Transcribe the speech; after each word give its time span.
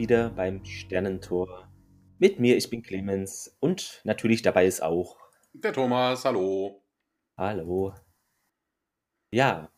wieder 0.00 0.30
beim 0.30 0.64
Sternentor. 0.64 1.70
Mit 2.18 2.40
mir, 2.40 2.56
ich 2.56 2.70
bin 2.70 2.80
Clemens 2.80 3.54
und 3.60 4.00
natürlich 4.04 4.40
dabei 4.40 4.64
ist 4.64 4.82
auch 4.82 5.18
der 5.52 5.74
Thomas. 5.74 6.24
Hallo. 6.24 6.82
Hallo. 7.36 7.92
Ja, 9.30 9.70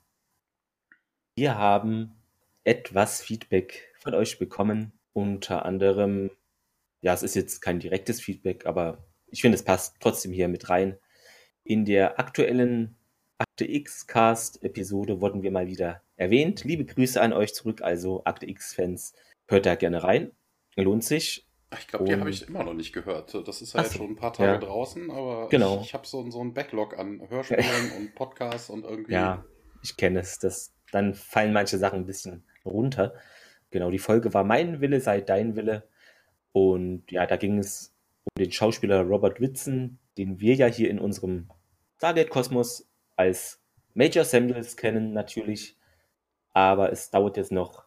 wir 1.34 1.58
haben 1.58 2.22
etwas 2.62 3.20
Feedback 3.20 3.92
von 3.98 4.14
euch 4.14 4.38
bekommen. 4.38 4.92
Unter 5.12 5.64
anderem, 5.64 6.30
ja, 7.00 7.14
es 7.14 7.24
ist 7.24 7.34
jetzt 7.34 7.60
kein 7.60 7.80
direktes 7.80 8.20
Feedback, 8.20 8.64
aber 8.64 9.04
ich 9.26 9.40
finde, 9.40 9.56
es 9.56 9.64
passt 9.64 9.96
trotzdem 9.98 10.30
hier 10.30 10.46
mit 10.46 10.70
rein. 10.70 10.98
In 11.64 11.84
der 11.84 12.20
aktuellen 12.20 12.96
Akte 13.38 13.64
X-Cast-Episode 13.64 15.20
wurden 15.20 15.42
wir 15.42 15.50
mal 15.50 15.66
wieder 15.66 16.00
erwähnt. 16.14 16.62
Liebe 16.62 16.84
Grüße 16.84 17.20
an 17.20 17.32
euch 17.32 17.54
zurück, 17.54 17.82
also 17.82 18.22
Akte 18.24 18.48
X-Fans. 18.48 19.14
Hört 19.52 19.66
da 19.66 19.74
gerne 19.74 20.02
rein. 20.02 20.32
Lohnt 20.76 21.04
sich. 21.04 21.46
Ich 21.78 21.86
glaube, 21.86 22.06
die 22.06 22.14
habe 22.14 22.30
ich 22.30 22.48
immer 22.48 22.64
noch 22.64 22.72
nicht 22.72 22.92
gehört. 22.92 23.34
Das 23.46 23.60
ist 23.60 23.74
halt 23.74 23.88
so, 23.88 23.98
schon 23.98 24.10
ein 24.10 24.16
paar 24.16 24.32
Tage 24.32 24.52
ja. 24.52 24.58
draußen, 24.58 25.10
aber 25.10 25.48
genau. 25.48 25.80
ich, 25.80 25.88
ich 25.88 25.94
habe 25.94 26.06
so, 26.06 26.28
so 26.30 26.40
einen 26.40 26.54
Backlog 26.54 26.98
an 26.98 27.20
Hörspielen 27.28 27.92
und 27.98 28.14
Podcasts 28.14 28.70
und 28.70 28.84
irgendwie. 28.84 29.12
Ja, 29.12 29.44
ich 29.82 29.96
kenne 29.98 30.20
es. 30.20 30.38
Das, 30.38 30.72
dann 30.90 31.14
fallen 31.14 31.52
manche 31.52 31.76
Sachen 31.76 32.00
ein 32.00 32.06
bisschen 32.06 32.44
runter. 32.64 33.14
Genau, 33.70 33.90
die 33.90 33.98
Folge 33.98 34.32
war 34.32 34.42
Mein 34.44 34.80
Wille 34.80 35.00
sei 35.00 35.20
dein 35.20 35.54
Wille. 35.54 35.86
Und 36.52 37.10
ja, 37.10 37.26
da 37.26 37.36
ging 37.36 37.58
es 37.58 37.94
um 38.24 38.42
den 38.42 38.52
Schauspieler 38.52 39.02
Robert 39.02 39.38
Whitson, 39.38 39.98
den 40.16 40.40
wir 40.40 40.54
ja 40.54 40.66
hier 40.66 40.88
in 40.88 40.98
unserem 40.98 41.50
Stargate-Kosmos 41.98 42.88
als 43.16 43.60
Major 43.92 44.24
Samuels 44.24 44.76
kennen, 44.76 45.12
natürlich. 45.12 45.76
Aber 46.52 46.90
es 46.90 47.10
dauert 47.10 47.36
jetzt 47.36 47.52
noch 47.52 47.81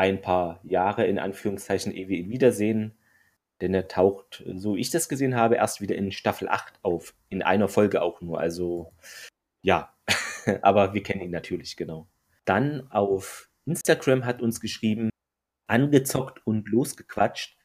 ein 0.00 0.22
paar 0.22 0.60
Jahre, 0.64 1.04
in 1.04 1.18
Anführungszeichen, 1.18 1.92
ehe 1.92 2.08
wir 2.08 2.16
ihn 2.16 2.30
wiedersehen. 2.30 2.96
Denn 3.60 3.74
er 3.74 3.86
taucht, 3.86 4.42
so 4.46 4.74
ich 4.74 4.88
das 4.88 5.10
gesehen 5.10 5.36
habe, 5.36 5.56
erst 5.56 5.82
wieder 5.82 5.94
in 5.94 6.10
Staffel 6.10 6.48
8 6.48 6.78
auf. 6.80 7.14
In 7.28 7.42
einer 7.42 7.68
Folge 7.68 8.00
auch 8.00 8.22
nur. 8.22 8.40
Also, 8.40 8.94
ja. 9.60 9.94
Aber 10.62 10.94
wir 10.94 11.02
kennen 11.02 11.20
ihn 11.20 11.30
natürlich, 11.30 11.76
genau. 11.76 12.08
Dann 12.46 12.90
auf 12.90 13.50
Instagram 13.66 14.24
hat 14.24 14.40
uns 14.40 14.62
geschrieben, 14.62 15.10
angezockt 15.66 16.46
und 16.46 16.66
losgequatscht. 16.70 17.58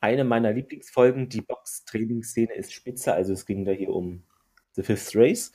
Eine 0.00 0.24
meiner 0.24 0.54
Lieblingsfolgen, 0.54 1.28
die 1.28 1.42
Box-Training-Szene 1.42 2.54
ist 2.54 2.72
spitze. 2.72 3.12
Also 3.12 3.34
es 3.34 3.44
ging 3.44 3.66
da 3.66 3.72
hier 3.72 3.90
um 3.90 4.22
The 4.72 4.82
Fifth 4.82 5.14
Race. 5.14 5.52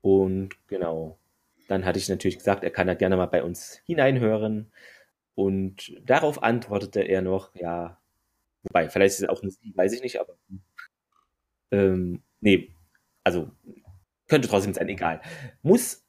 Und 0.00 0.56
genau, 0.66 1.20
dann 1.68 1.84
hatte 1.84 2.00
ich 2.00 2.08
natürlich 2.08 2.38
gesagt, 2.38 2.64
er 2.64 2.70
kann 2.70 2.88
da 2.88 2.94
gerne 2.94 3.16
mal 3.16 3.26
bei 3.26 3.44
uns 3.44 3.80
hineinhören. 3.86 4.72
Und 5.34 5.94
darauf 6.04 6.42
antwortete 6.42 7.00
er 7.00 7.22
noch, 7.22 7.54
ja, 7.54 7.98
wobei, 8.62 8.88
vielleicht 8.90 9.14
ist 9.14 9.22
es 9.22 9.28
auch 9.28 9.42
eine 9.42 9.50
Sie, 9.50 9.72
weiß 9.74 9.92
ich 9.92 10.02
nicht, 10.02 10.20
aber 10.20 10.36
ähm, 11.70 12.22
nee, 12.40 12.74
also 13.24 13.50
könnte 14.28 14.48
trotzdem 14.48 14.74
sein, 14.74 14.88
egal. 14.88 15.20
Muss 15.62 16.04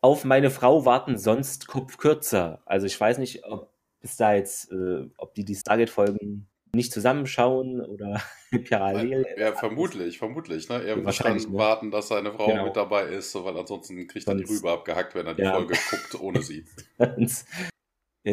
auf 0.00 0.24
meine 0.24 0.50
Frau 0.50 0.84
warten, 0.84 1.18
sonst 1.18 1.66
Kopf 1.66 1.96
kürzer. 1.98 2.62
Also 2.66 2.86
ich 2.86 2.98
weiß 2.98 3.18
nicht, 3.18 3.44
ob 3.44 3.72
bis 4.00 4.16
da 4.16 4.34
jetzt, 4.34 4.70
äh, 4.70 5.08
ob 5.16 5.34
die 5.34 5.44
die 5.44 5.56
Stargate-Folgen 5.56 6.48
nicht 6.74 6.92
zusammenschauen 6.92 7.80
oder 7.80 8.22
parallel. 8.68 9.26
Ja, 9.36 9.54
vermutlich, 9.54 10.18
vermutlich. 10.18 10.68
Ne? 10.68 10.82
Er 10.84 10.96
muss 10.96 11.18
dann 11.18 11.36
ne? 11.36 11.52
warten, 11.52 11.90
dass 11.90 12.08
seine 12.08 12.32
Frau 12.32 12.46
genau. 12.46 12.66
mit 12.66 12.76
dabei 12.76 13.04
ist, 13.04 13.34
weil 13.34 13.56
ansonsten 13.56 14.06
kriegt 14.06 14.28
er 14.28 14.34
die 14.34 14.44
Rübe 14.44 14.70
abgehackt, 14.70 15.14
wenn 15.14 15.26
er 15.26 15.34
die 15.34 15.42
ja. 15.42 15.52
Folge 15.52 15.74
guckt 15.90 16.20
ohne 16.20 16.42
sie. 16.42 16.64
Sonst 16.98 17.48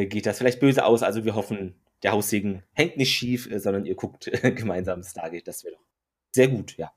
geht 0.03 0.25
das 0.25 0.38
vielleicht 0.38 0.59
böse 0.59 0.85
aus. 0.85 1.03
Also 1.03 1.23
wir 1.23 1.35
hoffen, 1.35 1.75
der 2.03 2.11
Haussegen 2.11 2.63
hängt 2.73 2.97
nicht 2.97 3.11
schief, 3.11 3.50
äh, 3.50 3.59
sondern 3.59 3.85
ihr 3.85 3.95
guckt 3.95 4.29
gemeinsam 4.56 5.03
Stargate. 5.03 5.47
Das 5.47 5.63
wäre 5.63 5.75
doch 5.75 5.85
sehr 6.33 6.50
gut, 6.50 6.75
ja. 6.78 6.91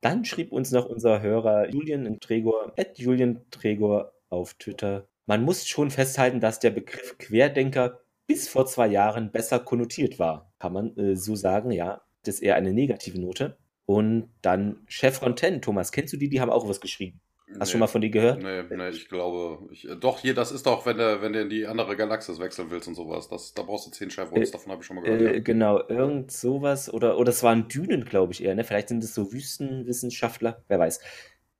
Dann 0.00 0.24
schrieb 0.24 0.52
uns 0.52 0.70
noch 0.72 0.86
unser 0.86 1.22
Hörer 1.22 1.70
Julian 1.70 2.20
Tregor, 2.20 2.72
at 2.76 2.98
Julian 2.98 3.48
Tregor 3.50 4.12
auf 4.28 4.54
Twitter. 4.54 5.08
Man 5.24 5.42
muss 5.44 5.66
schon 5.66 5.90
festhalten, 5.90 6.40
dass 6.40 6.58
der 6.58 6.70
Begriff 6.70 7.16
Querdenker 7.16 8.00
bis 8.26 8.48
vor 8.48 8.66
zwei 8.66 8.88
Jahren 8.88 9.30
besser 9.30 9.60
konnotiert 9.60 10.18
war. 10.18 10.52
Kann 10.58 10.72
man 10.72 10.96
äh, 10.96 11.16
so 11.16 11.36
sagen, 11.36 11.70
ja. 11.70 12.02
Das 12.24 12.36
ist 12.36 12.42
eher 12.42 12.56
eine 12.56 12.72
negative 12.72 13.20
Note. 13.20 13.58
Und 13.86 14.30
dann 14.40 14.82
Chef 14.88 15.18
Fontaine, 15.18 15.60
Thomas, 15.60 15.92
kennst 15.92 16.12
du 16.12 16.16
die? 16.16 16.30
Die 16.30 16.40
haben 16.40 16.50
auch 16.50 16.68
was 16.68 16.80
geschrieben. 16.80 17.20
Hast 17.58 17.60
du 17.60 17.64
nee, 17.64 17.70
schon 17.72 17.80
mal 17.80 17.86
von 17.86 18.00
die 18.00 18.10
gehört? 18.10 18.42
Nee, 18.42 18.62
nee, 18.62 18.88
ich 18.88 19.08
glaube. 19.08 19.68
Ich, 19.72 19.88
äh, 19.88 19.96
doch, 19.96 20.20
hier, 20.20 20.34
das 20.34 20.50
ist 20.50 20.66
doch, 20.66 20.86
wenn 20.86 20.98
du, 20.98 21.22
wenn 21.22 21.32
du 21.32 21.40
in 21.40 21.48
die 21.48 21.66
andere 21.66 21.96
Galaxis 21.96 22.40
wechseln 22.40 22.70
willst 22.70 22.88
und 22.88 22.94
sowas. 22.94 23.28
Das, 23.28 23.54
da 23.54 23.62
brauchst 23.62 23.86
du 23.86 23.90
zehn 23.90 24.10
Chevrols, 24.10 24.48
äh, 24.48 24.52
davon 24.52 24.72
habe 24.72 24.82
ich 24.82 24.86
schon 24.86 24.96
mal 24.96 25.02
gehört. 25.02 25.20
Äh, 25.20 25.34
ja. 25.34 25.40
Genau, 25.40 25.80
irgend 25.88 26.32
sowas. 26.32 26.92
Oder, 26.92 27.18
oder 27.18 27.30
es 27.30 27.42
waren 27.42 27.68
Dünen, 27.68 28.04
glaube 28.04 28.32
ich 28.32 28.42
eher. 28.42 28.54
Ne? 28.54 28.64
Vielleicht 28.64 28.88
sind 28.88 29.04
es 29.04 29.14
so 29.14 29.32
Wüstenwissenschaftler, 29.32 30.64
wer 30.68 30.78
weiß. 30.78 31.00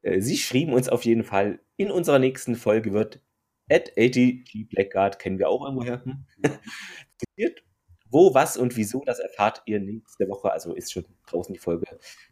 Äh, 0.03 0.21
sie 0.21 0.37
schrieben 0.37 0.75
uns 0.75 0.88
auf 0.88 1.05
jeden 1.05 1.25
Fall, 1.25 1.60
in 1.77 1.91
unserer 1.91 2.19
nächsten 2.19 2.56
Folge 2.56 2.93
wird 2.93 3.21
at 3.71 3.91
ATG 3.97 4.65
Blackguard 4.69 5.19
kennen 5.19 5.38
wir 5.38 5.49
auch 5.49 5.65
irgendwoher. 5.65 6.05
Hm? 6.05 6.25
Wo, 8.11 8.32
was 8.32 8.56
und 8.56 8.76
wieso, 8.76 9.03
das 9.05 9.19
erfahrt 9.19 9.62
ihr 9.66 9.81
nächste 9.81 10.28
Woche. 10.28 10.53
Also 10.53 10.75
ist 10.75 10.93
schon 10.93 11.05
draußen 11.26 11.53
die 11.53 11.59
Folge. 11.59 11.87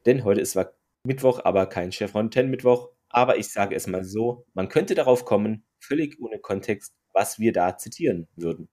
Denn 0.06 0.22
heute 0.22 0.40
ist 0.40 0.52
zwar 0.52 0.74
Mittwoch, 1.04 1.40
aber 1.44 1.66
kein 1.66 1.90
Chevron 1.90 2.30
10 2.30 2.48
Mittwoch. 2.48 2.90
Aber 3.12 3.36
ich 3.36 3.48
sage 3.48 3.76
es 3.76 3.86
mal 3.86 4.04
so, 4.04 4.46
man 4.54 4.68
könnte 4.68 4.94
darauf 4.94 5.24
kommen, 5.24 5.64
völlig 5.78 6.20
ohne 6.20 6.38
Kontext, 6.38 6.94
was 7.12 7.38
wir 7.38 7.52
da 7.52 7.76
zitieren 7.76 8.26
würden. 8.34 8.68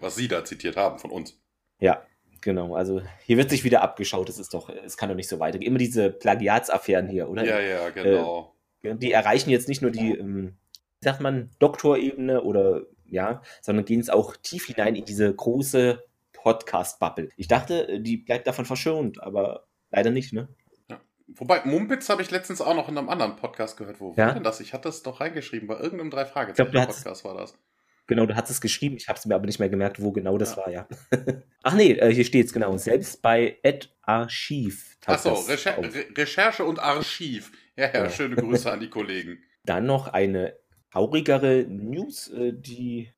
Was 0.00 0.16
Sie 0.16 0.28
da 0.28 0.44
zitiert 0.44 0.76
haben 0.76 0.98
von 0.98 1.10
uns. 1.10 1.40
Ja, 1.80 2.06
genau. 2.40 2.74
Also 2.74 3.02
hier 3.24 3.36
wird 3.36 3.50
sich 3.50 3.64
wieder 3.64 3.82
abgeschaut. 3.82 4.28
Es 4.28 4.38
ist 4.38 4.54
doch, 4.54 4.68
es 4.68 4.96
kann 4.96 5.08
doch 5.08 5.16
nicht 5.16 5.28
so 5.28 5.40
weitergehen. 5.40 5.68
Immer 5.68 5.78
diese 5.78 6.10
Plagiatsaffären 6.10 7.08
hier, 7.08 7.28
oder? 7.28 7.44
Ja, 7.44 7.60
ja, 7.60 7.90
genau. 7.90 8.54
Äh, 8.82 8.94
die 8.96 9.12
erreichen 9.12 9.50
jetzt 9.50 9.68
nicht 9.68 9.82
nur 9.82 9.90
die 9.90 10.12
ähm, 10.12 10.56
sagt 11.02 11.20
man, 11.20 11.50
Doktorebene 11.58 12.42
oder 12.42 12.82
ja, 13.06 13.42
sondern 13.60 13.84
gehen 13.84 14.00
es 14.00 14.10
auch 14.10 14.36
tief 14.36 14.66
hinein 14.66 14.94
in 14.94 15.04
diese 15.04 15.34
große 15.34 16.04
Podcast-Bubble. 16.32 17.30
Ich 17.36 17.48
dachte, 17.48 18.00
die 18.00 18.18
bleibt 18.18 18.46
davon 18.46 18.64
verschont, 18.64 19.22
aber 19.22 19.66
leider 19.90 20.10
nicht, 20.10 20.32
ne? 20.32 20.48
Wobei, 21.36 21.64
Mumpitz 21.64 22.08
habe 22.08 22.22
ich 22.22 22.30
letztens 22.30 22.60
auch 22.60 22.74
noch 22.74 22.88
in 22.88 22.98
einem 22.98 23.08
anderen 23.08 23.36
Podcast 23.36 23.76
gehört. 23.76 24.00
Wo 24.00 24.14
ja? 24.16 24.26
war 24.26 24.34
denn 24.34 24.42
das? 24.42 24.60
Ich 24.60 24.72
hatte 24.72 24.88
das 24.88 25.02
doch 25.02 25.20
reingeschrieben, 25.20 25.68
bei 25.68 25.78
irgendeinem 25.78 26.10
drei 26.10 26.24
Fragezeichen 26.24 26.72
Podcast 26.72 27.24
war 27.24 27.36
das. 27.36 27.54
Genau, 28.06 28.26
du 28.26 28.34
hattest 28.34 28.54
es 28.54 28.60
geschrieben, 28.60 28.96
ich 28.96 29.08
habe 29.08 29.20
es 29.20 29.26
mir 29.26 29.36
aber 29.36 29.46
nicht 29.46 29.60
mehr 29.60 29.68
gemerkt, 29.68 30.02
wo 30.02 30.10
genau 30.10 30.36
das 30.36 30.56
ja. 30.56 30.56
war, 30.56 30.70
ja. 30.70 30.88
Ach 31.62 31.74
nee, 31.74 31.92
äh, 31.92 32.12
hier 32.12 32.24
steht 32.24 32.46
es 32.46 32.52
genau. 32.52 32.76
Selbst 32.76 33.22
bei 33.22 33.58
Ed 33.62 33.94
Archiv. 34.02 34.98
Achso, 35.06 35.34
Recher 35.34 35.78
Re 35.78 36.06
Recherche 36.16 36.64
und 36.64 36.80
Archiv. 36.80 37.52
Ja, 37.76 37.86
ja, 37.86 38.04
ja, 38.04 38.10
schöne 38.10 38.34
Grüße 38.34 38.70
an 38.70 38.80
die 38.80 38.90
Kollegen. 38.90 39.38
Dann 39.64 39.86
noch 39.86 40.08
eine 40.08 40.56
traurigere 40.90 41.66
News, 41.68 42.28
äh, 42.28 42.52
die 42.52 43.12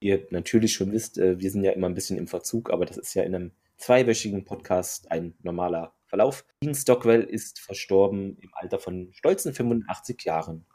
ihr 0.00 0.26
natürlich 0.30 0.72
schon 0.72 0.92
wisst. 0.92 1.18
Äh, 1.18 1.38
wir 1.38 1.50
sind 1.50 1.64
ja 1.64 1.72
immer 1.72 1.88
ein 1.88 1.94
bisschen 1.94 2.16
im 2.16 2.26
Verzug, 2.26 2.70
aber 2.70 2.86
das 2.86 2.96
ist 2.96 3.12
ja 3.12 3.24
in 3.24 3.34
einem 3.34 3.52
zweiwöchigen 3.76 4.46
Podcast 4.46 5.10
ein 5.10 5.34
normaler 5.42 5.94
Verlauf. 6.08 6.44
Dean 6.62 6.74
Stockwell 6.74 7.22
ist 7.22 7.60
verstorben 7.60 8.36
im 8.40 8.50
Alter 8.52 8.78
von 8.78 9.12
stolzen 9.12 9.54
85 9.54 10.22
Jahren. 10.24 10.66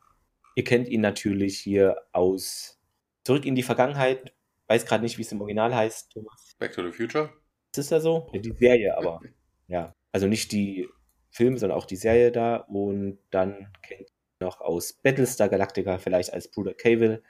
Ihr 0.56 0.64
kennt 0.64 0.88
ihn 0.88 1.02
natürlich 1.02 1.60
hier 1.60 1.98
aus 2.12 2.80
Zurück 3.24 3.46
in 3.46 3.56
die 3.56 3.64
Vergangenheit. 3.64 4.34
Weiß 4.68 4.86
gerade 4.86 5.04
nicht, 5.04 5.18
wie 5.18 5.22
es 5.22 5.32
im 5.32 5.42
Original 5.42 5.74
heißt, 5.74 6.12
Thomas. 6.12 6.56
Back 6.60 6.74
to 6.74 6.84
the 6.84 6.92
Future? 6.92 7.32
Ist 7.76 7.92
das 7.92 8.04
so? 8.04 8.30
Ja, 8.34 8.40
die 8.40 8.54
Serie 8.54 8.98
aber. 8.98 9.22
ja. 9.68 9.94
Also 10.12 10.28
nicht 10.28 10.52
die 10.52 10.88
Filme, 11.32 11.58
sondern 11.58 11.78
auch 11.78 11.86
die 11.86 11.96
Serie 11.96 12.32
da. 12.32 12.58
Und 12.58 13.18
dann 13.32 13.72
kennt 13.82 14.10
noch 14.40 14.62
aus 14.62 14.94
Battlestar 14.94 15.50
Galactica 15.50 15.98
vielleicht 15.98 16.34
als 16.34 16.50
Bruder 16.50 16.74
Cavill 16.74 17.24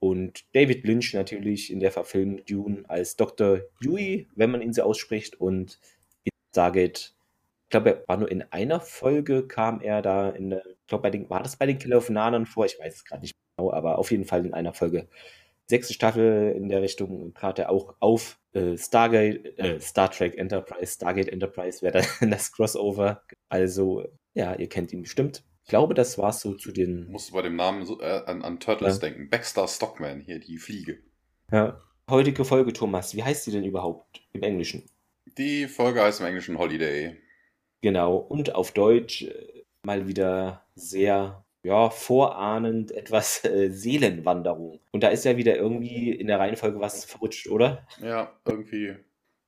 und 0.00 0.44
David 0.54 0.84
Lynch 0.86 1.14
natürlich 1.14 1.72
in 1.72 1.80
der 1.80 1.90
Verfilmung 1.90 2.44
Dune 2.44 2.84
als 2.88 3.16
Dr. 3.16 3.60
Yui, 3.80 4.28
wenn 4.34 4.50
man 4.50 4.62
ihn 4.62 4.72
so 4.72 4.82
ausspricht 4.82 5.40
und 5.40 5.78
in 6.24 6.30
Stargate 6.52 7.14
ich 7.68 7.70
glaube, 7.70 7.90
er 7.90 8.08
war 8.08 8.16
nur 8.16 8.30
in 8.30 8.40
einer 8.50 8.80
Folge, 8.80 9.46
kam 9.46 9.82
er 9.82 10.00
da 10.00 10.30
in 10.30 10.48
der, 10.48 10.64
ich 10.64 10.86
glaube, 10.86 11.02
bei 11.02 11.10
den, 11.10 11.28
war 11.28 11.42
das 11.42 11.56
bei 11.56 11.66
den 11.66 11.78
Killer 11.78 11.98
of 11.98 12.08
Nanan 12.08 12.46
vor? 12.46 12.64
Ich 12.64 12.78
weiß 12.80 12.94
es 12.94 13.04
gerade 13.04 13.20
nicht 13.20 13.34
genau, 13.58 13.70
aber 13.74 13.98
auf 13.98 14.10
jeden 14.10 14.24
Fall 14.24 14.46
in 14.46 14.54
einer 14.54 14.72
Folge. 14.72 15.06
Sechste 15.66 15.92
Staffel 15.92 16.54
in 16.56 16.70
der 16.70 16.80
Richtung 16.80 17.34
trat 17.34 17.58
er 17.58 17.68
auch 17.68 17.94
auf. 18.00 18.40
Äh, 18.54 18.78
Stargate, 18.78 19.58
äh, 19.58 19.78
Star 19.80 20.10
Trek 20.10 20.38
Enterprise, 20.38 20.94
Stargate 20.94 21.28
Enterprise 21.28 21.82
wäre 21.82 22.02
dann 22.20 22.30
das 22.30 22.52
Crossover. 22.52 23.22
Also, 23.50 24.02
ja, 24.32 24.54
ihr 24.54 24.70
kennt 24.70 24.94
ihn 24.94 25.02
bestimmt. 25.02 25.44
Ich 25.64 25.68
glaube, 25.68 25.92
das 25.92 26.16
war 26.16 26.32
so 26.32 26.54
zu 26.54 26.72
den. 26.72 27.10
Musst 27.10 27.28
du 27.28 27.34
bei 27.34 27.42
dem 27.42 27.56
Namen 27.56 27.84
so, 27.84 28.00
äh, 28.00 28.22
an, 28.24 28.40
an, 28.40 28.60
Turtles 28.60 28.94
ja. 28.94 29.10
denken. 29.10 29.28
Baxter 29.28 29.68
Stockman, 29.68 30.20
hier 30.20 30.38
die 30.38 30.56
Fliege. 30.56 31.00
Ja. 31.52 31.82
Heutige 32.08 32.46
Folge, 32.46 32.72
Thomas. 32.72 33.14
Wie 33.14 33.22
heißt 33.22 33.44
sie 33.44 33.52
denn 33.52 33.64
überhaupt 33.64 34.22
im 34.32 34.42
Englischen? 34.42 34.88
Die 35.36 35.68
Folge 35.68 36.02
heißt 36.02 36.20
im 36.20 36.26
Englischen 36.26 36.56
Holiday. 36.56 37.18
Genau. 37.80 38.16
Und 38.16 38.54
auf 38.54 38.72
Deutsch 38.72 39.22
äh, 39.22 39.64
mal 39.82 40.08
wieder 40.08 40.64
sehr 40.74 41.44
ja, 41.62 41.90
vorahnend 41.90 42.92
etwas 42.92 43.44
äh, 43.44 43.70
Seelenwanderung. 43.70 44.80
Und 44.92 45.02
da 45.02 45.08
ist 45.08 45.24
ja 45.24 45.36
wieder 45.36 45.56
irgendwie 45.56 46.12
in 46.12 46.26
der 46.26 46.38
Reihenfolge 46.38 46.80
was 46.80 47.04
verrutscht, 47.04 47.48
oder? 47.48 47.86
Ja, 48.02 48.32
irgendwie 48.44 48.96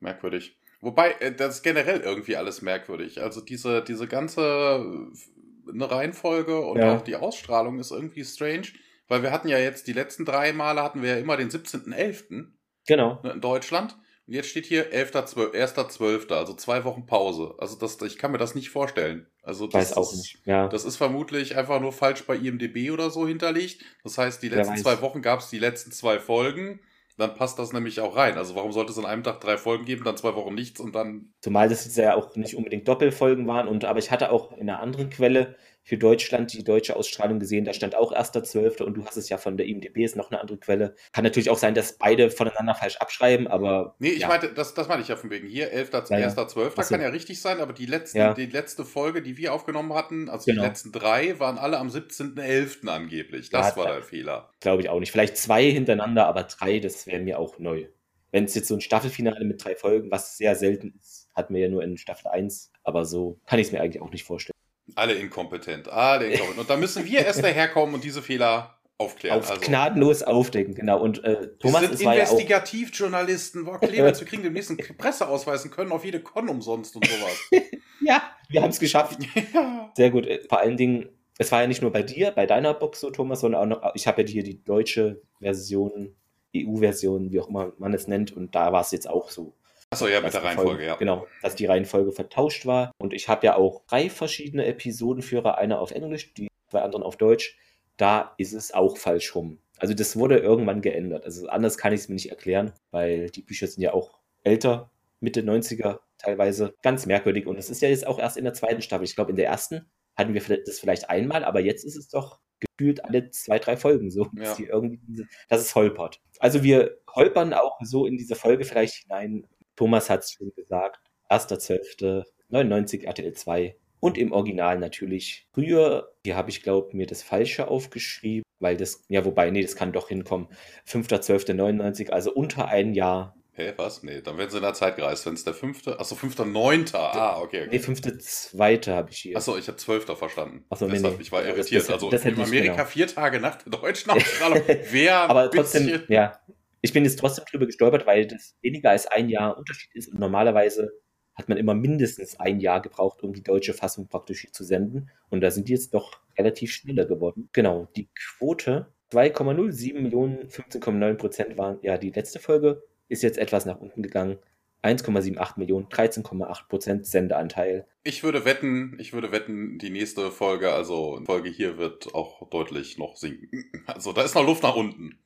merkwürdig. 0.01 0.57
Wobei, 0.81 1.13
äh, 1.21 1.33
das 1.33 1.57
ist 1.57 1.63
generell 1.63 2.01
irgendwie 2.01 2.37
alles 2.37 2.63
merkwürdig. 2.63 3.21
Also 3.21 3.41
diese, 3.41 3.83
diese 3.83 4.07
ganze 4.07 4.41
äh, 4.43 5.73
eine 5.73 5.91
Reihenfolge 5.91 6.61
und 6.61 6.79
ja. 6.79 6.97
auch 6.97 7.03
die 7.03 7.17
Ausstrahlung 7.17 7.79
ist 7.79 7.91
irgendwie 7.91 8.25
strange, 8.25 8.69
weil 9.09 9.23
wir 9.23 9.31
hatten 9.31 9.49
ja 9.49 9.59
jetzt 9.59 9.87
die 9.87 9.93
letzten 9.93 10.25
drei 10.25 10.53
Male 10.53 10.83
hatten 10.83 11.03
wir 11.03 11.11
ja 11.11 11.17
immer 11.17 11.37
den 11.37 11.51
17.11. 11.51 12.47
Genau. 12.87 13.21
In 13.23 13.41
Deutschland. 13.41 13.97
Jetzt 14.31 14.51
steht 14.51 14.67
hier 14.67 14.93
1.12., 14.93 16.33
also 16.33 16.55
zwei 16.55 16.85
Wochen 16.85 17.05
Pause. 17.05 17.57
Also 17.59 17.77
das, 17.77 18.01
ich 18.03 18.17
kann 18.17 18.31
mir 18.31 18.39
das 18.39 18.55
nicht 18.55 18.71
vorstellen. 18.71 19.27
Also 19.43 19.67
das 19.67 19.75
Weiß 19.75 19.97
auch 19.97 20.13
ist, 20.13 20.19
nicht. 20.19 20.39
Ja. 20.45 20.69
Das 20.69 20.85
ist 20.85 20.97
vermutlich 20.97 21.57
einfach 21.57 21.81
nur 21.81 21.93
falsch 21.93 22.25
bei 22.27 22.37
IMDB 22.37 22.93
oder 22.93 23.11
so 23.11 23.27
hinterlegt. 23.27 23.83
Das 24.05 24.19
heißt, 24.19 24.41
die 24.41 24.49
letzten 24.49 24.77
zwei 24.77 25.01
Wochen 25.03 25.21
gab 25.21 25.41
es 25.41 25.51
die 25.51 25.59
letzten 25.59 25.91
zwei 25.91 26.21
Folgen. 26.21 26.79
Dann 27.19 27.35
passt 27.35 27.59
das 27.59 27.73
nämlich 27.73 27.99
auch 27.99 28.15
rein. 28.15 28.39
Also 28.39 28.55
warum 28.55 28.71
sollte 28.71 28.93
es 28.93 28.99
an 28.99 29.05
einem 29.05 29.25
Tag 29.25 29.41
drei 29.41 29.59
Folgen 29.59 29.85
geben, 29.85 30.05
dann 30.05 30.17
zwei 30.17 30.37
Wochen 30.37 30.55
nichts 30.55 30.79
und 30.79 30.95
dann. 30.95 31.33
Zumal 31.41 31.69
das 31.69 31.85
jetzt 31.85 31.97
ja 31.97 32.15
auch 32.15 32.37
nicht 32.37 32.55
unbedingt 32.55 32.87
Doppelfolgen 32.87 33.49
waren. 33.49 33.67
Und 33.67 33.85
aber 33.85 33.99
ich 33.99 34.13
hatte 34.13 34.31
auch 34.31 34.53
in 34.53 34.71
einer 34.71 34.79
anderen 34.79 35.11
Quelle 35.11 35.57
für 35.83 35.97
Deutschland 35.97 36.53
die 36.53 36.65
deutsche 36.65 36.97
Ausstrahlung 36.97 37.39
gesehen. 37.39 37.65
Da 37.65 37.73
stand 37.73 37.95
auch 37.95 38.13
1.12. 38.13 38.83
und 38.83 38.95
du 38.95 39.05
hast 39.05 39.17
es 39.17 39.29
ja 39.29 39.39
von 39.39 39.57
der 39.57 39.67
IMDB, 39.67 40.05
ist 40.05 40.17
noch 40.17 40.31
eine 40.31 40.41
andere 40.41 40.59
Quelle. 40.59 40.95
Kann 41.13 41.25
natürlich 41.25 41.51
auch 41.51 41.59
sein, 41.59 41.75
dass 41.75 41.99
beide 41.99 42.31
voneinander 42.31 42.75
falsch 42.75 42.97
abschreiben, 42.99 43.47
aber. 43.49 43.95
Nee, 43.99 44.11
ich 44.11 44.21
ja. 44.21 44.29
meinte, 44.29 44.53
das, 44.53 44.75
das 44.75 44.89
meine 44.89 45.03
ich 45.03 45.09
ja 45.09 45.17
von 45.17 45.31
wegen. 45.31 45.49
Hier, 45.49 45.73
11.12. 45.75 46.19
Ja, 46.19 46.29
1.12. 46.29 46.77
Ja. 46.77 46.83
kann 46.85 47.01
ja 47.01 47.09
richtig 47.09 47.41
sein, 47.41 47.61
aber 47.61 47.73
die, 47.73 47.87
letzten, 47.87 48.19
ja. 48.19 48.35
die 48.35 48.47
letzte 48.47 48.85
Folge, 48.85 49.23
die 49.23 49.37
wir 49.37 49.55
aufgenommen 49.55 49.95
hatten, 49.95 50.29
also 50.29 50.45
genau. 50.45 50.63
die 50.63 50.69
letzten 50.69 50.93
drei, 50.93 51.39
waren 51.39 51.59
alle 51.59 51.79
am 51.79 51.89
17.11. 51.89 52.89
angeblich. 52.89 53.51
Das 53.51 53.77
war 53.77 53.87
der 53.87 54.03
Fehler. 54.03 54.51
Glaube 54.61 54.83
ich 54.83 54.89
auch 54.89 55.01
nicht. 55.01 55.13
Vielleicht 55.13 55.37
zwei 55.37 55.71
hintereinander, 55.71 56.27
aber 56.27 56.45
drei, 56.45 56.79
das 56.79 57.07
wäre 57.07 57.21
mir 57.21 57.39
auch 57.39 57.59
neu. 57.59 57.87
Wenn 58.33 58.45
es 58.45 58.55
jetzt 58.55 58.69
so 58.69 58.75
ein 58.75 58.81
Staffelfinale 58.81 59.45
mit 59.45 59.65
drei 59.65 59.75
Folgen, 59.75 60.11
was 60.11 60.37
sehr 60.37 60.55
selten 60.55 60.95
ist, 61.01 61.29
hatten 61.35 61.55
wir 61.55 61.63
ja 61.63 61.69
nur 61.69 61.83
in 61.83 61.97
Staffel 61.97 62.29
1, 62.29 62.71
aber 62.85 63.05
so 63.05 63.41
kann 63.47 63.59
ich 63.59 63.67
es 63.67 63.73
mir 63.73 63.81
eigentlich 63.81 64.03
auch 64.03 64.11
nicht 64.11 64.25
vorstellen. 64.25 64.55
Alle 64.97 65.15
inkompetent, 65.15 65.89
alle 65.89 66.27
inkompetent. 66.27 66.59
Und 66.59 66.71
da 66.71 66.77
müssen 66.77 67.05
wir 67.05 67.25
erst 67.25 67.43
daherkommen 67.43 67.95
und 67.95 68.05
diese 68.05 68.23
Fehler 68.23 68.81
aufklären. 69.01 69.39
Auf 69.39 69.51
also. 69.51 69.63
gnadenlos 69.63 70.23
aufdecken, 70.23 70.75
genau. 70.75 71.01
Und 71.01 71.25
äh, 71.25 71.49
Thomas 71.59 71.83
wir 71.83 71.97
sind 71.97 72.07
Investigativjournalisten. 72.07 73.65
Boah, 73.65 73.81
Clemens, 73.81 74.21
wir 74.21 74.27
kriegen 74.27 74.43
den 74.43 74.53
nächsten 74.53 74.77
Presseausweis 74.77 75.65
und 75.65 75.71
können 75.71 75.91
auf 75.91 76.05
jede 76.05 76.21
Con 76.21 76.49
umsonst 76.49 76.95
und 76.95 77.07
sowas. 77.07 77.51
ja, 78.01 78.23
wir 78.49 78.63
haben 78.63 78.71
es 78.71 78.79
geschafft. 78.79 79.19
ja. 79.55 79.91
Sehr 79.97 80.11
gut. 80.11 80.27
Äh, 80.27 80.43
vor 80.49 80.61
allen 80.61 80.77
Dingen, 80.77 81.09
es 81.39 81.51
war 81.51 81.63
ja 81.63 81.67
nicht 81.67 81.83
nur 81.83 81.91
bei 81.91 82.03
dir, 82.03 82.31
bei 82.31 82.47
deiner 82.47 82.75
Box 82.75 83.01
so, 83.01 83.11
Thomas, 83.11 83.41
sondern 83.41 83.63
auch 83.63 83.81
noch, 83.81 83.95
ich 83.95 84.07
habe 84.07 84.23
ja 84.23 84.29
hier 84.29 84.43
die 84.43 84.63
deutsche 84.63 85.23
Version, 85.41 86.15
EU-Version, 86.55 87.33
wie 87.33 87.41
auch 87.41 87.49
immer 87.49 87.73
man 87.79 87.95
es 87.95 88.07
nennt, 88.07 88.37
und 88.37 88.55
da 88.55 88.73
war 88.73 88.83
es 88.83 88.91
jetzt 88.91 89.09
auch 89.09 89.31
so. 89.31 89.55
Achso, 89.93 90.07
ja, 90.07 90.21
mit 90.21 90.33
der 90.33 90.45
Reihenfolge, 90.45 90.85
ja. 90.85 90.95
Genau, 90.95 91.27
dass 91.43 91.57
die 91.57 91.67
Reihenfolge 91.67 92.13
vertauscht 92.13 92.65
war. 92.65 92.93
Und 92.99 93.13
ich 93.13 93.29
habe 93.29 93.45
ja 93.45 93.57
auch 93.57 93.83
drei 93.89 94.09
verschiedene 94.09 94.65
Episodenführer, 94.67 95.59
einer 95.59 95.81
auf 95.81 95.91
Englisch, 95.91 96.33
die 96.35 96.49
zwei 96.71 96.83
anderen 96.83 97.03
auf 97.03 97.17
Deutsch. 97.17 97.59
Da 97.97 98.35
ist 98.39 98.53
es 98.53 98.73
auch 98.73 98.97
falsch 98.97 99.35
rum. 99.35 99.59
Also 99.79 99.93
das 99.95 100.17
wurde 100.17 100.39
irgendwann 100.39 100.81
geändert. 100.81 101.25
Also 101.25 101.49
anders 101.49 101.77
kann 101.77 101.93
ich 101.93 102.03
es 102.03 102.09
mir 102.09 102.15
nicht 102.15 102.31
erklären, 102.31 102.73
weil 102.93 103.31
die 103.31 103.43
Bücher 103.43 103.67
sind 103.67 103.83
ja 103.83 103.93
auch 103.93 104.21
älter, 104.45 104.91
Mitte 105.19 105.43
90er 105.43 105.99
teilweise. 106.19 106.75
Ganz 106.83 107.07
merkwürdig. 107.07 107.47
Und 107.47 107.59
es 107.59 107.69
ist 107.69 107.83
ja 107.83 107.89
jetzt 107.89 108.07
auch 108.07 108.21
erst 108.21 108.37
in 108.37 108.45
der 108.45 108.55
zweiten 108.55 108.83
Staffel. 108.83 109.05
Ich 109.05 109.17
glaube, 109.17 109.31
in 109.31 109.37
der 109.37 109.47
ersten 109.47 109.87
hatten 110.17 110.35
wir 110.35 110.63
das 110.65 110.79
vielleicht 110.79 111.11
einmal, 111.11 111.45
aber 111.45 111.61
jetzt 111.61 111.85
ist 111.85 111.97
es 111.97 112.09
doch 112.09 112.39
gefühlt 112.61 113.05
alle 113.05 113.31
zwei, 113.31 113.59
drei 113.59 113.77
Folgen 113.77 114.11
so, 114.11 114.29
dass, 114.35 114.59
ja. 114.59 114.67
irgendwie 114.69 115.01
diese, 115.09 115.27
dass 115.49 115.63
es 115.63 115.75
holpert. 115.75 116.21
Also 116.39 116.63
wir 116.63 116.99
holpern 117.09 117.55
auch 117.55 117.79
so 117.83 118.07
in 118.07 118.17
diese 118.17 118.35
Folge 118.37 118.65
vielleicht 118.65 118.95
hinein, 118.95 119.47
Thomas 119.81 120.11
hat 120.11 120.25
es 120.25 120.33
schon 120.33 120.53
gesagt, 120.55 121.01
1.12.99 121.31 123.07
RTL 123.07 123.33
2 123.33 123.77
und 123.99 124.19
im 124.19 124.31
Original 124.31 124.79
natürlich 124.79 125.49
früher, 125.55 126.13
hier 126.23 126.37
habe 126.37 126.51
ich 126.51 126.63
glaube 126.63 126.95
mir 126.95 127.07
das 127.07 127.23
Falsche 127.23 127.69
aufgeschrieben, 127.69 128.43
weil 128.59 128.77
das, 128.77 129.03
ja 129.09 129.25
wobei, 129.25 129.49
nee, 129.49 129.63
das 129.63 129.77
kann 129.77 129.95
doch 129.95 130.09
hinkommen, 130.09 130.49
5.12.99, 130.87 132.11
also 132.11 132.31
unter 132.31 132.69
ein 132.69 132.93
Jahr. 132.93 133.35
Hä, 133.53 133.69
hey, 133.69 133.73
was? 133.77 134.03
Nee, 134.03 134.21
dann 134.21 134.37
werden 134.37 134.51
sie 134.51 134.59
in 134.59 134.65
der 134.65 134.75
Zeit 134.75 134.97
gereist, 134.97 135.25
wenn 135.25 135.33
es 135.33 135.45
der 135.45 135.55
fünfte, 135.55 135.99
achso, 135.99 136.15
5.9. 136.15 136.95
Ah, 136.95 137.41
okay, 137.41 137.63
okay. 137.63 137.69
Nee, 137.71 137.79
5.2. 137.79 138.93
habe 138.93 139.11
ich 139.11 139.17
hier. 139.17 139.37
Achso, 139.39 139.57
ich 139.57 139.67
habe 139.67 139.79
12. 139.79 140.05
verstanden. 140.15 140.67
Achso, 140.69 140.89
nee, 140.89 140.99
nee. 140.99 141.17
Ich 141.21 141.33
war 141.33 141.43
irritiert. 141.43 141.81
Das, 141.81 141.87
das, 141.87 141.95
also 141.95 142.11
das 142.11 142.27
in 142.27 142.39
Amerika 142.39 142.75
genau. 142.75 142.85
vier 142.85 143.07
Tage 143.07 143.41
nach 143.41 143.57
der 143.63 143.73
deutschen 143.81 144.11
Ausstrahlung 144.11 144.63
wäre 144.91 145.21
Aber 145.21 145.51
trotzdem, 145.51 146.03
ja, 146.09 146.39
ich 146.81 146.93
bin 146.93 147.05
jetzt 147.05 147.19
trotzdem 147.19 147.45
drüber 147.51 147.67
gestolpert, 147.67 148.07
weil 148.07 148.27
das 148.27 148.57
weniger 148.63 148.91
als 148.91 149.07
ein 149.07 149.29
Jahr 149.29 149.59
Unterschied 149.59 149.95
ist 149.95 150.09
und 150.09 150.19
normalerweise 150.19 150.93
hat 151.35 151.49
man 151.49 151.59
immer 151.59 151.75
mindestens 151.75 152.39
ein 152.39 152.61
Jahr 152.61 152.83
gebraucht, 152.83 153.23
um 153.23 153.33
die 153.33 153.43
deutsche 153.43 153.73
Fassung 153.73 154.09
praktisch 154.09 154.47
zu 154.53 154.65
senden. 154.65 155.11
Und 155.31 155.41
da 155.41 155.51
sind 155.51 155.69
die 155.69 155.73
jetzt 155.73 155.95
doch 155.95 156.21
relativ 156.39 156.73
schneller 156.73 157.07
geworden. 157.07 157.49
Genau, 157.53 157.89
die 157.97 158.09
Quote 158.15 158.93
2,07 159.13 160.01
Millionen, 160.01 160.49
15,9 160.49 161.15
Prozent 161.15 161.59
waren 161.59 161.79
ja 161.83 161.99
die 161.99 162.11
letzte 162.11 162.39
Folge, 162.39 162.83
ist 163.09 163.23
jetzt 163.23 163.39
etwas 163.39 163.65
nach 163.65 163.81
unten 163.81 164.03
gegangen. 164.03 164.39
1,78 164.83 165.59
Millionen, 165.59 165.87
13,8 165.89 166.69
Prozent 166.69 167.07
Sendeanteil. 167.07 167.87
Ich 168.03 168.23
würde 168.23 168.45
wetten, 168.47 168.97
ich 168.99 169.13
würde 169.13 169.31
wetten, 169.31 169.79
die 169.79 169.91
nächste 169.91 170.31
Folge, 170.31 170.73
also 170.73 171.21
Folge 171.27 171.51
hier 171.51 171.77
wird 171.77 172.15
auch 172.15 172.49
deutlich 172.49 172.97
noch 172.97 173.17
sinken. 173.17 173.71
Also 173.87 174.13
da 174.13 174.23
ist 174.23 174.35
noch 174.35 174.47
Luft 174.47 174.63
nach 174.63 174.77
unten. 174.77 175.19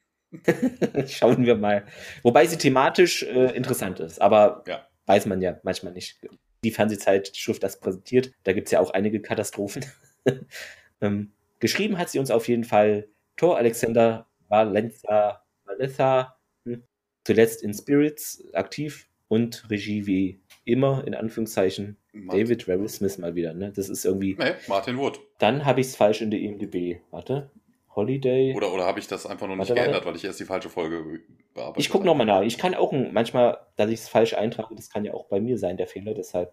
Schauen 1.06 1.44
wir 1.44 1.56
mal. 1.56 1.84
Wobei 2.22 2.46
sie 2.46 2.58
thematisch 2.58 3.22
äh, 3.22 3.54
interessant 3.56 4.00
ist, 4.00 4.20
aber 4.20 4.64
ja. 4.66 4.86
weiß 5.06 5.26
man 5.26 5.40
ja 5.42 5.58
manchmal 5.62 5.92
nicht. 5.92 6.18
Die 6.64 6.70
Fernsehzeitschrift 6.70 7.62
das 7.62 7.80
präsentiert, 7.80 8.32
da 8.44 8.52
gibt 8.52 8.68
es 8.68 8.72
ja 8.72 8.80
auch 8.80 8.90
einige 8.90 9.20
Katastrophen. 9.20 9.84
ähm, 11.00 11.32
geschrieben 11.60 11.98
hat 11.98 12.10
sie 12.10 12.18
uns 12.18 12.30
auf 12.30 12.48
jeden 12.48 12.64
Fall 12.64 13.08
Thor 13.36 13.58
Alexander 13.58 14.26
Valenza, 14.48 15.42
Valenza 15.64 16.36
hm, 16.64 16.82
zuletzt 17.24 17.62
in 17.62 17.74
Spirits 17.74 18.44
aktiv 18.52 19.08
und 19.28 19.68
Regie 19.70 20.06
wie 20.06 20.40
immer, 20.64 21.06
in 21.06 21.14
Anführungszeichen, 21.14 21.96
Martin. 22.12 22.44
David 22.44 22.68
Ravel 22.68 22.88
Smith 22.88 23.18
mal 23.18 23.34
wieder. 23.34 23.54
Ne? 23.54 23.72
Das 23.74 23.88
ist 23.88 24.04
irgendwie. 24.04 24.36
Nee, 24.38 24.54
Martin 24.68 24.96
Wood. 24.96 25.20
Dann 25.38 25.64
habe 25.64 25.80
ich 25.80 25.88
es 25.88 25.96
falsch 25.96 26.22
in 26.22 26.30
der 26.30 26.40
IMDb. 26.40 27.00
Warte. 27.10 27.50
Holiday. 27.96 28.54
Oder, 28.54 28.72
oder 28.72 28.84
habe 28.84 29.00
ich 29.00 29.06
das 29.06 29.26
einfach 29.26 29.46
noch 29.46 29.56
nicht 29.56 29.68
warte, 29.68 29.74
geändert, 29.74 29.96
warte. 29.96 30.06
weil 30.08 30.16
ich 30.16 30.24
erst 30.24 30.40
die 30.40 30.44
falsche 30.44 30.68
Folge 30.68 31.20
bearbeitet 31.54 31.80
Ich 31.80 31.90
gucke 31.90 32.04
nochmal 32.04 32.26
nach. 32.26 32.42
Ich 32.42 32.58
kann 32.58 32.74
auch 32.74 32.92
manchmal, 32.92 33.58
dass 33.76 33.90
ich 33.90 34.00
es 34.00 34.08
falsch 34.08 34.34
eintrage, 34.34 34.74
das 34.74 34.90
kann 34.90 35.04
ja 35.04 35.14
auch 35.14 35.26
bei 35.26 35.40
mir 35.40 35.58
sein, 35.58 35.76
der 35.76 35.86
Fehler. 35.86 36.14
Deshalb 36.14 36.52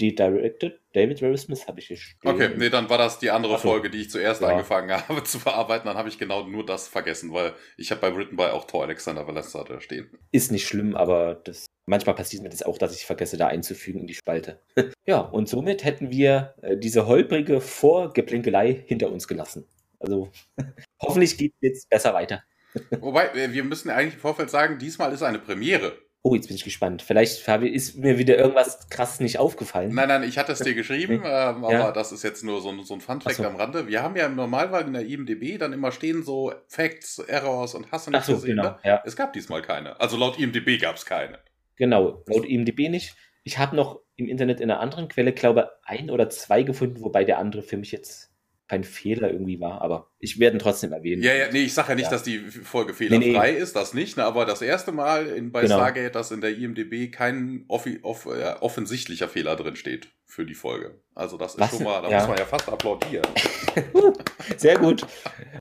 die 0.00 0.14
Directed, 0.14 0.80
David 0.94 1.22
Ray 1.22 1.36
Smith 1.36 1.68
habe 1.68 1.78
ich 1.78 1.88
geschrieben. 1.88 2.20
Okay, 2.24 2.50
nee, 2.56 2.70
dann 2.70 2.88
war 2.88 2.98
das 2.98 3.18
die 3.18 3.30
andere 3.30 3.54
so. 3.54 3.68
Folge, 3.68 3.90
die 3.90 4.00
ich 4.00 4.10
zuerst 4.10 4.40
ja. 4.40 4.48
angefangen 4.48 4.90
habe 5.08 5.22
zu 5.24 5.38
verarbeiten. 5.38 5.86
Dann 5.86 5.96
habe 5.96 6.08
ich 6.08 6.18
genau 6.18 6.46
nur 6.46 6.64
das 6.64 6.88
vergessen, 6.88 7.32
weil 7.32 7.52
ich 7.76 7.90
habe 7.90 8.00
bei 8.00 8.16
Written 8.16 8.36
by 8.36 8.44
auch 8.44 8.64
Thor 8.64 8.84
Alexander 8.84 9.26
Valessa 9.26 9.62
da 9.64 9.80
stehen. 9.80 10.10
Ist 10.32 10.50
nicht 10.50 10.66
schlimm, 10.66 10.96
aber 10.96 11.34
das, 11.44 11.66
manchmal 11.86 12.14
passiert 12.14 12.42
mir 12.42 12.48
das 12.48 12.62
auch, 12.62 12.78
dass 12.78 12.96
ich 12.96 13.04
vergesse, 13.04 13.36
da 13.36 13.48
einzufügen 13.48 14.00
in 14.00 14.06
die 14.06 14.14
Spalte. 14.14 14.60
ja, 15.06 15.20
und 15.20 15.48
somit 15.48 15.84
hätten 15.84 16.10
wir 16.10 16.54
äh, 16.62 16.76
diese 16.76 17.06
holprige 17.06 17.60
Vorgeblinkelei 17.60 18.82
hinter 18.86 19.12
uns 19.12 19.28
gelassen. 19.28 19.66
Also 20.00 20.30
hoffentlich 21.00 21.36
geht 21.36 21.52
es 21.60 21.68
jetzt 21.68 21.90
besser 21.90 22.14
weiter. 22.14 22.42
Wobei, 23.00 23.26
äh, 23.34 23.52
wir 23.52 23.64
müssen 23.64 23.90
eigentlich 23.90 24.14
im 24.14 24.20
Vorfeld 24.20 24.50
sagen, 24.50 24.78
diesmal 24.78 25.12
ist 25.12 25.22
eine 25.22 25.38
Premiere. 25.38 25.98
Oh, 26.22 26.34
jetzt 26.34 26.48
bin 26.48 26.56
ich 26.56 26.64
gespannt. 26.64 27.00
Vielleicht 27.00 27.48
ist 27.48 27.96
mir 27.96 28.18
wieder 28.18 28.36
irgendwas 28.36 28.90
krass 28.90 29.20
nicht 29.20 29.38
aufgefallen. 29.38 29.94
Nein, 29.94 30.08
nein, 30.08 30.22
ich 30.22 30.36
hatte 30.36 30.52
es 30.52 30.58
dir 30.58 30.74
geschrieben, 30.74 31.22
ähm, 31.24 31.64
aber 31.64 31.72
ja. 31.72 31.92
das 31.92 32.12
ist 32.12 32.22
jetzt 32.22 32.44
nur 32.44 32.60
so 32.60 32.68
ein, 32.68 32.84
so 32.84 32.92
ein 32.92 33.00
Fun-Fact 33.00 33.36
so. 33.36 33.44
am 33.44 33.56
Rande. 33.56 33.88
Wir 33.88 34.02
haben 34.02 34.16
ja 34.16 34.26
im 34.26 34.36
Normalfall 34.36 34.86
in 34.86 34.92
der 34.92 35.06
IMDB 35.06 35.58
dann 35.58 35.72
immer 35.72 35.92
stehen 35.92 36.22
so 36.22 36.52
Facts, 36.68 37.20
Errors 37.20 37.74
und 37.74 37.90
Hass 37.90 38.06
und 38.06 38.22
so, 38.22 38.34
gesehen. 38.34 38.56
Genau, 38.56 38.64
ne? 38.64 38.78
ja. 38.84 39.02
Es 39.06 39.16
gab 39.16 39.32
diesmal 39.32 39.62
keine. 39.62 39.98
Also 39.98 40.18
laut 40.18 40.38
IMDB 40.38 40.78
gab 40.78 40.96
es 40.96 41.06
keine. 41.06 41.38
Genau, 41.76 42.22
laut 42.26 42.44
IMDB 42.44 42.90
nicht. 42.90 43.16
Ich 43.42 43.56
habe 43.56 43.74
noch 43.74 44.00
im 44.16 44.28
Internet 44.28 44.60
in 44.60 44.70
einer 44.70 44.80
anderen 44.80 45.08
Quelle, 45.08 45.32
glaube 45.32 45.70
ein 45.84 46.10
oder 46.10 46.28
zwei 46.28 46.62
gefunden, 46.64 47.00
wobei 47.00 47.24
der 47.24 47.38
andere 47.38 47.62
für 47.62 47.78
mich 47.78 47.92
jetzt 47.92 48.29
kein 48.70 48.84
Fehler 48.84 49.32
irgendwie 49.32 49.58
war, 49.58 49.82
aber 49.82 50.12
ich 50.20 50.38
werde 50.38 50.56
ihn 50.56 50.60
trotzdem 50.60 50.92
erwähnen. 50.92 51.24
Ja, 51.24 51.34
ja, 51.34 51.50
nee, 51.50 51.62
ich 51.62 51.74
sage 51.74 51.88
ja 51.88 51.94
nicht, 51.96 52.04
ja. 52.04 52.10
dass 52.12 52.22
die 52.22 52.38
Folge 52.38 52.94
fehlerfrei 52.94 53.50
nee, 53.50 53.52
nee. 53.56 53.58
ist, 53.58 53.74
das 53.74 53.94
nicht, 53.94 54.16
ne, 54.16 54.22
aber 54.22 54.44
das 54.44 54.62
erste 54.62 54.92
Mal 54.92 55.26
in, 55.26 55.50
bei 55.50 55.62
genau. 55.62 55.74
Stargate, 55.74 56.14
dass 56.14 56.30
in 56.30 56.40
der 56.40 56.56
IMDB 56.56 57.10
kein 57.10 57.64
offi 57.66 57.98
off 58.02 58.26
äh, 58.26 58.54
offensichtlicher 58.60 59.26
Fehler 59.26 59.56
drin 59.56 59.74
steht 59.74 60.12
für 60.24 60.46
die 60.46 60.54
Folge. 60.54 61.00
Also 61.16 61.36
das 61.36 61.54
ist 61.54 61.60
Was? 61.60 61.70
schon 61.70 61.82
mal, 61.82 62.00
da 62.00 62.10
ja. 62.10 62.18
muss 62.18 62.28
man 62.28 62.38
ja 62.38 62.44
fast 62.44 62.68
applaudieren. 62.68 63.26
Sehr 64.56 64.78
gut. 64.78 65.04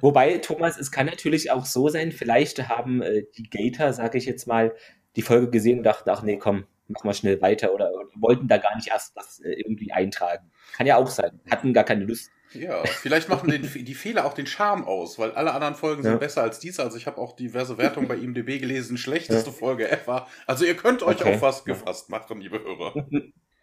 Wobei, 0.02 0.38
Thomas, 0.38 0.78
es 0.78 0.92
kann 0.92 1.08
natürlich 1.08 1.50
auch 1.50 1.66
so 1.66 1.90
sein, 1.90 2.12
vielleicht 2.12 2.70
haben 2.70 3.02
äh, 3.02 3.24
die 3.40 3.50
Gator, 3.50 3.92
sage 3.92 4.20
ich 4.20 4.26
jetzt 4.28 4.46
mal, 4.46 4.76
die 5.16 5.24
Folge 5.24 5.50
gesehen 5.50 5.80
und 5.80 5.84
dachten, 5.84 6.08
ach 6.12 6.22
nee, 6.22 6.38
komm, 6.38 6.66
mach 6.88 7.04
mal 7.04 7.16
schnell 7.16 7.42
weiter 7.42 7.74
oder, 7.74 7.92
oder 7.92 8.06
wollten 8.14 8.48
da 8.48 8.58
gar 8.58 8.76
nicht 8.76 8.90
erst 8.90 9.18
das 9.18 9.40
äh, 9.40 9.54
irgendwie 9.54 9.92
eintragen. 9.92 10.52
Kann 10.78 10.86
ja 10.86 10.98
auch 10.98 11.10
sein. 11.10 11.40
Hatten 11.50 11.74
gar 11.74 11.86
keine 11.86 12.06
Lust 12.06 12.30
Ja, 12.54 12.84
vielleicht 12.86 13.30
machen 13.30 13.50
den, 13.50 13.62
die 13.62 13.94
Fehler 13.94 14.26
auch 14.26 14.34
den 14.34 14.48
Charme 14.48 14.86
aus, 14.86 15.20
weil 15.20 15.32
alle 15.32 15.54
anderen 15.54 15.76
Folgen 15.76 16.02
sind 16.02 16.14
ja. 16.14 16.18
besser 16.18 16.42
als 16.42 16.60
diese. 16.60 16.84
Also 16.84 16.98
ich 16.98 17.06
habe 17.06 17.18
auch 17.20 17.36
diverse 17.36 17.78
Wertungen 17.78 18.08
bei 18.08 18.16
IMDb 18.16 18.60
gelesen. 18.60 18.98
Schlechteste 18.98 19.50
ja. 19.50 19.56
Folge 19.56 19.90
ever. 19.90 20.28
Also 20.48 20.66
ihr 20.66 20.76
könnt 20.76 21.04
euch 21.04 21.22
okay. 21.22 21.36
auch 21.36 21.40
fast 21.40 21.66
gefasst 21.66 22.10
machen, 22.10 22.42
liebe 22.42 22.60
Hörer. 22.60 23.08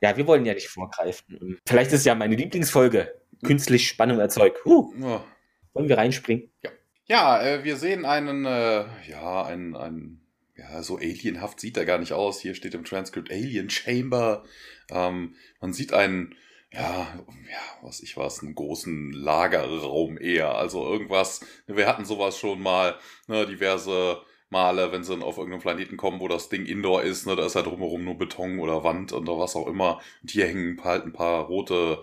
Ja, 0.01 0.17
wir 0.17 0.27
wollen 0.27 0.45
ja 0.45 0.55
nicht 0.55 0.69
vorgreifen. 0.69 1.59
Vielleicht 1.67 1.91
ist 1.93 2.05
ja 2.05 2.15
meine 2.15 2.37
Lieblingsfolge. 2.37 3.15
Künstlich 3.43 3.89
Spannung 3.89 4.19
erzeugt. 4.19 4.65
Huh. 4.65 4.93
Ja. 5.01 5.25
Wollen 5.73 5.89
wir 5.89 5.99
reinspringen? 5.99 6.51
Ja. 6.63 6.71
Ja, 7.09 7.41
äh, 7.41 7.65
wir 7.65 7.77
sehen 7.77 8.05
einen, 8.05 8.45
äh, 8.45 8.85
ja, 9.09 9.45
einen, 9.45 9.77
einen, 9.77 10.27
ja, 10.57 10.83
so 10.83 10.97
alienhaft 10.97 11.61
sieht 11.61 11.77
er 11.77 11.85
gar 11.85 11.99
nicht 11.99 12.13
aus. 12.13 12.41
Hier 12.41 12.55
steht 12.55 12.75
im 12.75 12.85
Transkript 12.85 13.31
Alien 13.31 13.71
Chamber. 13.71 14.43
Ähm, 14.91 15.35
man 15.61 15.73
sieht 15.73 15.93
einen, 15.93 16.35
ja, 16.77 17.07
ja, 17.51 17.83
was 17.83 18.01
ich 18.01 18.17
weiß, 18.17 18.43
einen 18.43 18.55
großen 18.55 19.13
Lagerraum 19.13 20.19
eher. 20.19 20.57
Also 20.57 20.85
irgendwas, 20.87 21.41
wir 21.67 21.87
hatten 21.87 22.05
sowas 22.05 22.39
schon 22.39 22.61
mal, 22.61 22.97
ne, 23.29 23.47
diverse 23.47 24.21
Male, 24.51 24.93
wenn 24.93 25.03
sie 25.03 25.15
auf 25.23 25.39
irgendeinem 25.39 25.63
Planeten 25.63 25.97
kommen, 25.97 26.21
wo 26.21 26.29
das 26.29 26.49
Ding 26.49 26.67
Indoor 26.67 27.03
ist, 27.03 27.27
ne, 27.27 27.35
da 27.35 27.47
ist 27.47 27.57
halt 27.57 27.67
drumherum 27.67 28.05
nur 28.05 28.19
Beton 28.19 28.59
oder 28.61 28.85
Wand 28.85 29.13
oder 29.13 29.39
was 29.39 29.57
auch 29.57 29.67
immer. 29.67 30.01
Und 30.23 30.31
hier 30.31 30.47
hängen 30.47 30.83
halt 30.85 31.05
ein 31.05 31.13
paar 31.13 31.47
rote, 31.47 32.03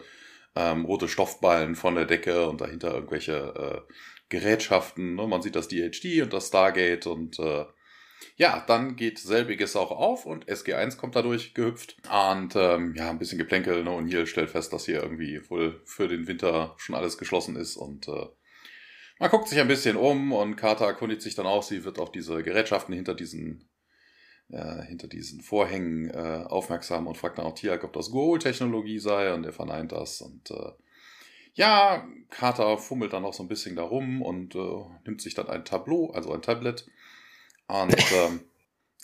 ähm, 0.56 0.86
rote 0.86 1.08
Stoffballen 1.08 1.76
von 1.76 1.96
der 1.96 2.06
Decke 2.06 2.48
und 2.50 2.62
dahinter 2.62 2.94
irgendwelche 2.94 3.86
äh, 3.88 3.94
Gerätschaften. 4.30 5.16
Ne? 5.16 5.28
Man 5.28 5.42
sieht 5.42 5.56
das 5.56 5.68
DHD 5.68 6.24
und 6.24 6.34
das 6.34 6.48
Stargate 6.48 7.08
und 7.08 7.40
äh, 7.40 7.66
ja, 8.36 8.64
dann 8.68 8.96
geht 8.96 9.20
selbiges 9.20 9.76
auch 9.76 9.92
auf 9.92 10.26
und 10.26 10.48
SG1 10.48 10.98
kommt 10.98 11.16
dadurch 11.16 11.54
gehüpft. 11.54 11.98
Und 12.12 12.56
ähm, 12.56 12.96
ja, 12.96 13.10
ein 13.10 13.20
bisschen 13.20 13.38
Geplänkel, 13.38 13.84
ne? 13.84 13.92
Und 13.92 14.08
hier 14.08 14.26
stellt 14.26 14.50
fest, 14.50 14.74
dass 14.74 14.86
hier 14.86 15.04
irgendwie 15.04 15.42
wohl 15.50 15.82
für 15.86 16.08
den 16.08 16.28
Winter 16.28 16.76
schon 16.78 16.96
alles 16.96 17.18
geschlossen 17.18 17.56
ist 17.56 17.78
und 17.78 18.08
äh, 18.08 18.28
man 19.20 19.30
guckt 19.30 19.48
sich 19.48 19.60
ein 19.60 19.68
bisschen 19.68 19.96
um 19.96 20.34
und 20.34 20.56
Carter 20.56 20.86
erkundigt 20.86 21.22
sich 21.22 21.36
dann 21.36 21.46
auch, 21.46 21.64
sie 21.64 21.86
wird 21.86 22.00
auf 22.00 22.12
diese 22.12 22.44
Gerätschaften 22.44 22.94
hinter 22.94 23.14
diesen 23.14 23.70
äh, 24.50 24.82
hinter 24.84 25.08
diesen 25.08 25.42
Vorhängen 25.42 26.10
äh, 26.10 26.44
aufmerksam 26.46 27.08
und 27.08 27.18
fragt 27.18 27.38
dann 27.38 27.46
auch 27.46 27.56
Tiak, 27.56 27.84
ob 27.84 27.94
das 27.94 28.12
Goal-Technologie 28.12 29.00
sei 29.00 29.34
und 29.34 29.46
er 29.46 29.54
verneint 29.54 29.92
das 29.92 30.22
und 30.22 30.52
äh, 30.52 30.72
ja, 31.56 32.08
Carter 32.30 32.80
fummelt 32.80 33.14
dann 33.14 33.26
auch 33.26 33.34
so 33.34 33.44
ein 33.44 33.48
bisschen 33.48 33.76
da 33.76 33.84
rum 33.84 34.24
und 34.24 34.56
äh, 34.56 34.84
nimmt 35.06 35.22
sich 35.22 35.36
dann 35.36 35.48
ein 35.48 35.66
Tableau, 35.66 36.10
also 36.12 36.34
ein 36.34 36.42
Tablet 36.42 36.88
und 37.82 37.96
ähm, 38.14 38.42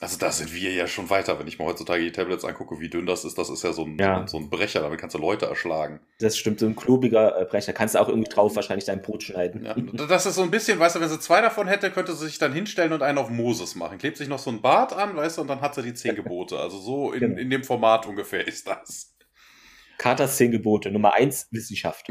also 0.02 0.18
da 0.18 0.32
sind 0.32 0.54
wir 0.54 0.72
ja 0.72 0.88
schon 0.88 1.10
weiter, 1.10 1.40
wenn 1.40 1.48
ich 1.48 1.60
mir 1.60 1.66
heutzutage 1.66 2.02
die 2.02 2.14
Tablets 2.14 2.46
angucke, 2.46 2.80
wie 2.80 2.90
dünn 2.90 3.06
das 3.06 3.26
ist. 3.26 3.38
Das 3.38 3.50
ist 3.50 3.64
ja 3.64 3.74
so 3.74 3.84
ein, 3.84 3.98
ja. 4.00 4.26
so 4.28 4.38
ein 4.38 4.50
Brecher, 4.50 4.80
damit 4.80 4.98
kannst 4.98 5.14
du 5.14 5.20
Leute 5.20 5.48
erschlagen. 5.48 6.00
Das 6.20 6.38
stimmt, 6.38 6.62
so 6.62 6.68
ein 6.68 6.76
klobiger 6.76 7.38
äh, 7.38 7.44
Brecher. 7.44 7.74
Kannst 7.74 7.96
du 7.96 8.00
auch 8.00 8.08
irgendwie 8.08 8.30
drauf 8.30 8.56
wahrscheinlich 8.56 8.86
dein 8.86 9.02
Brot 9.02 9.24
schneiden. 9.24 9.66
Ja, 9.66 9.74
das 10.08 10.26
ist 10.26 10.36
so 10.36 10.42
ein 10.42 10.52
bisschen, 10.52 10.80
weißt 10.80 10.96
du, 10.96 11.02
wenn 11.02 11.10
sie 11.10 11.20
zwei 11.20 11.42
davon 11.42 11.68
hätte, 11.68 11.92
könnte 11.92 12.14
sie 12.14 12.28
sich 12.28 12.38
dann 12.38 12.54
hinstellen 12.54 12.94
und 12.94 13.04
einen 13.04 13.18
auf 13.18 13.30
Moses 13.30 13.76
machen. 13.76 13.98
Klebt 13.98 14.16
sich 14.16 14.30
noch 14.30 14.40
so 14.40 14.52
ein 14.52 14.62
Bart 14.62 14.94
an, 14.94 15.18
weißt 15.18 15.38
du, 15.38 15.42
und 15.42 15.50
dann 15.50 15.60
hat 15.60 15.76
sie 15.76 15.84
die 15.84 15.94
zehn 15.94 16.16
Gebote. 16.20 16.58
Also 16.58 16.80
so 16.80 17.12
in, 17.12 17.20
genau. 17.20 17.38
in 17.38 17.50
dem 17.50 17.66
Format 17.66 18.06
ungefähr 18.06 18.48
ist 18.48 18.68
das. 18.68 19.18
Carters 19.98 20.38
zehn 20.38 20.52
Gebote. 20.52 20.92
Nummer 20.92 21.14
eins, 21.16 21.50
Wissenschaft. 21.52 22.08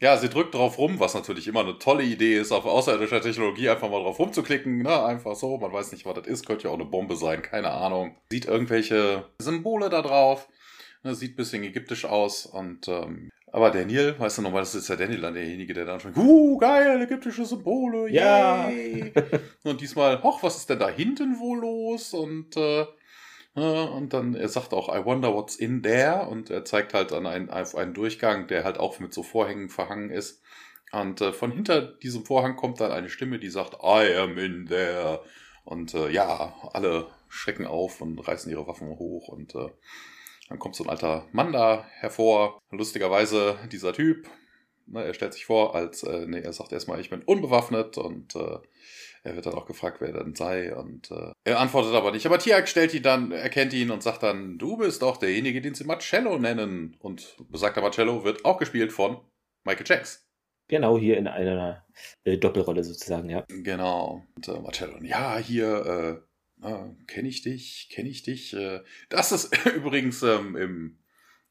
Ja, 0.00 0.16
sie 0.16 0.30
drückt 0.30 0.54
drauf 0.54 0.78
rum, 0.78 0.98
was 0.98 1.12
natürlich 1.12 1.46
immer 1.46 1.60
eine 1.60 1.78
tolle 1.78 2.02
Idee 2.02 2.38
ist, 2.38 2.52
auf 2.52 2.64
außerirdischer 2.64 3.20
Technologie 3.20 3.68
einfach 3.68 3.90
mal 3.90 4.02
drauf 4.02 4.18
rumzuklicken. 4.18 4.78
Ne? 4.78 5.04
Einfach 5.04 5.36
so, 5.36 5.58
man 5.58 5.72
weiß 5.72 5.92
nicht, 5.92 6.06
was 6.06 6.14
das 6.14 6.26
ist, 6.26 6.46
könnte 6.46 6.64
ja 6.64 6.70
auch 6.70 6.78
eine 6.78 6.86
Bombe 6.86 7.16
sein, 7.16 7.42
keine 7.42 7.70
Ahnung. 7.70 8.16
Sieht 8.30 8.46
irgendwelche 8.46 9.26
Symbole 9.38 9.90
da 9.90 10.00
drauf, 10.00 10.48
ne? 11.02 11.14
sieht 11.14 11.34
ein 11.34 11.36
bisschen 11.36 11.62
ägyptisch 11.64 12.06
aus 12.06 12.46
und 12.46 12.88
ähm, 12.88 13.28
aber 13.52 13.70
Daniel, 13.70 14.14
weißt 14.16 14.38
du 14.38 14.42
nochmal, 14.42 14.62
das 14.62 14.74
ist 14.74 14.88
ja 14.88 14.96
Daniel 14.96 15.20
dann 15.20 15.34
derjenige, 15.34 15.74
der 15.74 15.84
dann 15.84 16.00
schon, 16.00 16.16
uh, 16.16 16.56
geil, 16.56 17.02
ägyptische 17.02 17.44
Symbole, 17.44 18.08
ja. 18.08 18.70
und 19.64 19.80
diesmal, 19.80 20.22
hoch, 20.22 20.42
was 20.42 20.56
ist 20.56 20.70
denn 20.70 20.78
da 20.78 20.88
hinten 20.88 21.38
wohl 21.40 21.58
los? 21.58 22.14
Und 22.14 22.56
äh, 22.56 22.86
und 23.54 24.10
dann, 24.12 24.34
er 24.34 24.48
sagt 24.48 24.72
auch, 24.72 24.88
I 24.88 25.04
wonder 25.04 25.34
what's 25.34 25.56
in 25.56 25.82
there. 25.82 26.28
Und 26.28 26.50
er 26.50 26.64
zeigt 26.64 26.94
halt 26.94 27.12
an 27.12 27.26
einen, 27.26 27.50
auf 27.50 27.74
einen 27.74 27.94
Durchgang, 27.94 28.46
der 28.46 28.64
halt 28.64 28.78
auch 28.78 28.98
mit 29.00 29.12
so 29.12 29.22
Vorhängen 29.22 29.68
verhangen 29.68 30.10
ist. 30.10 30.42
Und 30.92 31.20
äh, 31.20 31.32
von 31.32 31.52
hinter 31.52 31.80
diesem 31.80 32.24
Vorhang 32.24 32.56
kommt 32.56 32.80
dann 32.80 32.92
eine 32.92 33.08
Stimme, 33.08 33.38
die 33.38 33.50
sagt, 33.50 33.74
I 33.82 34.14
am 34.16 34.38
in 34.38 34.66
there. 34.66 35.22
Und 35.64 35.94
äh, 35.94 36.10
ja, 36.10 36.54
alle 36.72 37.08
schrecken 37.28 37.66
auf 37.66 38.00
und 38.00 38.18
reißen 38.18 38.50
ihre 38.50 38.66
Waffen 38.66 38.88
hoch. 38.88 39.28
Und 39.28 39.54
äh, 39.54 39.68
dann 40.48 40.58
kommt 40.58 40.74
so 40.74 40.84
ein 40.84 40.90
alter 40.90 41.26
Mann 41.32 41.52
da 41.52 41.86
hervor. 41.98 42.60
Lustigerweise 42.70 43.58
dieser 43.70 43.92
Typ, 43.92 44.28
ne, 44.86 45.04
er 45.04 45.14
stellt 45.14 45.32
sich 45.32 45.46
vor, 45.46 45.74
als, 45.74 46.02
äh, 46.02 46.26
nee, 46.26 46.40
er 46.40 46.52
sagt 46.52 46.72
erstmal, 46.72 47.00
ich 47.00 47.10
bin 47.10 47.22
unbewaffnet 47.22 47.98
und 47.98 48.34
äh, 48.36 48.58
er 49.22 49.34
wird 49.34 49.46
dann 49.46 49.54
auch 49.54 49.66
gefragt, 49.66 50.00
wer 50.00 50.08
er 50.08 50.14
dann 50.14 50.34
sei 50.34 50.74
und 50.74 51.10
äh, 51.10 51.32
er 51.44 51.60
antwortet 51.60 51.94
aber 51.94 52.10
nicht. 52.12 52.26
Aber 52.26 52.38
Tiak 52.38 52.68
stellt 52.68 52.94
ihn 52.94 53.02
dann, 53.02 53.32
erkennt 53.32 53.72
ihn 53.72 53.90
und 53.90 54.02
sagt 54.02 54.22
dann, 54.22 54.58
du 54.58 54.78
bist 54.78 55.02
doch 55.02 55.18
derjenige, 55.18 55.60
den 55.60 55.74
sie 55.74 55.84
Marcello 55.84 56.38
nennen. 56.38 56.96
Und 57.00 57.36
besagter 57.50 57.82
Marcello 57.82 58.24
wird 58.24 58.44
auch 58.44 58.58
gespielt 58.58 58.92
von 58.92 59.20
Michael 59.64 59.86
Jacks. 59.86 60.26
Genau, 60.68 60.96
hier 60.96 61.18
in 61.18 61.26
einer 61.26 61.84
äh, 62.24 62.38
Doppelrolle 62.38 62.84
sozusagen, 62.84 63.28
ja. 63.28 63.44
Genau. 63.48 64.24
Und 64.36 64.48
äh, 64.48 64.58
Marcello, 64.60 64.98
ja, 65.02 65.36
hier, 65.36 66.22
äh, 66.62 66.66
äh, 66.66 66.94
kenne 67.06 67.28
ich 67.28 67.42
dich, 67.42 67.88
kenne 67.92 68.08
ich 68.08 68.22
dich. 68.22 68.54
Äh, 68.54 68.80
das 69.08 69.32
ist 69.32 69.66
übrigens 69.74 70.22
ähm, 70.22 70.56
im, 70.56 70.98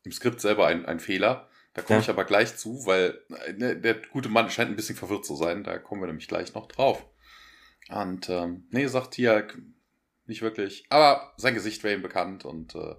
im 0.04 0.12
Skript 0.12 0.42
selber 0.42 0.68
ein, 0.68 0.86
ein 0.86 1.00
Fehler. 1.00 1.50
Da 1.74 1.82
komme 1.84 2.00
ja. 2.00 2.04
ich 2.04 2.10
aber 2.10 2.26
gleich 2.26 2.58
zu, 2.58 2.86
weil 2.86 3.22
äh, 3.46 3.76
der 3.76 3.96
gute 4.12 4.30
Mann 4.30 4.50
scheint 4.50 4.72
ein 4.72 4.76
bisschen 4.76 4.96
verwirrt 4.96 5.26
zu 5.26 5.36
sein. 5.36 5.64
Da 5.64 5.78
kommen 5.78 6.02
wir 6.02 6.08
nämlich 6.08 6.28
gleich 6.28 6.54
noch 6.56 6.68
drauf. 6.68 7.06
Und 7.90 8.30
ähm, 8.30 8.68
nee, 8.70 8.86
sagt 8.88 9.12
Tiak 9.12 9.60
nicht 10.26 10.42
wirklich. 10.42 10.86
Aber 10.90 11.34
sein 11.38 11.56
Gesicht 11.56 11.84
wäre 11.84 11.96
ihm 11.96 12.02
bekannt 12.02 12.46
und 12.46 12.76
äh, 12.76 12.96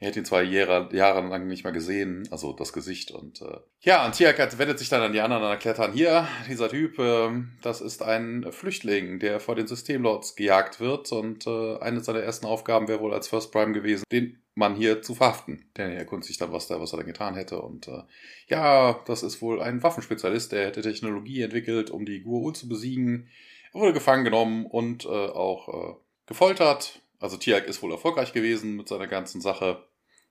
er 0.00 0.08
hat 0.08 0.16
ihn 0.16 0.24
zwei 0.24 0.42
Jahre, 0.42 0.94
Jahre 0.94 1.26
lang 1.26 1.46
nicht 1.46 1.64
mehr 1.64 1.72
gesehen, 1.72 2.28
also 2.30 2.52
das 2.52 2.72
Gesicht. 2.72 3.10
Und 3.10 3.40
äh, 3.42 3.58
ja, 3.80 4.04
und 4.04 4.12
Tiak 4.12 4.38
wendet 4.58 4.78
sich 4.78 4.88
dann 4.88 5.02
an 5.02 5.12
die 5.12 5.20
anderen 5.20 5.44
und 5.44 5.50
erklärt 5.50 5.78
dann, 5.78 5.92
hier, 5.92 6.28
dieser 6.48 6.68
Typ, 6.68 6.98
äh, 6.98 7.30
das 7.62 7.80
ist 7.80 8.02
ein 8.02 8.46
Flüchtling, 8.50 9.18
der 9.18 9.40
vor 9.40 9.54
den 9.54 9.66
Systemlords 9.66 10.36
gejagt 10.36 10.80
wird. 10.80 11.10
Und 11.12 11.46
äh, 11.46 11.78
eine 11.78 12.00
seiner 12.00 12.20
ersten 12.20 12.46
Aufgaben 12.46 12.88
wäre 12.88 13.00
wohl 13.00 13.14
als 13.14 13.28
First 13.28 13.52
Prime 13.52 13.72
gewesen, 13.72 14.04
den 14.10 14.42
Mann 14.54 14.74
hier 14.74 15.00
zu 15.00 15.14
verhaften. 15.14 15.70
Denn 15.76 15.90
er 15.90 15.98
erkundigt 15.98 16.28
sich 16.28 16.38
dann, 16.38 16.52
was, 16.52 16.66
da, 16.66 16.80
was 16.80 16.92
er 16.92 16.98
dann 16.98 17.06
getan 17.06 17.34
hätte. 17.34 17.62
Und 17.62 17.88
äh, 17.88 18.02
ja, 18.48 19.00
das 19.06 19.22
ist 19.22 19.40
wohl 19.42 19.62
ein 19.62 19.82
Waffenspezialist, 19.82 20.52
der 20.52 20.66
hätte 20.66 20.82
Technologie 20.82 21.42
entwickelt, 21.42 21.90
um 21.90 22.04
die 22.04 22.24
Gua'ul 22.24 22.54
zu 22.54 22.68
besiegen. 22.68 23.28
Er 23.74 23.80
wurde 23.80 23.92
gefangen 23.92 24.24
genommen 24.24 24.66
und 24.66 25.04
äh, 25.04 25.08
auch 25.08 25.68
äh, 25.68 25.94
gefoltert. 26.26 27.02
Also 27.18 27.36
Tiak 27.36 27.66
ist 27.66 27.82
wohl 27.82 27.90
erfolgreich 27.90 28.32
gewesen 28.32 28.76
mit 28.76 28.88
seiner 28.88 29.08
ganzen 29.08 29.40
Sache. 29.40 29.82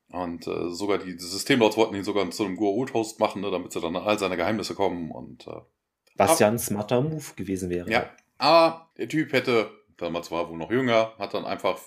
Und 0.10 0.48
äh, 0.48 0.70
sogar 0.70 0.98
die, 0.98 1.18
die 1.18 1.24
Systemlords 1.24 1.76
wollten 1.76 1.96
ihn 1.96 2.04
sogar 2.04 2.30
zu 2.32 2.46
einem 2.46 2.56
Goa'uld-Host 2.56 3.20
machen, 3.20 3.42
ne, 3.42 3.52
damit 3.52 3.74
sie 3.74 3.82
dann 3.82 3.96
an 3.96 4.04
all 4.04 4.18
seine 4.18 4.38
Geheimnisse 4.38 4.76
kommen. 4.76 5.12
Und, 5.12 5.48
äh, 5.48 5.60
Was 6.16 6.40
ja 6.40 6.48
ein 6.48 6.60
smarter 6.60 7.02
Move 7.02 7.34
gewesen 7.36 7.70
wäre. 7.70 7.90
Ja, 7.90 8.10
aber 8.38 8.90
der 8.98 9.10
Typ 9.10 9.34
hätte, 9.34 9.72
damals 9.98 10.32
war 10.32 10.44
er 10.44 10.50
wohl 10.50 10.58
noch 10.58 10.72
jünger, 10.72 11.14
hat 11.18 11.34
dann 11.34 11.46
einfach, 11.46 11.80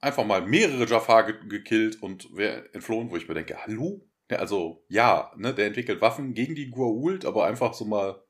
einfach 0.00 0.24
mal 0.24 0.46
mehrere 0.46 0.86
Jafar 0.86 1.24
ge 1.24 1.34
gekillt 1.48 2.02
und 2.02 2.34
wäre 2.34 2.72
entflohen, 2.72 3.10
wo 3.10 3.16
ich 3.16 3.28
mir 3.28 3.34
denke, 3.34 3.58
hallo? 3.66 4.00
Ja, 4.30 4.38
also 4.38 4.84
ja, 4.88 5.32
ne, 5.36 5.52
der 5.52 5.66
entwickelt 5.66 6.00
Waffen 6.00 6.34
gegen 6.34 6.54
die 6.54 6.72
Goa'uld, 6.72 7.26
aber 7.26 7.44
einfach 7.44 7.74
so 7.74 7.84
mal 7.84 8.22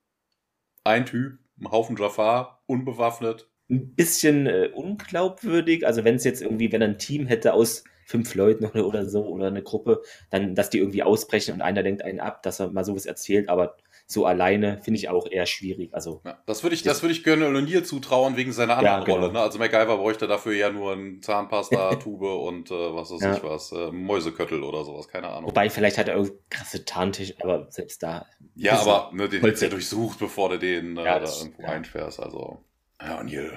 ein 0.82 1.06
Typ 1.06 1.38
ein 1.62 1.70
Haufen 1.70 1.96
Jafar, 1.96 2.62
unbewaffnet. 2.66 3.48
Ein 3.70 3.94
bisschen 3.94 4.46
äh, 4.46 4.70
unglaubwürdig. 4.74 5.86
Also 5.86 6.04
wenn 6.04 6.16
es 6.16 6.24
jetzt 6.24 6.42
irgendwie, 6.42 6.72
wenn 6.72 6.82
ein 6.82 6.98
Team 6.98 7.26
hätte 7.26 7.54
aus 7.54 7.84
fünf 8.04 8.34
Leuten 8.34 8.66
oder 8.66 9.08
so 9.08 9.26
oder 9.26 9.46
eine 9.46 9.62
Gruppe, 9.62 10.02
dann, 10.30 10.54
dass 10.54 10.70
die 10.70 10.78
irgendwie 10.78 11.02
ausbrechen 11.02 11.54
und 11.54 11.62
einer 11.62 11.82
denkt 11.82 12.02
einen 12.02 12.20
ab, 12.20 12.42
dass 12.42 12.60
er 12.60 12.70
mal 12.70 12.84
sowas 12.84 13.06
erzählt, 13.06 13.48
aber 13.48 13.76
so 14.06 14.26
alleine 14.26 14.80
finde 14.82 14.98
ich 14.98 15.08
auch 15.08 15.26
eher 15.30 15.46
schwierig. 15.46 15.94
Also 15.94 16.20
ja, 16.24 16.38
das 16.46 16.62
würde 16.62 16.74
ich, 16.74 16.82
das 16.82 17.02
würde 17.02 17.12
ich 17.12 17.24
Gönner 17.24 17.46
O'Neill 17.46 17.82
zutrauen 17.82 18.36
wegen 18.36 18.52
seiner 18.52 18.76
anderen 18.76 19.00
ja, 19.00 19.04
genau. 19.04 19.18
Rolle. 19.18 19.32
Ne? 19.32 19.40
Also 19.40 19.58
MacGyver 19.58 19.96
bräuchte 19.96 20.26
dafür 20.26 20.52
ja 20.52 20.70
nur 20.70 20.92
ein 20.92 21.22
Zahnpasta-Tube 21.22 22.22
und 22.46 22.70
äh, 22.70 22.94
was 22.94 23.10
weiß 23.10 23.22
ja. 23.22 23.36
ich 23.36 23.42
was, 23.42 23.72
äh, 23.72 23.90
Mäuseköttel 23.90 24.62
oder 24.62 24.84
sowas, 24.84 25.08
keine 25.08 25.28
Ahnung. 25.28 25.50
Wobei 25.50 25.70
vielleicht 25.70 25.98
hat 25.98 26.08
er 26.08 26.16
irgendwie 26.16 26.36
krasse 26.50 26.84
Tarntisch, 26.84 27.34
aber 27.40 27.66
selbst 27.70 28.02
da. 28.02 28.26
Ja, 28.54 28.80
aber 28.80 29.10
ne, 29.14 29.28
den 29.28 29.40
hättest 29.40 29.62
du 29.62 29.66
ja 29.66 29.70
durchsucht, 29.70 30.18
bevor 30.18 30.50
du 30.50 30.58
den 30.58 30.96
äh, 30.96 31.04
da 31.04 31.20
irgendwo 31.20 31.64
einfährst. 31.64 32.20
Also 32.20 32.58
ja, 33.00 33.20
O'Neill, 33.20 33.52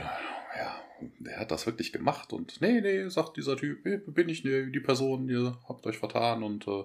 ja, 0.57 0.75
der 1.19 1.39
hat 1.39 1.51
das 1.51 1.65
wirklich 1.65 1.91
gemacht 1.91 2.33
und 2.33 2.61
nee, 2.61 2.81
nee, 2.81 3.07
sagt 3.09 3.37
dieser 3.37 3.57
Typ, 3.57 3.85
nee, 3.85 3.97
bin 3.97 4.29
ich 4.29 4.43
nee, 4.43 4.71
die 4.71 4.79
Person, 4.79 5.27
ihr 5.29 5.57
habt 5.67 5.85
euch 5.85 5.97
vertan 5.97 6.43
und 6.43 6.67
äh, 6.67 6.83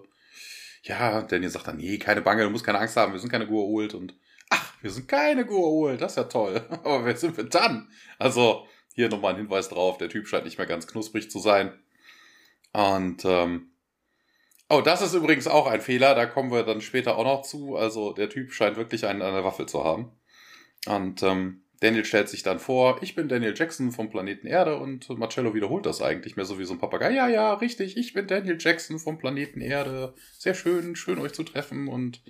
ja, 0.83 1.23
Daniel 1.23 1.51
sagt 1.51 1.69
dann, 1.69 1.77
nee, 1.77 1.99
keine 1.99 2.23
Bange, 2.23 2.45
du 2.45 2.51
musst 2.51 2.65
keine 2.65 2.79
Angst 2.79 2.97
haben, 2.97 3.13
wir 3.13 3.21
sind 3.21 3.31
keine 3.31 3.47
Gua'uld 3.47 3.95
und 3.95 4.15
ach, 4.49 4.75
wir 4.81 4.91
sind 4.91 5.09
keine 5.09 5.45
Gua'uld, 5.45 5.97
das 5.97 6.13
ist 6.13 6.17
ja 6.17 6.25
toll. 6.25 6.67
Aber 6.71 7.05
wer 7.05 7.17
sind 7.17 7.37
wir 7.37 7.45
dann? 7.45 7.91
Also, 8.19 8.67
hier 8.95 9.09
nochmal 9.09 9.35
ein 9.35 9.41
Hinweis 9.41 9.69
drauf, 9.69 9.99
der 9.99 10.09
Typ 10.09 10.27
scheint 10.27 10.45
nicht 10.45 10.59
mehr 10.59 10.67
ganz 10.67 10.87
knusprig 10.87 11.31
zu 11.31 11.39
sein. 11.39 11.79
Und 12.73 13.25
ähm, 13.25 13.71
Oh, 14.73 14.83
das 14.83 15.03
ist 15.03 15.15
übrigens 15.15 15.49
auch 15.49 15.67
ein 15.67 15.81
Fehler, 15.81 16.15
da 16.15 16.27
kommen 16.27 16.53
wir 16.53 16.63
dann 16.63 16.81
später 16.81 17.19
auch 17.19 17.25
noch 17.25 17.43
zu. 17.43 17.75
Also 17.75 18.13
der 18.13 18.29
Typ 18.29 18.53
scheint 18.53 18.77
wirklich 18.77 19.05
einen 19.05 19.21
an 19.21 19.35
der 19.35 19.43
Waffel 19.43 19.67
zu 19.67 19.83
haben. 19.83 20.13
Und 20.87 21.25
ähm, 21.25 21.65
Daniel 21.81 22.05
stellt 22.05 22.29
sich 22.29 22.43
dann 22.43 22.59
vor, 22.59 23.03
ich 23.03 23.15
bin 23.15 23.29
Daniel 23.29 23.55
Jackson 23.57 23.91
vom 23.91 24.11
Planeten 24.11 24.47
Erde 24.47 24.77
und 24.77 25.09
Marcello 25.19 25.55
wiederholt 25.55 25.87
das 25.87 26.03
eigentlich 26.03 26.37
mehr 26.37 26.45
so 26.45 26.59
wie 26.59 26.65
so 26.65 26.75
ein 26.75 26.79
Papagei. 26.79 27.13
Ja, 27.13 27.29
ja, 27.29 27.55
richtig, 27.55 27.97
ich 27.97 28.13
bin 28.13 28.27
Daniel 28.27 28.59
Jackson 28.61 28.99
vom 28.99 29.19
Planeten 29.19 29.63
Erde. 29.63 30.15
Sehr 30.39 30.55
schön, 30.55 30.95
schön 30.95 31.19
euch 31.19 31.33
zu 31.33 31.43
treffen 31.43 31.89
und 31.89 32.23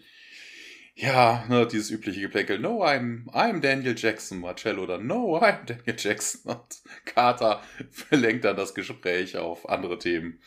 ja, 0.95 1.45
ne, 1.49 1.67
dieses 1.67 1.91
übliche 1.91 2.21
Geplänkel. 2.21 2.59
No, 2.59 2.85
I'm, 2.85 3.25
I'm 3.31 3.61
Daniel 3.61 3.95
Jackson, 3.97 4.41
Marcello 4.41 4.83
oder 4.83 4.99
No, 4.99 5.39
I'm 5.39 5.65
Daniel 5.65 5.97
Jackson. 5.97 6.53
Und 6.53 6.83
Carter 7.07 7.63
verlenkt 7.91 8.45
dann 8.45 8.57
das 8.57 8.75
Gespräch 8.75 9.37
auf 9.37 9.69
andere 9.69 9.99
Themen. 9.99 10.41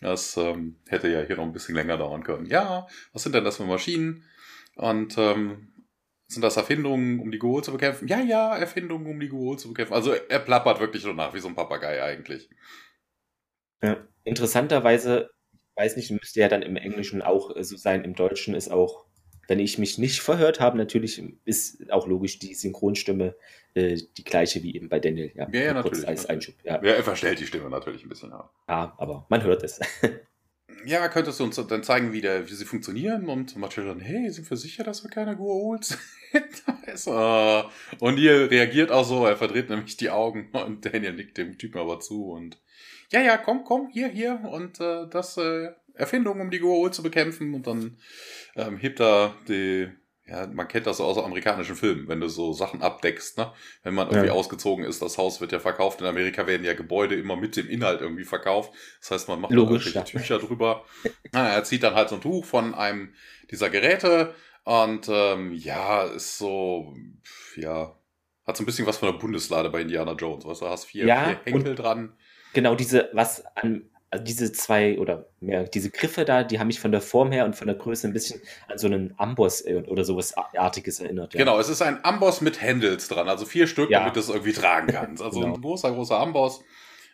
Das 0.00 0.36
ähm, 0.36 0.76
hätte 0.88 1.08
ja 1.08 1.22
hier 1.22 1.36
noch 1.36 1.44
ein 1.44 1.52
bisschen 1.52 1.76
länger 1.76 1.96
dauern 1.96 2.24
können. 2.24 2.46
Ja, 2.46 2.88
was 3.12 3.22
sind 3.22 3.34
denn 3.34 3.44
das 3.44 3.58
für 3.58 3.64
Maschinen? 3.64 4.24
Und 4.74 5.16
ähm, 5.18 5.69
sind 6.30 6.42
das 6.42 6.56
Erfindungen, 6.56 7.20
um 7.20 7.30
die 7.30 7.38
Goal 7.38 7.64
zu 7.64 7.72
bekämpfen? 7.72 8.08
Ja, 8.08 8.20
ja, 8.20 8.56
Erfindungen, 8.56 9.06
um 9.06 9.18
die 9.18 9.28
Goal 9.28 9.58
zu 9.58 9.68
bekämpfen. 9.68 9.94
Also 9.94 10.12
er 10.12 10.38
plappert 10.38 10.80
wirklich 10.80 11.02
so 11.02 11.12
nach 11.12 11.34
wie 11.34 11.40
so 11.40 11.48
ein 11.48 11.54
Papagei 11.54 12.02
eigentlich. 12.02 12.48
Ja, 13.82 14.06
interessanterweise, 14.24 15.30
ich 15.52 15.60
weiß 15.76 15.96
nicht, 15.96 16.10
müsste 16.10 16.40
ja 16.40 16.48
dann 16.48 16.62
im 16.62 16.76
Englischen 16.76 17.22
auch 17.22 17.50
so 17.60 17.76
sein, 17.76 18.04
im 18.04 18.14
Deutschen 18.14 18.54
ist 18.54 18.70
auch 18.70 19.06
wenn 19.50 19.58
ich 19.58 19.78
mich 19.78 19.98
nicht 19.98 20.20
verhört 20.20 20.60
habe, 20.60 20.78
natürlich 20.78 21.20
ist 21.44 21.90
auch 21.90 22.06
logisch 22.06 22.38
die 22.38 22.54
Synchronstimme 22.54 23.34
äh, 23.74 23.98
die 24.16 24.22
gleiche 24.22 24.62
wie 24.62 24.76
eben 24.76 24.88
bei 24.88 25.00
Daniel. 25.00 25.32
Ja, 25.34 25.48
ja, 25.50 25.60
ja 25.60 25.74
natürlich. 25.74 26.06
Als 26.06 26.26
Einschub. 26.26 26.54
Ja. 26.62 26.80
ja, 26.80 26.92
er 26.92 27.02
verstellt 27.02 27.40
die 27.40 27.46
Stimme 27.46 27.68
natürlich 27.68 28.04
ein 28.04 28.08
bisschen. 28.08 28.30
Ja, 28.30 28.48
ja 28.68 28.94
aber 28.96 29.26
man 29.28 29.42
hört 29.42 29.64
es. 29.64 29.80
ja, 30.84 31.08
könntest 31.08 31.40
du 31.40 31.44
uns 31.44 31.56
dann 31.56 31.82
zeigen, 31.82 32.12
wie, 32.12 32.20
der, 32.20 32.48
wie 32.48 32.54
sie 32.54 32.64
funktionieren? 32.64 33.28
Und 33.28 33.56
Marcello 33.56 33.88
dann, 33.88 34.00
hey, 34.00 34.30
sind 34.30 34.48
wir 34.48 34.56
sicher, 34.56 34.84
dass 34.84 35.02
wir 35.02 35.10
keine 35.10 35.34
Goa'ulds 35.34 35.96
äh, 36.32 37.62
Und 37.98 38.18
ihr 38.18 38.50
reagiert 38.50 38.90
auch 38.90 39.04
so, 39.04 39.26
er 39.26 39.36
verdreht 39.36 39.70
nämlich 39.70 39.96
die 39.96 40.10
Augen 40.10 40.50
und 40.52 40.84
Daniel 40.84 41.12
nickt 41.12 41.38
dem 41.38 41.58
Typen 41.58 41.78
aber 41.80 42.00
zu 42.00 42.30
und 42.30 42.58
ja, 43.12 43.20
ja, 43.20 43.36
komm, 43.38 43.64
komm, 43.64 43.88
hier, 43.90 44.08
hier 44.08 44.40
und 44.52 44.80
äh, 44.80 45.08
das 45.10 45.36
äh, 45.36 45.70
Erfindung, 45.94 46.40
um 46.40 46.50
die 46.50 46.60
Goa'uld 46.60 46.92
zu 46.92 47.02
bekämpfen 47.02 47.54
und 47.54 47.66
dann 47.66 47.98
ähm, 48.54 48.76
hebt 48.76 49.00
er 49.00 49.34
die, 49.48 49.88
ja, 50.30 50.46
man 50.46 50.68
kennt 50.68 50.86
das 50.86 51.00
aus 51.00 51.18
amerikanischen 51.18 51.74
Filmen, 51.74 52.06
wenn 52.06 52.20
du 52.20 52.28
so 52.28 52.52
Sachen 52.52 52.82
abdeckst, 52.82 53.36
ne? 53.36 53.52
Wenn 53.82 53.94
man 53.94 54.08
irgendwie 54.08 54.28
ja. 54.28 54.32
ausgezogen 54.32 54.84
ist, 54.84 55.02
das 55.02 55.18
Haus 55.18 55.40
wird 55.40 55.50
ja 55.50 55.58
verkauft. 55.58 56.00
In 56.00 56.06
Amerika 56.06 56.46
werden 56.46 56.64
ja 56.64 56.74
Gebäude 56.74 57.16
immer 57.16 57.34
mit 57.34 57.56
dem 57.56 57.68
Inhalt 57.68 58.00
irgendwie 58.00 58.24
verkauft. 58.24 58.72
Das 59.00 59.10
heißt, 59.10 59.28
man 59.28 59.40
macht 59.40 59.52
Logisch, 59.52 59.86
irgendwelche 59.86 60.14
ja. 60.14 60.20
Tücher 60.20 60.38
drüber. 60.38 60.84
Na, 61.32 61.48
er 61.48 61.64
zieht 61.64 61.82
dann 61.82 61.94
halt 61.94 62.10
so 62.10 62.14
ein 62.14 62.20
Tuch 62.20 62.44
von 62.44 62.74
einem 62.74 63.12
dieser 63.50 63.70
Geräte 63.70 64.34
und 64.62 65.08
ähm, 65.08 65.52
ja, 65.52 66.04
ist 66.04 66.38
so, 66.38 66.94
ja, 67.56 67.96
hat 68.46 68.56
so 68.56 68.62
ein 68.62 68.66
bisschen 68.66 68.86
was 68.86 68.98
von 68.98 69.10
der 69.10 69.18
Bundeslade 69.18 69.68
bei 69.68 69.80
Indiana 69.80 70.12
Jones. 70.12 70.44
Weißt 70.44 70.62
du, 70.62 70.68
hast 70.68 70.84
vier, 70.84 71.06
ja, 71.06 71.24
vier 71.24 71.40
Henkel 71.44 71.74
dran. 71.74 72.12
Genau, 72.52 72.76
diese, 72.76 73.10
was 73.12 73.44
an 73.56 73.90
also 74.10 74.24
diese 74.24 74.50
zwei 74.52 74.98
oder 74.98 75.26
mehr, 75.40 75.64
diese 75.64 75.90
Griffe 75.90 76.24
da, 76.24 76.42
die 76.42 76.58
haben 76.58 76.66
mich 76.66 76.80
von 76.80 76.90
der 76.90 77.00
Form 77.00 77.30
her 77.30 77.44
und 77.44 77.54
von 77.54 77.68
der 77.68 77.76
Größe 77.76 78.08
ein 78.08 78.12
bisschen 78.12 78.40
an 78.66 78.76
so 78.76 78.88
einen 78.88 79.14
Amboss 79.18 79.64
äh, 79.64 79.84
oder 79.86 80.04
sowas 80.04 80.34
Artiges 80.36 80.98
erinnert. 80.98 81.32
Ja. 81.32 81.38
Genau, 81.38 81.60
es 81.60 81.68
ist 81.68 81.80
ein 81.80 82.04
Amboss 82.04 82.40
mit 82.40 82.60
Handles 82.60 83.06
dran, 83.06 83.28
also 83.28 83.46
vier 83.46 83.68
Stück, 83.68 83.88
ja. 83.88 84.00
damit 84.00 84.16
du 84.16 84.20
es 84.20 84.28
irgendwie 84.28 84.52
tragen 84.52 84.86
kannst. 84.92 85.22
Also 85.22 85.40
genau. 85.40 85.54
ein 85.54 85.60
großer, 85.60 85.92
großer 85.92 86.18
Amboss. 86.18 86.62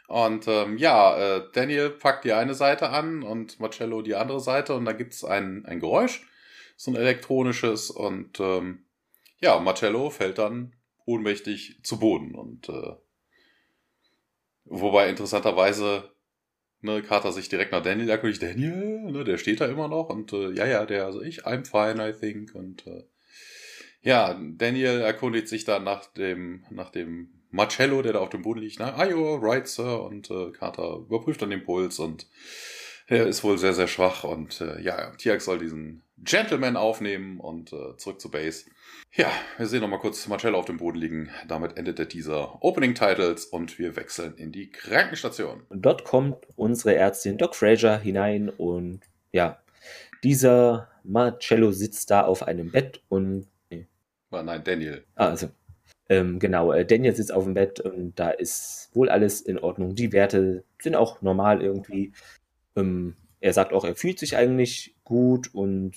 Und 0.09 0.49
ähm, 0.49 0.79
ja, 0.79 1.37
äh, 1.37 1.43
Daniel 1.53 1.91
packt 1.91 2.25
die 2.25 2.33
eine 2.33 2.55
Seite 2.55 2.89
an 2.89 3.23
und 3.23 3.61
Marcello 3.61 4.01
die 4.01 4.15
andere 4.15 4.41
Seite 4.41 4.75
und 4.75 4.85
da 4.87 4.93
gibt 4.93 5.13
es 5.13 5.25
ein, 5.25 5.67
ein 5.67 5.81
Geräusch, 5.81 6.27
so 6.77 6.91
ein 6.91 6.97
elektronisches 6.97 7.91
und 7.91 8.41
ähm, 8.41 8.85
ja, 9.41 9.59
Marcello 9.59 10.09
fällt 10.09 10.39
dann 10.39 10.75
ohnmächtig 11.05 11.81
zu 11.83 11.99
Boden 11.99 12.35
und 12.35 12.69
äh, 12.69 12.95
wobei 14.65 15.09
interessanterweise 15.09 16.16
Ne, 16.87 17.03
Carter 17.03 17.33
sich 17.33 17.49
direkt 17.49 17.73
nach 17.73 17.83
Daniel 17.83 18.09
erkundigt. 18.09 18.43
Daniel, 18.43 19.11
ne, 19.11 19.25
der 19.25 19.39
steht 19.39 19.61
da 19.61 19.67
immer 19.67 19.89
noch 19.89 20.09
und 20.09 20.33
äh, 20.33 20.53
ja, 20.53 20.67
ja, 20.67 20.87
der, 20.87 21.05
also 21.05 21.21
ich, 21.21 21.45
I'm 21.45 21.67
fine, 21.67 22.09
I 22.09 22.13
think. 22.13 22.55
Und 22.55 22.87
äh, 22.87 23.03
ja, 24.03 24.41
Daniel 24.41 25.01
erkundigt 25.01 25.49
sich 25.49 25.65
dann 25.65 25.83
nach 25.83 26.07
dem, 26.07 26.65
nach 26.71 26.91
dem 26.91 27.43
Marcello, 27.51 28.03
der 28.03 28.13
da 28.13 28.21
auf 28.21 28.31
dem 28.31 28.43
Boden 28.43 28.61
liegt. 28.61 28.79
Ne? 28.79 28.95
Are 28.95 29.43
right, 29.43 29.67
Sir? 29.67 30.01
Und 30.05 30.31
äh, 30.31 30.53
Carter 30.53 30.99
überprüft 30.99 31.43
dann 31.43 31.51
den 31.51 31.65
Puls 31.65 31.99
und 31.99 32.29
er 33.09 33.27
ist 33.27 33.43
wohl 33.43 33.59
sehr, 33.59 33.75
sehr 33.75 33.89
schwach. 33.89 34.23
Und 34.23 34.61
äh, 34.61 34.81
ja, 34.81 35.11
Tiax 35.17 35.45
soll 35.45 35.59
diesen 35.59 36.05
Gentleman 36.19 36.77
aufnehmen 36.77 37.41
und 37.41 37.73
äh, 37.73 37.97
zurück 37.97 38.21
zu 38.21 38.31
Base. 38.31 38.67
Ja, 39.19 39.33
wir 39.57 39.67
sehen 39.67 39.81
nochmal 39.81 39.99
kurz 39.99 40.29
Marcello 40.29 40.59
auf 40.59 40.67
dem 40.67 40.77
Boden 40.77 40.99
liegen. 40.99 41.31
Damit 41.49 41.79
endet 41.79 41.99
der 41.99 42.07
Teaser 42.07 42.63
Opening 42.63 42.95
Titles 42.95 43.47
und 43.47 43.79
wir 43.79 43.97
wechseln 43.97 44.35
in 44.37 44.53
die 44.53 44.71
Krankenstation. 44.71 45.63
Und 45.71 45.87
dort 45.87 46.05
kommt 46.05 46.47
unsere 46.55 46.97
Ärztin 46.97 47.39
Doc 47.39 47.55
Fraser 47.55 47.99
hinein 47.99 48.51
und 48.51 49.01
ja, 49.33 49.59
dieser 50.23 50.91
Marcello 51.03 51.73
sitzt 51.73 52.11
da 52.11 52.27
auf 52.27 52.43
einem 52.43 52.71
Bett 52.71 53.01
und. 53.09 53.47
Nee. 53.71 53.87
Nein, 54.31 54.63
Daniel. 54.63 55.03
Ah, 55.15 55.31
also. 55.31 55.49
Ähm, 56.11 56.39
genau, 56.39 56.73
äh, 56.73 56.85
Daniel 56.85 57.17
sitzt 57.17 57.33
auf 57.33 57.45
dem 57.45 57.55
Bett 57.55 57.81
und 57.81 58.21
da 58.21 58.29
ist 58.29 58.91
wohl 58.93 59.09
alles 59.09 59.41
in 59.41 59.59
Ordnung. 59.59 59.95
Die 59.95 60.13
Werte 60.13 60.63
sind 60.79 60.95
auch 60.95 61.23
normal 61.23 61.63
irgendwie. 61.63 62.13
Ähm, 62.77 63.17
er 63.41 63.55
sagt 63.55 63.73
auch, 63.73 63.85
er 63.85 63.97
fühlt 63.97 64.19
sich 64.19 64.37
eigentlich 64.37 64.95
gut 65.05 65.55
und 65.55 65.97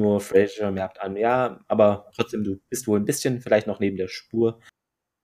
nur 0.00 0.20
Fraser 0.20 0.70
merkt 0.70 1.00
an, 1.00 1.16
ja, 1.16 1.60
aber 1.68 2.10
trotzdem, 2.14 2.42
du 2.44 2.60
bist 2.68 2.86
wohl 2.86 2.98
ein 2.98 3.04
bisschen 3.04 3.40
vielleicht 3.40 3.66
noch 3.66 3.80
neben 3.80 3.96
der 3.96 4.08
Spur. 4.08 4.60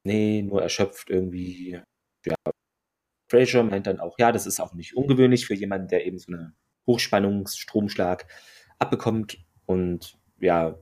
Nee, 0.05 0.43
nur 0.43 0.63
erschöpft 0.63 1.11
irgendwie. 1.11 1.81
Ja. 2.25 2.35
Fraser 3.31 3.65
meint 3.65 3.87
dann 3.87 4.01
auch, 4.01 4.19
ja, 4.19 4.33
das 4.33 4.47
ist 4.47 4.61
auch 4.61 4.75
nicht 4.75 4.97
ungewöhnlich 4.97 5.47
für 5.47 5.55
jemanden, 5.55 5.89
der 5.89 6.07
eben 6.07 6.19
so 6.19 6.33
einen 6.33 6.57
Hochspannungsstromschlag 6.87 8.27
abbekommt. 8.79 9.39
Und 9.67 10.19
ja, 10.39 10.79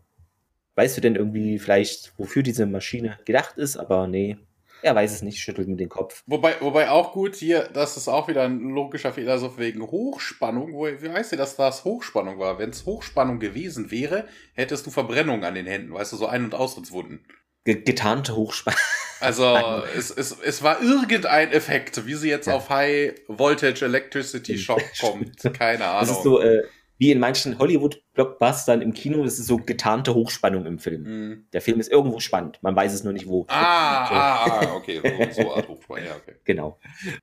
weißt 0.74 0.96
du 0.96 1.00
denn 1.00 1.16
irgendwie 1.16 1.58
vielleicht, 1.58 2.18
wofür 2.18 2.42
diese 2.42 2.66
Maschine 2.66 3.18
gedacht 3.24 3.56
ist? 3.56 3.76
Aber 3.76 4.06
nee, 4.06 4.36
er 4.84 4.94
weiß 4.94 5.12
es 5.12 5.22
nicht, 5.22 5.40
schüttelt 5.40 5.66
mit 5.66 5.80
dem 5.80 5.88
Kopf. 5.88 6.22
Wobei, 6.26 6.56
wobei 6.60 6.90
auch 6.90 7.12
gut 7.12 7.36
hier, 7.36 7.70
das 7.72 7.96
ist 7.96 8.06
auch 8.06 8.28
wieder 8.28 8.42
ein 8.42 8.60
logischer 8.60 9.14
Fehler, 9.14 9.38
so 9.38 9.56
wegen 9.56 9.80
Hochspannung. 9.80 10.74
Wo, 10.74 10.86
wie 10.86 11.08
weißt 11.08 11.32
du, 11.32 11.36
dass 11.36 11.56
das 11.56 11.84
Hochspannung 11.84 12.38
war? 12.38 12.58
Wenn 12.58 12.68
es 12.68 12.84
Hochspannung 12.84 13.40
gewesen 13.40 13.90
wäre, 13.90 14.28
hättest 14.52 14.84
du 14.84 14.90
Verbrennung 14.90 15.42
an 15.42 15.54
den 15.54 15.66
Händen, 15.66 15.94
weißt 15.94 16.12
du, 16.12 16.16
so 16.16 16.26
Ein- 16.26 16.44
und 16.44 16.54
Austrittswunden. 16.54 17.24
Getarnte 17.64 18.36
Hochspannung. 18.36 18.78
Also 19.20 19.56
es, 19.96 20.10
es, 20.10 20.32
es 20.32 20.62
war 20.62 20.82
irgendein 20.82 21.50
Effekt, 21.52 22.04
wie 22.04 22.14
sie 22.14 22.28
jetzt 22.28 22.46
ja. 22.46 22.56
auf 22.56 22.68
High 22.68 23.14
Voltage 23.28 23.86
Electricity 23.86 24.58
Shock 24.58 24.82
kommt. 25.00 25.40
Keine 25.56 25.86
Ahnung. 25.86 26.00
Das 26.00 26.10
ist 26.10 26.24
so, 26.24 26.40
äh, 26.42 26.64
wie 26.98 27.10
in 27.10 27.18
manchen 27.18 27.58
Hollywood-Blockbustern 27.58 28.80
im 28.80 28.92
Kino, 28.92 29.24
das 29.24 29.38
ist 29.38 29.46
so 29.46 29.56
getarnte 29.56 30.14
Hochspannung 30.14 30.64
im 30.66 30.78
Film. 30.78 31.02
Mhm. 31.02 31.46
Der 31.52 31.60
Film 31.60 31.80
ist 31.80 31.90
irgendwo 31.90 32.20
spannend, 32.20 32.58
man 32.62 32.76
weiß 32.76 32.94
es 32.94 33.04
nur 33.04 33.12
nicht 33.12 33.26
wo. 33.26 33.46
Ah, 33.48 34.06
so. 34.06 34.14
ah, 34.14 34.60
ah 34.60 34.74
okay, 34.76 35.00
so, 35.02 35.42
so 35.42 35.54
Art 35.54 35.68
Hochspannung, 35.68 36.06
ja, 36.06 36.16
okay. 36.16 36.36
Genau. 36.44 36.78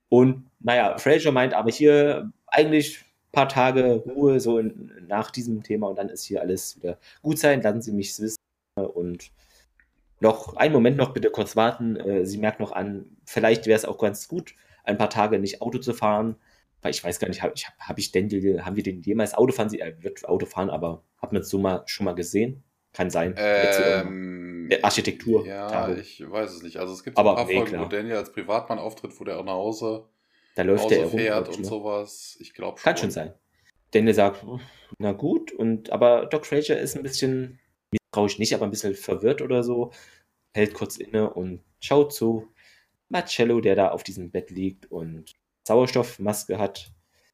Und 0.09 0.45
naja, 0.59 0.97
Fraser 0.97 1.31
meint 1.31 1.53
aber 1.53 1.71
hier 1.71 2.31
eigentlich 2.47 2.99
ein 2.99 3.31
paar 3.31 3.49
Tage 3.49 4.03
Ruhe 4.05 4.39
so 4.39 4.57
in, 4.57 4.91
nach 5.07 5.31
diesem 5.31 5.63
Thema 5.63 5.87
und 5.87 5.97
dann 5.97 6.09
ist 6.09 6.25
hier 6.25 6.41
alles 6.41 6.77
wieder 6.77 6.97
gut 7.21 7.39
sein, 7.39 7.61
lassen 7.61 7.81
Sie 7.81 7.93
mich 7.93 8.17
wissen. 8.19 8.37
Und 8.75 9.31
noch 10.21 10.55
einen 10.55 10.73
Moment 10.73 10.97
noch 10.97 11.13
bitte 11.13 11.29
kurz 11.29 11.55
warten. 11.55 11.97
Äh, 11.97 12.25
sie 12.25 12.37
merkt 12.37 12.59
noch 12.59 12.71
an, 12.71 13.05
vielleicht 13.25 13.65
wäre 13.65 13.75
es 13.75 13.85
auch 13.85 13.97
ganz 13.97 14.27
gut, 14.27 14.55
ein 14.83 14.97
paar 14.97 15.09
Tage 15.09 15.39
nicht 15.39 15.61
Auto 15.61 15.79
zu 15.79 15.93
fahren 15.93 16.35
weil 16.81 16.91
ich 16.91 17.03
weiß 17.03 17.19
gar 17.19 17.27
nicht, 17.27 17.41
habe 17.41 17.53
ich, 17.55 17.67
hab 17.79 17.97
ich 17.97 18.11
denn, 18.11 18.29
haben 18.65 18.75
wir 18.75 18.83
den 18.83 19.01
jemals 19.01 19.33
Autofahren? 19.33 19.73
Er 19.73 20.03
wird 20.03 20.25
Autofahren, 20.27 20.69
aber 20.69 21.03
hat 21.17 21.31
man 21.31 21.41
es 21.41 21.49
so 21.49 21.59
mal 21.59 21.83
schon 21.85 22.05
mal 22.05 22.15
gesehen? 22.15 22.63
Kann 22.93 23.09
sein. 23.09 23.35
Ähm, 23.37 24.69
Architektur. 24.81 25.45
Ja, 25.45 25.67
Tage. 25.67 26.01
ich 26.01 26.23
weiß 26.29 26.51
es 26.51 26.63
nicht. 26.63 26.77
Also 26.77 26.93
es 26.93 27.03
gibt 27.03 27.17
so 27.17 27.23
ein 27.23 27.35
paar 27.35 27.45
nee, 27.45 27.55
Folgen, 27.55 27.69
klar. 27.71 27.85
wo 27.85 27.89
Daniel 27.89 28.17
als 28.17 28.31
Privatmann 28.31 28.79
auftritt, 28.79 29.17
wo 29.19 29.23
der 29.23 29.39
auch 29.39 29.45
nach 29.45 29.53
Hause, 29.53 30.05
da 30.55 30.63
läuft 30.63 30.85
Hause 30.85 30.95
der 30.95 31.07
fährt 31.07 31.49
und 31.49 31.59
ne? 31.59 31.65
sowas. 31.65 32.37
Ich 32.39 32.53
glaube 32.53 32.79
schon. 32.79 32.83
Kann 32.83 32.97
schon 32.97 33.11
sein. 33.11 33.33
Daniel 33.91 34.13
sagt, 34.13 34.45
na 34.97 35.11
gut, 35.11 35.51
und 35.51 35.91
aber 35.91 36.25
Doc 36.25 36.45
Fraser 36.45 36.79
ist 36.79 36.95
ein 36.95 37.03
bisschen, 37.03 37.59
misstrauisch 37.91 38.39
nicht, 38.39 38.53
aber 38.53 38.65
ein 38.65 38.71
bisschen 38.71 38.95
verwirrt 38.95 39.41
oder 39.41 39.63
so, 39.63 39.91
hält 40.53 40.73
kurz 40.73 40.97
inne 40.97 41.33
und 41.33 41.61
schaut 41.79 42.13
zu 42.13 42.47
Marcello, 43.09 43.59
der 43.59 43.75
da 43.75 43.89
auf 43.89 44.03
diesem 44.03 44.31
Bett 44.31 44.49
liegt 44.49 44.89
und 44.89 45.33
Sauerstoffmaske 45.67 46.57
hat. 46.57 46.91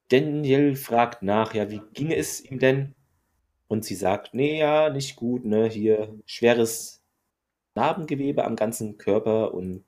Daniel 0.09 0.75
fragt 0.75 1.23
nach, 1.23 1.53
ja, 1.53 1.69
wie 1.69 1.81
ging 1.93 2.11
es 2.11 2.41
ihm 2.41 2.59
denn? 2.59 2.95
Und 3.67 3.83
sie 3.85 3.95
sagt, 3.95 4.33
nee, 4.33 4.59
ja, 4.59 4.89
nicht 4.89 5.15
gut, 5.15 5.45
ne, 5.45 5.67
hier 5.67 6.17
schweres 6.25 7.03
Narbengewebe 7.75 8.45
am 8.45 8.55
ganzen 8.55 8.97
Körper 8.97 9.53
und 9.53 9.85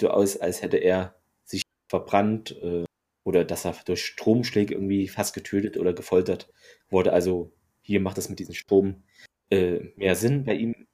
so 0.00 0.10
aus, 0.10 0.36
als 0.36 0.62
hätte 0.62 0.76
er 0.76 1.14
sich 1.44 1.62
verbrannt. 1.88 2.52
Äh, 2.62 2.84
oder 3.24 3.44
dass 3.44 3.64
er 3.64 3.74
durch 3.84 4.04
Stromschläge 4.04 4.74
irgendwie 4.74 5.08
fast 5.08 5.34
getötet 5.34 5.78
oder 5.78 5.92
gefoltert 5.92 6.52
wurde. 6.90 7.12
Also 7.12 7.52
hier 7.80 8.00
macht 8.00 8.18
das 8.18 8.28
mit 8.28 8.38
diesem 8.38 8.54
Strom 8.54 9.02
äh, 9.50 9.80
mehr 9.96 10.14
Sinn 10.14 10.44
bei 10.44 10.54
ihm. 10.54 10.86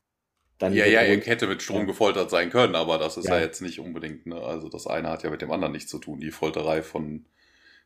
Dann 0.60 0.74
ja, 0.74 0.84
ja, 0.84 1.00
er 1.00 1.18
hätte 1.22 1.46
mit 1.46 1.62
Strom 1.62 1.86
gefoltert 1.86 2.28
sein 2.28 2.50
können, 2.50 2.74
aber 2.74 2.98
das 2.98 3.16
ist 3.16 3.28
ja. 3.28 3.36
ja, 3.36 3.40
jetzt 3.40 3.62
nicht 3.62 3.80
unbedingt, 3.80 4.26
ne? 4.26 4.36
Also 4.36 4.68
das 4.68 4.86
eine 4.86 5.08
hat 5.08 5.22
ja 5.22 5.30
mit 5.30 5.40
dem 5.40 5.50
anderen 5.50 5.72
nichts 5.72 5.90
zu 5.90 5.98
tun. 5.98 6.20
Die 6.20 6.30
Folterei 6.30 6.82
von, 6.82 7.24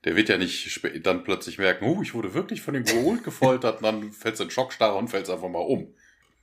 der 0.04 0.16
wird 0.16 0.28
ja 0.28 0.38
nicht 0.38 0.80
dann 1.06 1.22
plötzlich 1.22 1.58
merken, 1.58 1.84
oh, 1.84 2.02
ich 2.02 2.14
wurde 2.14 2.34
wirklich 2.34 2.62
von 2.62 2.74
dem 2.74 2.84
geholt 2.84 3.22
gefoltert, 3.24 3.76
und 3.76 3.84
dann 3.84 4.10
fällt 4.10 4.34
es 4.34 4.40
in 4.40 4.50
Schockstarre 4.50 4.98
und 4.98 5.06
fällt 5.06 5.30
einfach 5.30 5.48
mal 5.48 5.60
um. 5.60 5.94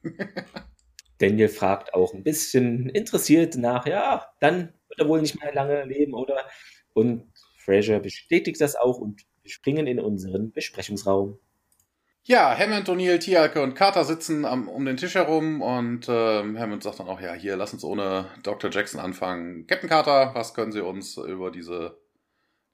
Daniel 1.17 1.50
fragt 1.50 1.94
auch 1.94 2.13
ein 2.13 2.24
bisschen 2.24 2.88
interessiert 2.88 3.58
nach, 3.58 3.86
ja, 3.86 4.26
dann 4.39 4.74
wird 4.88 5.00
er 5.00 5.10
wohl 5.10 5.20
nicht 5.20 5.38
mehr 5.38 5.54
lange 5.54 5.84
leben, 5.84 6.13
oder? 6.13 6.46
Und 6.94 7.30
Fraser 7.58 8.00
bestätigt 8.00 8.62
das 8.62 8.78
auch 8.78 9.00
und 9.00 9.24
wir 9.44 9.52
springen 9.52 9.86
in 9.86 10.00
unseren 10.00 10.54
Besprechungsraum. 10.54 11.39
Ja, 12.24 12.56
Hammond, 12.56 12.88
O'Neill, 12.88 13.18
Tialke 13.18 13.64
und 13.64 13.74
Carter 13.74 14.06
sitzen 14.06 14.46
am, 14.46 14.68
um 14.68 14.86
den 14.86 14.96
Tisch 14.96 15.16
herum 15.16 15.62
und 15.64 16.06
ähm, 16.08 16.58
Hammond 16.60 16.84
sagt 16.84 17.00
dann 17.00 17.08
auch, 17.08 17.20
ja, 17.20 17.34
hier, 17.34 17.58
lass 17.58 17.74
uns 17.74 17.84
ohne 17.84 18.30
Dr. 18.44 18.70
Jackson 18.70 19.00
anfangen. 19.00 19.66
Captain 19.66 19.90
Carter, 19.90 20.32
was 20.36 20.54
können 20.54 20.72
Sie 20.72 20.84
uns 20.84 21.18
über 21.18 21.50
diese, 21.50 21.98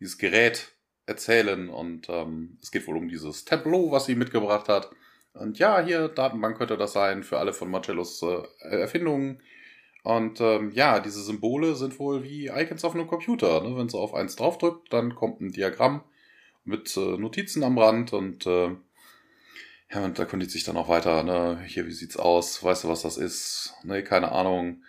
dieses 0.02 0.18
Gerät 0.18 0.76
erzählen? 1.06 1.70
Und 1.70 2.10
ähm, 2.10 2.58
es 2.62 2.72
geht 2.72 2.88
wohl 2.88 2.98
um 2.98 3.08
dieses 3.08 3.46
Tableau, 3.46 3.90
was 3.90 4.06
sie 4.06 4.16
mitgebracht 4.16 4.68
hat. 4.68 4.90
Und 5.34 5.60
ja, 5.60 5.80
hier, 5.80 6.10
Datenbank 6.10 6.58
könnte 6.58 6.76
das 6.76 6.92
sein 6.92 7.24
für 7.24 7.40
alle 7.40 7.54
von 7.54 7.72
Marcellos 7.72 8.22
äh, 8.24 8.44
Erfindungen. 8.68 9.42
Und 10.04 10.42
ähm, 10.42 10.72
ja, 10.72 11.00
diese 11.00 11.22
Symbole 11.24 11.76
sind 11.76 12.00
wohl 12.00 12.24
wie 12.24 12.48
Icons 12.48 12.84
auf 12.84 12.96
einem 12.96 13.08
Computer. 13.08 13.62
Ne? 13.62 13.78
Wenn 13.78 13.88
sie 13.88 13.98
auf 13.98 14.14
eins 14.14 14.36
draufdrückt, 14.36 14.92
dann 14.92 15.16
kommt 15.16 15.40
ein 15.40 15.54
Diagramm 15.54 16.04
mit 16.66 16.98
äh, 16.98 17.18
Notizen 17.18 17.64
am 17.64 17.78
Rand 17.78 18.12
und 18.12 18.46
äh, 18.46 18.76
ja, 19.92 20.04
und 20.04 20.20
da 20.20 20.26
kundigt 20.26 20.52
sich 20.52 20.64
dann 20.64 20.78
auch 20.78 20.90
weiter, 20.90 21.24
ne, 21.24 21.62
hier, 21.66 21.88
wie 21.88 21.92
sieht's 21.94 22.18
aus? 22.18 22.64
Weißt 22.64 22.84
du, 22.84 22.90
was 22.90 23.04
das 23.04 23.18
ist? 23.18 23.74
Ne, 23.84 24.04
keine 24.04 24.32
Ahnung. 24.32 24.84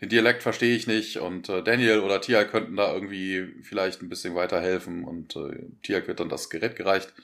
Den 0.00 0.08
Dialekt 0.10 0.42
verstehe 0.42 0.76
ich 0.76 0.86
nicht 0.86 1.18
und 1.18 1.48
äh, 1.48 1.62
Daniel 1.62 2.00
oder 2.00 2.20
Tia 2.20 2.44
könnten 2.44 2.76
da 2.76 2.92
irgendwie 2.92 3.54
vielleicht 3.62 4.02
ein 4.02 4.10
bisschen 4.10 4.34
weiterhelfen 4.34 5.04
und 5.04 5.36
äh, 5.36 5.70
Tia 5.82 6.06
wird 6.06 6.20
dann 6.20 6.28
das 6.28 6.50
Gerät 6.50 6.76
gereicht 6.76 7.14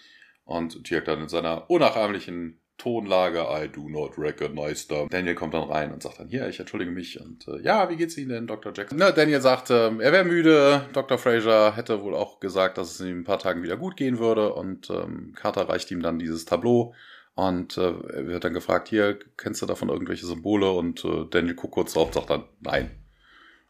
und 0.44 0.84
Tia 0.84 1.00
dann 1.02 1.20
in 1.22 1.28
seiner 1.28 1.70
unnachahmlichen 1.70 2.61
Tonlage, 2.82 3.46
I 3.48 3.68
do 3.68 3.88
not 3.88 4.18
recognize 4.18 4.88
them. 4.88 5.08
Daniel 5.08 5.34
kommt 5.34 5.54
dann 5.54 5.68
rein 5.68 5.92
und 5.92 6.02
sagt 6.02 6.18
dann, 6.18 6.28
hier, 6.28 6.48
ich 6.48 6.58
entschuldige 6.58 6.90
mich 6.90 7.20
und 7.20 7.46
äh, 7.46 7.60
ja, 7.62 7.88
wie 7.90 7.96
geht's 7.96 8.18
Ihnen 8.18 8.30
denn, 8.30 8.46
Dr. 8.46 8.72
Jackson? 8.74 8.98
Na, 8.98 9.12
Daniel 9.12 9.40
sagt, 9.40 9.70
äh, 9.70 9.86
er 9.86 10.12
wäre 10.12 10.24
müde. 10.24 10.86
Dr. 10.92 11.18
Fraser 11.18 11.76
hätte 11.76 12.02
wohl 12.02 12.14
auch 12.14 12.40
gesagt, 12.40 12.78
dass 12.78 12.90
es 12.90 13.00
ihm 13.00 13.20
ein 13.20 13.24
paar 13.24 13.38
Tagen 13.38 13.62
wieder 13.62 13.76
gut 13.76 13.96
gehen 13.96 14.18
würde 14.18 14.52
und 14.52 14.90
ähm, 14.90 15.32
Carter 15.36 15.68
reicht 15.68 15.90
ihm 15.92 16.02
dann 16.02 16.18
dieses 16.18 16.44
Tableau 16.44 16.92
und 17.34 17.78
äh, 17.78 17.92
er 17.92 18.26
wird 18.26 18.44
dann 18.44 18.52
gefragt, 18.52 18.88
hier, 18.88 19.18
kennst 19.36 19.62
du 19.62 19.66
davon 19.66 19.88
irgendwelche 19.88 20.26
Symbole? 20.26 20.70
Und 20.70 21.04
äh, 21.04 21.26
Daniel 21.30 21.54
guckt 21.54 21.74
kurz 21.74 21.94
drauf 21.94 22.08
und 22.08 22.14
sagt 22.14 22.30
dann, 22.30 22.44
nein. 22.60 22.90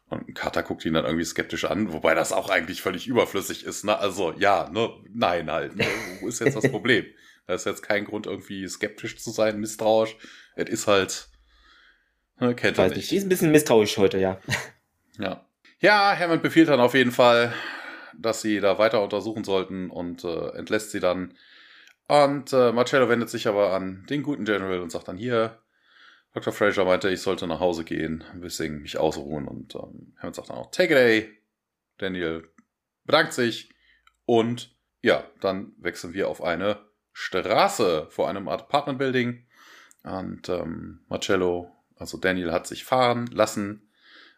Und 0.09 0.35
Carter 0.35 0.63
guckt 0.63 0.85
ihn 0.85 0.93
dann 0.93 1.05
irgendwie 1.05 1.25
skeptisch 1.25 1.65
an, 1.65 1.93
wobei 1.93 2.13
das 2.13 2.33
auch 2.33 2.49
eigentlich 2.49 2.81
völlig 2.81 3.07
überflüssig 3.07 3.63
ist. 3.65 3.85
Ne? 3.85 3.97
Also 3.97 4.33
ja, 4.37 4.69
ne, 4.69 4.89
nein 5.13 5.51
halt. 5.51 5.75
Ne? 5.75 5.85
Wo 6.19 6.27
ist 6.27 6.39
jetzt 6.39 6.55
das 6.55 6.67
Problem? 6.71 7.05
Da 7.47 7.53
ist 7.53 7.65
jetzt 7.65 7.83
kein 7.83 8.05
Grund, 8.05 8.25
irgendwie 8.25 8.67
skeptisch 8.67 9.17
zu 9.17 9.31
sein, 9.31 9.59
misstrauisch. 9.59 10.15
Es 10.55 10.69
ist 10.69 10.87
halt. 10.87 11.27
Ne, 12.39 12.55
kennt 12.55 12.77
er 12.77 12.89
nicht. 12.89 13.11
Die 13.11 13.17
ist 13.17 13.23
ein 13.23 13.29
bisschen 13.29 13.51
misstrauisch 13.51 13.97
heute, 13.97 14.17
ja. 14.17 14.39
Ja. 15.19 15.45
Ja, 15.79 16.17
Hammond 16.17 16.41
befiehlt 16.41 16.69
dann 16.69 16.79
auf 16.79 16.93
jeden 16.93 17.11
Fall, 17.11 17.53
dass 18.17 18.41
sie 18.41 18.59
da 18.59 18.77
weiter 18.77 19.03
untersuchen 19.03 19.43
sollten 19.43 19.89
und 19.89 20.23
äh, 20.23 20.49
entlässt 20.55 20.91
sie 20.91 20.99
dann. 20.99 21.33
Und 22.07 22.53
äh, 22.53 22.71
Marcello 22.71 23.09
wendet 23.09 23.29
sich 23.29 23.47
aber 23.47 23.73
an 23.73 24.05
den 24.09 24.23
guten 24.23 24.45
General 24.45 24.79
und 24.79 24.91
sagt 24.91 25.07
dann 25.07 25.17
hier, 25.17 25.59
Dr. 26.33 26.51
Fraser 26.51 26.85
meinte, 26.85 27.09
ich 27.09 27.21
sollte 27.21 27.47
nach 27.47 27.59
Hause 27.59 27.83
gehen, 27.83 28.23
ein 28.31 28.41
bisschen 28.41 28.81
mich 28.81 28.97
ausruhen. 28.97 29.47
Und 29.47 29.75
ähm, 29.75 30.15
Hammond 30.17 30.35
sagt 30.35 30.49
dann 30.49 30.57
auch, 30.57 30.71
take 30.71 30.93
it 30.93 30.97
away. 30.99 31.37
Daniel 31.97 32.49
bedankt 33.05 33.33
sich 33.33 33.69
und 34.25 34.75
ja, 35.01 35.23
dann 35.41 35.73
wechseln 35.77 36.13
wir 36.13 36.29
auf 36.29 36.41
eine 36.41 36.79
Straße 37.13 38.07
vor 38.09 38.29
einem 38.29 38.47
Apartment 38.49 38.99
Building. 38.99 39.45
Und 40.03 40.49
ähm, 40.49 40.99
Marcello, 41.07 41.71
also 41.97 42.17
Daniel, 42.17 42.51
hat 42.51 42.67
sich 42.67 42.83
fahren 42.83 43.27
lassen. 43.27 43.89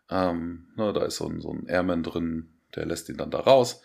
Ähm, 0.10 0.68
ne, 0.76 0.94
da 0.94 1.06
ist 1.06 1.16
so 1.16 1.28
ein, 1.28 1.42
so 1.42 1.52
ein 1.52 1.66
Airman 1.68 2.04
drin, 2.04 2.54
der 2.76 2.86
lässt 2.86 3.10
ihn 3.10 3.18
dann 3.18 3.32
da 3.32 3.40
raus. 3.40 3.82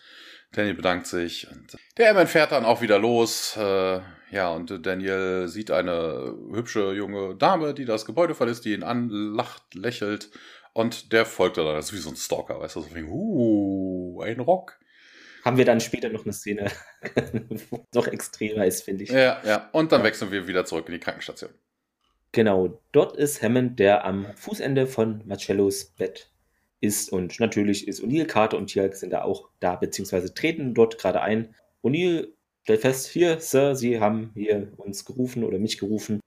Daniel 0.53 0.75
bedankt 0.75 1.07
sich. 1.07 1.49
Und 1.51 1.77
der 1.97 2.07
Airman 2.07 2.27
fährt 2.27 2.53
dann 2.53 2.65
auch 2.65 2.83
wieder 2.83 2.99
los. 2.99 3.57
Äh, 3.57 4.01
ja, 4.31 4.51
und 4.51 4.85
Daniel 4.85 5.49
sieht 5.49 5.71
eine 5.71 6.35
hübsche 6.53 6.93
junge 6.93 7.37
Dame, 7.37 7.73
die 7.73 7.85
das 7.85 8.05
Gebäude 8.05 8.35
verlässt, 8.35 8.65
die 8.65 8.75
ihn 8.75 8.83
anlacht, 8.83 9.75
lächelt. 9.75 10.31
Und 10.73 11.13
der 11.13 11.25
folgt 11.25 11.57
dann. 11.57 11.67
Das 11.67 11.87
ist 11.87 11.93
wie 11.93 11.99
so 11.99 12.11
ein 12.11 12.17
Stalker, 12.17 12.61
weißt 12.61 12.77
du? 12.77 12.83
So 12.83 12.89
uh, 12.95 14.23
ein 14.23 14.41
Rock 14.41 14.80
haben 15.45 15.57
wir 15.57 15.65
dann 15.65 15.81
später 15.81 16.09
noch 16.09 16.25
eine 16.25 16.33
Szene, 16.33 16.71
wo 17.71 17.87
noch 17.95 18.07
extremer 18.07 18.67
ist, 18.67 18.83
finde 18.83 19.05
ich. 19.05 19.11
Ja, 19.11 19.41
ja. 19.45 19.69
Und 19.73 19.93
dann 19.93 20.01
ja. 20.01 20.07
wechseln 20.07 20.31
wir 20.31 20.47
wieder 20.47 20.65
zurück 20.65 20.87
in 20.89 20.93
die 20.93 21.01
Krankenstation. 21.01 21.51
Genau, 22.33 22.81
dort 22.93 23.17
ist 23.17 23.43
Hammond, 23.43 23.79
der 23.79 24.05
am 24.05 24.27
Fußende 24.37 24.87
von 24.87 25.23
Marcellos 25.27 25.87
Bett 25.97 26.31
ist. 26.81 27.11
Und 27.11 27.41
natürlich 27.41 27.89
ist 27.89 28.03
O'Neill, 28.03 28.27
Carter 28.27 28.57
und 28.57 28.69
Tialk 28.69 28.95
sind 28.95 29.11
da 29.11 29.23
auch 29.23 29.49
da, 29.59 29.77
beziehungsweise 29.77 30.33
treten 30.33 30.75
dort 30.75 30.99
gerade 30.99 31.23
ein. 31.23 31.55
O'Neill 31.83 32.29
stellt 32.63 32.81
fest, 32.83 33.09
hier, 33.09 33.41
Sir, 33.41 33.75
Sie 33.75 34.01
haben 34.01 34.31
hier 34.35 34.73
uns 34.77 35.05
gerufen 35.05 35.45
oder 35.45 35.59
mich 35.59 35.79
gerufen. 35.79 36.21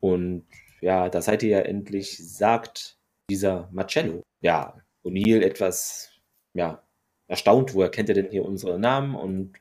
Und 0.00 0.46
ja, 0.80 1.10
da 1.10 1.20
seid 1.20 1.42
ihr 1.42 1.50
ja 1.50 1.60
endlich, 1.60 2.16
sagt 2.18 2.96
dieser 3.28 3.68
Marcello. 3.70 4.22
Ja, 4.40 4.78
O'Neill 5.04 5.42
etwas, 5.42 6.10
ja, 6.54 6.82
erstaunt, 7.30 7.74
woher 7.74 7.90
kennt 7.90 8.08
er 8.08 8.14
denn 8.16 8.30
hier 8.30 8.44
unsere 8.44 8.78
Namen? 8.78 9.14
Und 9.14 9.52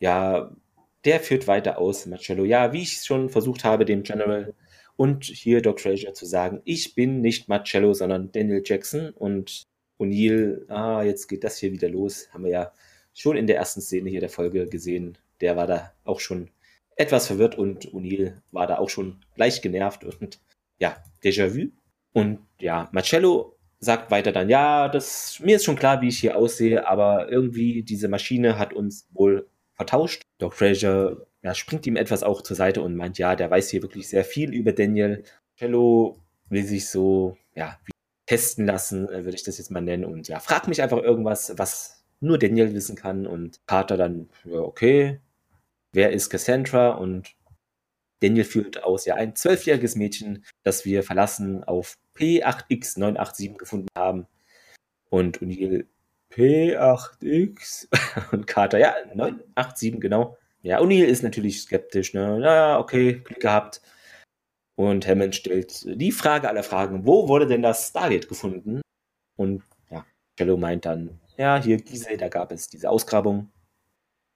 ja, 0.00 0.50
der 1.04 1.20
führt 1.20 1.46
weiter 1.46 1.78
aus, 1.78 2.06
Marcello. 2.06 2.44
Ja, 2.44 2.72
wie 2.72 2.82
ich 2.82 3.02
schon 3.02 3.28
versucht 3.28 3.62
habe, 3.62 3.84
dem 3.84 4.02
General 4.02 4.54
und 4.96 5.24
hier 5.24 5.60
Doc 5.60 5.80
Frazier 5.80 6.14
zu 6.14 6.24
sagen, 6.24 6.62
ich 6.64 6.94
bin 6.94 7.20
nicht 7.20 7.48
Marcello, 7.48 7.92
sondern 7.92 8.32
Daniel 8.32 8.62
Jackson 8.64 9.10
und 9.10 9.64
O'Neill, 9.98 10.68
ah, 10.70 11.02
jetzt 11.02 11.28
geht 11.28 11.44
das 11.44 11.58
hier 11.58 11.72
wieder 11.72 11.88
los. 11.88 12.28
Haben 12.32 12.44
wir 12.44 12.50
ja 12.50 12.72
schon 13.12 13.36
in 13.36 13.46
der 13.46 13.56
ersten 13.56 13.80
Szene 13.80 14.10
hier 14.10 14.20
der 14.20 14.30
Folge 14.30 14.66
gesehen. 14.66 15.18
Der 15.40 15.56
war 15.56 15.66
da 15.66 15.92
auch 16.04 16.20
schon 16.20 16.50
etwas 16.96 17.26
verwirrt 17.26 17.58
und 17.58 17.92
O'Neill 17.92 18.40
war 18.50 18.66
da 18.66 18.78
auch 18.78 18.88
schon 18.88 19.20
leicht 19.36 19.62
genervt 19.62 20.04
und 20.04 20.40
ja, 20.78 20.96
Déjà-vu. 21.22 21.70
Und 22.12 22.38
ja, 22.60 22.88
Marcello 22.92 23.53
sagt 23.84 24.10
weiter 24.10 24.32
dann, 24.32 24.48
ja, 24.48 24.88
das, 24.88 25.40
mir 25.40 25.56
ist 25.56 25.64
schon 25.64 25.76
klar, 25.76 26.00
wie 26.00 26.08
ich 26.08 26.18
hier 26.18 26.36
aussehe, 26.36 26.88
aber 26.88 27.30
irgendwie 27.30 27.82
diese 27.82 28.08
Maschine 28.08 28.58
hat 28.58 28.72
uns 28.72 29.08
wohl 29.12 29.46
vertauscht. 29.74 30.22
Doc 30.38 30.54
Fraser 30.54 31.26
ja, 31.42 31.54
springt 31.54 31.86
ihm 31.86 31.96
etwas 31.96 32.22
auch 32.22 32.42
zur 32.42 32.56
Seite 32.56 32.82
und 32.82 32.96
meint, 32.96 33.18
ja, 33.18 33.36
der 33.36 33.50
weiß 33.50 33.68
hier 33.68 33.82
wirklich 33.82 34.08
sehr 34.08 34.24
viel 34.24 34.52
über 34.52 34.72
Daniel. 34.72 35.24
Cello 35.58 36.18
will 36.48 36.64
sich 36.64 36.88
so, 36.88 37.36
ja, 37.54 37.78
testen 38.26 38.66
lassen, 38.66 39.08
äh, 39.08 39.24
würde 39.24 39.36
ich 39.36 39.42
das 39.42 39.58
jetzt 39.58 39.70
mal 39.70 39.82
nennen. 39.82 40.06
Und 40.06 40.26
ja, 40.28 40.40
fragt 40.40 40.68
mich 40.68 40.82
einfach 40.82 40.98
irgendwas, 40.98 41.52
was 41.58 42.04
nur 42.20 42.38
Daniel 42.38 42.72
wissen 42.74 42.96
kann. 42.96 43.26
Und 43.26 43.60
Carter 43.66 43.96
dann, 43.96 44.30
ja, 44.44 44.60
okay, 44.60 45.20
wer 45.92 46.12
ist 46.12 46.30
Cassandra? 46.30 46.92
Und 46.92 47.34
Daniel 48.20 48.44
führt 48.44 48.82
aus, 48.84 49.04
ja, 49.04 49.16
ein 49.16 49.36
zwölfjähriges 49.36 49.96
Mädchen, 49.96 50.44
das 50.62 50.84
wir 50.84 51.02
verlassen 51.02 51.64
auf 51.64 51.96
P8X987 52.16 53.56
gefunden 53.56 53.88
haben. 53.96 54.26
Und 55.10 55.40
O'Neill 55.40 55.86
P8X 56.30 57.88
und 58.32 58.46
Carter, 58.46 58.78
ja, 58.78 58.94
987, 59.14 60.00
genau. 60.00 60.36
Ja, 60.62 60.80
O'Neill 60.80 61.04
ist 61.04 61.22
natürlich 61.22 61.60
skeptisch, 61.60 62.14
ne? 62.14 62.38
Na, 62.40 62.78
okay, 62.78 63.20
Glück 63.24 63.40
gehabt. 63.40 63.82
Und 64.76 65.06
Hammond 65.06 65.36
stellt 65.36 65.84
die 65.84 66.10
Frage 66.10 66.48
aller 66.48 66.64
Fragen, 66.64 67.06
wo 67.06 67.28
wurde 67.28 67.46
denn 67.46 67.62
das 67.62 67.88
Stargate 67.88 68.28
gefunden? 68.28 68.80
Und 69.36 69.62
ja, 69.90 70.04
Cello 70.36 70.56
meint 70.56 70.86
dann, 70.86 71.20
ja, 71.36 71.62
hier 71.62 71.76
Gizeh, 71.76 72.16
da 72.16 72.28
gab 72.28 72.50
es 72.50 72.68
diese 72.68 72.90
Ausgrabung. 72.90 73.52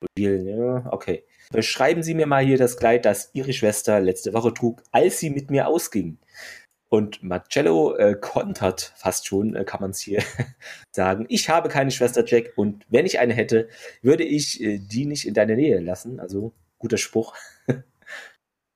O'Neill, 0.03 0.43
ja, 0.45 0.93
okay. 0.93 1.25
Beschreiben 1.51 2.03
Sie 2.03 2.15
mir 2.15 2.27
mal 2.27 2.45
hier 2.45 2.59
das 2.59 2.77
Kleid, 2.77 3.05
das 3.05 3.31
Ihre 3.33 3.53
Schwester 3.53 4.01
letzte 4.01 4.33
Woche 4.35 4.53
trug, 4.53 4.83
als 4.93 5.19
sie 5.19 5.31
mit 5.31 5.51
mir 5.51 5.67
ausging. 5.69 6.19
Und 6.91 7.23
Marcello 7.23 7.95
äh, 7.97 8.17
kontert 8.19 8.95
fast 8.97 9.27
schon, 9.27 9.55
äh, 9.55 9.65
kann 9.65 9.81
man 9.81 9.91
es 9.91 10.01
hier 10.01 10.23
sagen. 10.91 11.27
Ich 11.29 11.49
habe 11.49 11.69
keine 11.69 11.91
Schwester, 11.91 12.25
Jack, 12.27 12.53
und 12.57 12.87
wenn 12.89 13.07
ich 13.07 13.19
eine 13.19 13.35
hätte, 13.35 13.69
würde 14.03 14.25
ich 14.25 14.63
äh, 14.63 14.79
die 14.79 15.05
nicht 15.07 15.27
in 15.27 15.35
deine 15.35 15.57
Nähe 15.57 15.81
lassen. 15.81 16.19
Also 16.19 16.53
guter 16.79 16.97
Spruch. 16.97 17.35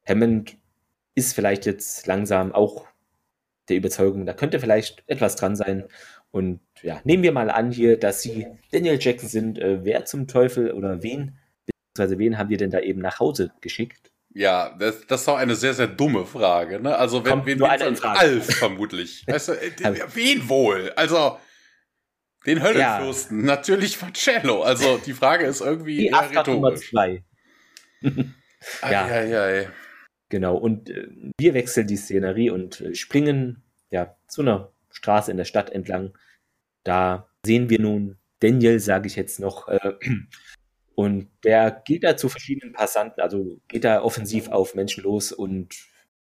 Hammond 0.07 0.57
ist 1.15 1.35
vielleicht 1.35 1.67
jetzt 1.67 2.07
langsam 2.07 2.53
auch 2.53 2.87
der 3.69 3.77
Überzeugung, 3.77 4.27
da 4.27 4.35
könnte 4.35 4.61
vielleicht 4.61 5.05
etwas 5.07 5.37
dran 5.37 5.57
sein. 5.57 5.85
Und 6.31 6.61
ja, 6.83 7.01
nehmen 7.05 7.23
wir 7.23 7.33
mal 7.33 7.51
an 7.51 7.71
hier, 7.71 7.99
dass 7.99 8.23
Sie 8.23 8.47
Daniel 8.73 8.99
Jackson 9.01 9.29
sind. 9.29 9.59
Äh, 9.59 9.85
wer 9.85 10.05
zum 10.05 10.27
Teufel 10.27 10.73
oder 10.73 11.03
wen, 11.03 11.39
wen 11.97 12.39
haben 12.39 12.51
wir 12.51 12.59
denn 12.59 12.71
da 12.71 12.81
eben 12.81 13.01
nach 13.01 13.21
Hause 13.21 13.53
geschickt? 13.61 14.11
Ja, 14.35 14.75
das, 14.79 15.07
das 15.07 15.21
ist 15.21 15.29
doch 15.29 15.37
eine 15.37 15.55
sehr, 15.55 15.75
sehr 15.75 15.89
dumme 15.89 16.25
Frage. 16.25 16.81
Ne? 16.81 16.97
Also, 16.97 17.25
wenn, 17.25 17.45
wen, 17.45 17.59
nur 17.59 17.69
wen 17.69 17.83
eine 17.83 18.03
Alf 18.03 18.47
vermutlich. 18.57 19.25
weißt 19.27 19.49
du, 19.49 19.53
äh, 19.53 20.15
wen 20.15 20.49
wohl? 20.49 20.93
Also, 20.97 21.39
den 22.47 22.63
Höllenfürsten. 22.63 23.41
Ja. 23.41 23.47
Natürlich 23.47 24.01
Marcello. 24.01 24.63
Also, 24.63 24.99
die 25.05 25.13
Frage 25.13 25.45
ist 25.45 25.61
irgendwie 25.61 25.99
die 25.99 26.09
rhetorisch. 26.09 26.47
Nummer 26.49 26.75
zwei. 26.77 27.25
ja. 28.01 28.11
Ai, 28.81 28.97
ai, 28.97 29.39
ai. 29.39 29.69
Genau, 30.31 30.57
und 30.57 30.89
äh, 30.89 31.09
wir 31.39 31.53
wechseln 31.53 31.87
die 31.87 31.99
Szenerie 31.99 32.49
und 32.49 32.81
äh, 32.81 32.95
springen 32.95 33.63
ja 33.91 34.17
zu 34.29 34.41
einer 34.41 34.73
Straße 34.91 35.31
in 35.31 35.37
der 35.37 35.45
Stadt 35.45 35.69
entlang. 35.69 36.17
Da 36.85 37.29
sehen 37.45 37.69
wir 37.69 37.79
nun 37.79 38.17
Daniel, 38.41 38.81
sage 38.81 39.09
ich 39.09 39.17
jetzt 39.17 39.41
noch, 39.41 39.69
äh, 39.69 39.93
und 40.95 41.29
der 41.45 41.71
geht 41.85 42.05
da 42.05 42.17
zu 42.17 42.29
verschiedenen 42.29 42.73
Passanten, 42.73 43.21
also 43.21 43.59
geht 43.69 43.85
da 43.85 44.03
offensiv 44.03 44.49
auf 44.49 44.75
Menschen 44.75 45.05
los 45.05 45.33
und 45.33 45.75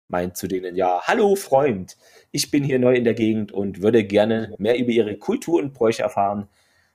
meint 0.09 0.37
zu 0.37 0.49
denen, 0.49 0.77
ja, 0.77 1.01
hallo 1.05 1.37
Freund, 1.37 1.96
ich 2.33 2.51
bin 2.51 2.64
hier 2.64 2.79
neu 2.79 2.94
in 2.94 3.05
der 3.05 3.14
Gegend 3.14 3.53
und 3.53 3.83
würde 3.83 4.05
gerne 4.05 4.55
mehr 4.59 4.79
über 4.79 4.90
Ihre 4.90 5.16
Kultur 5.16 5.61
und 5.61 5.73
Bräuche 5.73 6.03
erfahren. 6.03 6.49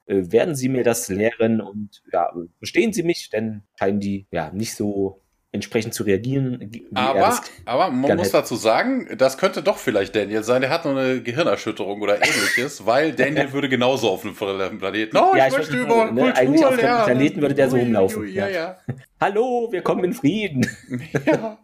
Äh, 0.05 0.31
werden 0.31 0.55
Sie 0.55 0.69
mir 0.69 0.83
das 0.83 1.09
lehren 1.09 1.61
und 1.61 2.03
ja, 2.11 2.31
verstehen 2.57 2.93
Sie 2.93 3.03
mich? 3.03 3.29
Denn 3.29 3.63
scheinen 3.79 3.99
die 3.99 4.27
ja 4.31 4.51
nicht 4.51 4.75
so 4.75 5.21
entsprechend 5.55 5.93
zu 5.93 6.03
reagieren. 6.03 6.71
Aber, 6.93 7.39
aber 7.65 7.89
man 7.89 8.17
muss 8.17 8.27
hätte. 8.27 8.37
dazu 8.37 8.55
sagen, 8.55 9.09
das 9.17 9.37
könnte 9.37 9.63
doch 9.63 9.77
vielleicht 9.77 10.15
Daniel 10.15 10.43
sein. 10.43 10.61
Der 10.61 10.69
hat 10.69 10.85
nur 10.85 10.97
eine 10.97 11.21
Gehirnerschütterung 11.21 12.01
oder 12.01 12.17
ähnliches, 12.17 12.85
weil 12.85 13.13
Daniel 13.13 13.51
würde 13.53 13.69
genauso 13.69 14.09
auf 14.09 14.23
einem 14.23 14.35
Planeten. 14.35 15.17
Oh, 15.17 15.35
ja, 15.35 15.47
ich, 15.47 15.53
ich 15.53 15.57
möchte 15.57 15.77
über 15.77 16.11
ne, 16.11 16.21
Kultur 16.21 16.37
Eigentlich 16.37 16.65
auf 16.65 16.75
dem 16.75 16.79
Planeten 16.79 17.41
würde 17.41 17.55
der 17.55 17.69
so 17.69 17.77
rumlaufen. 17.77 18.27
Ja, 18.31 18.47
ja. 18.47 18.77
Hallo, 19.19 19.69
wir 19.71 19.81
kommen 19.81 20.03
in 20.03 20.13
Frieden. 20.13 20.67
Ja. 21.25 21.57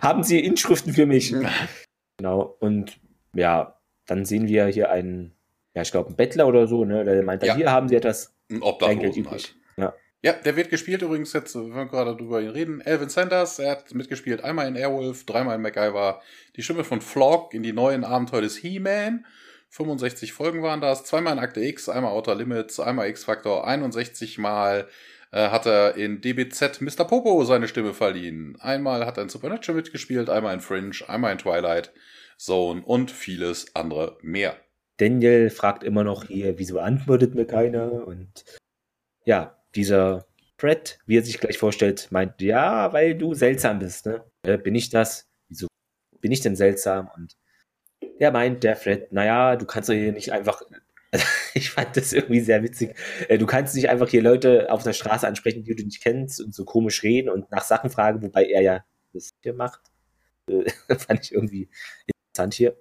Haben 0.00 0.22
Sie 0.22 0.38
Inschriften 0.40 0.92
für 0.92 1.06
mich? 1.06 1.34
genau. 2.16 2.56
Und 2.60 2.98
ja, 3.34 3.78
dann 4.06 4.24
sehen 4.24 4.48
wir 4.48 4.66
hier 4.66 4.90
einen, 4.90 5.32
ja, 5.74 5.82
ich 5.82 5.90
glaube, 5.90 6.08
einen 6.08 6.16
Bettler 6.16 6.46
oder 6.46 6.66
so, 6.66 6.84
ne? 6.84 7.04
Der 7.04 7.22
meint, 7.22 7.42
ja. 7.42 7.54
hier 7.54 7.70
haben 7.70 7.88
Sie 7.88 7.96
etwas. 7.96 8.34
Ein 8.50 8.62
Obdachlosen 8.62 9.30
halt. 9.30 9.54
Ja. 10.22 10.32
Der 10.32 10.56
wird 10.56 10.70
gespielt 10.70 11.02
übrigens 11.02 11.32
jetzt, 11.32 11.54
wenn 11.54 11.74
wir 11.74 11.86
gerade 11.86 12.16
drüber 12.16 12.38
reden. 12.38 12.80
Elvin 12.80 13.08
Sanders, 13.08 13.58
er 13.58 13.72
hat 13.72 13.94
mitgespielt 13.94 14.42
einmal 14.42 14.66
in 14.66 14.76
Airwolf, 14.76 15.24
dreimal 15.24 15.56
in 15.56 15.62
MacGyver. 15.62 16.20
Die 16.56 16.62
Stimme 16.62 16.84
von 16.84 17.00
Flock 17.00 17.54
in 17.54 17.62
die 17.62 17.72
neuen 17.72 18.04
Abenteuer 18.04 18.42
des 18.42 18.56
He-Man. 18.56 19.24
65 19.70 20.32
Folgen 20.32 20.62
waren 20.62 20.80
das. 20.80 21.04
Zweimal 21.04 21.34
in 21.34 21.38
Akte 21.38 21.60
X, 21.60 21.88
einmal 21.88 22.12
Outer 22.12 22.34
Limits, 22.34 22.80
einmal 22.80 23.08
X-Factor. 23.08 23.66
61 23.66 24.38
Mal 24.38 24.88
äh, 25.30 25.50
hat 25.50 25.66
er 25.66 25.96
in 25.96 26.20
DBZ 26.20 26.80
Mr. 26.80 27.04
Popo 27.04 27.44
seine 27.44 27.68
Stimme 27.68 27.94
verliehen. 27.94 28.56
Einmal 28.60 29.06
hat 29.06 29.18
er 29.18 29.24
in 29.24 29.28
Supernatural 29.28 29.76
mitgespielt, 29.76 30.30
einmal 30.30 30.54
in 30.54 30.60
Fringe, 30.60 30.96
einmal 31.06 31.32
in 31.32 31.38
Twilight 31.38 31.92
Zone 32.38 32.82
und 32.84 33.10
vieles 33.10 33.74
andere 33.74 34.16
mehr. 34.22 34.56
Daniel 34.96 35.50
fragt 35.50 35.84
immer 35.84 36.02
noch 36.02 36.24
hier, 36.24 36.58
wieso 36.58 36.78
antwortet 36.78 37.34
mir 37.34 37.46
keiner? 37.46 38.06
Und 38.06 38.44
ja, 39.24 39.57
dieser 39.74 40.26
Fred, 40.58 40.98
wie 41.06 41.18
er 41.18 41.22
sich 41.22 41.38
gleich 41.38 41.58
vorstellt, 41.58 42.08
meint, 42.10 42.40
ja, 42.40 42.92
weil 42.92 43.16
du 43.16 43.34
seltsam 43.34 43.78
bist, 43.78 44.06
ne? 44.06 44.24
Äh, 44.42 44.58
bin 44.58 44.74
ich 44.74 44.90
das? 44.90 45.28
Wieso 45.48 45.68
bin 46.20 46.32
ich 46.32 46.40
denn 46.40 46.56
seltsam? 46.56 47.08
Und 47.14 47.36
er 48.18 48.32
meint, 48.32 48.64
der 48.64 48.76
Fred, 48.76 49.12
naja, 49.12 49.56
du 49.56 49.66
kannst 49.66 49.88
doch 49.88 49.94
hier 49.94 50.12
nicht 50.12 50.32
einfach, 50.32 50.62
ich 51.54 51.70
fand 51.70 51.96
das 51.96 52.12
irgendwie 52.12 52.40
sehr 52.40 52.62
witzig, 52.62 52.96
äh, 53.28 53.38
du 53.38 53.46
kannst 53.46 53.74
nicht 53.76 53.88
einfach 53.88 54.08
hier 54.08 54.22
Leute 54.22 54.70
auf 54.72 54.82
der 54.82 54.92
Straße 54.92 55.26
ansprechen, 55.26 55.62
die 55.62 55.76
du 55.76 55.84
nicht 55.84 56.02
kennst 56.02 56.40
und 56.40 56.54
so 56.54 56.64
komisch 56.64 57.02
reden 57.04 57.30
und 57.30 57.50
nach 57.50 57.62
Sachen 57.62 57.90
fragen, 57.90 58.22
wobei 58.22 58.44
er 58.44 58.62
ja 58.62 58.84
das 59.12 59.30
hier 59.42 59.54
macht. 59.54 59.80
Äh, 60.50 60.64
fand 60.98 61.24
ich 61.24 61.32
irgendwie 61.32 61.70
interessant 62.06 62.54
hier. 62.54 62.76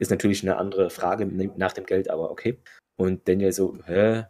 Ist 0.00 0.10
natürlich 0.10 0.42
eine 0.42 0.56
andere 0.56 0.90
Frage 0.90 1.26
nach 1.26 1.72
dem 1.72 1.84
Geld, 1.84 2.10
aber 2.10 2.30
okay. 2.30 2.58
Und 2.96 3.28
Daniel 3.28 3.52
so, 3.52 3.78
hä, 3.86 4.24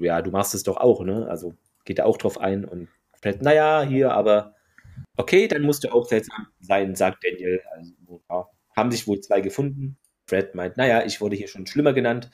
ja, 0.00 0.22
du 0.22 0.30
machst 0.30 0.54
es 0.54 0.62
doch 0.62 0.76
auch, 0.76 1.04
ne? 1.04 1.26
Also 1.28 1.54
geht 1.84 1.98
er 1.98 2.06
auch 2.06 2.16
drauf 2.16 2.40
ein 2.40 2.64
und 2.64 2.88
vielleicht, 3.20 3.42
naja, 3.42 3.82
hier, 3.82 4.12
aber 4.12 4.54
okay, 5.16 5.48
dann 5.48 5.62
musst 5.62 5.84
du 5.84 5.92
auch 5.92 6.06
seltsam 6.06 6.46
sein, 6.60 6.94
sagt 6.94 7.24
Daniel. 7.24 7.60
Also, 7.72 8.22
ja, 8.28 8.48
haben 8.76 8.90
sich 8.90 9.06
wohl 9.06 9.20
zwei 9.20 9.40
gefunden. 9.40 9.96
Fred 10.26 10.54
meint, 10.54 10.76
naja, 10.76 11.04
ich 11.04 11.20
wurde 11.20 11.36
hier 11.36 11.48
schon 11.48 11.66
schlimmer 11.66 11.92
genannt. 11.92 12.30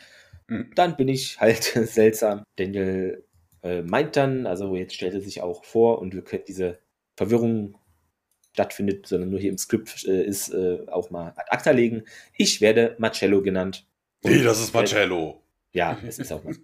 Hm. 0.49 0.71
Dann 0.75 0.97
bin 0.97 1.09
ich 1.09 1.41
halt 1.41 1.63
seltsam. 1.63 2.45
Daniel 2.57 3.25
äh, 3.63 3.83
meint 3.83 4.17
dann, 4.17 4.47
also 4.47 4.77
jetzt 4.77 4.95
stellt 4.95 5.15
er 5.15 5.21
sich 5.21 5.43
auch 5.43 5.65
vor 5.65 5.99
und 5.99 6.15
wir 6.15 6.23
können 6.23 6.45
diese 6.47 6.79
Verwirrung 7.17 7.79
stattfindet, 8.53 9.07
sondern 9.07 9.31
nur 9.31 9.41
hier 9.41 9.51
im 9.51 9.59
Skript 9.59 10.07
äh, 10.07 10.25
ist, 10.25 10.49
äh, 10.51 10.79
auch 10.89 11.11
mal 11.11 11.29
ad 11.37 11.51
acta 11.51 11.71
legen. 11.73 12.05
Ich 12.37 12.61
werde 12.61 12.97
Marcello 12.99 13.43
genannt. 13.43 13.87
Wie, 14.23 14.43
das 14.43 14.61
ist 14.61 14.73
Marcello. 14.73 15.43
Ja, 15.77 15.99
es 16.07 16.19
ist 16.19 16.33
auch 16.33 16.43
was. 16.45 16.59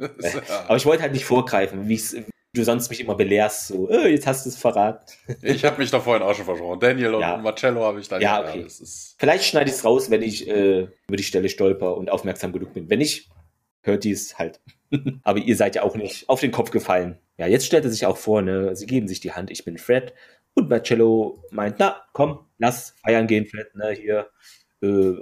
Aber 0.66 0.76
ich 0.76 0.86
wollte 0.86 1.02
halt 1.02 1.12
nicht 1.12 1.26
vorgreifen, 1.26 1.86
wie 1.86 2.00
du 2.54 2.64
sonst 2.64 2.88
mich 2.88 3.00
immer 3.00 3.14
belehrst, 3.14 3.68
so, 3.68 3.88
oh, 3.90 4.06
jetzt 4.06 4.26
hast 4.26 4.46
du 4.46 4.50
es 4.50 4.56
verraten. 4.56 5.12
ich 5.42 5.64
habe 5.64 5.78
mich 5.78 5.90
da 5.90 6.00
vorhin 6.00 6.22
auch 6.22 6.34
schon 6.34 6.46
versprochen. 6.46 6.80
Daniel 6.80 7.18
ja. 7.20 7.34
und 7.34 7.42
Marcello 7.42 7.82
habe 7.84 8.00
ich 8.00 8.08
da 8.08 8.18
Ja, 8.18 8.40
okay. 8.40 8.66
Vielleicht 9.18 9.44
schneide 9.44 9.70
ich 9.70 9.76
es 9.76 9.84
raus, 9.84 10.10
wenn 10.10 10.22
ich 10.22 10.48
äh, 10.48 10.88
über 11.06 11.16
die 11.16 11.22
Stelle 11.22 11.50
stolper 11.50 11.96
und 11.96 12.10
aufmerksam 12.10 12.52
genug 12.52 12.72
bin. 12.72 12.88
Wenn 12.88 12.98
nicht, 12.98 13.30
hört 13.82 14.04
die 14.04 14.12
es 14.12 14.38
halt. 14.38 14.60
Aber 15.22 15.38
ihr 15.38 15.56
seid 15.56 15.74
ja 15.74 15.82
auch 15.82 15.94
nicht 15.94 16.28
auf 16.28 16.40
den 16.40 16.50
Kopf 16.50 16.70
gefallen. 16.70 17.18
Ja, 17.36 17.46
jetzt 17.46 17.66
stellt 17.66 17.84
er 17.84 17.90
sich 17.90 18.06
auch 18.06 18.16
vor, 18.16 18.40
ne, 18.40 18.74
sie 18.76 18.86
geben 18.86 19.08
sich 19.08 19.20
die 19.20 19.32
Hand, 19.32 19.50
ich 19.50 19.64
bin 19.64 19.76
Fred. 19.76 20.14
Und 20.54 20.68
Marcello 20.68 21.42
meint, 21.50 21.76
na, 21.78 22.02
komm, 22.12 22.46
lass 22.58 22.94
feiern 23.02 23.26
gehen, 23.26 23.46
Fred, 23.46 23.74
ne, 23.74 23.90
hier, 23.92 24.28
äh, 24.82 25.16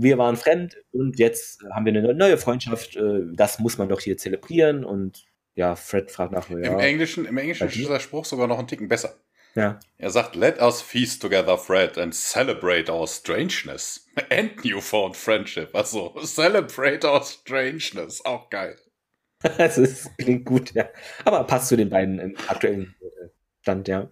wir 0.00 0.16
waren 0.18 0.36
fremd 0.36 0.76
und 0.92 1.18
jetzt 1.18 1.62
haben 1.74 1.84
wir 1.84 1.92
eine 1.92 2.14
neue 2.14 2.38
Freundschaft. 2.38 2.96
Äh, 2.96 3.22
das 3.34 3.58
muss 3.58 3.78
man 3.78 3.88
doch 3.88 4.00
hier 4.00 4.16
zelebrieren. 4.16 4.84
Und 4.84 5.26
ja, 5.54 5.74
Fred 5.74 6.10
fragt 6.10 6.32
nach 6.32 6.48
mir. 6.48 6.64
Ja, 6.64 6.72
Im 6.72 6.78
Englischen, 6.78 7.24
im 7.24 7.36
Englischen 7.36 7.66
ist 7.66 7.76
dieser 7.76 7.98
Spruch 7.98 8.24
sogar 8.24 8.46
noch 8.46 8.58
einen 8.58 8.68
Ticken 8.68 8.88
besser. 8.88 9.16
Ja. 9.54 9.80
Er 9.96 10.10
sagt, 10.10 10.36
let 10.36 10.60
us 10.60 10.80
feast 10.80 11.20
together, 11.20 11.58
Fred, 11.58 11.98
and 11.98 12.14
celebrate 12.14 12.92
our 12.92 13.08
strangeness 13.08 14.06
and 14.30 14.64
newfound 14.64 15.16
friendship. 15.16 15.74
Also, 15.74 16.14
celebrate 16.22 17.04
our 17.04 17.24
strangeness. 17.24 18.24
Auch 18.24 18.50
geil. 18.50 18.76
das 19.58 19.78
ist, 19.78 20.16
klingt 20.18 20.44
gut, 20.44 20.74
ja. 20.74 20.88
Aber 21.24 21.42
passt 21.44 21.68
zu 21.68 21.76
den 21.76 21.90
beiden 21.90 22.20
im 22.20 22.36
aktuellen 22.46 22.94
äh, 23.00 23.28
Stand, 23.62 23.88
ja. 23.88 24.08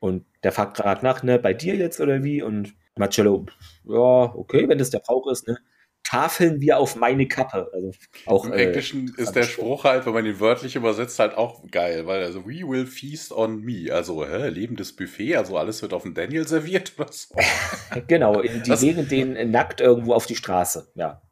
Und 0.00 0.24
der 0.42 0.50
fragt 0.50 1.02
nach, 1.02 1.22
ne, 1.22 1.38
bei 1.38 1.54
dir 1.54 1.76
jetzt 1.76 2.00
oder 2.00 2.24
wie? 2.24 2.42
Und 2.42 2.74
Marcello, 2.96 3.46
ja, 3.92 4.34
okay, 4.34 4.68
wenn 4.68 4.78
das 4.78 4.90
der 4.90 5.00
Brauch 5.00 5.30
ist, 5.30 5.46
ne? 5.46 5.58
Tafeln 6.02 6.60
wir 6.60 6.78
auf 6.78 6.96
meine 6.96 7.28
Kappe. 7.28 7.70
Also 7.72 7.92
auch, 8.26 8.46
Im 8.46 8.52
Englischen 8.54 9.14
äh, 9.16 9.22
ist 9.22 9.32
der 9.32 9.44
Spruch 9.44 9.84
halt, 9.84 10.06
wenn 10.06 10.14
man 10.14 10.26
ihn 10.26 10.40
wörtlich 10.40 10.74
übersetzt, 10.74 11.18
halt 11.18 11.36
auch 11.36 11.62
geil, 11.70 12.06
weil 12.06 12.24
also 12.24 12.46
we 12.46 12.66
will 12.66 12.86
feast 12.86 13.32
on 13.32 13.60
me. 13.60 13.92
Also 13.92 14.26
hä, 14.26 14.48
lebendes 14.48 14.96
Buffet, 14.96 15.36
also 15.36 15.56
alles 15.56 15.82
wird 15.82 15.92
auf 15.92 16.02
den 16.02 16.14
Daniel 16.14 16.48
serviert 16.48 16.94
oder 16.98 17.12
so. 17.12 17.34
genau, 18.08 18.40
die 18.40 18.62
das, 18.66 18.82
legen 18.82 19.08
den 19.08 19.50
nackt 19.50 19.80
irgendwo 19.80 20.14
auf 20.14 20.26
die 20.26 20.36
Straße, 20.36 20.90
ja. 20.94 21.22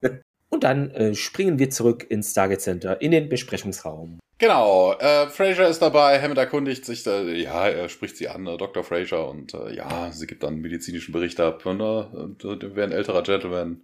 Und 0.50 0.62
dann 0.62 0.90
äh, 0.92 1.14
springen 1.14 1.58
wir 1.58 1.70
zurück 1.70 2.08
ins 2.08 2.30
Stargate 2.30 2.60
Center 2.60 3.00
in 3.00 3.10
den 3.10 3.28
Besprechungsraum. 3.28 4.20
Genau, 4.44 4.92
äh, 4.98 5.26
Fraser 5.28 5.68
ist 5.68 5.80
dabei, 5.80 6.20
Hammond 6.20 6.36
erkundigt 6.36 6.84
sich, 6.84 7.02
da, 7.02 7.22
ja, 7.22 7.66
er 7.66 7.88
spricht 7.88 8.18
sie 8.18 8.28
an, 8.28 8.46
äh, 8.46 8.58
Dr. 8.58 8.84
Fraser, 8.84 9.26
und 9.26 9.54
äh, 9.54 9.74
ja, 9.74 10.12
sie 10.12 10.26
gibt 10.26 10.42
dann 10.42 10.52
einen 10.52 10.60
medizinischen 10.60 11.12
Bericht 11.12 11.40
ab. 11.40 11.64
Und, 11.64 11.80
äh, 11.80 12.76
wäre 12.76 12.86
ein 12.86 12.92
älterer 12.92 13.22
Gentleman. 13.22 13.80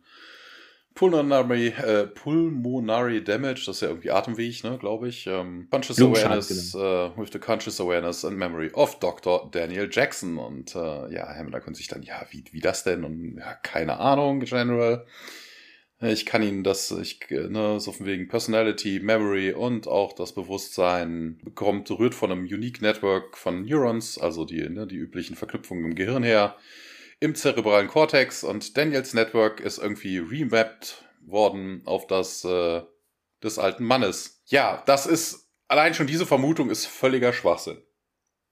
Pulmonary, 0.94 1.68
äh, 1.68 2.06
Pulmonary 2.08 3.24
Damage, 3.24 3.62
das 3.64 3.76
ist 3.76 3.80
ja 3.80 3.88
irgendwie 3.88 4.10
Atemweg, 4.10 4.62
ne, 4.62 4.76
glaube 4.76 5.08
ich. 5.08 5.26
Ähm, 5.26 5.66
conscious 5.70 5.98
Awareness, 5.98 6.72
genau. 6.72 7.06
uh, 7.06 7.10
with 7.16 7.30
the 7.32 7.38
Conscious 7.38 7.80
Awareness 7.80 8.22
and 8.26 8.36
Memory 8.36 8.70
of 8.74 8.98
Dr. 8.98 9.48
Daniel 9.50 9.88
Jackson. 9.90 10.36
Und 10.36 10.74
äh, 10.74 11.14
ja, 11.14 11.26
Hammond 11.34 11.54
erkundigt 11.54 11.78
sich 11.78 11.88
dann, 11.88 12.02
ja, 12.02 12.26
wie, 12.32 12.44
wie 12.52 12.60
das 12.60 12.84
denn? 12.84 13.04
Und 13.04 13.38
ja, 13.38 13.54
keine 13.62 13.98
Ahnung, 13.98 14.40
General. 14.40 15.06
Ich 16.02 16.24
kann 16.24 16.42
Ihnen 16.42 16.64
das, 16.64 16.90
ich, 16.92 17.20
ne, 17.28 17.78
so 17.78 17.92
von 17.92 18.06
wegen 18.06 18.26
Personality, 18.26 19.00
Memory 19.00 19.52
und 19.52 19.86
auch 19.86 20.14
das 20.14 20.34
Bewusstsein 20.34 21.38
bekommt, 21.44 21.90
rührt 21.90 22.14
von 22.14 22.32
einem 22.32 22.44
Unique 22.44 22.80
Network 22.80 23.36
von 23.36 23.66
Neurons, 23.66 24.16
also 24.16 24.46
die, 24.46 24.66
ne, 24.66 24.86
die 24.86 24.96
üblichen 24.96 25.36
Verknüpfungen 25.36 25.84
im 25.84 25.94
Gehirn 25.94 26.22
her, 26.22 26.56
im 27.20 27.34
zerebralen 27.34 27.88
Cortex 27.88 28.44
und 28.44 28.78
Daniels 28.78 29.12
Network 29.12 29.60
ist 29.60 29.76
irgendwie 29.76 30.16
remapped 30.18 31.04
worden 31.26 31.82
auf 31.84 32.06
das 32.06 32.46
äh, 32.46 32.80
des 33.42 33.58
alten 33.58 33.84
Mannes. 33.84 34.42
Ja, 34.46 34.82
das 34.86 35.04
ist, 35.04 35.50
allein 35.68 35.92
schon 35.92 36.06
diese 36.06 36.24
Vermutung 36.24 36.70
ist 36.70 36.86
völliger 36.86 37.34
Schwachsinn. 37.34 37.82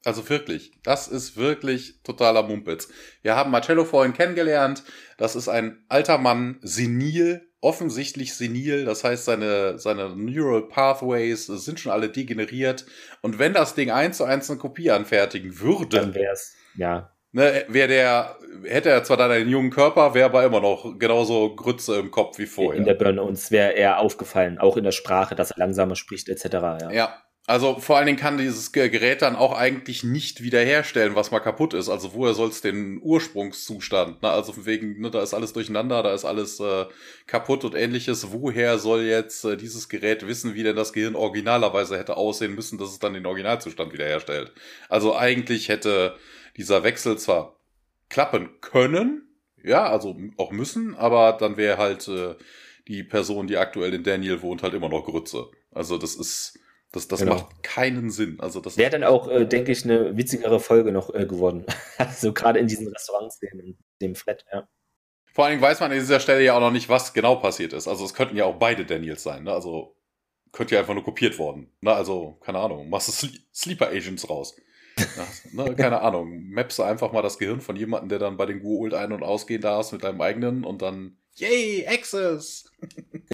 Also 0.08 0.26
wirklich, 0.30 0.72
das 0.84 1.06
ist 1.06 1.36
wirklich 1.36 2.02
totaler 2.02 2.42
Mumpitz. 2.42 2.88
Wir 3.20 3.36
haben 3.36 3.50
Marcello 3.50 3.84
vorhin 3.84 4.14
kennengelernt. 4.14 4.82
Das 5.18 5.36
ist 5.36 5.48
ein 5.48 5.84
alter 5.90 6.16
Mann, 6.16 6.58
senil, 6.62 7.46
offensichtlich 7.60 8.32
senil, 8.34 8.86
das 8.86 9.04
heißt, 9.04 9.26
seine, 9.26 9.78
seine 9.78 10.16
Neural 10.16 10.66
Pathways 10.66 11.44
sind 11.44 11.78
schon 11.78 11.92
alle 11.92 12.08
degeneriert. 12.08 12.86
Und 13.20 13.38
wenn 13.38 13.52
das 13.52 13.74
Ding 13.74 13.90
eins 13.90 14.16
zu 14.16 14.24
eins 14.24 14.48
eine 14.48 14.58
Kopie 14.58 14.90
anfertigen 14.90 15.60
würde, 15.60 15.98
dann 15.98 16.14
wäre 16.14 16.32
es, 16.32 16.54
ja. 16.74 17.12
Ne, 17.32 17.66
wäre 17.68 17.88
der, 17.88 18.38
hätte 18.64 18.88
er 18.88 19.04
zwar 19.04 19.18
dann 19.18 19.30
einen 19.30 19.50
jungen 19.50 19.68
Körper, 19.68 20.14
wäre 20.14 20.30
aber 20.30 20.42
immer 20.42 20.62
noch 20.62 20.98
genauso 20.98 21.54
Grütze 21.54 21.96
im 21.96 22.10
Kopf 22.10 22.38
wie 22.38 22.46
vorher. 22.46 22.78
In 22.78 22.86
der 22.86 22.94
Birne 22.94 23.22
uns 23.22 23.50
wäre 23.50 23.76
er 23.76 23.98
aufgefallen, 23.98 24.56
auch 24.56 24.78
in 24.78 24.84
der 24.84 24.92
Sprache, 24.92 25.34
dass 25.34 25.50
er 25.50 25.58
langsamer 25.58 25.96
spricht, 25.96 26.30
etc. 26.30 26.44
Ja. 26.54 26.90
ja, 26.90 27.22
also 27.48 27.78
vor 27.78 27.96
allen 27.96 28.04
Dingen 28.04 28.18
kann 28.18 28.36
dieses 28.36 28.72
Gerät 28.72 29.22
dann 29.22 29.34
auch 29.34 29.56
eigentlich 29.56 30.04
nicht 30.04 30.42
wiederherstellen, 30.42 31.14
was 31.14 31.30
mal 31.30 31.40
kaputt 31.40 31.72
ist. 31.72 31.88
Also 31.88 32.12
woher 32.12 32.34
soll 32.34 32.50
es 32.50 32.60
den 32.60 33.00
Ursprungszustand? 33.02 34.20
Ne? 34.20 34.28
Also 34.28 34.52
von 34.52 34.66
wegen, 34.66 35.00
ne, 35.00 35.10
da 35.10 35.22
ist 35.22 35.32
alles 35.32 35.54
durcheinander, 35.54 36.02
da 36.02 36.12
ist 36.12 36.26
alles 36.26 36.60
äh, 36.60 36.84
kaputt 37.26 37.64
und 37.64 37.74
ähnliches. 37.74 38.32
Woher 38.32 38.78
soll 38.78 39.04
jetzt 39.04 39.46
äh, 39.46 39.56
dieses 39.56 39.88
Gerät 39.88 40.26
wissen, 40.26 40.56
wie 40.56 40.62
denn 40.62 40.76
das 40.76 40.92
Gehirn 40.92 41.16
originalerweise 41.16 41.96
hätte 41.96 42.18
aussehen 42.18 42.54
müssen, 42.54 42.76
dass 42.76 42.90
es 42.90 42.98
dann 42.98 43.14
den 43.14 43.24
Originalzustand 43.24 43.94
wiederherstellt? 43.94 44.52
Also 44.90 45.16
eigentlich 45.16 45.70
hätte 45.70 46.16
dieser 46.58 46.84
Wechsel 46.84 47.16
zwar 47.16 47.56
klappen 48.10 48.60
können, 48.60 49.26
ja, 49.64 49.88
also 49.88 50.18
auch 50.36 50.50
müssen, 50.50 50.94
aber 50.96 51.32
dann 51.40 51.56
wäre 51.56 51.78
halt 51.78 52.08
äh, 52.08 52.34
die 52.88 53.04
Person, 53.04 53.46
die 53.46 53.56
aktuell 53.56 53.94
in 53.94 54.04
Daniel 54.04 54.42
wohnt, 54.42 54.62
halt 54.62 54.74
immer 54.74 54.90
noch 54.90 55.06
Grütze. 55.06 55.46
Also 55.72 55.96
das 55.96 56.14
ist 56.14 56.58
das, 56.92 57.06
das 57.08 57.20
genau. 57.20 57.34
macht 57.34 57.62
keinen 57.62 58.10
Sinn. 58.10 58.40
Also 58.40 58.60
das 58.60 58.76
wäre 58.78 58.90
dann 58.90 59.04
auch, 59.04 59.28
äh, 59.28 59.44
denke 59.44 59.72
ich, 59.72 59.84
eine 59.84 60.16
witzigere 60.16 60.58
Folge 60.58 60.92
noch 60.92 61.14
äh, 61.14 61.26
geworden. 61.26 61.66
also 61.98 62.32
gerade 62.32 62.58
in 62.58 62.66
diesen 62.66 62.88
Restaurantszenen, 62.88 63.60
in 63.60 63.78
dem 64.00 64.14
Flat, 64.14 64.44
ja. 64.52 64.68
Vor 65.34 65.44
allen 65.44 65.52
Dingen 65.52 65.62
weiß 65.62 65.80
man 65.80 65.92
an 65.92 65.98
dieser 65.98 66.18
Stelle 66.18 66.42
ja 66.42 66.56
auch 66.56 66.60
noch 66.60 66.72
nicht, 66.72 66.88
was 66.88 67.12
genau 67.12 67.36
passiert 67.36 67.72
ist. 67.72 67.86
Also 67.86 68.04
es 68.04 68.14
könnten 68.14 68.36
ja 68.36 68.44
auch 68.44 68.56
beide 68.56 68.84
Daniels 68.84 69.22
sein. 69.22 69.44
Ne? 69.44 69.52
Also 69.52 69.94
könnte 70.52 70.74
ja 70.74 70.80
einfach 70.80 70.94
nur 70.94 71.04
kopiert 71.04 71.38
worden. 71.38 71.70
Ne? 71.80 71.92
Also, 71.92 72.38
keine 72.40 72.58
Ahnung, 72.58 72.88
machst 72.88 73.22
du 73.22 73.28
Sleeper 73.52 73.88
Agents 73.88 74.28
raus. 74.28 74.56
Ne? 75.52 75.74
Keine 75.76 76.00
Ahnung. 76.00 76.50
Mappst 76.50 76.78
du 76.78 76.82
einfach 76.82 77.12
mal 77.12 77.22
das 77.22 77.38
Gehirn 77.38 77.60
von 77.60 77.76
jemandem, 77.76 78.08
der 78.08 78.18
dann 78.18 78.36
bei 78.36 78.46
den 78.46 78.60
Goult 78.60 78.94
ein- 78.94 79.12
und 79.12 79.22
ausgehen 79.22 79.60
darf 79.60 79.92
mit 79.92 80.02
deinem 80.02 80.20
eigenen 80.20 80.64
und 80.64 80.82
dann, 80.82 81.18
yay, 81.34 81.86
Access! 81.86 82.68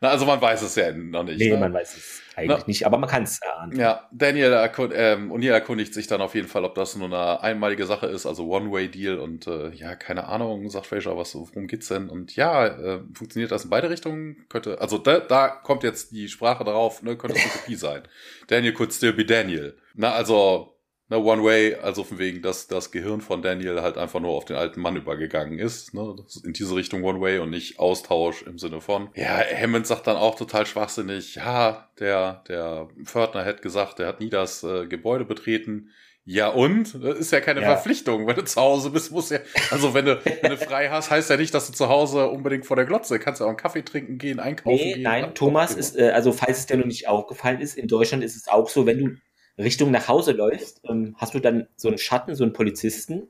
Na, 0.00 0.08
also 0.08 0.24
man 0.24 0.40
weiß 0.40 0.62
es 0.62 0.74
ja 0.76 0.92
noch 0.92 1.24
nicht. 1.24 1.38
Nee, 1.38 1.50
ne? 1.50 1.58
man 1.58 1.74
weiß 1.74 1.96
es 1.96 2.22
eigentlich 2.34 2.60
Na, 2.60 2.66
nicht, 2.66 2.86
aber 2.86 2.96
man 2.96 3.08
kann 3.08 3.24
es 3.24 3.38
erahnen. 3.42 3.78
Ja, 3.78 4.08
Daniel 4.12 4.52
erkund, 4.52 4.94
ähm, 4.96 5.30
O'Neill 5.30 5.52
erkundigt 5.52 5.92
sich 5.92 6.06
dann 6.06 6.22
auf 6.22 6.34
jeden 6.34 6.48
Fall, 6.48 6.64
ob 6.64 6.74
das 6.74 6.96
nur 6.96 7.06
eine 7.06 7.42
einmalige 7.42 7.84
Sache 7.84 8.06
ist, 8.06 8.24
also 8.24 8.46
One-Way-Deal 8.48 9.18
und 9.18 9.46
äh, 9.46 9.70
ja, 9.70 9.94
keine 9.96 10.24
Ahnung, 10.24 10.70
sagt 10.70 10.86
Fraser, 10.86 11.16
was, 11.18 11.34
worum 11.34 11.66
geht's 11.66 11.88
denn? 11.88 12.08
Und 12.08 12.34
ja, 12.34 12.66
äh, 12.66 13.00
funktioniert 13.12 13.52
das 13.52 13.64
in 13.64 13.70
beide 13.70 13.90
Richtungen? 13.90 14.46
Könnte, 14.48 14.80
also 14.80 14.96
da, 14.96 15.20
da 15.20 15.48
kommt 15.48 15.82
jetzt 15.82 16.12
die 16.12 16.28
Sprache 16.28 16.64
darauf, 16.64 17.02
ne, 17.02 17.16
könnte 17.16 17.36
es 17.36 17.42
eine 17.42 17.52
Kopie 17.52 17.74
sein. 17.74 18.02
Daniel 18.46 18.72
could 18.72 18.94
still 18.94 19.12
be 19.12 19.26
Daniel. 19.26 19.76
Na, 19.94 20.12
also 20.12 20.79
ne, 21.10 21.18
One 21.18 21.44
Way, 21.44 21.74
also 21.74 22.04
von 22.04 22.18
wegen, 22.18 22.40
dass 22.40 22.68
das 22.68 22.90
Gehirn 22.90 23.20
von 23.20 23.42
Daniel 23.42 23.82
halt 23.82 23.98
einfach 23.98 24.20
nur 24.20 24.30
auf 24.30 24.46
den 24.46 24.56
alten 24.56 24.80
Mann 24.80 24.96
übergegangen 24.96 25.58
ist. 25.58 25.92
Ne? 25.92 26.16
in 26.44 26.52
diese 26.52 26.74
Richtung 26.74 27.02
One 27.04 27.20
Way 27.20 27.40
und 27.40 27.50
nicht 27.50 27.78
Austausch 27.78 28.42
im 28.42 28.58
Sinne 28.58 28.80
von. 28.80 29.10
Ja, 29.14 29.38
Hammond 29.38 29.86
sagt 29.86 30.06
dann 30.06 30.16
auch 30.16 30.36
total 30.36 30.64
schwachsinnig, 30.66 31.34
ja, 31.34 31.88
der, 31.98 32.42
der 32.48 32.88
Pförtner 33.04 33.44
hätte 33.44 33.62
gesagt, 33.62 33.98
der 33.98 34.06
hat 34.06 34.20
nie 34.20 34.30
das 34.30 34.62
äh, 34.62 34.86
Gebäude 34.86 35.24
betreten. 35.24 35.90
Ja 36.24 36.48
und? 36.48 37.02
Das 37.02 37.18
ist 37.18 37.32
ja 37.32 37.40
keine 37.40 37.62
ja. 37.62 37.66
Verpflichtung. 37.66 38.26
Wenn 38.26 38.36
du 38.36 38.44
zu 38.44 38.60
Hause 38.60 38.90
bist, 38.90 39.10
muss 39.10 39.30
ja, 39.30 39.38
also 39.70 39.94
wenn 39.94 40.04
du, 40.04 40.20
wenn 40.42 40.50
du 40.50 40.56
frei 40.58 40.88
hast, 40.88 41.10
heißt 41.10 41.28
ja 41.30 41.36
nicht, 41.36 41.52
dass 41.52 41.66
du 41.66 41.72
zu 41.72 41.88
Hause 41.88 42.28
unbedingt 42.28 42.66
vor 42.66 42.76
der 42.76 42.84
Glotze 42.84 43.18
kannst 43.18 43.40
ja 43.40 43.46
auch 43.46 43.50
einen 43.50 43.56
Kaffee 43.56 43.82
trinken 43.82 44.18
gehen, 44.18 44.38
einkaufen 44.38 44.76
nee, 44.76 44.92
gehen. 44.94 45.02
Nein, 45.02 45.34
Thomas 45.34 45.74
ist, 45.74 45.98
äh, 45.98 46.10
also 46.10 46.32
falls 46.32 46.58
es 46.58 46.66
dir 46.66 46.76
noch 46.76 46.86
nicht 46.86 47.08
aufgefallen 47.08 47.60
ist, 47.60 47.76
in 47.76 47.88
Deutschland 47.88 48.22
ist 48.22 48.36
es 48.36 48.46
auch 48.48 48.68
so, 48.68 48.86
wenn 48.86 48.98
du 48.98 49.16
Richtung 49.60 49.90
nach 49.90 50.08
Hause 50.08 50.32
läufst, 50.32 50.80
ähm, 50.88 51.14
hast 51.18 51.34
du 51.34 51.40
dann 51.40 51.68
so 51.76 51.88
einen 51.88 51.98
Schatten, 51.98 52.34
so 52.34 52.44
einen 52.44 52.52
Polizisten 52.52 53.28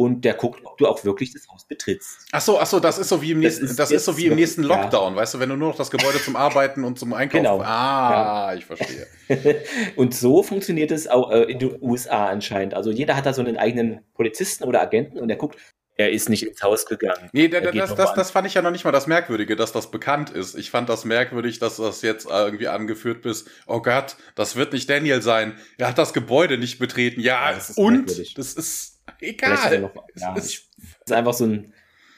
und 0.00 0.24
der 0.24 0.32
guckt, 0.32 0.62
ob 0.64 0.78
du 0.78 0.86
auch 0.86 1.04
wirklich 1.04 1.34
das 1.34 1.46
Haus 1.48 1.66
betrittst. 1.66 2.26
Ach 2.32 2.40
so, 2.40 2.58
ach 2.58 2.64
so, 2.64 2.80
das 2.80 2.96
ist 2.96 3.10
so 3.10 3.20
wie 3.20 3.32
im 3.32 3.40
nächsten, 3.40 3.64
das 3.64 3.72
ist, 3.72 3.78
das 3.78 3.90
ist 3.90 4.04
so 4.06 4.16
wie 4.16 4.26
im 4.26 4.34
nächsten 4.34 4.62
Lockdown, 4.62 5.12
ja. 5.12 5.20
weißt 5.20 5.34
du, 5.34 5.40
wenn 5.40 5.50
du 5.50 5.56
nur 5.56 5.68
noch 5.68 5.76
das 5.76 5.90
Gebäude 5.90 6.22
zum 6.22 6.36
Arbeiten 6.36 6.84
und 6.84 6.98
zum 6.98 7.12
Einkaufen. 7.12 7.42
Genau. 7.42 7.60
Ah, 7.60 8.52
ja. 8.52 8.58
ich 8.58 8.64
verstehe. 8.64 9.06
und 9.96 10.14
so 10.14 10.42
funktioniert 10.42 10.90
es 10.90 11.06
auch 11.06 11.30
äh, 11.30 11.42
in 11.42 11.58
den 11.58 11.76
USA 11.82 12.28
anscheinend. 12.28 12.72
Also 12.72 12.90
jeder 12.90 13.14
hat 13.14 13.26
da 13.26 13.34
so 13.34 13.42
einen 13.42 13.58
eigenen 13.58 14.00
Polizisten 14.14 14.64
oder 14.64 14.80
Agenten 14.80 15.18
und 15.18 15.28
der 15.28 15.36
guckt, 15.36 15.58
er 16.00 16.10
ist 16.10 16.30
nicht 16.30 16.46
ins 16.46 16.62
Haus 16.62 16.86
gegangen. 16.86 17.28
Nee, 17.32 17.48
da, 17.48 17.60
das, 17.60 17.94
das, 17.94 18.14
das 18.14 18.30
fand 18.30 18.46
ich 18.46 18.54
ja 18.54 18.62
noch 18.62 18.70
nicht 18.70 18.84
mal 18.84 18.90
das 18.90 19.06
Merkwürdige, 19.06 19.54
dass 19.54 19.72
das 19.72 19.90
bekannt 19.90 20.30
ist. 20.30 20.56
Ich 20.56 20.70
fand 20.70 20.88
das 20.88 21.04
merkwürdig, 21.04 21.58
dass 21.58 21.76
das 21.76 22.00
jetzt 22.00 22.26
irgendwie 22.26 22.68
angeführt 22.68 23.20
bist. 23.20 23.50
Oh 23.66 23.82
Gott, 23.82 24.16
das 24.34 24.56
wird 24.56 24.72
nicht 24.72 24.88
Daniel 24.88 25.20
sein. 25.20 25.58
Er 25.76 25.88
hat 25.88 25.98
das 25.98 26.14
Gebäude 26.14 26.56
nicht 26.56 26.78
betreten. 26.78 27.20
Ja, 27.20 27.50
ja 27.50 27.54
das 27.54 27.76
und 27.76 28.06
merkwürdig. 28.06 28.32
das 28.32 28.54
ist 28.54 29.02
egal. 29.20 29.80
Noch, 29.80 29.94
ja, 30.14 30.34
es 30.38 30.46
ist, 30.46 30.70
ist, 31.04 31.12
einfach 31.12 31.34
so 31.34 31.44
ein 31.44 31.74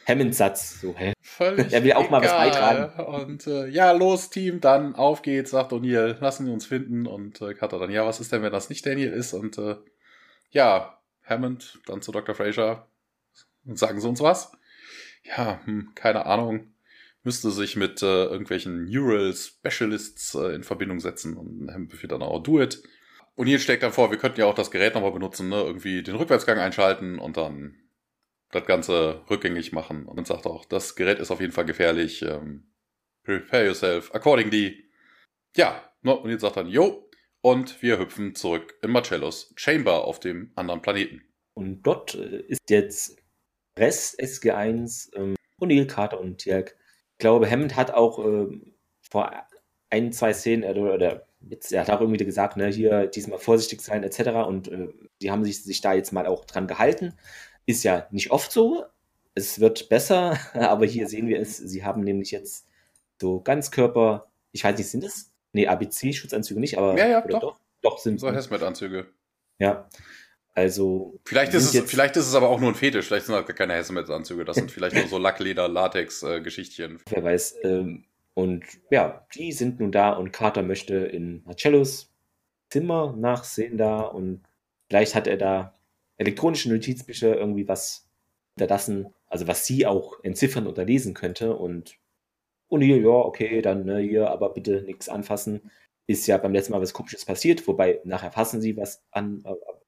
Hammond-Satz. 0.07 0.81
So, 0.81 0.95
hä? 0.97 1.13
Völlig 1.21 1.73
er 1.73 1.83
will 1.83 1.95
auch 1.95 2.07
egal. 2.07 2.11
mal 2.13 2.23
was 2.23 2.31
beitragen. 2.31 3.03
Und 3.25 3.47
äh, 3.49 3.67
ja, 3.67 3.91
los, 3.91 4.31
Team, 4.31 4.61
dann 4.61 4.95
auf 4.95 5.23
geht's, 5.23 5.51
sagt 5.51 5.73
O'Neill, 5.73 6.21
lassen 6.21 6.47
wir 6.47 6.53
uns 6.53 6.67
finden. 6.67 7.09
Und 7.09 7.41
äh, 7.41 7.55
Cutter 7.55 7.81
dann, 7.81 7.91
ja, 7.91 8.07
was 8.07 8.21
ist 8.21 8.31
denn, 8.31 8.43
wenn 8.43 8.53
das 8.53 8.69
nicht 8.69 8.87
Daniel 8.87 9.13
ist? 9.13 9.33
Und 9.33 9.59
äh, 9.59 9.75
ja, 10.51 11.01
Hammond, 11.25 11.81
dann 11.87 12.01
zu 12.01 12.13
Dr. 12.13 12.37
Fraser 12.37 12.87
Sagen 13.65 14.01
Sie 14.01 14.09
uns 14.09 14.21
was? 14.21 14.53
Ja, 15.25 15.61
hm, 15.65 15.93
keine 15.95 16.27
Ahnung. 16.27 16.73
Müsste 17.23 17.51
sich 17.51 17.77
mit 17.77 18.03
äh, 18.03 18.25
irgendwelchen 18.25 18.85
Neural 18.87 19.33
Specialists 19.33 20.35
äh, 20.35 20.55
in 20.55 20.65
Verbindung 20.65 20.99
setzen 20.99 21.37
und 21.37 21.71
Hemd 21.71 21.91
befiehlt 21.91 22.13
dann 22.13 22.23
auch 22.23 22.43
do 22.43 22.61
it. 22.61 22.83
Und 23.35 23.47
hier 23.47 23.61
steckt 23.61 23.83
dann 23.83 23.93
vor, 23.93 24.11
wir 24.11 24.19
könnten 24.19 24.41
ja 24.41 24.47
auch 24.47 24.55
das 24.55 24.71
Gerät 24.71 24.95
nochmal 24.95 25.13
benutzen, 25.13 25.49
ne? 25.49 25.57
irgendwie 25.63 26.03
den 26.03 26.17
Rückwärtsgang 26.17 26.59
einschalten 26.59 27.19
und 27.19 27.37
dann 27.37 27.77
das 28.51 28.67
Ganze 28.67 29.23
rückgängig 29.31 29.73
machen. 29.73 30.07
Und 30.07 30.17
dann 30.17 30.25
sagt 30.25 30.47
auch, 30.47 30.65
das 30.65 30.97
Gerät 30.97 31.19
ist 31.21 31.31
auf 31.31 31.41
jeden 31.41 31.53
Fall 31.53 31.65
gefährlich. 31.65 32.23
Ähm, 32.23 32.73
prepare 33.25 33.67
yourself 33.67 34.15
accordingly. 34.15 34.91
Ja, 35.57 35.81
ne? 36.03 36.15
und 36.17 36.29
jetzt 36.31 36.43
sagt 36.43 36.57
dann, 36.57 36.69
jo, 36.69 37.09
und 37.41 37.83
wir 37.83 37.99
hüpfen 37.99 38.35
zurück 38.35 38.75
in 38.83 38.91
Marcellos 38.91 39.53
Chamber 39.57 40.05
auf 40.05 40.21
dem 40.21 40.53
anderen 40.57 40.83
Planeten. 40.83 41.23
Und 41.55 41.83
dort 41.83 42.15
äh, 42.15 42.43
ist 42.49 42.69
jetzt 42.69 43.22
Rest 43.79 44.21
SG1, 44.21 45.15
ähm, 45.17 45.35
O'Neill, 45.61 45.87
Carter 45.87 46.21
und 46.21 46.45
Dirk. 46.45 46.77
Ich 47.13 47.19
glaube, 47.19 47.51
Hammond 47.51 47.77
hat 47.77 47.93
auch 47.93 48.19
ähm, 48.19 48.75
vor 49.01 49.33
ein, 49.91 50.13
zwei 50.13 50.33
Szenen, 50.33 50.63
äh, 50.63 50.79
oder 50.79 51.27
jetzt, 51.49 51.73
er 51.73 51.83
hat 51.83 51.91
auch 51.91 52.01
irgendwie 52.01 52.25
gesagt, 52.25 52.57
ne, 52.57 52.69
hier 52.69 53.07
diesmal 53.07 53.39
vorsichtig 53.39 53.81
sein, 53.81 54.03
etc. 54.03 54.47
Und 54.47 54.69
äh, 54.69 54.89
die 55.21 55.31
haben 55.31 55.45
sich, 55.45 55.63
sich 55.63 55.81
da 55.81 55.93
jetzt 55.93 56.13
mal 56.13 56.27
auch 56.27 56.45
dran 56.45 56.67
gehalten. 56.67 57.15
Ist 57.67 57.85
ja 57.85 58.07
nicht 58.11 58.31
oft 58.31 58.53
so. 58.53 58.85
Es 59.35 59.61
wird 59.61 59.89
besser, 59.89 60.39
aber 60.55 60.87
hier 60.87 61.09
sehen 61.09 61.29
wir 61.29 61.41
es. 61.41 61.57
Sie 61.57 61.85
haben 61.85 62.03
nämlich 62.03 62.31
jetzt 62.31 62.67
so 63.21 63.41
Ganzkörper, 63.41 64.31
ich 64.51 64.65
weiß 64.65 64.77
nicht, 64.77 64.91
sind 64.91 65.05
das? 65.05 65.33
Nee, 65.53 65.69
ABC-Schutzanzüge 65.69 66.61
nicht, 66.61 66.79
aber. 66.79 66.97
Ja, 66.99 67.07
ja, 67.07 67.21
doch. 67.21 67.41
doch. 67.41 67.61
Doch, 67.83 67.99
sind 67.99 68.21
so 68.21 68.33
Hazmat-Anzüge. 68.33 69.09
Ja, 69.59 69.89
also. 70.55 71.19
Vielleicht 71.25 71.55
ist, 71.55 71.75
es, 71.75 71.91
vielleicht 71.91 72.17
ist 72.17 72.29
es 72.29 72.35
aber 72.35 72.49
auch 72.49 72.61
nur 72.61 72.71
ein 72.71 72.75
Fetisch. 72.75 73.07
Vielleicht 73.07 73.27
sind 73.27 73.35
das 73.35 73.47
gar 73.47 73.57
keine 73.57 73.75
Hessemets-Anzüge. 73.75 74.45
Das 74.45 74.57
sind 74.57 74.71
vielleicht 74.73 74.97
nur 74.97 75.09
so 75.09 75.19
Lackleder, 75.19 75.69
Latex-Geschichtchen. 75.69 77.01
Wer 77.09 77.25
weiß. 77.25 77.57
Ähm, 77.65 78.05
und 78.35 78.65
ja, 78.91 79.27
die 79.35 79.53
sind 79.53 79.81
nun 79.81 79.93
da 79.93 80.13
und 80.13 80.33
Carter 80.33 80.63
möchte 80.63 80.95
in 80.97 81.43
Marcellos 81.45 82.11
Zimmer 82.71 83.15
nachsehen 83.17 83.77
da 83.77 84.01
und 84.01 84.43
vielleicht 84.89 85.15
hat 85.15 85.27
er 85.27 85.37
da 85.37 85.75
elektronische 86.17 86.71
Notizbücher 86.71 87.37
irgendwie 87.37 87.69
was 87.69 88.09
hinterlassen, 88.55 89.13
also 89.27 89.47
was 89.47 89.67
sie 89.67 89.87
auch 89.87 90.25
entziffern 90.25 90.67
oder 90.67 90.85
lesen 90.85 91.13
könnte 91.13 91.55
und 91.55 91.99
und 92.69 92.81
hier, 92.81 92.97
ja, 92.97 93.11
okay, 93.11 93.61
dann 93.61 93.85
ne, 93.85 93.99
hier, 93.99 94.31
aber 94.31 94.55
bitte 94.55 94.81
nichts 94.81 95.11
anfassen. 95.11 95.71
Ist 96.07 96.27
ja 96.27 96.39
beim 96.39 96.55
letzten 96.55 96.73
Mal 96.73 96.81
was 96.81 96.95
Komisches 96.95 97.27
passiert, 97.27 97.67
wobei 97.69 98.01
nachher 98.05 98.33
fassen 98.33 98.63
sie 98.63 98.79
was 98.79 99.05
an, 99.11 99.45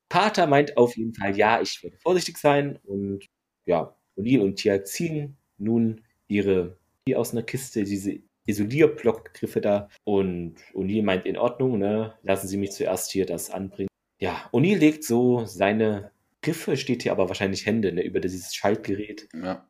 Pater 0.08 0.46
meint 0.46 0.76
auf 0.76 0.96
jeden 0.96 1.14
Fall, 1.14 1.36
ja, 1.36 1.60
ich 1.60 1.82
werde 1.82 1.98
vorsichtig 1.98 2.38
sein. 2.38 2.78
Und 2.84 3.26
ja, 3.66 3.96
O'Neill 4.16 4.40
und 4.40 4.56
Tia 4.56 4.84
ziehen 4.84 5.36
nun 5.58 6.02
ihre, 6.28 6.78
die 7.06 7.16
aus 7.16 7.32
einer 7.32 7.42
Kiste, 7.42 7.84
diese 7.84 8.20
Isolierblockgriffe 8.46 9.60
da. 9.60 9.88
Und 10.04 10.56
O'Neill 10.74 11.02
meint 11.02 11.26
in 11.26 11.36
Ordnung, 11.36 11.78
ne? 11.78 12.14
Lassen 12.22 12.48
Sie 12.48 12.56
mich 12.56 12.72
zuerst 12.72 13.10
hier 13.10 13.26
das 13.26 13.50
anbringen. 13.50 13.88
Ja, 14.20 14.48
O'Neill 14.52 14.78
legt 14.78 15.04
so 15.04 15.44
seine 15.46 16.12
Griffe, 16.42 16.76
steht 16.76 17.02
hier 17.02 17.12
aber 17.12 17.28
wahrscheinlich 17.28 17.66
Hände, 17.66 17.92
ne, 17.92 18.02
über 18.02 18.20
dieses 18.20 18.54
Schaltgerät. 18.54 19.28
Ja. 19.34 19.66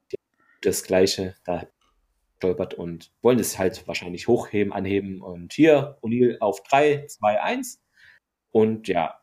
Das 0.63 0.83
gleiche, 0.83 1.35
da 1.45 1.67
stolpert 2.39 2.75
und 2.75 3.13
wollen 3.23 3.39
es 3.39 3.59
halt 3.59 3.87
wahrscheinlich 3.87 4.29
hochheben, 4.29 4.73
anheben. 4.73 5.23
Und 5.23 5.53
hier, 5.53 5.99
O'Neill 6.03 6.39
auf 6.41 6.63
3, 6.65 7.07
2, 7.07 7.41
1. 7.41 7.83
Und 8.51 8.89
ja, 8.89 9.21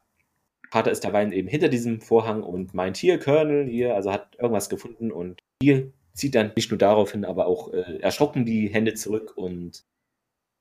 Carter 0.72 0.92
ist 0.92 1.04
dabei 1.04 1.30
eben 1.30 1.48
hinter 1.48 1.70
diesem 1.70 2.02
Vorhang 2.02 2.44
und 2.44 2.74
meint 2.74 2.98
hier, 2.98 3.20
Colonel, 3.20 3.68
hier, 3.68 3.94
also 3.96 4.12
hat 4.12 4.38
irgendwas 4.40 4.70
gefunden 4.70 5.12
und 5.12 5.40
hier 5.62 5.92
zieht 6.14 6.34
dann 6.34 6.54
nicht 6.56 6.72
nur 6.72 6.78
daraufhin, 6.78 7.26
aber 7.26 7.46
auch 7.46 7.74
äh, 7.74 8.00
erschrocken 8.00 8.46
die 8.46 8.70
Hände 8.70 8.94
zurück 8.94 9.34
und 9.36 9.84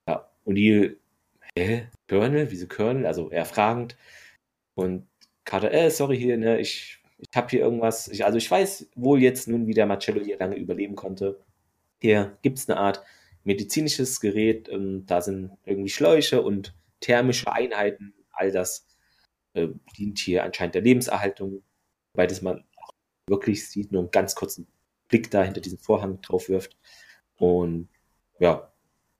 ja, 0.07 0.29
O'Neill, 0.45 0.97
hä, 1.57 1.87
Colonel, 2.09 2.51
wieso 2.51 2.67
Colonel? 2.67 3.05
Also 3.05 3.29
eher 3.29 3.45
fragend. 3.45 3.97
Und 4.75 5.07
Carter, 5.45 5.71
äh, 5.71 5.89
sorry 5.89 6.17
hier, 6.17 6.37
ne, 6.37 6.59
ich, 6.59 6.99
ich 7.17 7.29
habe 7.35 7.49
hier 7.49 7.61
irgendwas. 7.61 8.07
Ich, 8.09 8.25
also 8.25 8.37
ich 8.37 8.49
weiß 8.49 8.89
wohl 8.95 9.21
jetzt 9.21 9.47
nun, 9.47 9.67
wie 9.67 9.73
der 9.73 9.85
Marcello 9.85 10.21
hier 10.23 10.37
lange 10.37 10.55
überleben 10.55 10.95
konnte. 10.95 11.39
Hier 12.01 12.37
gibt 12.41 12.57
es 12.57 12.69
eine 12.69 12.79
Art 12.79 13.03
medizinisches 13.43 14.19
Gerät, 14.19 14.69
ähm, 14.69 15.05
da 15.05 15.21
sind 15.21 15.51
irgendwie 15.65 15.89
Schläuche 15.89 16.41
und 16.41 16.73
thermische 16.99 17.51
Einheiten, 17.51 18.13
all 18.31 18.51
das 18.51 18.90
äh, 19.53 19.67
dient 19.97 20.19
hier 20.19 20.43
anscheinend 20.43 20.75
der 20.75 20.81
Lebenserhaltung, 20.81 21.63
weil 22.13 22.27
das 22.27 22.41
man 22.41 22.63
wirklich 23.27 23.67
sieht, 23.69 23.91
nur 23.91 24.01
einen 24.01 24.11
ganz 24.11 24.35
kurzen 24.35 24.67
Blick 25.07 25.31
da 25.31 25.43
hinter 25.43 25.61
diesen 25.61 25.77
Vorhang 25.77 26.21
drauf 26.21 26.49
wirft. 26.49 26.77
Und 27.37 27.89
ja, 28.39 28.71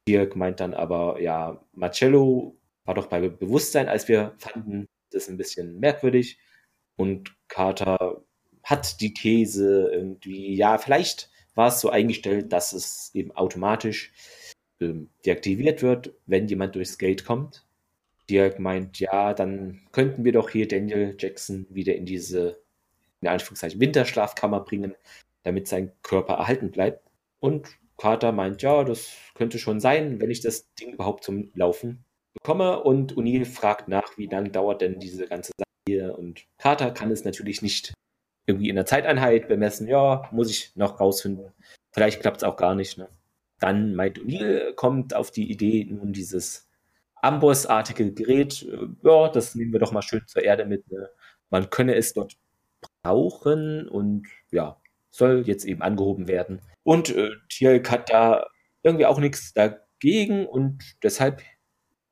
Dirk 0.08 0.36
meint 0.36 0.60
dann 0.60 0.74
aber, 0.74 1.22
ja, 1.22 1.64
Marcello 1.74 2.58
war 2.86 2.96
doch 2.96 3.08
bei 3.08 3.30
Bewusstsein, 3.30 3.88
als 3.88 4.08
wir 4.08 4.34
fanden 4.38 4.88
das 5.12 5.30
ein 5.30 5.38
bisschen 5.38 5.80
merkwürdig. 5.80 6.40
Und 6.96 7.36
Carter 7.48 8.24
hat 8.64 9.02
die 9.02 9.14
These 9.14 9.90
irgendwie, 9.92 10.56
ja, 10.56 10.78
vielleicht 10.78 11.30
war 11.56 11.68
es 11.68 11.82
so 11.82 11.90
eingestellt, 11.90 12.54
dass 12.54 12.74
es 12.74 13.12
eben 13.14 13.32
automatisch 13.32 14.14
ähm, 14.80 15.10
deaktiviert 15.26 15.82
wird, 15.82 16.14
wenn 16.26 16.48
jemand 16.48 16.76
durchs 16.76 16.98
Gate 16.98 17.26
kommt. 17.26 17.66
Dirk 18.32 18.60
meint, 18.60 19.00
ja, 19.00 19.34
dann 19.34 19.82
könnten 19.92 20.24
wir 20.24 20.32
doch 20.32 20.50
hier 20.50 20.68
Daniel 20.68 21.16
Jackson 21.20 21.68
wieder 21.70 21.96
in 21.96 22.06
diese, 22.06 22.62
in 23.20 23.28
Anführungszeichen, 23.28 23.82
Winterschlafkammer 23.82 24.62
bringen, 24.62 24.96
damit 25.44 25.68
sein 25.68 25.92
Körper 26.02 26.36
erhalten 26.36 26.72
bleibt. 26.72 27.06
Und 27.40 27.68
Carter 27.98 28.32
meint, 28.32 28.62
ja, 28.62 28.84
das 28.84 29.12
könnte 29.36 29.60
schon 29.60 29.80
sein, 29.80 30.22
wenn 30.22 30.32
ich 30.32 30.40
das 30.40 30.74
Ding 30.76 30.94
überhaupt 30.94 31.24
zum 31.24 31.52
Laufen 31.54 32.06
bekomme. 32.34 32.82
Und 32.82 33.16
O'Neill 33.16 33.46
fragt 33.46 33.90
nach, 33.90 34.18
wie 34.18 34.28
lange 34.28 34.50
dauert 34.50 34.82
denn 34.82 35.00
diese 35.00 35.28
ganze 35.28 35.52
Sache 35.58 35.70
hier. 35.88 36.18
Und 36.18 36.46
Carter 36.58 36.92
kann 36.92 37.12
es 37.12 37.26
natürlich 37.26 37.62
nicht 37.62 37.94
irgendwie 38.48 38.70
in 38.70 38.76
der 38.76 38.86
Zeiteinheit 38.86 39.48
bemessen. 39.48 39.88
Ja, 39.88 40.30
muss 40.32 40.50
ich 40.50 40.76
noch 40.76 41.00
rausfinden. 41.00 41.52
Vielleicht 41.92 42.22
klappt 42.22 42.38
es 42.38 42.44
auch 42.44 42.56
gar 42.56 42.76
nicht. 42.76 42.98
Ne? 42.98 43.10
Dann 43.60 43.94
meint 43.94 44.20
O'Neill, 44.20 44.74
kommt 44.74 45.14
auf 45.14 45.30
die 45.30 45.52
Idee, 45.52 45.86
nun 45.90 46.14
dieses 46.14 46.71
Amboss-artige 47.22 48.14
Gerät, 48.14 48.64
äh, 48.64 48.88
ja, 49.04 49.30
das 49.30 49.56
nehmen 49.56 49.74
wir 49.74 49.80
doch 49.80 49.92
mal 49.92 50.02
schön 50.02 50.26
zur 50.28 50.44
Erde 50.44 50.66
mit. 50.66 50.90
Ne? 50.92 51.10
Man 51.50 51.70
könne 51.70 51.96
es 51.96 52.14
dort 52.14 52.38
brauchen 53.04 53.88
und 53.88 54.28
ja, 54.52 54.82
soll 55.10 55.44
jetzt 55.46 55.66
eben 55.66 55.82
angehoben 55.82 56.28
werden. 56.28 56.62
Und 56.84 57.16
äh, 57.16 57.32
Tierk 57.50 57.92
hat 57.92 58.10
da 58.10 58.48
irgendwie 58.84 59.06
auch 59.06 59.20
nichts 59.20 59.54
dagegen 59.54 60.46
und 60.48 60.84
deshalb, 61.04 61.42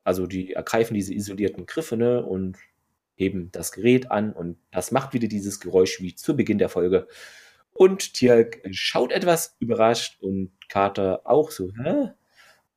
also 0.03 0.28
die 0.28 0.53
ergreifen 0.53 0.93
diese 0.93 1.14
isolierten 1.14 1.66
Griffe 1.66 1.97
ne, 1.97 2.24
und 2.24 2.57
heben 3.16 3.51
das 3.51 3.72
Gerät 3.72 4.12
an 4.12 4.32
und 4.34 4.57
das 4.72 4.91
macht 4.91 5.14
wieder 5.14 5.28
dieses 5.28 5.60
Geräusch 5.60 6.01
wie 6.01 6.16
zu 6.16 6.36
Beginn 6.36 6.57
der 6.57 6.70
Folge. 6.70 7.07
Und 7.74 8.14
Tierk 8.14 8.62
schaut 8.72 9.12
etwas 9.12 9.55
überrascht 9.60 10.22
und 10.22 10.51
Carter 10.70 11.22
auch 11.26 11.51
so, 11.51 11.72
hä? 11.84 12.12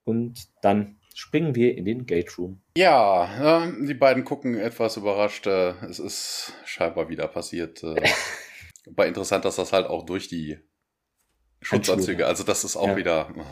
Und 0.04 0.48
dann 0.62 0.98
springen 1.18 1.54
wir 1.54 1.76
in 1.76 1.84
den 1.84 2.06
Gate 2.06 2.38
Room. 2.38 2.62
Ja, 2.76 3.64
äh, 3.64 3.86
die 3.86 3.94
beiden 3.94 4.24
gucken 4.24 4.56
etwas 4.56 4.96
überrascht. 4.96 5.46
Äh, 5.46 5.74
es 5.86 5.98
ist 5.98 6.52
scheinbar 6.64 7.08
wieder 7.08 7.28
passiert. 7.28 7.82
Äh, 7.82 8.02
aber 8.86 9.06
interessant, 9.06 9.44
dass 9.44 9.56
das 9.56 9.72
halt 9.72 9.86
auch 9.86 10.04
durch 10.04 10.28
die 10.28 10.58
Schutzanzüge, 11.60 12.26
also 12.26 12.44
das 12.44 12.64
ist 12.64 12.76
auch 12.76 12.88
ja. 12.88 12.96
wieder. 12.96 13.34
Oh. 13.36 13.42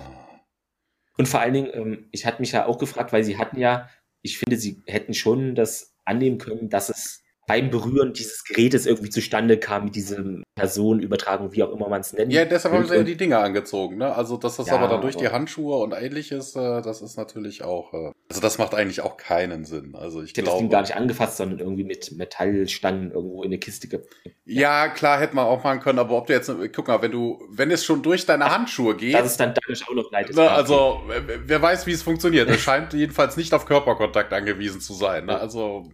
Und 1.18 1.26
vor 1.26 1.40
allen 1.40 1.54
Dingen, 1.54 1.70
ähm, 1.72 2.08
ich 2.10 2.26
hatte 2.26 2.40
mich 2.40 2.52
ja 2.52 2.66
auch 2.66 2.78
gefragt, 2.78 3.12
weil 3.12 3.24
sie 3.24 3.38
hatten 3.38 3.58
ja, 3.58 3.88
ich 4.22 4.38
finde, 4.38 4.56
sie 4.56 4.82
hätten 4.86 5.14
schon 5.14 5.54
das 5.54 5.94
annehmen 6.04 6.38
können, 6.38 6.68
dass 6.68 6.88
es 6.88 7.22
beim 7.50 7.68
Berühren 7.68 8.12
dieses 8.12 8.44
Gerätes 8.44 8.86
irgendwie 8.86 9.10
zustande 9.10 9.58
kam 9.58 9.86
mit 9.86 9.96
diesem 9.96 10.44
Personenübertragung, 10.54 11.52
wie 11.52 11.64
auch 11.64 11.72
immer 11.72 11.88
man 11.88 12.00
es 12.00 12.12
nennt. 12.12 12.32
Ja, 12.32 12.44
deshalb 12.44 12.72
haben 12.72 12.86
sie 12.86 12.94
ja 12.94 13.02
die 13.02 13.16
Dinger 13.16 13.40
angezogen, 13.40 13.96
ne? 13.96 14.14
Also, 14.14 14.36
dass 14.36 14.56
das 14.56 14.68
ja, 14.68 14.76
aber 14.76 14.86
dann 14.86 15.00
durch 15.00 15.16
die 15.16 15.30
Handschuhe 15.30 15.78
und 15.78 15.92
ähnliches, 15.92 16.54
äh, 16.54 16.80
das 16.80 17.02
ist 17.02 17.16
natürlich 17.16 17.64
auch, 17.64 17.92
äh, 17.92 18.12
also 18.28 18.40
das 18.40 18.58
macht 18.58 18.76
eigentlich 18.76 19.00
auch 19.00 19.16
keinen 19.16 19.64
Sinn. 19.64 19.96
Also 19.96 20.22
ich, 20.22 20.28
ich 20.28 20.34
glaube. 20.34 20.50
das 20.50 20.58
Ding 20.58 20.68
gar 20.68 20.82
nicht 20.82 20.94
angefasst, 20.94 21.38
sondern 21.38 21.58
irgendwie 21.58 21.82
mit 21.82 22.12
Metallstangen 22.12 23.10
irgendwo 23.10 23.42
in 23.42 23.48
eine 23.48 23.58
Kiste 23.58 23.88
ge 23.88 24.00
ja. 24.44 24.84
ja, 24.84 24.88
klar, 24.88 25.18
hätte 25.18 25.34
man 25.34 25.46
auch 25.46 25.64
machen 25.64 25.80
können, 25.80 25.98
aber 25.98 26.16
ob 26.16 26.28
du 26.28 26.32
jetzt, 26.32 26.52
guck 26.72 26.86
mal, 26.86 27.02
wenn 27.02 27.10
du, 27.10 27.42
wenn 27.50 27.72
es 27.72 27.84
schon 27.84 28.00
durch 28.02 28.26
deine 28.26 28.44
Ach, 28.44 28.58
Handschuhe 28.58 28.94
geht. 28.94 29.14
Das 29.14 29.26
ist 29.26 29.40
dann 29.40 29.54
dadurch 29.54 29.88
auch 29.88 29.94
noch 29.94 30.12
leid. 30.12 30.32
Ne, 30.32 30.48
also, 30.48 31.00
wer 31.46 31.60
weiß, 31.60 31.88
wie 31.88 31.92
es 31.92 32.02
funktioniert. 32.02 32.48
Es 32.48 32.60
scheint 32.60 32.92
jedenfalls 32.92 33.36
nicht 33.36 33.52
auf 33.54 33.66
Körperkontakt 33.66 34.32
angewiesen 34.32 34.80
zu 34.80 34.94
sein, 34.94 35.26
ne? 35.26 35.36
Also, 35.36 35.90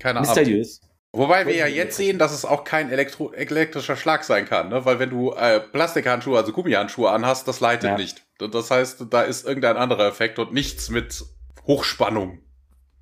keine 0.00 0.18
Ahnung. 0.18 0.34
Mysteriös. 0.34 0.80
Wobei 1.16 1.46
wir 1.46 1.56
ja 1.56 1.66
jetzt 1.66 1.96
sehen, 1.96 2.18
dass 2.18 2.32
es 2.32 2.44
auch 2.44 2.64
kein 2.64 2.90
Elektro 2.90 3.32
elektrischer 3.32 3.96
Schlag 3.96 4.22
sein 4.22 4.44
kann, 4.44 4.68
ne? 4.68 4.84
weil 4.84 4.98
wenn 4.98 5.08
du 5.08 5.32
äh, 5.32 5.60
Plastikhandschuhe, 5.60 6.36
also 6.36 6.52
Gummihandschuhe 6.52 7.10
anhast, 7.10 7.48
das 7.48 7.60
leitet 7.60 7.90
ja. 7.90 7.96
nicht. 7.96 8.26
Das 8.38 8.70
heißt, 8.70 9.06
da 9.08 9.22
ist 9.22 9.46
irgendein 9.46 9.78
anderer 9.78 10.06
Effekt 10.08 10.38
und 10.38 10.52
nichts 10.52 10.90
mit 10.90 11.24
Hochspannung. 11.66 12.42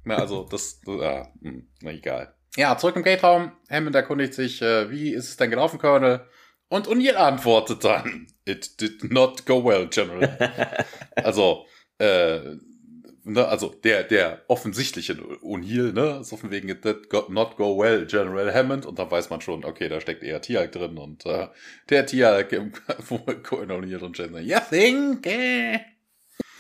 Na, 0.05 0.17
also 0.17 0.45
das, 0.51 0.81
ja, 0.87 1.27
hm, 1.43 1.69
na 1.81 1.91
egal. 1.91 2.35
Ja, 2.57 2.79
zurück 2.79 2.95
im 2.95 3.03
Gate-Raum. 3.03 3.51
Hammond 3.69 3.97
erkundigt 3.97 4.35
sich, 4.35 4.63
äh, 4.63 4.91
wie 4.91 5.13
ist 5.13 5.31
es 5.31 5.37
denn 5.37 5.51
gelaufen, 5.51 5.81
Colonel? 5.81 6.25
Und 6.69 6.87
O'Neill 6.87 7.17
antwortet 7.17 7.85
dann, 7.85 8.29
it 8.45 8.81
did 8.81 9.13
not 9.13 9.45
go 9.45 9.65
well, 9.65 9.89
General. 9.89 10.55
also, 11.17 11.67
äh, 11.99 12.39
ne, 13.25 13.47
also 13.47 13.69
der, 13.69 14.05
der 14.05 14.43
offensichtliche 14.49 15.15
O'Neill, 15.15 15.93
ne, 15.93 16.23
so 16.23 16.37
von 16.37 16.51
wegen 16.51 16.69
that 16.83 17.09
got 17.09 17.31
not 17.31 17.57
go 17.57 17.79
well, 17.79 18.07
General 18.07 18.53
Hammond, 18.53 18.87
und 18.87 18.99
da 18.99 19.11
weiß 19.11 19.31
man 19.31 19.41
schon, 19.41 19.65
okay, 19.65 19.89
da 19.89 20.01
steckt 20.01 20.23
eher 20.23 20.41
Tialk 20.41 20.73
drin 20.73 20.99
und 20.99 21.27
äh, 21.27 21.49
der 21.89 22.07
Tialk, 22.07 22.53
wo 23.09 23.17
O'Neill 23.17 24.03
und 24.03 24.17
Jenner, 24.17 24.41
you 24.41 24.59
think? 24.71 25.27
Eh? 25.27 25.81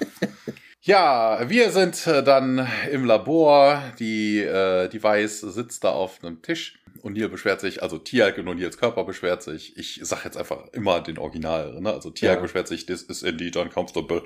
ja, 0.83 1.49
wir 1.49 1.71
sind 1.71 2.07
äh, 2.07 2.23
dann 2.23 2.67
im 2.91 3.05
Labor, 3.05 3.83
die 3.99 4.41
äh, 4.41 4.89
Device 4.89 5.41
sitzt 5.41 5.85
da 5.85 5.91
auf 5.91 6.23
einem 6.23 6.43
Tisch. 6.43 6.81
O'Neill 7.03 7.29
beschwert 7.29 7.61
sich, 7.61 7.83
also 7.83 7.99
Tialk 7.99 8.39
und 8.39 8.49
O'Neills 8.49 8.79
Körper 8.79 9.05
beschwert 9.05 9.43
sich. 9.43 9.77
Ich 9.77 10.01
sag 10.03 10.25
jetzt 10.25 10.39
einfach 10.39 10.69
immer 10.73 11.03
den 11.03 11.19
Original, 11.19 11.79
ne? 11.81 11.93
Also 11.93 12.11
Tialk 12.11 12.37
ja. 12.37 12.43
beschwert 12.43 12.67
sich, 12.67 12.87
this 12.87 13.03
is 13.03 13.23
indeed 13.23 13.57
uncomfortable. 13.57 14.23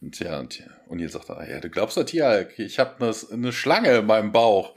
Und 0.00 0.18
ja, 0.20 0.38
und, 0.38 0.98
ihr 1.00 1.08
sagt, 1.08 1.28
ja, 1.28 1.60
du 1.60 1.70
glaubst 1.70 1.96
doch, 1.96 2.08
ja, 2.08 2.40
ich 2.56 2.78
habe 2.78 3.04
eine, 3.04 3.14
eine 3.32 3.52
Schlange 3.52 3.96
in 3.96 4.06
meinem 4.06 4.32
Bauch. 4.32 4.74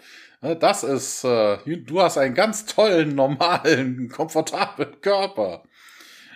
Das 0.60 0.84
ist, 0.84 1.24
äh, 1.24 1.58
du 1.78 2.02
hast 2.02 2.18
einen 2.18 2.34
ganz 2.34 2.66
tollen, 2.66 3.14
normalen, 3.14 4.10
komfortablen 4.10 5.00
Körper. 5.02 5.64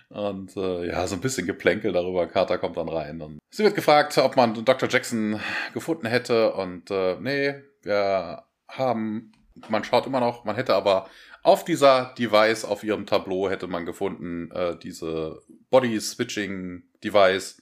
Und 0.10 0.56
äh, 0.56 0.88
ja, 0.88 1.08
so 1.08 1.16
ein 1.16 1.22
bisschen 1.22 1.48
Geplänkel 1.48 1.92
darüber. 1.92 2.28
Carter 2.28 2.60
kommt 2.60 2.78
dann 2.78 2.90
rein. 2.90 3.20
Und 3.22 3.40
sie 3.50 3.64
wird 3.64 3.74
gefragt, 3.74 4.16
ob 4.20 4.36
man 4.36 4.54
Dr. 4.64 4.88
Jackson 4.88 5.40
gefunden 5.74 6.06
hätte. 6.06 6.54
Und 6.54 6.92
äh, 6.92 7.18
nee, 7.20 7.56
wir 7.82 8.44
haben, 8.68 9.32
man 9.68 9.84
schaut 9.84 10.06
immer 10.06 10.20
noch, 10.20 10.46
man 10.46 10.56
hätte 10.56 10.76
aber 10.76 11.10
auf 11.42 11.66
dieser 11.66 12.14
Device, 12.18 12.66
auf 12.66 12.84
ihrem 12.84 13.06
Tableau 13.08 13.50
hätte 13.50 13.68
man 13.68 13.86
gefunden, 13.86 14.52
äh, 14.52 14.78
diese 14.78 15.42
Body 15.72 16.00
Switching 16.00 16.84
Device 17.04 17.62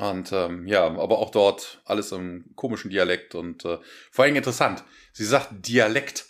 und 0.00 0.32
ähm, 0.32 0.66
ja, 0.66 0.86
aber 0.86 1.18
auch 1.18 1.30
dort 1.30 1.82
alles 1.84 2.12
im 2.12 2.52
komischen 2.56 2.90
Dialekt 2.90 3.34
und 3.34 3.64
äh, 3.64 3.78
vor 4.10 4.24
allem 4.24 4.36
interessant. 4.36 4.84
Sie 5.12 5.24
sagt 5.24 5.66
Dialekt. 5.66 6.26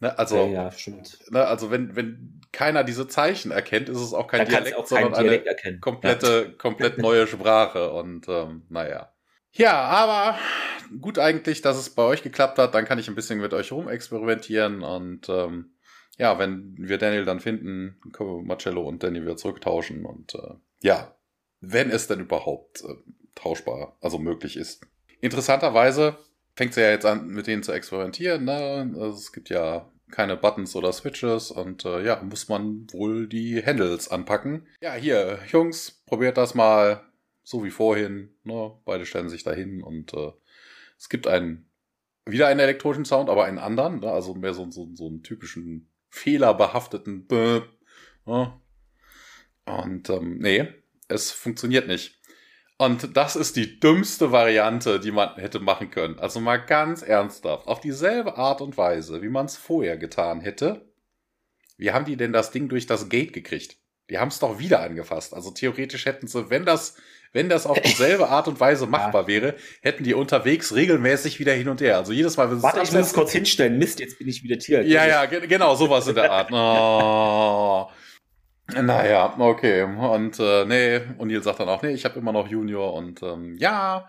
Ne, 0.00 0.18
also, 0.18 0.36
ja, 0.36 0.46
ja, 0.46 0.70
stimmt. 0.72 1.18
Ne, 1.30 1.46
also 1.46 1.70
wenn, 1.70 1.94
wenn 1.94 2.40
keiner 2.52 2.84
diese 2.84 3.06
Zeichen 3.06 3.50
erkennt, 3.50 3.88
ist 3.90 3.98
es 3.98 4.14
auch 4.14 4.26
kein 4.26 4.40
Dann 4.40 4.48
Dialekt, 4.48 4.76
auch 4.76 4.86
sondern 4.86 5.12
Dialekt 5.12 5.46
eine 5.46 5.56
erkennen. 5.56 5.80
komplette, 5.80 6.46
ja. 6.48 6.56
komplett 6.56 6.98
neue 6.98 7.26
Sprache. 7.26 7.90
Und 7.92 8.26
ähm, 8.28 8.62
naja. 8.70 9.12
Ja, 9.52 9.82
aber 9.82 10.38
gut 11.00 11.18
eigentlich, 11.18 11.60
dass 11.60 11.76
es 11.76 11.90
bei 11.90 12.02
euch 12.02 12.22
geklappt 12.22 12.58
hat. 12.58 12.74
Dann 12.74 12.86
kann 12.86 12.98
ich 12.98 13.08
ein 13.08 13.14
bisschen 13.14 13.40
mit 13.40 13.52
euch 13.52 13.72
rumexperimentieren 13.72 14.82
und 14.82 15.28
ähm, 15.28 15.74
ja, 16.16 16.38
wenn 16.38 16.74
wir 16.78 16.98
Daniel 16.98 17.24
dann 17.24 17.40
finden, 17.40 17.98
können 18.12 18.30
wir 18.30 18.42
Marcello 18.42 18.82
und 18.82 19.02
Danny 19.02 19.22
wieder 19.22 19.36
zurücktauschen 19.36 20.04
und 20.04 20.34
äh, 20.34 20.54
ja, 20.82 21.14
wenn 21.60 21.90
es 21.90 22.06
denn 22.06 22.20
überhaupt 22.20 22.82
äh, 22.82 22.94
tauschbar, 23.34 23.96
also 24.00 24.18
möglich 24.18 24.56
ist. 24.56 24.86
Interessanterweise 25.20 26.16
fängt 26.54 26.74
sie 26.74 26.80
ja 26.80 26.90
jetzt 26.90 27.06
an, 27.06 27.28
mit 27.28 27.46
denen 27.46 27.62
zu 27.62 27.72
experimentieren. 27.72 28.44
Ne? 28.44 28.94
Also 28.98 29.16
es 29.16 29.32
gibt 29.32 29.50
ja 29.50 29.90
keine 30.10 30.36
Buttons 30.36 30.74
oder 30.74 30.92
Switches 30.92 31.50
und 31.50 31.84
äh, 31.84 32.04
ja, 32.04 32.20
muss 32.22 32.48
man 32.48 32.86
wohl 32.92 33.28
die 33.28 33.64
Handles 33.64 34.08
anpacken. 34.08 34.66
Ja, 34.80 34.94
hier, 34.94 35.38
Jungs, 35.48 36.02
probiert 36.06 36.36
das 36.36 36.54
mal 36.54 37.02
so 37.42 37.64
wie 37.64 37.70
vorhin. 37.70 38.34
Ne? 38.44 38.72
Beide 38.84 39.06
stellen 39.06 39.28
sich 39.28 39.44
dahin 39.44 39.82
und 39.82 40.14
äh, 40.14 40.32
es 40.98 41.08
gibt 41.08 41.26
einen 41.26 41.66
wieder 42.26 42.48
einen 42.48 42.60
elektronischen 42.60 43.04
Sound, 43.04 43.28
aber 43.30 43.44
einen 43.44 43.58
anderen, 43.58 44.00
ne? 44.00 44.10
also 44.10 44.34
mehr 44.34 44.54
so, 44.54 44.70
so, 44.70 44.88
so 44.94 45.06
einen 45.06 45.22
typischen 45.22 45.88
fehlerbehafteten 46.10 47.26
Böp, 47.26 47.68
ne? 48.26 48.52
Und 49.64 50.10
ähm, 50.10 50.38
nee, 50.38 50.68
es 51.10 51.30
funktioniert 51.30 51.86
nicht. 51.86 52.18
Und 52.78 53.14
das 53.14 53.36
ist 53.36 53.56
die 53.56 53.78
dümmste 53.78 54.32
Variante, 54.32 55.00
die 55.00 55.10
man 55.10 55.34
hätte 55.34 55.60
machen 55.60 55.90
können. 55.90 56.18
Also 56.18 56.40
mal 56.40 56.56
ganz 56.56 57.02
ernsthaft, 57.02 57.68
auf 57.68 57.80
dieselbe 57.80 58.38
Art 58.38 58.62
und 58.62 58.78
Weise, 58.78 59.20
wie 59.20 59.28
man 59.28 59.44
es 59.44 59.58
vorher 59.58 59.98
getan 59.98 60.40
hätte. 60.40 60.90
Wie 61.76 61.92
haben 61.92 62.06
die 62.06 62.16
denn 62.16 62.32
das 62.32 62.52
Ding 62.52 62.70
durch 62.70 62.86
das 62.86 63.10
Gate 63.10 63.34
gekriegt? 63.34 63.76
Die 64.08 64.18
haben 64.18 64.28
es 64.28 64.38
doch 64.38 64.58
wieder 64.58 64.80
angefasst. 64.80 65.34
Also 65.34 65.50
theoretisch 65.50 66.06
hätten 66.06 66.26
sie, 66.26 66.48
wenn 66.48 66.64
das, 66.64 66.96
wenn 67.34 67.50
das 67.50 67.66
auf 67.66 67.80
dieselbe 67.80 68.28
Art 68.28 68.48
und 68.48 68.58
Weise 68.60 68.86
machbar 68.88 69.22
ja. 69.22 69.28
wäre, 69.28 69.56
hätten 69.82 70.02
die 70.02 70.14
unterwegs 70.14 70.74
regelmäßig 70.74 71.38
wieder 71.38 71.52
hin 71.52 71.68
und 71.68 71.82
her. 71.82 71.98
Also 71.98 72.12
jedes 72.12 72.38
Mal, 72.38 72.50
wenn 72.50 72.62
Warte, 72.62 72.80
ich 72.82 72.92
muss 72.92 73.12
kurz 73.12 73.32
hinstellen. 73.32 73.78
Mist, 73.78 74.00
jetzt 74.00 74.18
bin 74.18 74.26
ich 74.26 74.42
wieder 74.42 74.58
Tier. 74.58 74.82
Ja, 74.86 75.06
ja, 75.06 75.26
genau, 75.26 75.74
sowas 75.74 76.08
in 76.08 76.14
der 76.14 76.30
Art. 76.30 76.50
Oh. 76.52 77.90
Naja, 78.74 79.34
okay. 79.38 79.82
Und 79.82 80.38
äh, 80.38 80.64
nee, 80.64 81.00
O'Neill 81.18 81.42
sagt 81.42 81.60
dann 81.60 81.68
auch, 81.68 81.82
nee, 81.82 81.92
ich 81.92 82.04
habe 82.04 82.18
immer 82.18 82.32
noch 82.32 82.48
Junior 82.48 82.94
und 82.94 83.22
ähm, 83.22 83.56
ja, 83.58 84.08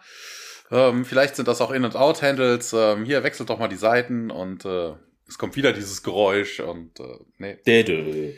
ähm, 0.72 1.06
vielleicht 1.06 1.36
sind 1.36 1.48
das 1.48 1.62
auch 1.62 1.72
In- 1.72 1.84
und 1.84 1.96
Out-Handles. 1.96 2.74
Ähm, 2.74 3.06
hier, 3.06 3.24
wechselt 3.24 3.50
doch 3.50 3.60
mal 3.60 3.68
die 3.68 3.76
Seiten 3.76 4.32
und 4.32 4.66
äh, 4.66 4.94
es 5.28 5.38
kommt 5.38 5.56
wieder 5.56 5.74
dieses 5.74 6.04
Geräusch 6.04 6.60
und 6.60 7.00
äh, 7.00 7.04
nee. 7.38 7.58
Dede. 7.66 8.36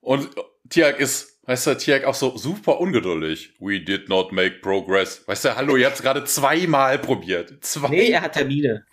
Und 0.00 0.30
Tiag 0.68 1.00
ist, 1.00 1.40
weißt 1.46 1.66
du, 1.68 1.76
Tiag 1.76 2.04
auch 2.04 2.14
so 2.14 2.36
super 2.36 2.80
ungeduldig. 2.80 3.54
We 3.60 3.80
did 3.80 4.08
not 4.08 4.32
make 4.32 4.60
progress. 4.60 5.26
Weißt 5.26 5.44
du, 5.44 5.56
hallo, 5.56 5.76
ihr 5.76 5.86
habt 5.86 5.96
es 5.96 6.02
gerade 6.02 6.24
zweimal 6.24 6.98
probiert. 6.98 7.64
Zwei. 7.64 7.88
Nee, 7.88 8.10
er 8.10 8.22
hat 8.22 8.32
Termine. 8.32 8.84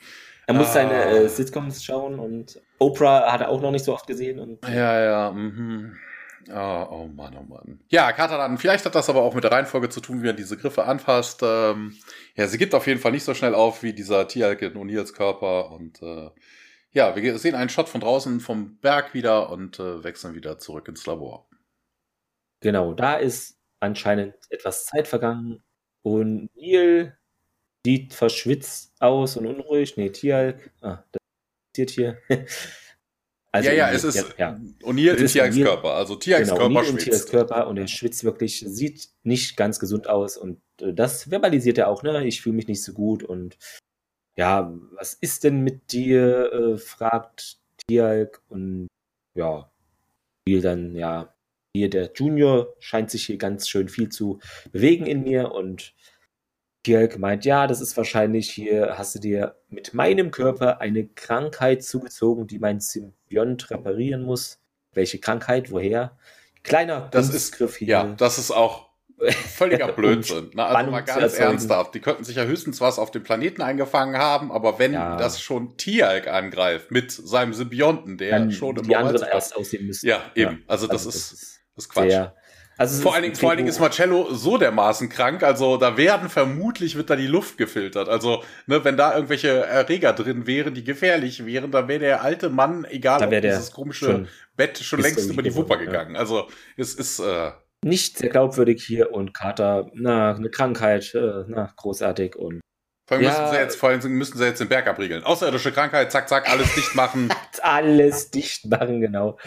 Er 0.45 0.53
muss 0.53 0.67
ah. 0.69 0.73
seine 0.73 1.05
äh, 1.05 1.29
Sitcoms 1.29 1.83
schauen 1.83 2.19
und 2.19 2.59
Oprah 2.79 3.31
hat 3.31 3.41
er 3.41 3.49
auch 3.49 3.61
noch 3.61 3.71
nicht 3.71 3.85
so 3.85 3.93
oft 3.93 4.07
gesehen. 4.07 4.39
Und, 4.39 4.59
ja, 4.67 5.03
ja, 5.03 5.31
mhm. 5.31 5.97
Oh, 6.49 6.87
oh 6.89 7.07
Mann, 7.07 7.37
oh 7.37 7.43
Mann. 7.43 7.79
Ja, 7.89 8.11
Katalan, 8.11 8.57
vielleicht 8.57 8.85
hat 8.85 8.95
das 8.95 9.09
aber 9.09 9.21
auch 9.21 9.33
mit 9.33 9.43
der 9.43 9.51
Reihenfolge 9.51 9.89
zu 9.89 10.01
tun, 10.01 10.23
wie 10.23 10.27
er 10.27 10.33
diese 10.33 10.57
Griffe 10.57 10.83
anfasst. 10.85 11.41
Ähm, 11.43 11.95
ja, 12.35 12.47
sie 12.47 12.57
gibt 12.57 12.75
auf 12.75 12.87
jeden 12.87 12.99
Fall 12.99 13.11
nicht 13.11 13.23
so 13.23 13.33
schnell 13.33 13.55
auf 13.55 13.83
wie 13.83 13.93
dieser 13.93 14.27
Tierhalk 14.27 14.61
in 14.61 14.73
O'Neills 14.73 15.13
Körper. 15.13 15.71
Und 15.71 16.01
äh, 16.01 16.29
ja, 16.91 17.15
wir 17.15 17.39
sehen 17.39 17.55
einen 17.55 17.69
Shot 17.69 17.89
von 17.89 18.01
draußen 18.01 18.39
vom 18.39 18.77
Berg 18.79 19.13
wieder 19.13 19.49
und 19.49 19.79
äh, 19.79 20.03
wechseln 20.03 20.35
wieder 20.35 20.59
zurück 20.59 20.87
ins 20.87 21.05
Labor. 21.05 21.47
Genau, 22.59 22.93
da 22.93 23.15
ist 23.15 23.59
anscheinend 23.79 24.35
etwas 24.49 24.85
Zeit 24.85 25.07
vergangen 25.07 25.63
und 26.01 26.49
Neil 26.55 27.17
sieht 27.85 28.13
verschwitzt 28.13 28.93
aus 28.99 29.37
und 29.37 29.45
unruhig. 29.45 29.97
Nee, 29.97 30.09
Tierhalk, 30.09 30.71
ah, 30.81 31.03
das 31.11 31.21
passiert 31.71 31.89
hier. 31.89 32.17
Also 33.53 33.69
ja, 33.69 33.75
ja, 33.75 33.91
es 33.91 34.03
ist 34.03 34.33
ja, 34.39 34.59
O'Neill 34.81 35.13
in 35.13 35.27
Tiags 35.27 35.55
Körper. 35.55 35.93
Also 35.93 36.17
genau, 36.17 36.55
Körper 36.55 36.83
schwitzt. 36.85 37.05
Tiags 37.05 37.25
Körper 37.27 37.67
und 37.67 37.77
er 37.77 37.87
schwitzt 37.87 38.23
wirklich, 38.23 38.65
sieht 38.67 39.09
nicht 39.21 39.55
ganz 39.57 39.79
gesund 39.79 40.09
aus 40.09 40.37
und 40.37 40.59
äh, 40.81 40.91
das 40.91 41.29
verbalisiert 41.29 41.77
er 41.77 41.87
auch, 41.87 42.01
ne? 42.01 42.25
Ich 42.25 42.41
fühle 42.41 42.55
mich 42.55 42.67
nicht 42.67 42.83
so 42.83 42.93
gut 42.93 43.21
und 43.21 43.57
ja, 44.35 44.73
was 44.93 45.13
ist 45.13 45.43
denn 45.43 45.61
mit 45.61 45.91
dir? 45.91 46.51
Äh, 46.51 46.77
fragt 46.77 47.59
Tiag 47.87 48.41
und 48.49 48.87
ja, 49.35 49.71
viel 50.47 50.61
dann, 50.61 50.95
ja, 50.95 51.35
hier 51.75 51.91
der 51.91 52.11
Junior 52.15 52.75
scheint 52.79 53.11
sich 53.11 53.27
hier 53.27 53.37
ganz 53.37 53.67
schön 53.67 53.87
viel 53.87 54.09
zu 54.09 54.39
bewegen 54.71 55.05
in 55.05 55.23
mir 55.23 55.51
und 55.51 55.93
Dirk 56.85 57.17
meint, 57.17 57.45
ja, 57.45 57.67
das 57.67 57.81
ist 57.81 57.95
wahrscheinlich 57.95 58.49
hier, 58.49 58.95
hast 58.97 59.15
du 59.15 59.19
dir 59.19 59.55
mit 59.69 59.93
meinem 59.93 60.31
Körper 60.31 60.81
eine 60.81 61.07
Krankheit 61.07 61.83
zugezogen, 61.83 62.47
die 62.47 62.59
mein 62.59 62.79
Symbiont 62.79 63.69
reparieren 63.71 64.23
muss. 64.23 64.59
Welche 64.93 65.19
Krankheit? 65.19 65.71
Woher? 65.71 66.17
Kleiner 66.63 67.09
das 67.11 67.29
ist 67.29 67.55
hier. 67.77 67.87
Ja, 67.87 68.03
das 68.17 68.37
ist 68.37 68.51
auch 68.51 68.89
völliger 69.31 69.87
Blödsinn. 69.93 70.51
Na, 70.53 70.67
also 70.67 70.91
mal 70.91 71.01
ganz 71.01 71.33
ernsthaft. 71.35 71.95
Die 71.95 71.99
könnten 71.99 72.23
sich 72.23 72.35
ja 72.35 72.43
höchstens 72.43 72.81
was 72.81 72.99
auf 72.99 73.11
dem 73.11 73.23
Planeten 73.23 73.61
eingefangen 73.61 74.17
haben, 74.17 74.51
aber 74.51 74.79
wenn 74.79 74.93
ja. 74.93 75.17
das 75.17 75.41
schon 75.41 75.77
Tieralk 75.77 76.27
angreift 76.27 76.91
mit 76.91 77.11
seinem 77.11 77.53
Symbionten, 77.53 78.17
der 78.17 78.31
Dann 78.31 78.51
schon 78.51 78.77
im 78.77 78.83
die 78.83 78.95
anderen 78.95 79.27
erst 79.27 79.55
aussehen 79.55 79.87
müssen. 79.87 80.07
Ja, 80.07 80.21
eben. 80.35 80.51
Ja. 80.51 80.57
Also, 80.67 80.87
das, 80.87 81.05
also 81.05 81.09
das 81.09 81.15
ist, 81.15 81.61
das 81.75 81.85
ist 81.85 81.89
Quatsch. 81.89 82.09
Sehr, 82.09 82.35
also 82.77 83.01
vor, 83.01 83.13
allen 83.13 83.23
Dingen, 83.23 83.35
vor 83.35 83.49
allen 83.49 83.57
Dingen 83.57 83.69
ist 83.69 83.79
Marcello 83.79 84.33
so 84.33 84.57
dermaßen 84.57 85.09
krank, 85.09 85.43
also 85.43 85.77
da 85.77 85.97
werden 85.97 86.29
vermutlich 86.29 86.95
wird 86.95 87.09
da 87.09 87.15
die 87.15 87.27
Luft 87.27 87.57
gefiltert. 87.57 88.09
Also, 88.09 88.43
ne, 88.65 88.83
wenn 88.83 88.97
da 88.97 89.13
irgendwelche 89.13 89.49
Erreger 89.49 90.13
drin 90.13 90.47
wären, 90.47 90.73
die 90.73 90.83
gefährlich 90.83 91.45
wären, 91.45 91.71
dann 91.71 91.87
wäre 91.87 91.99
der 91.99 92.23
alte 92.23 92.49
Mann, 92.49 92.85
egal 92.85 93.23
ob 93.23 93.29
dieses 93.29 93.71
komische 93.71 94.05
schon 94.05 94.27
Bett 94.55 94.77
schon 94.79 95.01
längst 95.01 95.29
über 95.29 95.41
die 95.41 95.55
Wupper 95.55 95.77
gegangen. 95.77 96.15
Ja. 96.15 96.21
Also, 96.21 96.47
es 96.75 96.95
ist 96.95 97.19
äh, 97.19 97.51
nicht 97.83 98.17
sehr 98.17 98.29
glaubwürdig 98.29 98.83
hier 98.83 99.11
und 99.11 99.33
Carter, 99.33 99.89
na, 99.93 100.35
eine 100.35 100.49
Krankheit, 100.49 101.13
äh, 101.13 101.43
na, 101.47 101.71
großartig 101.75 102.35
und 102.35 102.61
vor 103.05 103.17
allem, 103.17 103.25
ja, 103.25 103.31
müssen 103.31 103.51
sie 103.51 103.59
jetzt, 103.59 103.75
vor 103.75 103.89
allem 103.89 104.17
müssen 104.17 104.37
sie 104.37 104.45
jetzt 104.45 104.61
den 104.61 104.69
Berg 104.69 104.87
abriegeln. 104.87 105.23
Außerirdische 105.23 105.73
Krankheit, 105.73 106.11
zack, 106.11 106.29
zack, 106.29 106.49
alles 106.49 106.73
dicht 106.73 106.95
machen. 106.95 107.29
alles 107.61 108.31
dicht 108.31 108.65
machen, 108.65 109.01
genau. 109.01 109.37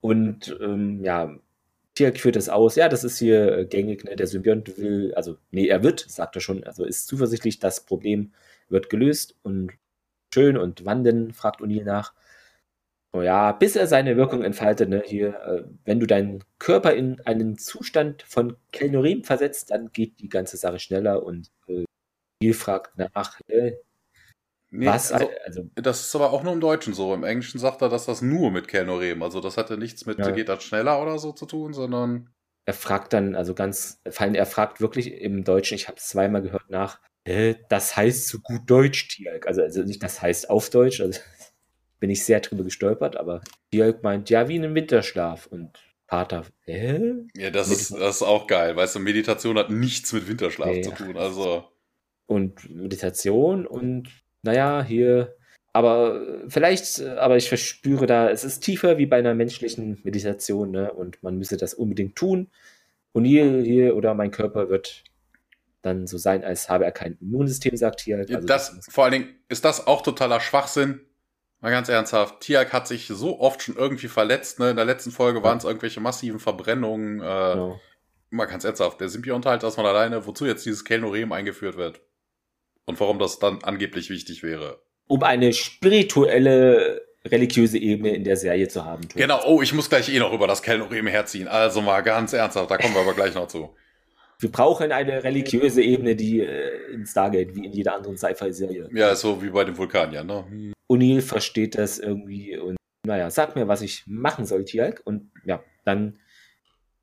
Und 0.00 0.56
ähm, 0.62 1.00
ja, 1.02 1.30
Tierk 1.96 2.20
führt 2.20 2.36
das 2.36 2.48
aus. 2.48 2.76
Ja, 2.76 2.88
das 2.88 3.04
ist 3.04 3.18
hier 3.18 3.58
äh, 3.58 3.66
gängig. 3.66 4.04
Ne? 4.04 4.16
Der 4.16 4.26
Symbiont 4.26 4.78
will, 4.78 5.12
also, 5.14 5.38
nee, 5.50 5.66
er 5.66 5.82
wird, 5.82 6.00
sagt 6.00 6.36
er 6.36 6.40
schon, 6.40 6.62
also 6.64 6.84
ist 6.84 7.08
zuversichtlich, 7.08 7.58
das 7.58 7.84
Problem 7.84 8.32
wird 8.68 8.90
gelöst 8.90 9.34
und 9.42 9.72
schön. 10.32 10.56
Und 10.58 10.84
wann 10.84 11.04
denn, 11.04 11.32
fragt 11.32 11.60
O'Neill 11.60 11.84
nach. 11.84 12.14
Oh 13.12 13.22
ja, 13.22 13.52
bis 13.52 13.76
er 13.76 13.86
seine 13.86 14.16
Wirkung 14.16 14.42
entfaltet. 14.42 14.90
Ne? 14.90 15.02
Hier, 15.06 15.28
äh, 15.40 15.64
wenn 15.84 16.00
du 16.00 16.06
deinen 16.06 16.44
Körper 16.58 16.94
in 16.94 17.20
einen 17.22 17.56
Zustand 17.58 18.22
von 18.22 18.56
Kelnorem 18.72 19.24
versetzt, 19.24 19.70
dann 19.70 19.90
geht 19.92 20.20
die 20.20 20.28
ganze 20.28 20.58
Sache 20.58 20.78
schneller 20.78 21.22
und 21.24 21.50
äh, 21.68 21.84
O'Neill 22.42 22.54
fragt 22.54 22.98
nach, 22.98 23.40
äh, 23.48 23.72
Nee, 24.70 24.86
Was? 24.86 25.12
Also, 25.12 25.30
also, 25.44 25.70
das 25.74 26.00
ist 26.00 26.14
aber 26.16 26.32
auch 26.32 26.42
nur 26.42 26.52
im 26.52 26.60
Deutschen 26.60 26.92
so. 26.92 27.14
Im 27.14 27.24
Englischen 27.24 27.58
sagt 27.58 27.82
er, 27.82 27.88
dass 27.88 28.06
das 28.06 28.20
nur 28.20 28.50
mit 28.50 28.68
Kelnorem, 28.68 29.22
also 29.22 29.40
das 29.40 29.56
hatte 29.56 29.78
nichts 29.78 30.06
mit, 30.06 30.18
ja. 30.18 30.30
geht 30.30 30.48
das 30.48 30.64
schneller 30.64 31.00
oder 31.00 31.18
so 31.18 31.32
zu 31.32 31.46
tun, 31.46 31.72
sondern. 31.72 32.30
Er 32.64 32.74
fragt 32.74 33.12
dann, 33.12 33.36
also 33.36 33.54
ganz, 33.54 34.00
er 34.02 34.46
fragt 34.46 34.80
wirklich 34.80 35.12
im 35.12 35.44
Deutschen, 35.44 35.76
ich 35.76 35.86
habe 35.86 35.98
es 35.98 36.08
zweimal 36.08 36.42
gehört 36.42 36.68
nach, 36.68 37.00
äh, 37.26 37.54
das 37.68 37.96
heißt 37.96 38.26
so 38.26 38.38
gut 38.40 38.62
Deutsch, 38.66 39.08
Tialk. 39.08 39.46
Also, 39.46 39.62
also 39.62 39.82
nicht 39.82 40.02
das 40.02 40.20
heißt 40.20 40.50
auf 40.50 40.70
Deutsch, 40.70 41.00
also 41.00 41.20
bin 42.00 42.10
ich 42.10 42.24
sehr 42.24 42.40
drüber 42.40 42.64
gestolpert, 42.64 43.16
aber 43.16 43.42
Tialk 43.70 44.02
meint, 44.02 44.30
ja, 44.30 44.48
wie 44.48 44.56
in 44.56 44.64
einem 44.64 44.74
Winterschlaf 44.74 45.46
und 45.46 45.78
Pater, 46.08 46.44
äh? 46.66 47.00
Ja, 47.36 47.50
das 47.50 47.68
ist, 47.68 47.92
das 47.92 48.16
ist 48.16 48.22
auch 48.22 48.46
geil, 48.46 48.76
weißt 48.76 48.96
du, 48.96 48.98
Meditation 49.00 49.58
hat 49.58 49.70
nichts 49.70 50.12
mit 50.12 50.28
Winterschlaf 50.28 50.68
nee, 50.68 50.82
zu 50.82 50.90
tun, 50.90 51.16
also. 51.16 51.64
Und 52.26 52.68
Meditation 52.68 53.66
und 53.66 54.08
naja, 54.42 54.82
hier, 54.82 55.36
aber 55.72 56.22
vielleicht, 56.48 57.02
aber 57.02 57.36
ich 57.36 57.48
verspüre 57.48 58.06
da, 58.06 58.30
es 58.30 58.44
ist 58.44 58.60
tiefer 58.60 58.96
wie 58.96 59.04
bei 59.04 59.18
einer 59.18 59.34
menschlichen 59.34 60.00
Meditation, 60.04 60.70
ne? 60.70 60.90
Und 60.90 61.22
man 61.22 61.36
müsse 61.36 61.58
das 61.58 61.74
unbedingt 61.74 62.16
tun. 62.16 62.48
Und 63.12 63.26
hier, 63.26 63.62
hier 63.62 63.94
oder 63.94 64.14
mein 64.14 64.30
Körper 64.30 64.70
wird 64.70 65.04
dann 65.82 66.06
so 66.06 66.18
sein, 66.18 66.44
als 66.44 66.68
habe 66.68 66.84
er 66.84 66.92
kein 66.92 67.16
Immunsystem, 67.20 67.76
sagt 67.76 68.00
hier. 68.00 68.16
Also 68.16 68.38
das, 68.40 68.74
das 68.74 68.86
vor 68.88 69.04
allen 69.04 69.12
Dingen 69.12 69.34
ist 69.48 69.64
das 69.64 69.86
auch 69.86 70.02
totaler 70.02 70.40
Schwachsinn. 70.40 71.00
Mal 71.60 71.70
ganz 71.70 71.88
ernsthaft, 71.88 72.40
Tiak 72.40 72.72
hat 72.72 72.86
sich 72.86 73.06
so 73.06 73.40
oft 73.40 73.62
schon 73.62 73.76
irgendwie 73.76 74.08
verletzt. 74.08 74.58
Ne? 74.58 74.70
In 74.70 74.76
der 74.76 74.84
letzten 74.84 75.10
Folge 75.10 75.38
ja. 75.38 75.44
waren 75.44 75.58
es 75.58 75.64
irgendwelche 75.64 76.00
massiven 76.00 76.40
Verbrennungen. 76.40 77.20
Äh, 77.20 77.22
genau. 77.22 77.80
Mal 78.30 78.46
ganz 78.46 78.64
ernsthaft, 78.64 79.00
der 79.00 79.08
Symbionte 79.08 79.48
halt 79.48 79.62
das 79.62 79.76
mal 79.76 79.86
alleine, 79.86 80.26
wozu 80.26 80.46
jetzt 80.46 80.66
dieses 80.66 80.84
Kelnorem 80.84 81.32
eingeführt 81.32 81.76
wird. 81.76 82.00
Und 82.86 82.98
warum 83.00 83.18
das 83.18 83.38
dann 83.38 83.62
angeblich 83.62 84.10
wichtig 84.10 84.42
wäre. 84.42 84.80
Um 85.08 85.22
eine 85.22 85.52
spirituelle, 85.52 87.02
religiöse 87.24 87.78
Ebene 87.78 88.14
in 88.14 88.24
der 88.24 88.36
Serie 88.36 88.68
zu 88.68 88.84
haben. 88.84 89.02
Thomas. 89.02 89.14
Genau, 89.14 89.40
oh, 89.46 89.62
ich 89.62 89.72
muss 89.72 89.88
gleich 89.88 90.08
eh 90.08 90.18
noch 90.18 90.32
über 90.32 90.46
das 90.46 90.62
Kellnorem 90.62 91.06
herziehen. 91.06 91.48
Also 91.48 91.82
mal 91.82 92.00
ganz 92.00 92.32
ernsthaft, 92.32 92.70
da 92.70 92.76
kommen 92.78 92.94
wir 92.94 93.02
aber 93.02 93.14
gleich 93.14 93.34
noch 93.34 93.48
zu. 93.48 93.74
Wir 94.38 94.52
brauchen 94.52 94.92
eine 94.92 95.24
religiöse 95.24 95.82
Ebene, 95.82 96.14
die 96.14 96.40
äh, 96.40 96.92
in 96.92 97.06
Stargate, 97.06 97.54
wie 97.54 97.66
in 97.66 97.72
jeder 97.72 97.94
anderen 97.94 98.18
Sci-Fi-Serie. 98.18 98.88
Ja, 98.92 99.14
so 99.14 99.42
wie 99.42 99.50
bei 99.50 99.64
dem 99.64 99.76
Vulkanier, 99.76 100.24
ne? 100.24 100.44
Hm. 100.48 100.72
O'Neill 100.88 101.22
versteht 101.22 101.76
das 101.76 101.98
irgendwie 101.98 102.56
und 102.56 102.76
naja, 103.06 103.30
sag 103.30 103.56
mir, 103.56 103.68
was 103.68 103.82
ich 103.82 104.04
machen 104.06 104.44
soll, 104.46 104.64
Tialk. 104.64 105.00
Und 105.04 105.30
ja, 105.44 105.62
dann 105.84 106.18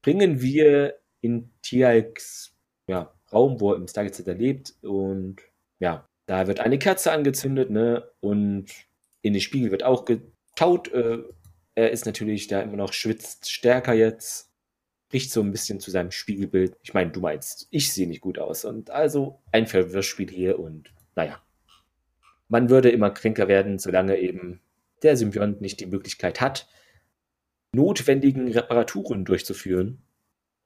bringen 0.01 0.41
wir 0.41 0.99
in 1.21 1.51
Tialks 1.61 2.55
ja, 2.87 3.13
Raum, 3.31 3.59
wo 3.59 3.71
er 3.71 3.77
im 3.77 3.87
Stargate 3.87 4.15
Center 4.15 4.35
lebt 4.35 4.73
und 4.81 5.37
ja, 5.79 6.07
da 6.25 6.47
wird 6.47 6.59
eine 6.59 6.79
Kerze 6.79 7.11
angezündet, 7.11 7.69
ne? 7.69 8.09
Und 8.19 8.67
in 9.21 9.33
den 9.33 9.41
Spiegel 9.41 9.71
wird 9.71 9.83
auch 9.83 10.05
geschaut. 10.05 10.91
Äh, 10.93 11.19
er 11.75 11.91
ist 11.91 12.05
natürlich 12.05 12.47
da 12.47 12.61
immer 12.61 12.77
noch 12.77 12.93
schwitzt 12.93 13.51
stärker 13.51 13.93
jetzt. 13.93 14.51
Riecht 15.11 15.31
so 15.31 15.41
ein 15.41 15.51
bisschen 15.51 15.79
zu 15.79 15.91
seinem 15.91 16.11
Spiegelbild. 16.11 16.77
Ich 16.81 16.93
meine, 16.93 17.11
du 17.11 17.19
meinst, 17.19 17.67
ich 17.71 17.91
sehe 17.91 18.07
nicht 18.07 18.21
gut 18.21 18.39
aus. 18.39 18.65
Und 18.65 18.89
also 18.89 19.41
ein 19.51 19.67
Verwirrspiel 19.67 20.29
hier 20.29 20.59
und 20.59 20.93
naja. 21.15 21.41
Man 22.47 22.69
würde 22.69 22.89
immer 22.89 23.11
kränker 23.11 23.47
werden, 23.47 23.79
solange 23.79 24.17
eben 24.17 24.61
der 25.01 25.17
Symbiont 25.17 25.61
nicht 25.61 25.79
die 25.79 25.85
Möglichkeit 25.85 26.41
hat, 26.41 26.67
notwendigen 27.73 28.51
Reparaturen 28.51 29.25
durchzuführen. 29.25 30.01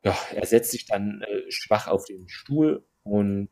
ja, 0.03 0.16
er 0.34 0.45
setzt 0.45 0.72
sich 0.72 0.86
dann 0.86 1.22
äh, 1.22 1.51
schwach 1.51 1.88
auf 1.88 2.05
den 2.05 2.28
Stuhl 2.28 2.86
und 3.03 3.49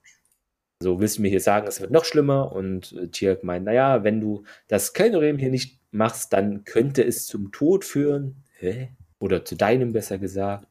so 0.82 1.00
willst 1.00 1.18
du 1.18 1.22
mir 1.22 1.30
hier 1.30 1.42
sagen, 1.42 1.68
es 1.68 1.82
wird 1.82 1.92
noch 1.92 2.06
schlimmer. 2.06 2.52
Und 2.52 2.94
äh, 2.94 3.08
Tirk 3.08 3.44
meint, 3.44 3.66
naja, 3.66 4.04
wenn 4.04 4.20
du 4.20 4.44
das 4.68 4.94
Kellnerem 4.94 5.38
hier 5.38 5.50
nicht 5.50 5.80
machst, 5.92 6.34
dann 6.34 6.64
könnte 6.64 7.04
es 7.04 7.26
zum 7.26 7.52
Tod 7.52 7.86
führen. 7.86 8.44
Hä? 8.58 8.90
Oder 9.20 9.46
zu 9.46 9.56
deinem 9.56 9.94
besser 9.94 10.18
gesagt. 10.18 10.68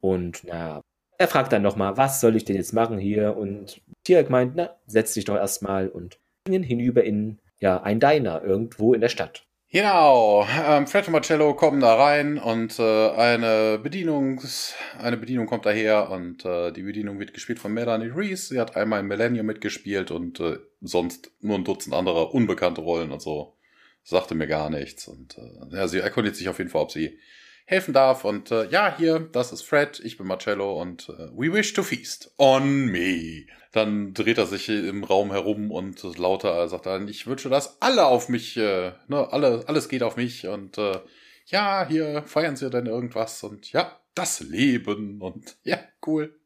Und 0.00 0.44
naja, 0.44 0.80
er 1.16 1.28
fragt 1.28 1.52
dann 1.52 1.62
nochmal, 1.62 1.96
was 1.96 2.20
soll 2.20 2.36
ich 2.36 2.44
denn 2.44 2.56
jetzt 2.56 2.72
machen 2.72 2.98
hier? 2.98 3.36
Und 3.36 3.80
Tirk 4.04 4.30
meint, 4.30 4.56
na, 4.56 4.76
setz 4.86 5.14
dich 5.14 5.24
doch 5.24 5.36
erstmal 5.36 5.88
und 5.88 6.18
gingen 6.44 6.62
hinüber 6.62 7.04
in 7.04 7.38
ja, 7.60 7.82
ein 7.82 8.00
Diner 8.00 8.42
irgendwo 8.42 8.94
in 8.94 9.00
der 9.00 9.08
Stadt. 9.08 9.46
Genau, 9.74 10.46
ähm, 10.68 10.86
Fred 10.86 11.08
und 11.08 11.14
Marcello 11.14 11.52
kommen 11.52 11.80
da 11.80 11.96
rein 11.96 12.38
und 12.38 12.78
äh, 12.78 13.10
eine 13.10 13.80
Bedienungs, 13.82 14.76
eine 15.00 15.16
Bedienung 15.16 15.46
kommt 15.46 15.66
daher 15.66 16.12
und 16.12 16.44
äh, 16.44 16.70
die 16.70 16.84
Bedienung 16.84 17.18
wird 17.18 17.34
gespielt 17.34 17.58
von 17.58 17.74
Melanie 17.74 18.06
Reese. 18.06 18.54
Sie 18.54 18.60
hat 18.60 18.76
einmal 18.76 19.00
in 19.00 19.08
Millennium 19.08 19.46
mitgespielt 19.46 20.12
und 20.12 20.38
äh, 20.38 20.58
sonst 20.80 21.32
nur 21.40 21.56
ein 21.56 21.64
Dutzend 21.64 21.92
andere 21.92 22.28
unbekannte 22.28 22.82
Rollen 22.82 23.10
und 23.10 23.20
so. 23.20 23.56
Sagte 24.04 24.36
mir 24.36 24.46
gar 24.46 24.70
nichts. 24.70 25.08
Und 25.08 25.38
äh, 25.38 25.76
ja, 25.76 25.88
sie 25.88 25.98
erkundigt 25.98 26.36
sich 26.36 26.48
auf 26.48 26.58
jeden 26.58 26.70
Fall, 26.70 26.82
ob 26.82 26.92
sie 26.92 27.18
helfen 27.64 27.94
darf. 27.94 28.24
Und 28.24 28.50
äh, 28.50 28.68
ja, 28.68 28.94
hier, 28.96 29.20
das 29.32 29.52
ist 29.52 29.62
Fred, 29.62 30.00
ich 30.04 30.16
bin 30.18 30.26
Marcello 30.26 30.80
und 30.80 31.08
äh, 31.08 31.28
we 31.32 31.52
wish 31.52 31.72
to 31.72 31.82
feast 31.82 32.32
on 32.38 32.86
me. 32.86 33.46
Dann 33.72 34.14
dreht 34.14 34.38
er 34.38 34.46
sich 34.46 34.68
im 34.68 35.02
Raum 35.02 35.32
herum 35.32 35.70
und 35.70 36.02
lauter 36.16 36.68
sagt 36.68 36.86
dann, 36.86 37.08
ich 37.08 37.26
wünsche, 37.26 37.48
dass 37.48 37.82
alle 37.82 38.06
auf 38.06 38.28
mich, 38.28 38.56
äh, 38.56 38.92
ne, 39.08 39.32
alle, 39.32 39.64
alles 39.66 39.88
geht 39.88 40.02
auf 40.02 40.16
mich. 40.16 40.46
Und 40.46 40.78
äh, 40.78 41.00
ja, 41.46 41.86
hier 41.88 42.22
feiern 42.26 42.56
sie 42.56 42.70
denn 42.70 42.86
irgendwas? 42.86 43.42
Und 43.42 43.72
ja, 43.72 44.00
das 44.14 44.40
Leben. 44.40 45.20
Und 45.20 45.56
ja, 45.64 45.78
cool 46.06 46.38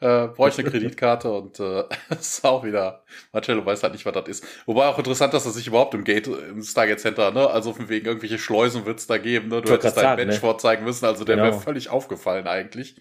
äh, 0.00 0.28
bräuchte 0.28 0.62
eine 0.62 0.70
Kreditkarte 0.72 1.30
und 1.30 1.60
äh, 1.60 1.84
ist 2.10 2.44
auch 2.44 2.64
wieder, 2.64 3.04
Marcello 3.32 3.64
weiß 3.64 3.82
halt 3.82 3.92
nicht, 3.92 4.06
was 4.06 4.14
das 4.14 4.28
ist. 4.28 4.46
Wobei 4.66 4.86
auch 4.86 4.98
interessant, 4.98 5.34
dass 5.34 5.44
er 5.44 5.52
sich 5.52 5.66
überhaupt 5.66 5.94
im 5.94 6.04
Gate, 6.04 6.26
im 6.26 6.62
Stargate 6.62 7.00
Center, 7.00 7.30
ne, 7.30 7.48
also 7.48 7.72
von 7.74 7.88
wegen 7.88 8.06
irgendwelche 8.06 8.38
Schleusen 8.38 8.86
wird's 8.86 9.06
da 9.06 9.18
geben, 9.18 9.48
ne, 9.48 9.62
du 9.62 9.72
hättest 9.72 9.96
deinen 9.96 10.16
Mensch 10.16 10.36
ne? 10.36 10.40
vorzeigen 10.40 10.84
müssen, 10.84 11.04
also 11.04 11.24
der 11.24 11.36
genau. 11.36 11.50
wäre 11.50 11.60
völlig 11.60 11.90
aufgefallen 11.90 12.46
eigentlich. 12.46 12.96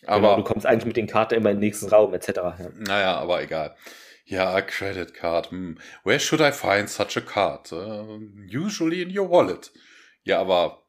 Genau, 0.00 0.12
aber 0.12 0.20
genau, 0.20 0.36
du 0.36 0.44
kommst 0.44 0.66
eigentlich 0.66 0.86
mit 0.86 0.96
den 0.96 1.06
Karten 1.06 1.34
immer 1.34 1.50
in 1.50 1.56
den 1.56 1.60
nächsten 1.60 1.88
Raum, 1.88 2.12
etc. 2.14 2.28
Ja. 2.28 2.56
Naja, 2.78 3.16
aber 3.18 3.42
egal. 3.42 3.76
Ja, 4.24 4.60
Credit 4.62 5.12
Card. 5.12 5.50
Hm. 5.50 5.78
Where 6.04 6.18
should 6.18 6.40
I 6.40 6.52
find 6.52 6.88
such 6.88 7.16
a 7.16 7.20
card? 7.20 7.72
Uh, 7.72 8.20
usually 8.50 9.02
in 9.02 9.16
your 9.16 9.28
wallet. 9.28 9.70
Ja, 10.22 10.40
aber 10.40 10.84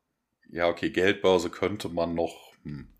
ja, 0.49 0.67
okay, 0.67 0.91
Geldbörse 0.91 1.49
könnte 1.49 1.89
man 1.89 2.15
noch. 2.15 2.53
Hm 2.63 2.92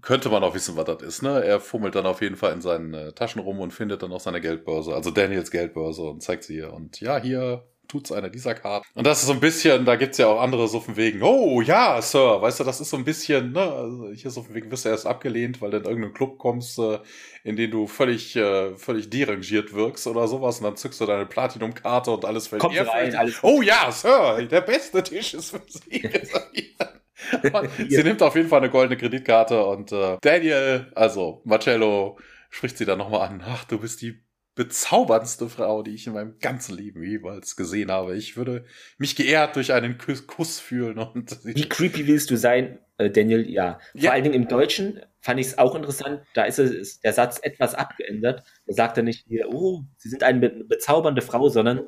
könnte 0.00 0.28
man 0.28 0.42
auch 0.44 0.54
wissen, 0.54 0.76
was 0.76 0.84
das 0.84 1.02
ist. 1.02 1.22
Ne? 1.22 1.44
Er 1.44 1.60
fummelt 1.60 1.94
dann 1.94 2.06
auf 2.06 2.22
jeden 2.22 2.36
Fall 2.36 2.52
in 2.52 2.60
seinen 2.60 2.94
äh, 2.94 3.12
Taschen 3.12 3.40
rum 3.40 3.60
und 3.60 3.72
findet 3.72 4.02
dann 4.02 4.12
auch 4.12 4.20
seine 4.20 4.40
Geldbörse, 4.40 4.94
also 4.94 5.10
Daniels 5.10 5.50
Geldbörse 5.50 6.02
und 6.02 6.22
zeigt 6.22 6.44
sie 6.44 6.56
ihr. 6.56 6.72
Und 6.72 7.00
ja, 7.00 7.20
hier 7.20 7.64
tut's 7.88 8.12
einer 8.12 8.28
dieser 8.28 8.54
Karten. 8.54 8.86
Und 8.94 9.06
das 9.06 9.20
ist 9.20 9.26
so 9.26 9.32
ein 9.32 9.40
bisschen, 9.40 9.84
da 9.84 9.96
gibt's 9.96 10.18
ja 10.18 10.26
auch 10.26 10.40
andere 10.40 10.68
so 10.68 10.80
von 10.80 10.96
wegen, 10.96 11.22
oh 11.22 11.62
ja, 11.62 12.00
Sir, 12.02 12.40
weißt 12.40 12.60
du, 12.60 12.64
das 12.64 12.80
ist 12.80 12.90
so 12.90 12.98
ein 12.98 13.04
bisschen, 13.04 13.52
ne, 13.52 13.60
also 13.60 14.10
hier 14.12 14.30
so 14.30 14.42
von 14.42 14.54
wegen 14.54 14.70
wirst 14.70 14.84
du 14.84 14.90
erst 14.90 15.06
abgelehnt, 15.06 15.60
weil 15.62 15.70
du 15.70 15.78
in 15.78 15.84
irgendeinen 15.84 16.14
Club 16.14 16.38
kommst, 16.38 16.78
äh, 16.78 16.98
in 17.44 17.56
den 17.56 17.70
du 17.70 17.86
völlig, 17.86 18.36
äh, 18.36 18.76
völlig 18.76 19.08
derangiert 19.10 19.72
wirkst 19.72 20.06
oder 20.06 20.28
sowas 20.28 20.58
und 20.58 20.64
dann 20.64 20.76
zückst 20.76 21.00
du 21.00 21.06
deine 21.06 21.26
Platinum-Karte 21.26 22.10
und 22.10 22.24
alles 22.24 22.48
fällt 22.48 22.60
Kommt 22.60 22.78
rein, 22.78 23.14
alles 23.14 23.38
Oh 23.42 23.62
ja, 23.62 23.90
Sir, 23.90 24.42
der 24.42 24.60
beste 24.60 25.02
Tisch 25.02 25.34
ist 25.34 25.50
für 25.50 25.62
Sie. 25.66 26.02
sie 27.88 28.02
nimmt 28.02 28.22
auf 28.22 28.36
jeden 28.36 28.48
Fall 28.48 28.60
eine 28.60 28.70
goldene 28.70 28.96
Kreditkarte 28.96 29.64
und 29.64 29.92
äh, 29.92 30.16
Daniel, 30.20 30.90
also 30.94 31.42
Marcello, 31.44 32.18
spricht 32.50 32.78
sie 32.78 32.84
dann 32.84 32.98
nochmal 32.98 33.28
an. 33.28 33.42
Ach, 33.44 33.64
du 33.64 33.78
bist 33.78 34.00
die 34.02 34.22
bezauberndste 34.58 35.48
Frau, 35.48 35.84
die 35.84 35.94
ich 35.94 36.08
in 36.08 36.14
meinem 36.14 36.36
ganzen 36.40 36.76
Leben 36.76 37.04
jeweils 37.04 37.54
gesehen 37.54 37.92
habe. 37.92 38.16
Ich 38.16 38.36
würde 38.36 38.64
mich 38.98 39.14
geehrt 39.14 39.54
durch 39.54 39.72
einen 39.72 39.98
Kuss, 39.98 40.26
Kuss 40.26 40.58
fühlen. 40.58 40.98
Und 40.98 41.38
Wie 41.44 41.68
creepy 41.68 42.08
willst 42.08 42.28
du 42.30 42.36
sein, 42.36 42.80
äh, 42.96 43.08
Daniel? 43.08 43.48
Ja. 43.48 43.78
Vor 43.92 44.00
ja. 44.00 44.10
allen 44.10 44.24
Dingen 44.24 44.34
im 44.34 44.48
Deutschen 44.48 45.00
fand 45.20 45.38
ich 45.38 45.46
es 45.46 45.58
auch 45.58 45.76
interessant. 45.76 46.22
Da 46.34 46.42
ist, 46.42 46.58
es, 46.58 46.98
der 47.00 47.12
Satz 47.12 47.38
etwas 47.40 47.76
abgeändert. 47.76 48.42
Da 48.66 48.74
sagt 48.74 48.96
er 48.96 49.04
nicht 49.04 49.26
hier, 49.28 49.48
oh, 49.48 49.84
Sie 49.96 50.08
sind 50.08 50.24
eine 50.24 50.50
bezaubernde 50.50 51.22
Frau, 51.22 51.48
sondern 51.48 51.82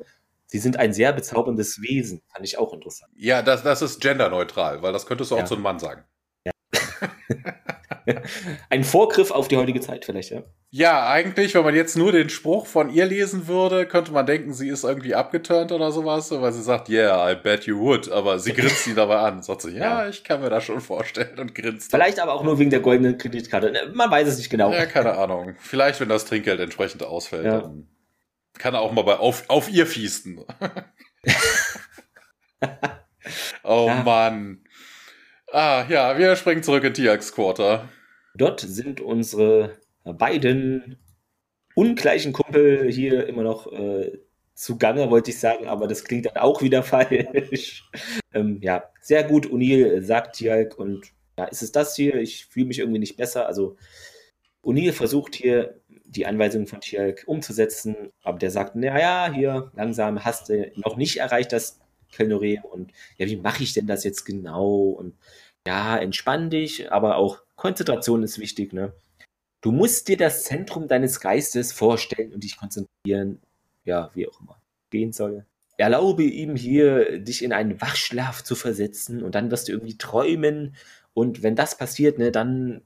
Sie 0.51 0.59
sind 0.59 0.77
ein 0.77 0.91
sehr 0.91 1.13
bezauberndes 1.13 1.81
Wesen. 1.81 2.21
Fand 2.27 2.45
ich 2.45 2.57
auch 2.57 2.73
interessant. 2.73 3.09
Ja, 3.15 3.41
das, 3.41 3.63
das 3.63 3.81
ist 3.81 4.01
genderneutral, 4.01 4.81
weil 4.81 4.91
das 4.91 5.05
könntest 5.05 5.31
du 5.31 5.35
auch 5.35 5.39
ja. 5.39 5.45
zu 5.45 5.53
einem 5.53 5.63
Mann 5.63 5.79
sagen. 5.79 6.03
Ja. 6.45 6.51
ein 8.69 8.83
Vorgriff 8.83 9.31
auf 9.31 9.47
die 9.47 9.55
heutige 9.55 9.79
Zeit 9.79 10.03
vielleicht, 10.03 10.31
ja. 10.31 10.43
Ja, 10.69 11.07
eigentlich, 11.07 11.55
wenn 11.55 11.63
man 11.63 11.73
jetzt 11.73 11.95
nur 11.95 12.11
den 12.11 12.27
Spruch 12.27 12.65
von 12.65 12.89
ihr 12.89 13.05
lesen 13.05 13.47
würde, 13.47 13.85
könnte 13.85 14.11
man 14.11 14.25
denken, 14.25 14.51
sie 14.51 14.67
ist 14.67 14.83
irgendwie 14.83 15.15
abgeturnt 15.15 15.71
oder 15.71 15.89
sowas, 15.93 16.29
weil 16.31 16.51
sie 16.51 16.63
sagt, 16.63 16.89
yeah, 16.89 17.31
I 17.31 17.35
bet 17.35 17.65
you 17.65 17.79
would, 17.79 18.11
aber 18.11 18.37
sie 18.37 18.51
grinst 18.51 18.85
ihn 18.87 18.95
dabei 18.95 19.19
an. 19.19 19.41
Sagt 19.43 19.61
sie, 19.61 19.71
ja, 19.71 20.03
ja, 20.03 20.09
ich 20.09 20.25
kann 20.25 20.41
mir 20.41 20.49
das 20.49 20.65
schon 20.65 20.81
vorstellen 20.81 21.39
und 21.39 21.55
grinst. 21.55 21.91
Vielleicht 21.91 22.19
aber 22.19 22.33
auch 22.33 22.43
nur 22.43 22.59
wegen 22.59 22.71
der 22.71 22.81
goldenen 22.81 23.17
Kreditkarte. 23.17 23.89
Man 23.93 24.11
weiß 24.11 24.27
es 24.27 24.37
nicht 24.37 24.49
genau. 24.49 24.73
Ja, 24.73 24.85
keine 24.85 25.17
Ahnung. 25.17 25.55
Vielleicht, 25.59 26.01
wenn 26.01 26.09
das 26.09 26.25
Trinkgeld 26.25 26.59
entsprechend 26.59 27.03
ausfällt, 27.03 27.45
ja. 27.45 27.61
dann 27.61 27.87
kann 28.57 28.73
er 28.73 28.81
auch 28.81 28.91
mal 28.91 29.03
bei 29.03 29.17
auf, 29.17 29.49
auf 29.49 29.69
ihr 29.69 29.87
fiesten. 29.87 30.39
oh 33.63 33.87
ja. 33.87 34.03
Mann. 34.03 34.63
Ah, 35.51 35.85
ja, 35.89 36.17
wir 36.17 36.35
springen 36.35 36.63
zurück 36.63 36.83
in 36.83 36.93
TX 36.93 37.33
Quarter. 37.33 37.89
Dort 38.35 38.61
sind 38.61 39.01
unsere 39.01 39.77
beiden 40.03 40.97
ungleichen 41.75 42.33
Kumpel 42.33 42.89
hier 42.91 43.27
immer 43.27 43.43
noch 43.43 43.71
äh, 43.71 44.19
zugange, 44.53 45.09
wollte 45.09 45.31
ich 45.31 45.39
sagen, 45.39 45.67
aber 45.67 45.87
das 45.87 46.03
klingt 46.03 46.27
dann 46.27 46.37
auch 46.37 46.61
wieder 46.61 46.83
falsch. 46.83 47.89
ähm, 48.33 48.59
ja, 48.61 48.83
sehr 49.01 49.23
gut, 49.23 49.47
O'Neill 49.47 50.01
sagt 50.01 50.35
Tialk 50.37 50.77
und 50.77 51.11
ja, 51.37 51.45
ist 51.45 51.61
es 51.61 51.71
das 51.71 51.95
hier? 51.95 52.15
Ich 52.15 52.45
fühle 52.45 52.67
mich 52.67 52.79
irgendwie 52.79 52.99
nicht 52.99 53.17
besser. 53.17 53.47
Also 53.47 53.77
O'Neill 54.63 54.93
versucht 54.93 55.35
hier 55.35 55.80
die 56.15 56.25
Anweisungen 56.25 56.67
von 56.67 56.81
Tjalk 56.81 57.23
umzusetzen, 57.25 58.11
aber 58.23 58.37
der 58.37 58.51
sagt, 58.51 58.75
naja, 58.75 59.31
hier 59.33 59.71
langsam 59.75 60.23
hast 60.23 60.49
du 60.49 60.71
noch 60.75 60.97
nicht 60.97 61.17
erreicht 61.17 61.51
das 61.53 61.79
Kelnorem 62.11 62.63
und 62.63 62.91
ja, 63.17 63.27
wie 63.27 63.37
mache 63.37 63.63
ich 63.63 63.73
denn 63.73 63.87
das 63.87 64.03
jetzt 64.03 64.25
genau? 64.25 64.89
Und 64.89 65.15
ja, 65.65 65.97
entspann 65.97 66.49
dich, 66.49 66.91
aber 66.91 67.15
auch 67.15 67.41
Konzentration 67.55 68.23
ist 68.23 68.39
wichtig, 68.39 68.73
ne? 68.73 68.93
Du 69.61 69.71
musst 69.71 70.07
dir 70.07 70.17
das 70.17 70.43
Zentrum 70.43 70.87
deines 70.87 71.19
Geistes 71.19 71.71
vorstellen 71.71 72.33
und 72.33 72.43
dich 72.43 72.57
konzentrieren, 72.57 73.39
ja, 73.85 74.09
wie 74.13 74.27
auch 74.27 74.41
immer 74.41 74.59
gehen 74.89 75.13
soll. 75.13 75.45
Erlaube 75.77 76.23
ihm 76.23 76.55
hier, 76.55 77.19
dich 77.19 77.43
in 77.43 77.53
einen 77.53 77.79
Wachschlaf 77.79 78.43
zu 78.43 78.55
versetzen 78.55 79.23
und 79.23 79.35
dann 79.35 79.51
wirst 79.51 79.67
du 79.67 79.71
irgendwie 79.71 79.97
träumen 79.97 80.75
und 81.13 81.43
wenn 81.43 81.55
das 81.55 81.77
passiert, 81.77 82.17
ne, 82.17 82.31
dann 82.31 82.81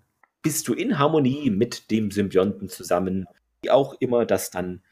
bist 0.46 0.68
du 0.68 0.76
in 0.76 1.00
Harmonie 1.00 1.50
mit 1.50 1.90
dem 1.90 2.12
Symbionten 2.12 2.70
zusammen, 2.70 3.26
wie 3.64 3.72
auch 3.72 3.96
immer 4.00 4.28
das 4.28 4.52
dann 4.52 4.84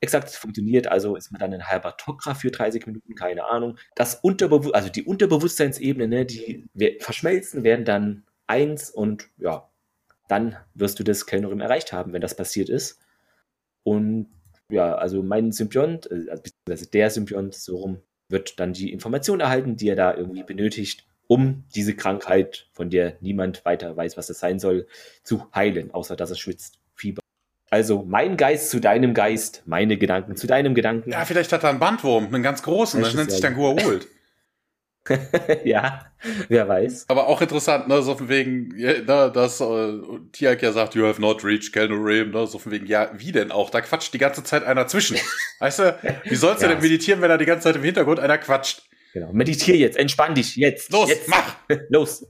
exakt 0.00 0.28
funktioniert. 0.28 0.86
Also 0.86 1.16
ist 1.16 1.32
man 1.32 1.38
dann 1.40 1.54
ein 1.54 1.66
halber 1.66 1.96
Tokra 1.96 2.34
für 2.34 2.50
30 2.50 2.86
Minuten, 2.86 3.14
keine 3.14 3.46
Ahnung. 3.46 3.78
Das 3.94 4.16
Unterbewusstsein, 4.16 4.74
also 4.74 4.92
die 4.92 5.04
Unterbewusstseinsebene, 5.04 6.08
ne, 6.08 6.26
die 6.26 6.68
verschmelzen, 7.00 7.64
werden 7.64 7.86
dann 7.86 8.24
eins 8.46 8.90
und 8.90 9.30
ja, 9.38 9.70
dann 10.28 10.58
wirst 10.74 10.98
du 10.98 11.04
das 11.04 11.24
Kellnerim 11.24 11.60
erreicht 11.60 11.94
haben, 11.94 12.12
wenn 12.12 12.20
das 12.20 12.36
passiert 12.36 12.68
ist. 12.68 13.00
Und 13.84 14.28
ja, 14.68 14.94
also 14.94 15.22
mein 15.22 15.52
Symbiont, 15.52 16.10
äh, 16.10 16.36
beziehungsweise 16.36 16.90
der 16.90 17.08
Symbiont 17.08 17.54
so 17.54 17.78
rum, 17.78 18.02
wird 18.28 18.60
dann 18.60 18.74
die 18.74 18.92
Information 18.92 19.40
erhalten, 19.40 19.76
die 19.76 19.88
er 19.88 19.96
da 19.96 20.14
irgendwie 20.14 20.42
benötigt, 20.42 21.06
um 21.32 21.64
diese 21.74 21.96
Krankheit, 21.96 22.68
von 22.72 22.90
der 22.90 23.16
niemand 23.22 23.64
weiter 23.64 23.96
weiß, 23.96 24.18
was 24.18 24.26
das 24.26 24.38
sein 24.38 24.58
soll, 24.58 24.86
zu 25.22 25.46
heilen, 25.54 25.90
außer 25.90 26.14
dass 26.14 26.28
er 26.28 26.36
schwitzt. 26.36 26.78
Fieber. 26.94 27.22
Also 27.70 28.04
mein 28.06 28.36
Geist 28.36 28.68
zu 28.68 28.80
deinem 28.80 29.14
Geist, 29.14 29.62
meine 29.64 29.96
Gedanken 29.96 30.36
zu 30.36 30.46
deinem 30.46 30.74
Gedanken. 30.74 31.10
Ja, 31.10 31.24
vielleicht 31.24 31.50
hat 31.50 31.62
er 31.62 31.70
einen 31.70 31.78
Bandwurm, 31.78 32.26
einen 32.26 32.42
ganz 32.42 32.62
großen, 32.62 33.00
das 33.00 33.14
nennt 33.14 33.30
sich 33.30 33.40
dann 33.40 33.54
Guault. 33.54 34.08
ja, 35.64 36.04
wer 36.48 36.68
weiß. 36.68 37.06
Aber 37.08 37.28
auch 37.28 37.40
interessant, 37.40 37.88
ne, 37.88 38.02
so 38.02 38.14
von 38.14 38.28
wegen, 38.28 38.68
ne, 38.76 39.32
dass 39.32 39.58
äh, 39.62 40.00
Tiak 40.32 40.60
ja 40.60 40.72
sagt, 40.72 40.94
you 40.94 41.06
have 41.06 41.18
not 41.18 41.42
reached 41.42 41.72
Kelnorim, 41.72 42.30
ne, 42.32 42.46
so 42.46 42.58
von 42.58 42.72
wegen, 42.72 42.84
ja, 42.84 43.10
wie 43.14 43.32
denn 43.32 43.50
auch? 43.50 43.70
Da 43.70 43.80
quatscht 43.80 44.12
die 44.12 44.18
ganze 44.18 44.44
Zeit 44.44 44.64
einer 44.64 44.86
zwischen. 44.86 45.16
weißt 45.60 45.78
du, 45.78 45.98
wie 46.24 46.36
sollst 46.36 46.60
du 46.60 46.66
ja. 46.68 46.74
denn 46.74 46.82
meditieren, 46.82 47.22
wenn 47.22 47.30
da 47.30 47.38
die 47.38 47.46
ganze 47.46 47.64
Zeit 47.64 47.76
im 47.76 47.84
Hintergrund 47.84 48.20
einer 48.20 48.36
quatscht? 48.36 48.82
Genau. 49.12 49.32
Meditiere 49.32 49.76
jetzt, 49.76 49.96
entspann 49.96 50.34
dich, 50.34 50.56
jetzt. 50.56 50.90
Los, 50.92 51.08
jetzt. 51.08 51.28
mach! 51.28 51.56
Los. 51.88 52.26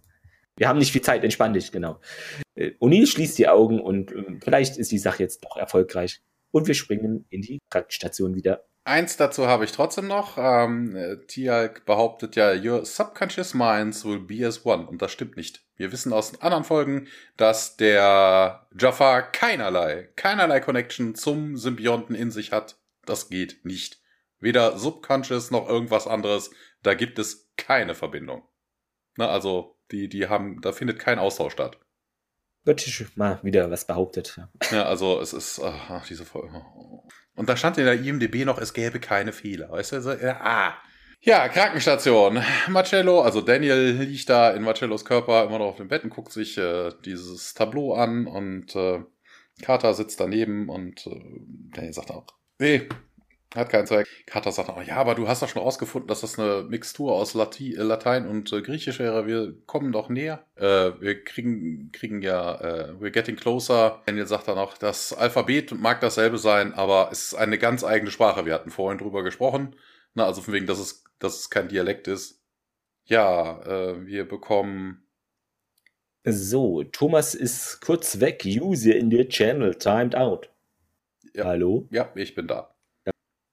Wir 0.56 0.68
haben 0.68 0.78
nicht 0.78 0.92
viel 0.92 1.02
Zeit, 1.02 1.24
entspann 1.24 1.52
dich, 1.54 1.72
genau. 1.72 2.00
Äh, 2.54 2.72
O'Neill 2.80 3.06
schließt 3.06 3.38
die 3.38 3.48
Augen 3.48 3.80
und 3.80 4.12
äh, 4.12 4.24
vielleicht 4.42 4.76
ist 4.76 4.92
die 4.92 4.98
Sache 4.98 5.22
jetzt 5.22 5.44
doch 5.44 5.56
erfolgreich. 5.56 6.20
und 6.50 6.66
wir 6.66 6.74
springen 6.74 7.24
in 7.30 7.40
die 7.40 7.58
Krankenstation 7.70 8.34
wieder. 8.34 8.64
Eins 8.84 9.16
dazu 9.16 9.46
habe 9.46 9.64
ich 9.64 9.72
trotzdem 9.72 10.08
noch. 10.08 10.36
Ähm, 10.36 11.20
Tialk 11.28 11.84
behauptet 11.86 12.34
ja, 12.34 12.52
your 12.52 12.84
subconscious 12.84 13.54
minds 13.54 14.04
will 14.04 14.18
be 14.18 14.44
as 14.46 14.66
one. 14.66 14.86
Und 14.86 15.00
das 15.00 15.12
stimmt 15.12 15.36
nicht. 15.36 15.64
Wir 15.76 15.92
wissen 15.92 16.12
aus 16.12 16.40
anderen 16.42 16.64
Folgen, 16.64 17.06
dass 17.36 17.76
der 17.76 18.66
Jafar 18.78 19.22
keinerlei, 19.30 20.10
keinerlei 20.16 20.60
Connection 20.60 21.14
zum 21.14 21.56
Symbionten 21.56 22.16
in 22.16 22.30
sich 22.32 22.50
hat. 22.50 22.76
Das 23.06 23.28
geht 23.28 23.64
nicht. 23.64 24.00
Weder 24.40 24.76
subconscious 24.76 25.52
noch 25.52 25.68
irgendwas 25.68 26.08
anderes. 26.08 26.50
Da 26.82 26.94
gibt 26.94 27.18
es 27.18 27.52
keine 27.56 27.94
Verbindung. 27.94 28.42
Na, 29.16 29.28
also, 29.28 29.78
die, 29.90 30.08
die 30.08 30.28
haben, 30.28 30.60
da 30.60 30.72
findet 30.72 30.98
kein 30.98 31.18
Austausch 31.18 31.52
statt. 31.52 31.78
Göttisch 32.64 33.04
mal 33.16 33.40
wieder 33.42 33.70
was 33.70 33.86
behauptet. 33.86 34.40
Ja, 34.70 34.84
also 34.84 35.20
es 35.20 35.32
ist, 35.32 35.60
ach, 35.60 36.06
diese 36.06 36.24
Folge. 36.24 36.62
Und 37.34 37.48
da 37.48 37.56
stand 37.56 37.78
in 37.78 37.86
der 37.86 38.00
IMDB 38.00 38.44
noch, 38.44 38.58
es 38.58 38.72
gäbe 38.72 39.00
keine 39.00 39.32
Fehler. 39.32 39.70
Weißt 39.70 39.92
du, 39.92 40.00
so, 40.00 40.12
ja, 40.12 40.40
ah. 40.40 40.74
Ja, 41.20 41.48
Krankenstation. 41.48 42.42
Marcello, 42.68 43.20
also 43.22 43.40
Daniel 43.40 43.92
liegt 43.92 44.28
da 44.28 44.50
in 44.50 44.62
Marcellos 44.62 45.04
Körper 45.04 45.44
immer 45.44 45.58
noch 45.58 45.66
auf 45.66 45.76
dem 45.76 45.88
Bett 45.88 46.04
und 46.04 46.10
guckt 46.10 46.32
sich 46.32 46.58
äh, 46.58 46.90
dieses 47.04 47.54
Tableau 47.54 47.94
an 47.94 48.26
und 48.26 48.74
äh, 48.74 49.00
Carter 49.62 49.94
sitzt 49.94 50.18
daneben 50.20 50.68
und 50.68 51.06
äh, 51.06 51.20
Daniel 51.74 51.92
sagt 51.92 52.10
auch, 52.10 52.26
nee, 52.58 52.88
hat 53.54 53.68
keinen 53.70 53.86
Zweck. 53.86 54.06
Carter 54.26 54.52
sagt 54.52 54.68
auch, 54.70 54.82
ja, 54.82 54.96
aber 54.96 55.14
du 55.14 55.28
hast 55.28 55.42
doch 55.42 55.48
schon 55.48 55.62
rausgefunden, 55.62 56.08
dass 56.08 56.22
das 56.22 56.38
eine 56.38 56.64
Mixtur 56.64 57.12
aus 57.12 57.34
Lati 57.34 57.74
äh, 57.74 57.82
Latein 57.82 58.26
und 58.26 58.52
äh, 58.52 58.62
Griechisch 58.62 58.98
wäre. 58.98 59.26
Wir 59.26 59.54
kommen 59.66 59.92
doch 59.92 60.08
näher. 60.08 60.44
Äh, 60.56 60.92
wir 61.00 61.22
kriegen, 61.24 61.90
kriegen 61.92 62.22
ja, 62.22 62.60
äh, 62.60 62.92
we're 63.00 63.10
getting 63.10 63.36
closer. 63.36 64.02
Daniel 64.06 64.26
sagt 64.26 64.48
dann 64.48 64.58
auch, 64.58 64.76
das 64.78 65.12
Alphabet 65.12 65.72
mag 65.72 66.00
dasselbe 66.00 66.38
sein, 66.38 66.72
aber 66.74 67.08
es 67.12 67.32
ist 67.32 67.34
eine 67.34 67.58
ganz 67.58 67.84
eigene 67.84 68.10
Sprache. 68.10 68.46
Wir 68.46 68.54
hatten 68.54 68.70
vorhin 68.70 68.98
drüber 68.98 69.22
gesprochen. 69.22 69.76
Na, 70.14 70.26
also 70.26 70.42
von 70.42 70.54
wegen, 70.54 70.66
dass 70.66 70.78
es, 70.78 71.04
dass 71.18 71.38
es 71.38 71.50
kein 71.50 71.68
Dialekt 71.68 72.08
ist. 72.08 72.42
Ja, 73.04 73.62
äh, 73.62 74.06
wir 74.06 74.26
bekommen 74.28 75.02
so, 76.24 76.84
Thomas 76.84 77.34
ist 77.34 77.80
kurz 77.80 78.20
weg. 78.20 78.44
User 78.46 78.94
in 78.94 79.10
the 79.10 79.26
channel 79.26 79.74
timed 79.74 80.14
out. 80.14 80.48
Ja. 81.34 81.46
Hallo? 81.46 81.88
Ja, 81.90 82.12
ich 82.14 82.34
bin 82.34 82.46
da. 82.46 82.72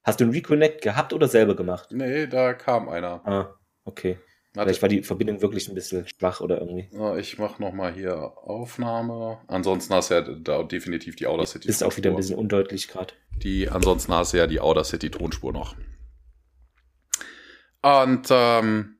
Hast 0.09 0.19
du 0.19 0.23
einen 0.23 0.33
Reconnect 0.33 0.81
gehabt 0.81 1.13
oder 1.13 1.27
selber 1.27 1.55
gemacht? 1.55 1.89
Nee, 1.91 2.25
da 2.25 2.55
kam 2.55 2.89
einer. 2.89 3.21
Ah, 3.27 3.53
okay. 3.85 4.17
Warte. 4.55 4.69
Vielleicht 4.69 4.81
war 4.81 4.89
die 4.89 5.03
Verbindung 5.03 5.39
wirklich 5.43 5.69
ein 5.69 5.75
bisschen 5.75 6.07
schwach 6.07 6.41
oder 6.41 6.59
irgendwie. 6.59 6.89
Ich 7.19 7.37
mache 7.37 7.61
nochmal 7.61 7.93
hier 7.93 8.17
Aufnahme. 8.17 9.37
Ansonsten 9.45 9.93
hast 9.93 10.09
du 10.09 10.15
ja 10.15 10.21
da 10.21 10.63
definitiv 10.63 11.15
die 11.15 11.27
Outer 11.27 11.45
City. 11.45 11.69
Ist 11.69 11.83
auch 11.83 11.95
wieder 11.95 12.09
ein 12.09 12.15
bisschen 12.15 12.39
undeutlich 12.39 12.87
gerade. 12.87 13.13
Die, 13.43 13.69
ansonsten 13.69 14.11
hast 14.11 14.33
du 14.33 14.37
ja 14.37 14.47
die 14.47 14.59
Outer 14.59 14.83
City 14.83 15.11
Tonspur 15.11 15.53
noch. 15.53 15.75
Und 17.83 18.29
ähm, 18.31 18.95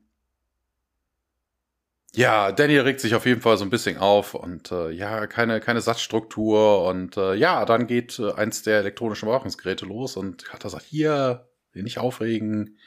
ja, 2.16 2.51
Daniel 2.51 2.82
regt 2.82 2.99
sich 3.01 3.14
auf 3.16 3.26
jeden 3.26 3.41
Fall 3.41 3.57
so 3.57 3.64
ein 3.64 3.70
bisschen 3.70 3.97
auf 3.97 4.34
und 4.34 4.72
äh, 4.72 4.89
ja, 4.91 5.28
keine, 5.28 5.60
keine 5.60 5.82
Satzstruktur 5.82 6.86
und 6.86 7.18
äh, 7.18 7.36
ja, 7.36 7.66
dann 7.66 7.88
geht 7.88 8.18
äh, 8.20 8.32
eins 8.34 8.64
der 8.64 8.80
elektronischen 8.80 9.28
Überwachungsgeräte 9.28 9.86
los 9.86 10.18
und 10.18 10.43
Carter 10.43 10.70
sagt, 10.70 10.86
hier, 10.86 11.49
nicht 11.74 11.99
aufregen. 11.99 12.78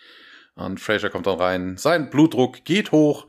Und 0.55 0.81
Fraser 0.81 1.09
kommt 1.09 1.27
dann 1.27 1.39
rein. 1.39 1.77
Sein 1.79 2.11
Blutdruck 2.11 2.64
geht 2.64 2.93
hoch 2.93 3.27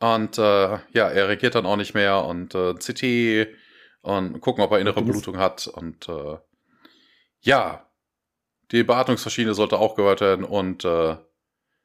und 0.00 0.38
äh, 0.38 0.42
ja, 0.42 1.08
er 1.08 1.28
reagiert 1.28 1.54
dann 1.54 1.66
auch 1.66 1.76
nicht 1.76 1.94
mehr 1.94 2.24
und 2.24 2.54
äh, 2.54 2.74
CT 2.74 3.56
und 4.02 4.40
gucken, 4.40 4.62
ob 4.62 4.72
er 4.72 4.80
innere 4.80 5.02
Blutung 5.02 5.38
hat 5.38 5.66
und 5.66 6.08
äh, 6.08 6.36
ja, 7.40 7.86
die 8.70 8.82
Beatmungsmaschine 8.82 9.54
sollte 9.54 9.78
auch 9.78 9.94
gehört 9.94 10.20
werden 10.20 10.44
und 10.44 10.84
äh, 10.84 11.16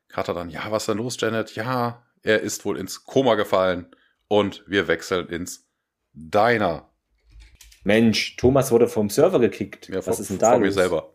Carter 0.09 0.33
dann, 0.33 0.49
ja, 0.49 0.69
was 0.69 0.83
ist 0.83 0.89
denn 0.89 0.97
los, 0.97 1.19
Janet? 1.19 1.55
Ja, 1.55 2.03
er 2.23 2.41
ist 2.41 2.65
wohl 2.65 2.77
ins 2.77 3.03
Koma 3.05 3.35
gefallen 3.35 3.87
und 4.27 4.63
wir 4.67 4.87
wechseln 4.87 5.27
ins 5.27 5.67
Diner. 6.13 6.89
Mensch, 7.83 8.35
Thomas 8.37 8.71
wurde 8.71 8.87
vom 8.87 9.09
Server 9.09 9.39
gekickt. 9.39 9.89
Ja, 9.89 10.05
Was 10.05 10.19
ist 10.19 10.29
denn 10.29 10.37
da 10.39 10.53
von 10.53 10.61
los? 10.61 10.67
mir 10.67 10.81
selber. 10.81 11.13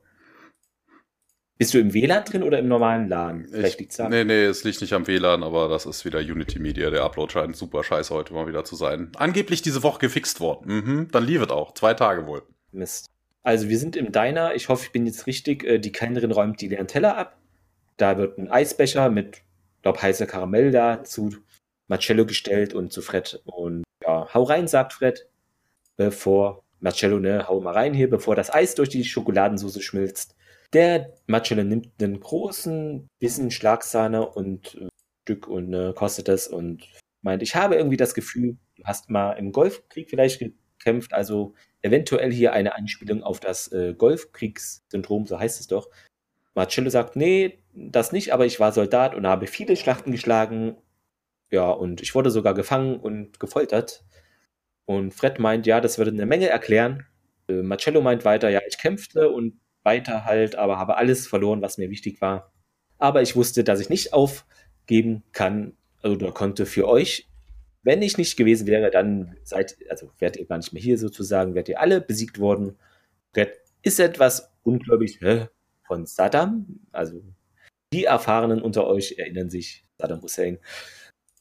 Bist 1.57 1.75
du 1.75 1.79
im 1.81 1.93
WLAN 1.93 2.25
drin 2.25 2.43
oder 2.45 2.61
im 2.61 2.69
normalen 2.69 3.09
LAN? 3.09 3.47
Vielleicht 3.51 3.81
liegt's 3.81 3.99
Nee, 3.99 4.23
nee, 4.23 4.45
es 4.45 4.63
liegt 4.63 4.81
nicht 4.81 4.93
am 4.93 5.09
WLAN, 5.09 5.43
aber 5.43 5.69
das 5.69 5.87
ist 5.87 6.05
wieder 6.05 6.21
Unity 6.21 6.61
Media. 6.61 6.89
Der 6.91 7.03
Upload 7.03 7.33
scheint 7.33 7.57
super 7.57 7.83
scheiße 7.83 8.15
heute 8.15 8.33
mal 8.33 8.47
wieder 8.47 8.65
zu 8.65 8.77
sein. 8.77 9.11
Angeblich 9.17 9.61
diese 9.63 9.83
Woche 9.83 9.99
gefixt 9.99 10.39
worden. 10.39 10.73
Mhm, 10.85 11.09
dann 11.11 11.25
lief 11.25 11.43
es 11.43 11.49
auch. 11.51 11.75
Zwei 11.75 11.95
Tage 11.95 12.27
wohl. 12.27 12.43
Mist. 12.71 13.11
Also 13.43 13.69
wir 13.69 13.79
sind 13.79 13.97
im 13.97 14.13
Diner. 14.13 14.55
Ich 14.55 14.69
hoffe, 14.69 14.85
ich 14.85 14.93
bin 14.93 15.07
jetzt 15.07 15.27
richtig. 15.27 15.65
Äh, 15.65 15.79
die 15.81 15.91
Kellnerin 15.91 16.31
räumt 16.31 16.61
die 16.61 16.69
leeren 16.69 16.87
Teller 16.87 17.17
ab. 17.17 17.39
Da 17.97 18.19
wird 18.19 18.39
ein 18.39 18.49
Eisbecher 18.49 19.11
mit 19.11 19.43
glaube, 19.83 20.03
heißer 20.03 20.27
Karamell 20.27 20.71
da 20.71 21.05
zu 21.05 21.31
Marcello 21.89 22.27
gestellt 22.27 22.75
und 22.75 22.93
zu 22.93 23.03
Fred. 23.03 23.41
Und 23.45 23.85
ja, 24.03 24.33
hau 24.33 24.43
rein, 24.43 24.69
sagt 24.69 24.93
Fred, 24.93 25.29
bevor 25.97 26.65
Marcello, 26.81 27.19
ne, 27.19 27.49
hau 27.49 27.61
mal 27.61 27.73
rein 27.73 27.95
hier, 27.95 28.09
bevor 28.09 28.37
das 28.37 28.53
Eis 28.53 28.75
durch 28.75 28.89
die 28.89 29.05
Schokoladensauce 29.05 29.83
schmilzt. 29.83 30.37
Der 30.73 31.15
Marcello 31.27 31.65
nimmt 31.65 31.91
einen 32.01 32.21
großen 32.21 33.09
Bissen 33.19 33.51
Schlagsahne 33.51 34.29
und 34.29 34.77
ein 34.81 34.89
Stück 35.25 35.49
und 35.49 35.73
äh, 35.73 35.93
kostet 35.95 36.29
es 36.29 36.47
und 36.47 36.87
meint, 37.23 37.43
ich 37.43 37.57
habe 37.57 37.77
irgendwie 37.77 37.97
das 37.97 38.15
Gefühl, 38.15 38.59
du 38.77 38.85
hast 38.85 39.11
mal 39.11 39.33
im 39.33 39.53
Golfkrieg 39.53 40.11
vielleicht 40.11 40.41
gekämpft, 40.41 41.15
also 41.15 41.55
eventuell 41.83 42.33
hier 42.33 42.53
eine 42.53 42.75
Anspielung 42.75 43.23
auf 43.23 43.41
das 43.41 43.73
äh, 43.73 43.95
Golfkriegssyndrom, 43.95 45.27
so 45.27 45.39
heißt 45.39 45.61
es 45.61 45.67
doch. 45.67 45.89
Marcello 46.59 46.91
sagt, 46.91 47.15
nee, 47.15 47.61
das 47.73 48.11
nicht, 48.11 48.33
aber 48.33 48.45
ich 48.45 48.59
war 48.59 48.73
Soldat 48.73 49.15
und 49.15 49.29
habe 49.29 49.47
viele 49.47 49.77
Schlachten 49.77 50.11
geschlagen. 50.11 50.77
Ja, 51.51 51.71
und 51.71 52.03
ich 52.03 52.17
wurde 52.17 52.31
sogar 52.33 52.53
gefangen 52.53 52.99
und 52.99 53.39
gefoltert. 53.39 54.05
Und 54.85 55.15
Fred 55.15 55.39
meint, 55.39 55.67
ja, 55.69 55.81
das 55.81 55.99
würde 55.99 56.11
eine 56.11 56.27
Menge 56.27 56.49
erklären. 56.49 57.07
Äh, 57.49 57.63
Marcello 57.63 58.01
meint 58.01 58.25
weiter, 58.25 58.49
ja, 58.49 58.61
ich 58.69 58.77
kämpfte 58.77 59.31
und 59.31 59.61
weiter 59.85 60.25
halt, 60.25 60.57
aber 60.57 60.79
habe 60.79 60.97
alles 60.97 61.29
verloren, 61.29 61.63
was 61.63 61.79
mir 61.79 61.91
wichtig 61.91 62.21
war. 62.21 62.53
Aber 62.99 63.23
ich 63.23 63.37
wusste, 63.37 63.63
dass 63.63 63.79
ich 63.79 63.89
nicht 63.89 64.13
aufgeben 64.13 65.23
kann 65.31 65.77
oder 66.03 66.33
konnte 66.33 66.67
für 66.67 66.89
euch. 66.89 67.29
Wenn 67.85 68.03
ich 68.03 68.19
nicht 68.19 68.37
gewesen 68.37 68.67
wäre, 68.67 68.91
dann 68.91 69.37
seid, 69.45 69.77
also 69.91 70.11
wärt 70.19 70.37
ihr 70.37 70.47
gar 70.47 70.57
nicht 70.57 70.73
mehr 70.73 70.83
hier 70.83 70.99
sozusagen, 70.99 71.55
wärt 71.55 71.69
ihr 71.69 71.81
alle 71.81 72.01
besiegt 72.01 72.41
worden. 72.41 72.77
Fred 73.33 73.61
ist 73.83 74.01
etwas 74.01 74.51
ungläubig 74.65 75.21
hä, 75.21 75.47
von 75.89 76.07
Saddam, 76.07 76.81
also 76.93 77.21
die 77.93 78.05
Erfahrenen 78.05 78.63
unter 78.63 78.87
euch 78.87 79.17
erinnern 79.19 79.51
sich 79.51 79.85
Saddam 79.99 80.23
Hussein. 80.23 80.59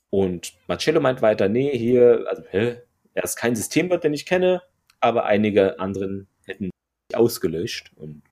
Und 0.10 0.58
Marcello 0.68 1.02
meint 1.02 1.22
weiter, 1.22 1.50
nee, 1.50 1.78
hier, 1.78 2.26
also, 2.28 2.43
hä, 2.50 2.78
er 3.14 3.24
ist 3.24 3.36
kein 3.36 3.56
Systemwirt, 3.56 4.04
den 4.04 4.14
ich 4.14 4.26
kenne, 4.26 4.64
aber 5.00 5.26
einige 5.26 5.80
anderen 5.80 6.28
hätten 6.45 6.72
ausgelöscht. 7.14 7.91
Und 7.95 8.24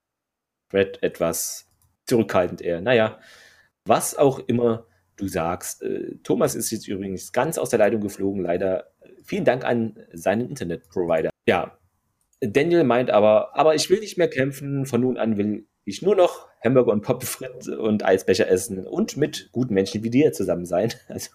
Fred 0.71 1.03
etwas 1.03 1.69
zurückhaltend 2.07 2.61
eher. 2.61 2.81
Naja, 2.81 3.19
was 3.85 4.15
auch 4.15 4.39
immer 4.39 4.87
du 5.17 5.27
sagst. 5.27 5.83
Äh, 5.83 6.17
Thomas 6.23 6.55
ist 6.55 6.71
jetzt 6.71 6.87
übrigens 6.87 7.31
ganz 7.31 7.57
aus 7.57 7.69
der 7.69 7.79
Leitung 7.79 8.01
geflogen, 8.01 8.41
leider. 8.41 8.91
Vielen 9.23 9.45
Dank 9.45 9.63
an 9.63 9.97
seinen 10.13 10.49
Internetprovider. 10.49 11.29
Ja, 11.47 11.77
Daniel 12.41 12.83
meint 12.83 13.09
aber, 13.09 13.55
aber 13.55 13.75
ich 13.75 13.89
will 13.89 13.99
nicht 13.99 14.17
mehr 14.17 14.29
kämpfen. 14.29 14.85
Von 14.85 15.01
nun 15.01 15.17
an 15.17 15.37
will 15.37 15.67
ich 15.85 16.01
nur 16.01 16.15
noch 16.15 16.49
Hamburger 16.63 16.91
und 16.91 17.01
Pommes 17.01 17.67
und 17.67 18.03
Eisbecher 18.03 18.47
essen 18.47 18.85
und 18.85 19.17
mit 19.17 19.49
guten 19.51 19.73
Menschen 19.73 20.03
wie 20.03 20.09
dir 20.09 20.33
zusammen 20.33 20.65
sein. 20.65 20.93
Also 21.07 21.29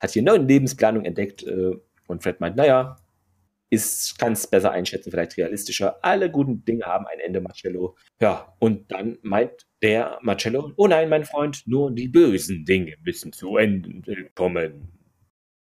hat 0.00 0.12
hier 0.12 0.22
neue 0.22 0.38
Lebensplanung 0.38 1.04
entdeckt 1.04 1.42
äh, 1.42 1.72
und 2.06 2.22
Fred 2.22 2.40
meint, 2.40 2.56
naja, 2.56 2.96
ist, 3.70 4.20
es 4.20 4.46
besser 4.46 4.72
einschätzen, 4.72 5.10
vielleicht 5.10 5.36
realistischer. 5.36 6.04
Alle 6.04 6.30
guten 6.30 6.64
Dinge 6.64 6.84
haben 6.84 7.06
ein 7.06 7.20
Ende, 7.20 7.40
Marcello. 7.40 7.96
Ja, 8.20 8.56
und 8.58 8.90
dann 8.90 9.18
meint 9.22 9.66
der 9.82 10.18
Marcello, 10.22 10.72
oh 10.76 10.88
nein, 10.88 11.08
mein 11.08 11.24
Freund, 11.24 11.62
nur 11.66 11.92
die 11.92 12.08
bösen 12.08 12.64
Dinge 12.64 12.96
müssen 13.04 13.32
zu 13.32 13.56
Ende 13.56 14.30
kommen. 14.34 14.88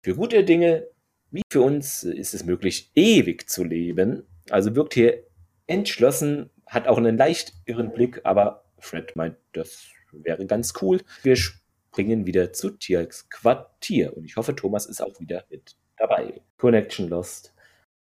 Für 0.04 0.16
gute 0.16 0.44
Dinge, 0.44 0.88
wie 1.30 1.44
für 1.52 1.62
uns, 1.62 2.04
ist 2.04 2.34
es 2.34 2.44
möglich, 2.44 2.92
ewig 2.96 3.50
zu 3.50 3.64
leben. 3.64 4.24
Also 4.50 4.76
wirkt 4.76 4.96
hier 4.96 5.24
entschlossen, 5.68 6.50
hat 6.72 6.88
auch 6.88 6.98
einen 6.98 7.18
leicht 7.18 7.54
irren 7.66 7.92
Blick, 7.92 8.22
aber 8.24 8.64
Fred 8.80 9.16
meint, 9.16 9.36
das 9.52 9.90
wäre 10.12 10.46
ganz 10.46 10.74
cool. 10.82 11.02
Wir 11.22 11.36
springen 11.36 12.26
wieder 12.26 12.54
zu 12.54 12.72
Tierks 12.72 13.30
Quartier 13.30 14.16
und 14.16 14.24
ich 14.24 14.38
hoffe, 14.38 14.56
Thomas 14.56 14.86
ist 14.86 15.02
auch 15.02 15.20
wieder 15.20 15.44
mit 15.50 15.76
dabei. 15.98 16.42
Connection 16.58 17.10
Lost. 17.10 17.54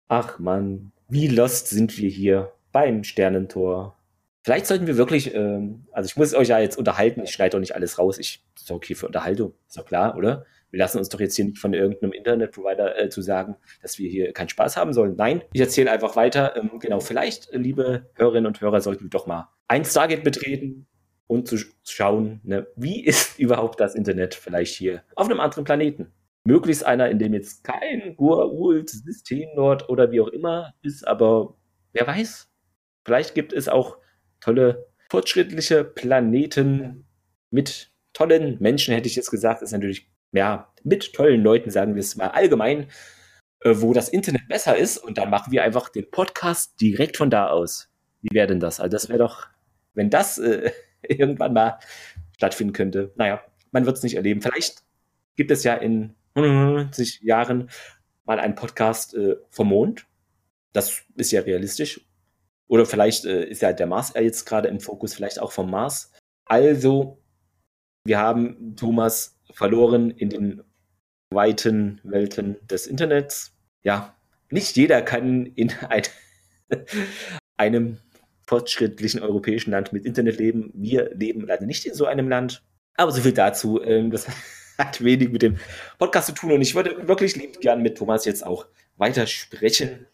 Ach 0.08 0.40
man, 0.40 0.94
wie 1.10 1.28
lost 1.28 1.68
sind 1.68 1.98
wir 1.98 2.10
hier 2.10 2.54
beim 2.72 3.04
Sternentor. 3.04 3.98
Vielleicht 4.44 4.66
sollten 4.66 4.88
wir 4.88 4.98
wirklich, 4.98 5.36
ähm, 5.36 5.86
also 5.92 6.08
ich 6.08 6.16
muss 6.16 6.34
euch 6.34 6.48
ja 6.48 6.60
jetzt 6.60 6.78
unterhalten, 6.78 7.22
ich 7.24 7.32
schneide 7.32 7.52
doch 7.52 7.60
nicht 7.60 7.76
alles 7.76 8.00
raus, 8.00 8.18
ich 8.18 8.46
sorge 8.56 8.88
hier 8.88 8.96
für 8.96 9.08
Unterhaltung, 9.08 9.54
ist 9.68 9.78
doch 9.78 9.86
klar, 9.86 10.18
oder? 10.18 10.46
Wir 10.74 10.80
lassen 10.80 10.98
uns 10.98 11.08
doch 11.08 11.20
jetzt 11.20 11.36
hier 11.36 11.46
nicht 11.46 11.60
von 11.60 11.76
irgendeinem 11.76 12.14
Internetprovider 12.14 13.00
äh, 13.00 13.08
zu 13.08 13.22
sagen, 13.22 13.56
dass 13.84 14.00
wir 14.00 14.10
hier 14.10 14.34
keinen 14.34 14.50
Spaß 14.50 14.76
haben 14.76 14.92
sollen. 14.92 15.16
Nein, 15.16 15.44
ich 15.54 15.62
erzähle 15.62 15.92
einfach 15.92 16.16
weiter. 16.16 16.58
Ähm, 16.58 16.80
genau, 16.80 17.00
vielleicht, 17.00 17.50
liebe 17.54 18.10
Hörerinnen 18.16 18.48
und 18.48 18.60
Hörer, 18.60 18.82
sollten 18.82 19.04
wir 19.04 19.10
doch 19.12 19.28
mal 19.28 19.50
ein 19.68 19.86
Stargate 19.86 20.24
betreten 20.24 20.88
und 21.28 21.48
zu 21.48 21.58
schauen, 21.84 22.42
ne, 22.44 22.66
wie 22.76 23.06
ist 23.06 23.38
überhaupt 23.38 23.80
das 23.80 23.94
Internet 23.94 24.34
vielleicht 24.34 24.74
hier 24.74 25.04
auf 25.16 25.30
einem 25.30 25.40
anderen 25.40 25.64
Planeten. 25.64 26.12
Möglichst 26.44 26.84
einer, 26.84 27.08
in 27.08 27.20
dem 27.20 27.36
jetzt 27.36 27.64
kein 27.64 28.16
Gurult-System 28.18 29.50
dort 29.56 29.90
oder 29.90 30.12
wie 30.12 30.22
auch 30.22 30.28
immer 30.28 30.74
ist, 30.82 31.08
aber 31.08 31.56
wer 31.94 32.08
weiß, 32.08 32.50
vielleicht 33.06 33.36
gibt 33.36 33.54
es 33.54 33.70
auch 33.70 33.98
tolle, 34.42 34.88
fortschrittliche 35.12 35.84
Planeten 35.84 37.06
mit 37.52 37.92
tollen 38.14 38.58
Menschen, 38.60 38.96
hätte 38.96 39.08
ich 39.08 39.16
jetzt 39.16 39.30
gesagt, 39.30 39.62
ist 39.62 39.72
natürlich 39.72 40.12
ja, 40.34 40.74
mit 40.84 41.14
tollen 41.14 41.42
Leuten, 41.42 41.72
sagen 41.72 41.96
wir 41.96 42.02
es 42.02 42.16
mal 42.16 42.28
allgemein, 42.28 42.88
äh, 43.62 43.76
wo 43.76 43.94
das 43.94 44.10
Internet 44.10 44.48
besser 44.48 44.76
ist 44.76 44.98
und 44.98 45.18
dann 45.18 45.30
machen 45.30 45.52
wir 45.52 45.64
einfach 45.64 45.90
den 45.90 46.10
Podcast 46.12 46.80
direkt 46.82 47.18
von 47.18 47.30
da 47.30 47.48
aus. 47.48 47.90
Wie 48.22 48.34
wäre 48.34 48.48
denn 48.48 48.60
das? 48.60 48.80
Also 48.80 48.92
das 48.92 49.10
wäre 49.10 49.20
doch, 49.20 49.48
wenn 49.94 50.10
das 50.10 50.38
äh, 50.38 50.72
irgendwann 51.02 51.54
mal 51.54 51.80
stattfinden 52.36 52.74
könnte. 52.74 53.14
Naja, 53.16 53.42
man 53.72 53.86
wird 53.86 53.98
es 53.98 54.04
nicht 54.04 54.16
erleben. 54.16 54.42
Vielleicht 54.42 54.84
gibt 55.36 55.52
es 55.52 55.64
ja 55.64 55.76
in 55.76 56.16
90 56.36 57.22
Jahren 57.22 57.70
mal 58.26 58.40
einen 58.40 58.56
Podcast 58.56 59.14
äh, 59.14 59.38
vom 59.50 59.70
Mond. 59.70 60.08
Das 60.74 61.04
ist 61.16 61.32
ja 61.32 61.42
realistisch. 61.42 62.02
Oder 62.68 62.86
vielleicht 62.86 63.26
äh, 63.26 63.46
ist 63.46 63.62
ja 63.62 63.74
der 63.74 63.88
Mars 63.88 64.14
jetzt 64.16 64.46
gerade 64.46 64.68
im 64.68 64.80
Fokus, 64.80 65.14
vielleicht 65.14 65.40
auch 65.40 65.52
vom 65.52 65.70
Mars. 65.70 66.12
Also, 66.46 67.22
wir 68.06 68.20
haben 68.20 68.76
Thomas 68.76 69.40
verloren 69.54 70.12
in 70.12 70.30
den 70.30 70.64
weiten 71.32 72.00
Welten 72.04 72.58
des 72.68 72.88
Internets. 72.88 73.56
Ja, 73.84 74.16
nicht 74.50 74.76
jeder 74.76 75.02
kann 75.02 75.46
in 75.46 75.72
ein, 75.90 76.04
einem 77.58 77.98
fortschrittlichen 78.46 79.22
europäischen 79.22 79.72
Land 79.72 79.94
mit 79.94 80.06
Internet 80.06 80.38
leben. 80.38 80.72
Wir 80.74 81.14
leben 81.16 81.48
leider 81.48 81.66
nicht 81.66 81.86
in 81.86 81.94
so 81.94 82.06
einem 82.06 82.30
Land. 82.30 82.64
Aber 82.96 83.12
so 83.12 83.22
viel 83.22 83.34
dazu. 83.34 83.82
Ähm, 83.82 84.12
das 84.12 84.28
hat 84.78 85.04
wenig 85.04 85.32
mit 85.32 85.42
dem 85.42 85.58
Podcast 85.98 86.28
zu 86.28 86.34
tun 86.34 86.52
und 86.52 86.62
ich 86.62 86.76
würde 86.76 87.08
wirklich 87.08 87.36
lieb 87.36 87.62
gern 87.62 87.82
mit 87.82 87.98
Thomas 87.98 88.26
jetzt 88.26 88.46
auch 88.46 88.68
weiter 88.98 89.28
sprechen, 89.28 90.08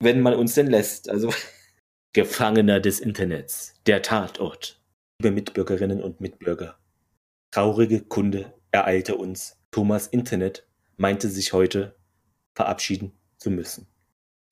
wenn 0.00 0.20
man 0.20 0.34
uns 0.34 0.54
denn 0.54 0.68
lässt. 0.68 1.08
Also 1.08 1.32
Gefangener 2.12 2.80
des 2.80 3.00
Internets, 3.00 3.74
der 3.86 4.02
Tatort. 4.02 4.80
Liebe 5.20 5.34
Mitbürgerinnen 5.34 6.02
und 6.02 6.20
Mitbürger, 6.20 6.76
traurige 7.52 8.00
Kunde 8.00 8.53
ereilte 8.74 9.14
uns. 9.14 9.56
Thomas 9.70 10.08
Internet 10.08 10.66
meinte 10.96 11.28
sich 11.28 11.52
heute 11.52 11.96
verabschieden 12.54 13.12
zu 13.36 13.50
müssen. 13.50 13.86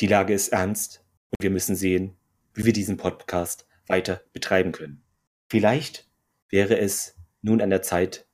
Die 0.01 0.07
Lage 0.07 0.33
ist 0.33 0.49
ernst 0.49 1.05
und 1.31 1.43
wir 1.43 1.51
müssen 1.51 1.75
sehen, 1.75 2.17
wie 2.55 2.65
wir 2.65 2.73
diesen 2.73 2.97
Podcast 2.97 3.67
weiter 3.89 4.23
betreiben 4.33 4.71
können. 4.71 5.03
Vielleicht 5.49 6.09
wäre 6.49 6.79
es 6.79 7.17
nun 7.41 7.61
an 7.61 7.71
der 7.71 7.83
Zeit, 7.83 8.29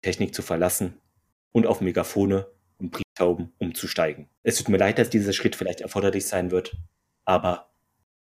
Technik 0.00 0.34
zu 0.34 0.40
verlassen 0.40 0.98
und 1.52 1.66
auf 1.66 1.82
Megafone 1.82 2.50
und 2.78 2.90
Brieftauben 2.90 3.52
umzusteigen. 3.58 4.30
Es 4.42 4.56
tut 4.56 4.70
mir 4.70 4.78
leid, 4.78 4.98
dass 4.98 5.10
dieser 5.10 5.34
Schritt 5.34 5.56
vielleicht 5.56 5.82
erforderlich 5.82 6.26
sein 6.26 6.50
wird, 6.50 6.76
aber 7.26 7.70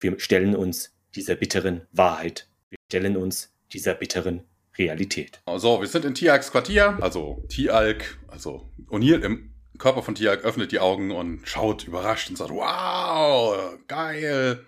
wir 0.01 0.19
stellen 0.21 0.57
uns 0.57 0.97
dieser 1.15 1.35
bitteren 1.35 1.87
Wahrheit. 1.93 2.49
Wir 2.71 2.79
stellen 2.89 3.19
uns 3.19 3.55
dieser 3.73 3.95
bitteren 3.95 4.45
Realität. 4.77 5.41
So, 5.57 5.81
wir 5.81 5.89
sind 5.89 6.05
in 6.05 6.15
Tialks 6.15 6.51
Quartier, 6.51 6.99
also 7.01 7.45
Tialk, 7.49 8.19
also 8.29 8.71
O'Neill 8.89 9.21
im 9.21 9.55
Körper 9.79 10.03
von 10.03 10.15
Tialk 10.15 10.45
öffnet 10.45 10.73
die 10.73 10.81
Augen 10.81 11.11
und 11.11 11.47
schaut 11.47 11.87
überrascht 11.87 12.31
und 12.31 12.37
sagt, 12.37 12.51
wow, 12.51 13.77
geil. 13.89 14.65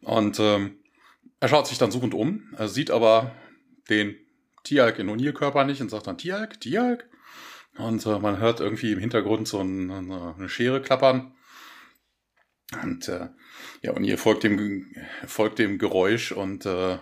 Und 0.00 0.38
ähm, 0.40 0.78
er 1.40 1.48
schaut 1.48 1.66
sich 1.66 1.78
dann 1.78 1.90
suchend 1.90 2.14
um, 2.14 2.54
er 2.56 2.68
sieht 2.68 2.90
aber 2.90 3.34
den 3.88 4.16
Tialk 4.62 4.98
in 4.98 5.10
O'Neill-Körper 5.10 5.64
nicht 5.64 5.80
und 5.80 5.90
sagt 5.90 6.06
dann, 6.06 6.18
Tialk, 6.18 6.60
Tialk. 6.60 7.08
Und 7.76 8.06
äh, 8.06 8.18
man 8.18 8.38
hört 8.38 8.60
irgendwie 8.60 8.92
im 8.92 8.98
Hintergrund 8.98 9.48
so 9.48 9.60
ein, 9.60 9.90
eine, 9.90 10.48
Schere 10.48 10.80
klappern. 10.80 11.34
Und 12.82 13.08
äh, 13.08 13.28
ja, 13.82 13.92
O'Neill 13.92 14.16
folgt 14.16 14.44
dem, 14.44 14.94
folgt 15.26 15.58
dem 15.58 15.78
Geräusch 15.78 16.32
und 16.32 16.64
äh, 16.66 16.98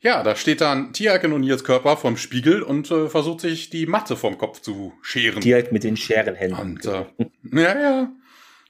ja, 0.00 0.22
da 0.22 0.36
steht 0.36 0.60
dann 0.60 0.92
Tiag 0.92 1.24
in 1.24 1.32
O'Neills 1.32 1.64
Körper 1.64 1.96
vom 1.96 2.16
Spiegel 2.16 2.62
und 2.62 2.90
äh, 2.90 3.08
versucht 3.08 3.40
sich 3.40 3.70
die 3.70 3.86
Matte 3.86 4.16
vom 4.16 4.38
Kopf 4.38 4.60
zu 4.60 4.92
scheren. 5.02 5.40
Tiag 5.40 5.72
mit 5.72 5.84
den 5.84 5.96
Scherenhänden. 5.96 6.60
Und, 6.60 6.86
äh, 6.86 7.04
ja, 7.52 7.80
ja. 7.80 8.12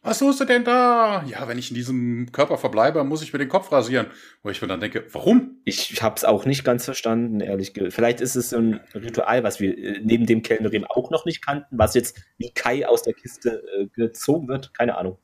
Was 0.06 0.20
tust 0.20 0.38
du 0.38 0.44
denn 0.44 0.62
da? 0.62 1.24
Ja, 1.26 1.48
wenn 1.48 1.58
ich 1.58 1.70
in 1.70 1.74
diesem 1.74 2.30
Körper 2.30 2.58
verbleibe, 2.58 3.02
muss 3.02 3.22
ich 3.22 3.32
mir 3.32 3.40
den 3.40 3.48
Kopf 3.48 3.72
rasieren. 3.72 4.06
Wo 4.44 4.50
ich 4.50 4.62
mir 4.62 4.68
dann 4.68 4.78
denke, 4.78 5.04
warum? 5.10 5.60
Ich 5.64 6.00
hab's 6.00 6.22
auch 6.24 6.44
nicht 6.44 6.62
ganz 6.62 6.84
verstanden, 6.84 7.40
ehrlich 7.40 7.74
gesagt. 7.74 7.92
Vielleicht 7.92 8.20
ist 8.20 8.36
es 8.36 8.50
so 8.50 8.58
ein 8.58 8.80
Ritual, 8.94 9.42
was 9.42 9.58
wir 9.58 9.76
äh, 9.76 10.00
neben 10.04 10.26
dem 10.26 10.42
Kellnerin 10.42 10.84
auch 10.84 11.10
noch 11.10 11.24
nicht 11.24 11.44
kannten, 11.44 11.76
was 11.76 11.94
jetzt 11.94 12.20
wie 12.38 12.52
Kai 12.52 12.86
aus 12.86 13.02
der 13.02 13.14
Kiste 13.14 13.64
äh, 13.76 13.86
gezogen 13.88 14.46
wird. 14.46 14.72
Keine 14.74 14.96
Ahnung. 14.96 15.18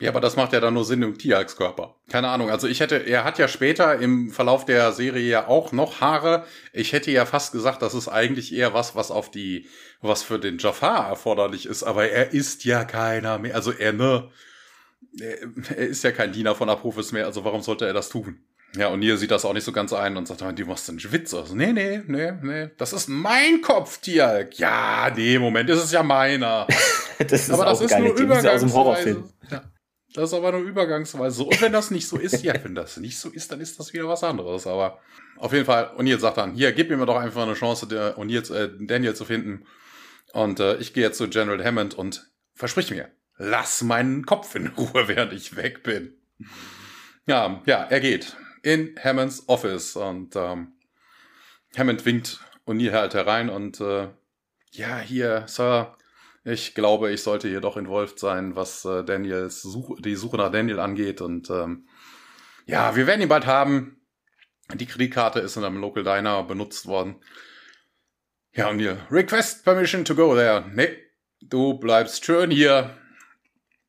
Ja, 0.00 0.10
aber 0.10 0.20
das 0.20 0.36
macht 0.36 0.52
ja 0.52 0.60
dann 0.60 0.74
nur 0.74 0.84
Sinn 0.84 1.02
im 1.02 1.18
Tialks 1.18 1.56
Körper. 1.56 1.96
Keine 2.08 2.28
Ahnung. 2.28 2.50
Also 2.50 2.68
ich 2.68 2.80
hätte, 2.80 2.96
er 2.96 3.24
hat 3.24 3.38
ja 3.38 3.48
später 3.48 3.98
im 3.98 4.30
Verlauf 4.30 4.64
der 4.64 4.92
Serie 4.92 5.28
ja 5.28 5.48
auch 5.48 5.72
noch 5.72 6.00
Haare. 6.00 6.44
Ich 6.72 6.92
hätte 6.92 7.10
ja 7.10 7.26
fast 7.26 7.52
gesagt, 7.52 7.82
das 7.82 7.94
ist 7.94 8.08
eigentlich 8.08 8.54
eher 8.54 8.74
was, 8.74 8.94
was 8.94 9.10
auf 9.10 9.30
die, 9.30 9.66
was 10.00 10.22
für 10.22 10.38
den 10.38 10.58
Jafar 10.58 11.08
erforderlich 11.08 11.66
ist. 11.66 11.82
Aber 11.82 12.08
er 12.08 12.32
ist 12.32 12.64
ja 12.64 12.84
keiner 12.84 13.38
mehr. 13.38 13.56
Also 13.56 13.72
er, 13.72 13.92
ne, 13.92 14.30
er 15.18 15.76
ist 15.76 16.04
ja 16.04 16.12
kein 16.12 16.32
Diener 16.32 16.54
von 16.54 16.68
Apophis 16.68 17.10
mehr. 17.10 17.26
Also 17.26 17.44
warum 17.44 17.62
sollte 17.62 17.86
er 17.86 17.92
das 17.92 18.08
tun? 18.08 18.38
Ja, 18.76 18.88
und 18.88 19.00
Neil 19.00 19.16
sieht 19.16 19.30
das 19.30 19.44
auch 19.44 19.54
nicht 19.54 19.64
so 19.64 19.72
ganz 19.72 19.92
ein 19.92 20.16
und 20.16 20.28
sagt, 20.28 20.42
die 20.58 20.64
machst 20.64 20.88
einen 20.90 21.00
Witz. 21.00 21.32
Also, 21.32 21.54
nee, 21.54 21.72
nee, 21.72 22.02
nee, 22.06 22.32
nee, 22.42 22.70
das 22.76 22.92
ist 22.92 23.08
mein 23.08 23.62
Kopf, 23.62 23.98
Tialk. 23.98 24.58
Ja, 24.58 25.10
nee, 25.14 25.38
Moment, 25.38 25.70
das 25.70 25.82
ist 25.82 25.92
ja 25.92 26.02
meiner. 26.02 26.66
das 27.18 27.32
ist 27.32 27.50
aber 27.50 27.64
das 27.64 27.80
ist 27.80 27.98
nur 27.98 28.14
Übergangsweise. 28.14 28.50
Aus 28.50 28.60
dem 28.60 28.72
Horrorfilm. 28.74 29.24
Ja. 29.50 29.62
Das 30.14 30.30
ist 30.30 30.34
aber 30.34 30.52
nur 30.52 30.62
übergangsweise 30.62 31.36
so. 31.36 31.48
Und 31.48 31.60
wenn 31.60 31.72
das 31.72 31.90
nicht 31.90 32.08
so 32.08 32.16
ist, 32.16 32.42
ja, 32.42 32.54
wenn 32.64 32.74
das 32.74 32.96
nicht 32.96 33.18
so 33.18 33.28
ist, 33.28 33.52
dann 33.52 33.60
ist 33.60 33.78
das 33.78 33.92
wieder 33.92 34.08
was 34.08 34.24
anderes. 34.24 34.66
Aber 34.66 35.00
auf 35.36 35.52
jeden 35.52 35.66
Fall, 35.66 35.92
O'Neill 35.98 36.18
sagt 36.18 36.38
dann, 36.38 36.54
hier, 36.54 36.72
gib 36.72 36.88
mir 36.90 37.04
doch 37.04 37.16
einfach 37.16 37.42
eine 37.42 37.54
Chance, 37.54 37.86
O'Neill, 38.16 38.54
äh, 38.54 38.70
Daniel 38.86 39.14
zu 39.14 39.24
finden. 39.24 39.66
Und 40.32 40.60
äh, 40.60 40.76
ich 40.76 40.94
gehe 40.94 41.04
jetzt 41.04 41.18
zu 41.18 41.28
General 41.28 41.62
Hammond 41.62 41.94
und 41.94 42.30
versprich 42.54 42.90
mir, 42.90 43.10
lass 43.36 43.82
meinen 43.82 44.24
Kopf 44.24 44.54
in 44.54 44.68
Ruhe, 44.68 45.08
während 45.08 45.32
ich 45.32 45.56
weg 45.56 45.82
bin. 45.82 46.14
Ja, 47.26 47.62
ja, 47.66 47.84
er 47.84 48.00
geht 48.00 48.36
in 48.62 48.98
Hammonds 49.02 49.44
Office 49.48 49.96
und 49.96 50.34
ähm, 50.36 50.72
Hammond 51.76 52.06
winkt 52.06 52.40
O'Neill 52.66 52.92
halt 52.92 53.14
herein 53.14 53.50
und 53.50 53.80
äh, 53.80 54.08
ja, 54.72 54.98
hier, 54.98 55.44
Sir, 55.46 55.96
ich 56.48 56.74
glaube, 56.74 57.12
ich 57.12 57.22
sollte 57.22 57.48
hier 57.48 57.60
doch 57.60 57.76
involviert 57.76 58.18
sein, 58.18 58.56
was 58.56 58.84
äh, 58.84 59.04
Daniels 59.04 59.62
Such 59.62 60.00
die 60.00 60.14
Suche 60.14 60.38
nach 60.38 60.50
Daniel 60.50 60.80
angeht. 60.80 61.20
Und 61.20 61.50
ähm, 61.50 61.86
ja, 62.66 62.96
wir 62.96 63.06
werden 63.06 63.20
ihn 63.20 63.28
bald 63.28 63.46
haben. 63.46 64.00
Die 64.74 64.86
Kreditkarte 64.86 65.40
ist 65.40 65.56
in 65.56 65.64
einem 65.64 65.78
Local 65.78 66.04
Diner 66.04 66.42
benutzt 66.42 66.86
worden. 66.86 67.16
Ja, 68.52 68.68
und 68.70 68.78
hier, 68.78 68.98
request 69.10 69.64
permission 69.64 70.04
to 70.04 70.14
go 70.14 70.34
there. 70.34 70.64
Nee, 70.74 70.96
du 71.40 71.78
bleibst 71.78 72.24
schön 72.24 72.50
hier, 72.50 72.96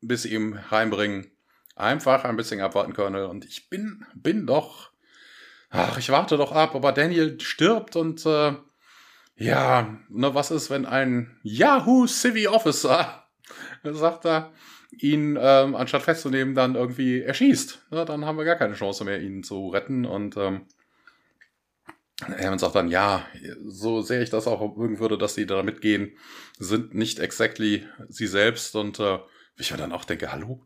bis 0.02 0.24
sie 0.24 0.34
ihm 0.34 0.60
reinbringen. 0.70 1.32
Einfach 1.76 2.26
ein 2.26 2.36
bisschen 2.36 2.62
abwarten, 2.62 2.94
Colonel. 2.94 3.26
Und 3.26 3.46
ich 3.46 3.70
bin, 3.70 4.06
bin 4.14 4.46
doch, 4.46 4.92
ach, 5.70 5.98
ich 5.98 6.10
warte 6.10 6.38
doch 6.38 6.52
ab, 6.52 6.76
aber 6.76 6.92
Daniel 6.92 7.40
stirbt 7.40 7.96
und 7.96 8.26
äh, 8.26 8.54
ja, 9.40 9.98
ne, 10.10 10.36
was 10.36 10.52
ist, 10.52 10.70
wenn 10.70 10.86
ein 10.86 11.40
Yahoo 11.44 12.08
Civil 12.08 12.48
Officer, 12.48 13.24
sagt 13.84 14.26
er, 14.26 14.52
ihn 14.92 15.38
ähm, 15.40 15.76
anstatt 15.76 16.04
festzunehmen 16.04 16.56
dann 16.56 16.76
irgendwie 16.76 17.22
erschießt? 17.22 17.88
Ne, 17.92 18.06
dann 18.06 18.26
haben 18.26 18.38
wir 18.38 18.46
gar 18.46 18.58
keine 18.58 18.74
Chance 18.74 19.06
mehr, 19.06 19.22
ihn 19.22 19.44
zu 19.44 19.70
retten. 19.70 20.06
Und 20.06 20.36
ähm, 20.36 20.66
Hermann 22.26 22.60
sagt 22.60 22.76
dann, 22.76 22.90
ja, 22.90 23.26
so 23.66 24.02
sehr 24.02 24.22
ich 24.22 24.30
das 24.30 24.46
auch 24.46 24.76
mögen 24.76 25.00
würde, 25.00 25.18
dass 25.18 25.36
sie 25.36 25.46
da 25.46 25.64
mitgehen, 25.64 26.18
sind 26.58 26.94
nicht 26.94 27.20
exactly 27.20 27.88
sie 28.10 28.28
selbst. 28.28 28.76
Und 28.76 29.00
äh, 29.00 29.20
ich 29.58 29.72
mir 29.72 29.78
dann 29.78 29.94
auch 29.94 30.04
denke, 30.04 30.32
hallo, 30.32 30.66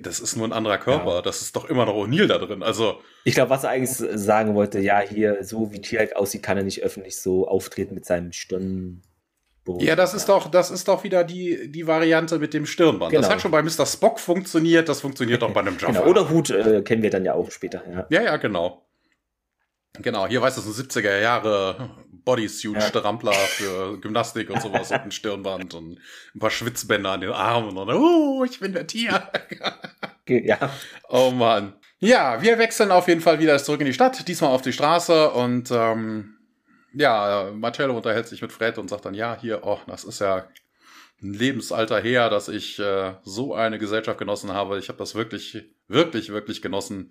das 0.00 0.18
ist 0.18 0.36
nur 0.36 0.46
ein 0.46 0.52
anderer 0.52 0.78
Körper, 0.78 1.16
ja. 1.16 1.22
das 1.22 1.40
ist 1.40 1.54
doch 1.54 1.68
immer 1.68 1.86
noch 1.86 1.94
O'Neill 1.94 2.26
da 2.26 2.38
drin. 2.38 2.62
Also 2.62 3.00
ich 3.24 3.34
glaube, 3.34 3.50
was 3.50 3.64
er 3.64 3.70
eigentlich 3.70 3.90
sagen 3.90 4.54
wollte, 4.54 4.80
ja, 4.80 5.00
hier 5.00 5.44
so 5.44 5.72
wie 5.72 5.80
Tialk 5.80 6.16
aussieht, 6.16 6.42
kann 6.42 6.56
er 6.56 6.64
nicht 6.64 6.82
öffentlich 6.82 7.16
so 7.16 7.46
auftreten 7.46 7.94
mit 7.94 8.04
seinem 8.04 8.32
Stirnband. 8.32 9.02
Ja, 9.80 9.94
das 9.94 10.14
ist 10.14 10.28
doch, 10.28 10.50
das 10.50 10.70
ist 10.70 10.88
doch 10.88 11.04
wieder 11.04 11.24
die, 11.24 11.70
die 11.70 11.86
Variante 11.86 12.38
mit 12.38 12.54
dem 12.54 12.66
Stirnband. 12.66 13.12
Genau. 13.12 13.22
Das 13.22 13.30
hat 13.30 13.40
schon 13.40 13.50
bei 13.50 13.62
Mr. 13.62 13.86
Spock 13.86 14.18
funktioniert, 14.18 14.88
das 14.88 15.00
funktioniert 15.00 15.42
auch 15.42 15.52
bei 15.52 15.60
einem 15.60 15.76
Jaffa. 15.78 15.92
Genau. 16.00 16.06
Oder 16.06 16.30
Hut 16.30 16.50
äh, 16.50 16.82
kennen 16.82 17.02
wir 17.02 17.10
dann 17.10 17.24
ja 17.24 17.34
auch 17.34 17.50
später. 17.50 17.82
Ja, 17.88 18.06
ja, 18.10 18.22
ja 18.22 18.36
genau. 18.38 18.87
Genau, 20.02 20.26
hier 20.26 20.40
weiß 20.40 20.56
es 20.56 20.66
ein 20.66 20.86
70er 20.86 21.20
Jahre 21.20 21.90
Bodysuit-Strampler 22.24 23.32
ja. 23.32 23.38
für 23.38 24.00
Gymnastik 24.00 24.50
und 24.50 24.60
sowas 24.60 24.90
und 24.90 25.00
ein 25.00 25.10
Stirnband 25.10 25.74
und 25.74 25.98
ein 26.34 26.38
paar 26.38 26.50
Schwitzbänder 26.50 27.12
an 27.12 27.20
den 27.22 27.30
Armen 27.30 27.76
und 27.76 27.90
oh, 27.90 28.44
ich 28.44 28.60
bin 28.60 28.72
der 28.72 28.86
Tier. 28.86 29.30
ja. 30.28 30.58
Oh 31.08 31.30
Mann. 31.30 31.74
Ja, 32.00 32.42
wir 32.42 32.58
wechseln 32.58 32.92
auf 32.92 33.08
jeden 33.08 33.22
Fall 33.22 33.40
wieder 33.40 33.56
zurück 33.58 33.80
in 33.80 33.86
die 33.86 33.94
Stadt, 33.94 34.28
diesmal 34.28 34.50
auf 34.50 34.62
die 34.62 34.72
Straße 34.72 35.30
und 35.30 35.70
ähm, 35.70 36.36
ja, 36.92 37.50
Marcello 37.54 37.96
unterhält 37.96 38.28
sich 38.28 38.42
mit 38.42 38.52
Fred 38.52 38.78
und 38.78 38.88
sagt 38.88 39.04
dann, 39.04 39.14
ja, 39.14 39.36
hier, 39.40 39.60
oh, 39.64 39.80
das 39.86 40.04
ist 40.04 40.20
ja 40.20 40.46
ein 41.22 41.32
Lebensalter 41.32 42.00
her, 42.00 42.30
dass 42.30 42.48
ich 42.48 42.78
äh, 42.78 43.14
so 43.22 43.54
eine 43.54 43.78
Gesellschaft 43.78 44.18
genossen 44.18 44.52
habe. 44.52 44.78
Ich 44.78 44.88
habe 44.88 44.98
das 44.98 45.14
wirklich, 45.14 45.64
wirklich, 45.88 46.30
wirklich 46.30 46.62
genossen. 46.62 47.10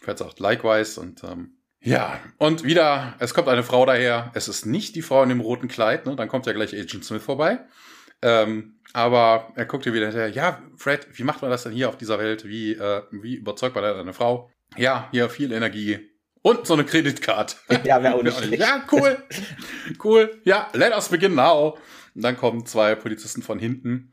Fred 0.00 0.18
sagt 0.18 0.38
likewise 0.38 1.00
und 1.00 1.24
ähm, 1.24 1.57
ja, 1.80 2.20
und 2.38 2.64
wieder, 2.64 3.14
es 3.18 3.34
kommt 3.34 3.48
eine 3.48 3.62
Frau 3.62 3.86
daher. 3.86 4.30
Es 4.34 4.48
ist 4.48 4.66
nicht 4.66 4.96
die 4.96 5.02
Frau 5.02 5.22
in 5.22 5.28
dem 5.28 5.40
roten 5.40 5.68
Kleid, 5.68 6.06
ne? 6.06 6.16
Dann 6.16 6.28
kommt 6.28 6.46
ja 6.46 6.52
gleich 6.52 6.74
Agent 6.74 7.04
Smith 7.04 7.22
vorbei. 7.22 7.60
Ähm, 8.20 8.80
aber 8.92 9.52
er 9.54 9.66
guckt 9.66 9.86
ihr 9.86 9.92
wieder 9.92 10.06
hinterher. 10.06 10.30
Ja, 10.30 10.62
Fred, 10.76 11.06
wie 11.12 11.22
macht 11.22 11.42
man 11.42 11.50
das 11.50 11.62
denn 11.62 11.72
hier 11.72 11.88
auf 11.88 11.96
dieser 11.96 12.18
Welt? 12.18 12.46
Wie, 12.46 12.72
äh, 12.72 13.02
wie 13.10 13.36
überzeugt 13.36 13.74
man 13.74 13.84
denn 13.84 13.96
eine 13.96 14.12
Frau? 14.12 14.50
Ja, 14.76 15.08
hier 15.12 15.28
viel 15.28 15.52
Energie. 15.52 16.10
Und 16.42 16.66
so 16.66 16.74
eine 16.74 16.84
Kreditkarte. 16.84 17.56
Ja, 17.84 18.02
wäre 18.02 18.14
auch 18.14 18.22
nicht 18.22 18.38
schlecht. 18.38 18.60
Ja, 18.60 18.84
cool. 18.92 19.18
cool. 20.04 20.40
Ja, 20.44 20.68
let 20.72 20.92
us 20.94 21.08
begin 21.08 21.34
now. 21.34 21.78
Und 22.14 22.22
dann 22.22 22.36
kommen 22.36 22.64
zwei 22.66 22.94
Polizisten 22.94 23.42
von 23.42 23.58
hinten 23.58 24.12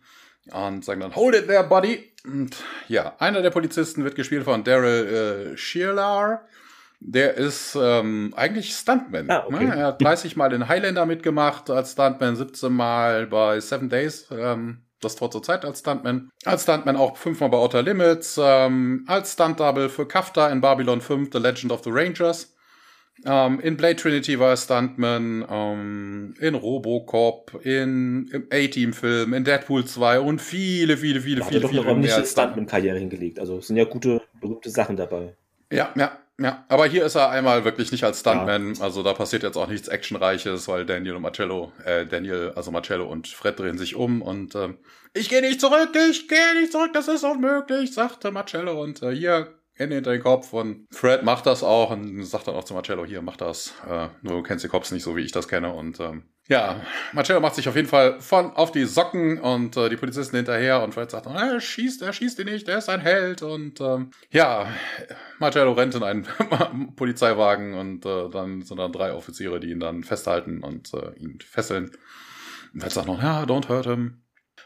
und 0.52 0.84
sagen 0.84 1.02
dann, 1.02 1.16
hold 1.16 1.36
it 1.36 1.48
there, 1.48 1.64
buddy. 1.64 2.14
Und 2.26 2.56
ja, 2.88 3.16
einer 3.20 3.42
der 3.42 3.52
Polizisten 3.52 4.04
wird 4.04 4.16
gespielt 4.16 4.44
von 4.44 4.64
Daryl 4.64 5.54
äh, 5.54 5.58
Shearlar. 5.58 6.48
Der 7.08 7.36
ist 7.36 7.78
ähm, 7.80 8.34
eigentlich 8.36 8.76
Stuntman. 8.76 9.30
Ah, 9.30 9.46
okay. 9.46 9.66
ne? 9.66 9.76
Er 9.76 9.86
hat 9.88 10.02
30 10.02 10.36
Mal 10.38 10.52
in 10.54 10.68
Highlander 10.68 11.06
mitgemacht 11.06 11.70
als 11.70 11.92
Stuntman, 11.92 12.36
17 12.36 12.74
Mal 12.74 13.28
bei 13.28 13.60
Seven 13.60 13.90
Days, 13.90 14.28
ähm, 14.32 14.80
das 15.02 15.16
Tor 15.16 15.30
zur 15.30 15.44
Zeit 15.44 15.66
als 15.66 15.82
Stuntman. 15.82 16.32
Als 16.46 16.64
Stuntman 16.64 16.96
auch 16.96 17.16
fünfmal 17.16 17.50
bei 17.50 17.58
Outer 17.58 17.84
Limits, 17.84 18.40
ähm, 18.42 19.06
als 19.06 19.34
Stunt-Double 19.34 19.90
für 19.90 20.08
Kafta 20.08 20.50
in 20.50 20.62
Babylon 20.62 21.00
5, 21.00 21.30
The 21.32 21.38
Legend 21.38 21.72
of 21.72 21.84
the 21.84 21.92
Rangers. 21.94 22.56
Um, 23.24 23.32
ähm, 23.32 23.60
in 23.62 23.78
Blade 23.78 23.96
Trinity 23.96 24.40
war 24.40 24.50
er 24.50 24.58
Stuntman, 24.58 25.44
um, 25.44 25.54
ähm, 25.54 26.34
in 26.40 26.56
Robocop, 26.56 27.62
in, 27.64 28.28
im 28.34 28.48
A-Team-Film, 28.52 29.34
in 29.34 29.44
Deadpool 29.44 29.86
2 29.86 30.20
und 30.20 30.42
viele, 30.42 30.98
viele, 30.98 31.22
viele, 31.22 31.42
ja, 31.42 31.46
viele, 31.46 31.46
viele. 31.46 31.64
Hat 31.64 31.64
doch 31.64 31.70
eine 31.70 31.88
ordentliche 31.88 32.26
Stuntman-Karriere 32.26 32.98
hingelegt. 32.98 33.40
Also 33.40 33.60
es 33.60 33.68
sind 33.68 33.78
ja 33.78 33.86
gute, 33.86 34.22
berühmte 34.42 34.70
Sachen 34.70 34.98
dabei. 34.98 35.36
Ja, 35.72 35.94
ja, 35.96 36.18
ja, 36.40 36.66
aber 36.68 36.86
hier 36.86 37.06
ist 37.06 37.16
er 37.16 37.30
einmal 37.30 37.64
wirklich 37.64 37.92
nicht 37.92 38.04
als 38.04 38.20
Stuntman, 38.20 38.76
ja. 38.76 38.82
also 38.82 39.04
da 39.04 39.14
passiert 39.14 39.44
jetzt 39.44 39.56
auch 39.56 39.68
nichts 39.68 39.88
Actionreiches, 39.88 40.68
weil 40.68 40.86
Daniel 40.86 41.16
und 41.16 41.22
Marcello, 41.22 41.72
äh, 41.86 42.06
Daniel, 42.06 42.52
also 42.56 42.72
Marcello 42.72 43.06
und 43.06 43.28
Fred 43.28 43.58
drehen 43.58 43.78
sich 43.78 43.96
um 43.96 44.22
und 44.22 44.54
ähm, 44.56 44.78
ich 45.14 45.30
gehe 45.30 45.42
nicht 45.42 45.62
zurück, 45.62 45.96
ich 46.10 46.28
gehe 46.28 46.60
nicht 46.60 46.72
zurück, 46.72 46.92
das 46.94 47.08
ist 47.08 47.24
unmöglich, 47.24 47.94
sagte 47.94 48.32
Marcello 48.32 48.82
und 48.82 49.02
äh, 49.02 49.12
hier 49.12 49.60
Hände 49.74 49.96
hinter 49.96 50.12
den 50.12 50.24
Kopf 50.24 50.52
und 50.54 50.88
Fred 50.92 51.24
macht 51.24 51.46
das 51.46 51.64
auch 51.64 51.92
und 51.92 52.24
sagt 52.26 52.48
dann 52.48 52.56
auch 52.56 52.64
zu 52.64 52.74
Marcello, 52.74 53.06
hier, 53.06 53.22
mach 53.22 53.38
das, 53.38 53.74
äh, 53.90 54.08
nur 54.22 54.36
du 54.36 54.44
kennst 54.44 54.66
die 54.66 54.70
Cops 54.70 54.92
nicht 54.92 55.04
so, 55.04 55.16
wie 55.16 55.22
ich 55.22 55.32
das 55.32 55.48
kenne 55.48 55.74
und 55.74 56.00
ähm, 56.00 56.24
ja, 56.48 56.80
Marcello 57.14 57.40
macht 57.40 57.56
sich 57.56 57.68
auf 57.68 57.76
jeden 57.76 57.88
Fall 57.88 58.20
von 58.22 58.52
auf 58.52 58.72
die 58.72 58.86
Socken 58.86 59.40
und 59.40 59.76
äh, 59.78 59.90
die 59.90 59.96
Polizisten 59.96 60.36
hinterher 60.36 60.84
und 60.84 60.94
Fred 60.94 61.10
sagt, 61.10 61.26
er 61.26 61.60
schießt, 61.60 62.04
er 62.04 62.14
schießt 62.14 62.38
ihn 62.40 62.46
nicht, 62.46 62.68
er 62.68 62.78
ist 62.78 62.90
ein 62.90 63.02
Held 63.02 63.42
und 63.42 63.82
ähm, 63.82 64.12
ja, 64.30 64.68
Marcello 65.40 65.72
rennt 65.72 65.96
in 65.96 66.04
einen 66.04 66.28
Polizeiwagen 66.96 67.74
und 67.74 68.06
äh, 68.06 68.30
dann 68.30 68.62
sind 68.62 68.78
dann 68.78 68.92
drei 68.92 69.14
Offiziere, 69.14 69.60
die 69.60 69.72
ihn 69.72 69.80
dann 69.80 70.04
festhalten 70.04 70.64
und 70.64 70.94
äh, 70.94 71.18
ihn 71.20 71.40
fesseln. 71.40 71.92
Und 72.74 72.82
Fred 72.82 72.92
sagt 72.92 73.08
noch, 73.08 73.24
ja, 73.24 73.44
don't 73.44 73.68
hurt 73.68 73.86
him. 73.86 74.22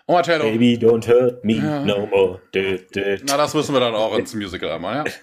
Und 0.06 0.16
Marcello. 0.16 0.44
Baby, 0.44 0.78
don't 0.78 1.08
hurt 1.08 1.46
me 1.46 1.54
ja. 1.54 1.86
no 1.86 2.08
more. 2.08 2.42
Du, 2.52 2.78
du. 2.92 3.20
Na, 3.26 3.38
das 3.38 3.54
müssen 3.54 3.74
wir 3.74 3.80
dann 3.80 3.96
auch 3.96 4.18
ins 4.18 4.34
Musical 4.34 4.72
einmal, 4.72 5.06
ja? 5.06 5.14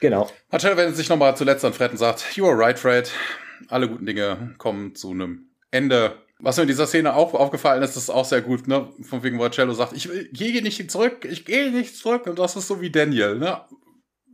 Genau. 0.00 0.30
Marcello 0.50 0.76
wendet 0.78 0.96
sich 0.96 1.08
nochmal 1.10 1.36
zuletzt 1.36 1.64
an 1.66 1.74
Fred 1.74 1.90
und 1.90 1.98
sagt, 1.98 2.34
you 2.34 2.46
are 2.46 2.56
right, 2.56 2.78
Fred. 2.78 3.12
Alle 3.68 3.88
guten 3.88 4.06
Dinge 4.06 4.54
kommen 4.58 4.94
zu 4.94 5.10
einem 5.10 5.51
Ende. 5.72 6.14
Was 6.38 6.56
mir 6.56 6.62
in 6.62 6.68
dieser 6.68 6.86
Szene 6.86 7.14
auch 7.14 7.34
aufgefallen 7.34 7.82
ist, 7.82 7.96
ist 7.96 8.10
auch 8.10 8.24
sehr 8.24 8.42
gut, 8.42 8.66
ne? 8.66 8.88
Von 9.02 9.22
wegen 9.22 9.36
Marcello 9.36 9.74
sagt, 9.74 9.92
ich 9.92 10.08
gehe 10.32 10.62
nicht 10.62 10.90
zurück, 10.90 11.24
ich 11.24 11.44
gehe 11.44 11.70
nicht 11.70 11.96
zurück. 11.96 12.26
Und 12.26 12.38
das 12.38 12.56
ist 12.56 12.68
so 12.68 12.80
wie 12.80 12.90
Daniel, 12.90 13.36
ne? 13.36 13.60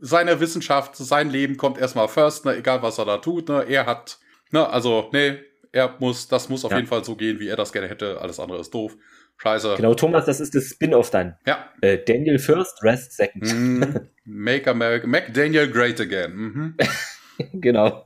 Seine 0.01 0.39
Wissenschaft, 0.39 0.95
sein 0.95 1.29
Leben 1.29 1.57
kommt 1.57 1.77
erstmal 1.77 2.07
first, 2.07 2.45
ne? 2.45 2.55
Egal 2.55 2.81
was 2.81 2.97
er 2.97 3.05
da 3.05 3.17
tut, 3.17 3.49
ne? 3.49 3.65
Er 3.67 3.85
hat, 3.85 4.17
ne? 4.51 4.67
Also, 4.67 5.09
nee, 5.13 5.39
er 5.71 5.95
muss, 5.99 6.27
das 6.27 6.49
muss 6.49 6.65
auf 6.65 6.71
ja. 6.71 6.77
jeden 6.77 6.89
Fall 6.89 7.03
so 7.03 7.15
gehen, 7.15 7.39
wie 7.39 7.47
er 7.47 7.55
das 7.55 7.71
gerne 7.71 7.87
hätte. 7.87 8.19
Alles 8.19 8.39
andere 8.39 8.59
ist 8.59 8.73
doof. 8.73 8.97
Scheiße. 9.37 9.75
Genau, 9.77 9.93
Thomas, 9.93 10.25
das 10.25 10.39
ist 10.39 10.53
das 10.55 10.65
Spin-off 10.65 11.11
dann. 11.11 11.37
Ja. 11.45 11.69
Äh, 11.81 11.99
Daniel 11.99 12.39
first, 12.39 12.83
rest 12.83 13.13
second. 13.13 13.53
Mm, 13.53 13.83
make 14.25 14.69
America, 14.69 15.07
make 15.07 15.31
Daniel 15.31 15.69
great 15.69 15.99
again. 16.01 16.35
Mhm. 16.35 16.77
genau. 17.53 18.05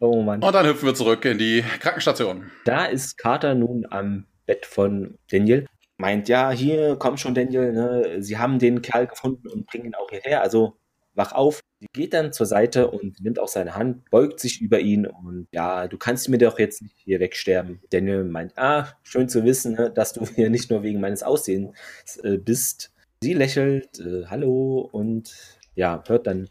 oh 0.00 0.22
Mann. 0.22 0.42
Und 0.42 0.54
dann 0.54 0.66
hüpfen 0.66 0.86
wir 0.86 0.94
zurück 0.94 1.24
in 1.24 1.38
die 1.38 1.62
Krankenstation. 1.80 2.50
Da 2.64 2.86
ist 2.86 3.18
Carter 3.18 3.54
nun 3.54 3.86
am 3.90 4.26
Bett 4.46 4.66
von 4.66 5.18
Daniel. 5.30 5.66
Meint, 5.96 6.28
ja, 6.28 6.50
hier, 6.50 6.96
komm 6.98 7.16
schon, 7.16 7.34
Daniel, 7.34 7.72
ne? 7.72 8.16
sie 8.22 8.36
haben 8.36 8.58
den 8.58 8.82
Kerl 8.82 9.06
gefunden 9.06 9.48
und 9.48 9.66
bringen 9.66 9.86
ihn 9.86 9.94
auch 9.94 10.10
hierher, 10.10 10.42
also 10.42 10.76
wach 11.14 11.32
auf. 11.32 11.60
Sie 11.78 11.86
geht 11.92 12.14
dann 12.14 12.32
zur 12.32 12.46
Seite 12.46 12.90
und 12.90 13.20
nimmt 13.20 13.38
auch 13.38 13.48
seine 13.48 13.76
Hand, 13.76 14.10
beugt 14.10 14.40
sich 14.40 14.60
über 14.60 14.80
ihn 14.80 15.06
und 15.06 15.46
ja, 15.52 15.86
du 15.86 15.96
kannst 15.96 16.28
mir 16.28 16.38
doch 16.38 16.58
jetzt 16.58 16.82
nicht 16.82 16.96
hier 16.98 17.20
wegsterben. 17.20 17.80
Daniel 17.90 18.24
meint, 18.24 18.58
ah, 18.58 18.88
schön 19.04 19.28
zu 19.28 19.44
wissen, 19.44 19.74
ne, 19.74 19.90
dass 19.90 20.12
du 20.12 20.26
hier 20.26 20.50
nicht 20.50 20.70
nur 20.70 20.82
wegen 20.82 21.00
meines 21.00 21.22
Aussehens 21.22 21.76
äh, 22.24 22.38
bist. 22.38 22.92
Sie 23.22 23.34
lächelt, 23.34 24.00
äh, 24.00 24.26
hallo 24.26 24.88
und 24.90 25.32
ja, 25.76 26.02
hört 26.08 26.26
dann 26.26 26.48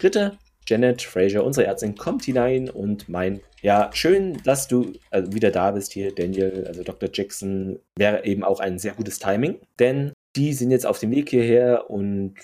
Schritte 0.00 0.38
Janet 0.66 1.02
Fraser, 1.02 1.44
unsere 1.44 1.66
Ärztin, 1.66 1.94
kommt 1.94 2.24
hinein 2.24 2.70
und 2.70 3.08
meint, 3.08 3.42
ja, 3.60 3.90
schön, 3.92 4.40
dass 4.44 4.68
du 4.68 4.92
also 5.10 5.32
wieder 5.32 5.50
da 5.50 5.70
bist 5.70 5.92
hier, 5.92 6.14
Daniel, 6.14 6.64
also 6.66 6.82
Dr. 6.82 7.08
Jackson, 7.12 7.78
wäre 7.96 8.24
eben 8.24 8.44
auch 8.44 8.60
ein 8.60 8.78
sehr 8.78 8.94
gutes 8.94 9.18
Timing, 9.18 9.60
denn 9.78 10.12
die 10.36 10.52
sind 10.52 10.70
jetzt 10.70 10.86
auf 10.86 10.98
dem 10.98 11.10
Weg 11.10 11.30
hierher 11.30 11.90
und 11.90 12.34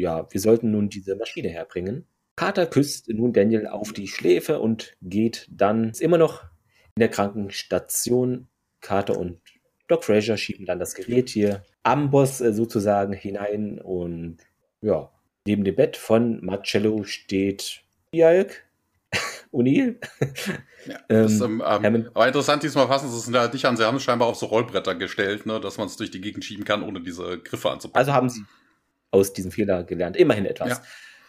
ja, 0.00 0.26
wir 0.30 0.40
sollten 0.40 0.70
nun 0.70 0.88
diese 0.88 1.16
Maschine 1.16 1.48
herbringen. 1.48 2.06
Carter 2.36 2.66
küsst 2.66 3.08
nun 3.08 3.32
Daniel 3.32 3.66
auf 3.66 3.92
die 3.92 4.06
Schläfe 4.06 4.60
und 4.60 4.96
geht 5.02 5.48
dann 5.50 5.92
immer 5.98 6.18
noch 6.18 6.44
in 6.94 7.00
der 7.00 7.08
Krankenstation. 7.08 8.48
Carter 8.80 9.18
und 9.18 9.40
Doc 9.88 10.04
Fraser 10.04 10.36
schieben 10.36 10.66
dann 10.66 10.78
das 10.78 10.94
Gerät 10.94 11.30
hier 11.30 11.64
am 11.82 12.10
Boss 12.10 12.40
äh, 12.40 12.52
sozusagen 12.52 13.12
hinein 13.12 13.80
und 13.80 14.36
ja, 14.82 15.10
Neben 15.48 15.64
dem 15.64 15.76
Bett 15.76 15.96
von 15.96 16.44
Marcello 16.44 17.04
steht 17.04 17.80
Jalk, 18.12 18.66
O'Neill. 19.50 19.98
Ja, 20.84 20.98
das, 21.08 21.40
ähm, 21.40 21.62
ähm, 21.66 22.10
aber 22.12 22.26
interessant 22.26 22.62
diesmal 22.62 22.86
fassen 22.86 23.08
sie 23.10 23.16
es 23.16 23.34
halt 23.34 23.54
nicht 23.54 23.64
an. 23.64 23.78
Sie 23.78 23.82
haben 23.82 23.96
es 23.96 24.02
scheinbar 24.02 24.28
auf 24.28 24.36
so 24.36 24.44
Rollbretter 24.44 24.94
gestellt, 24.94 25.46
ne, 25.46 25.58
dass 25.58 25.78
man 25.78 25.86
es 25.86 25.96
durch 25.96 26.10
die 26.10 26.20
Gegend 26.20 26.44
schieben 26.44 26.66
kann, 26.66 26.82
ohne 26.82 27.00
diese 27.00 27.38
Griffe 27.38 27.70
anzupacken. 27.70 27.98
Also 27.98 28.12
haben 28.12 28.28
sie 28.28 28.44
aus 29.10 29.32
diesem 29.32 29.50
Fehler 29.50 29.84
gelernt. 29.84 30.18
Immerhin 30.18 30.44
etwas. 30.44 30.68
Ja. 30.68 30.82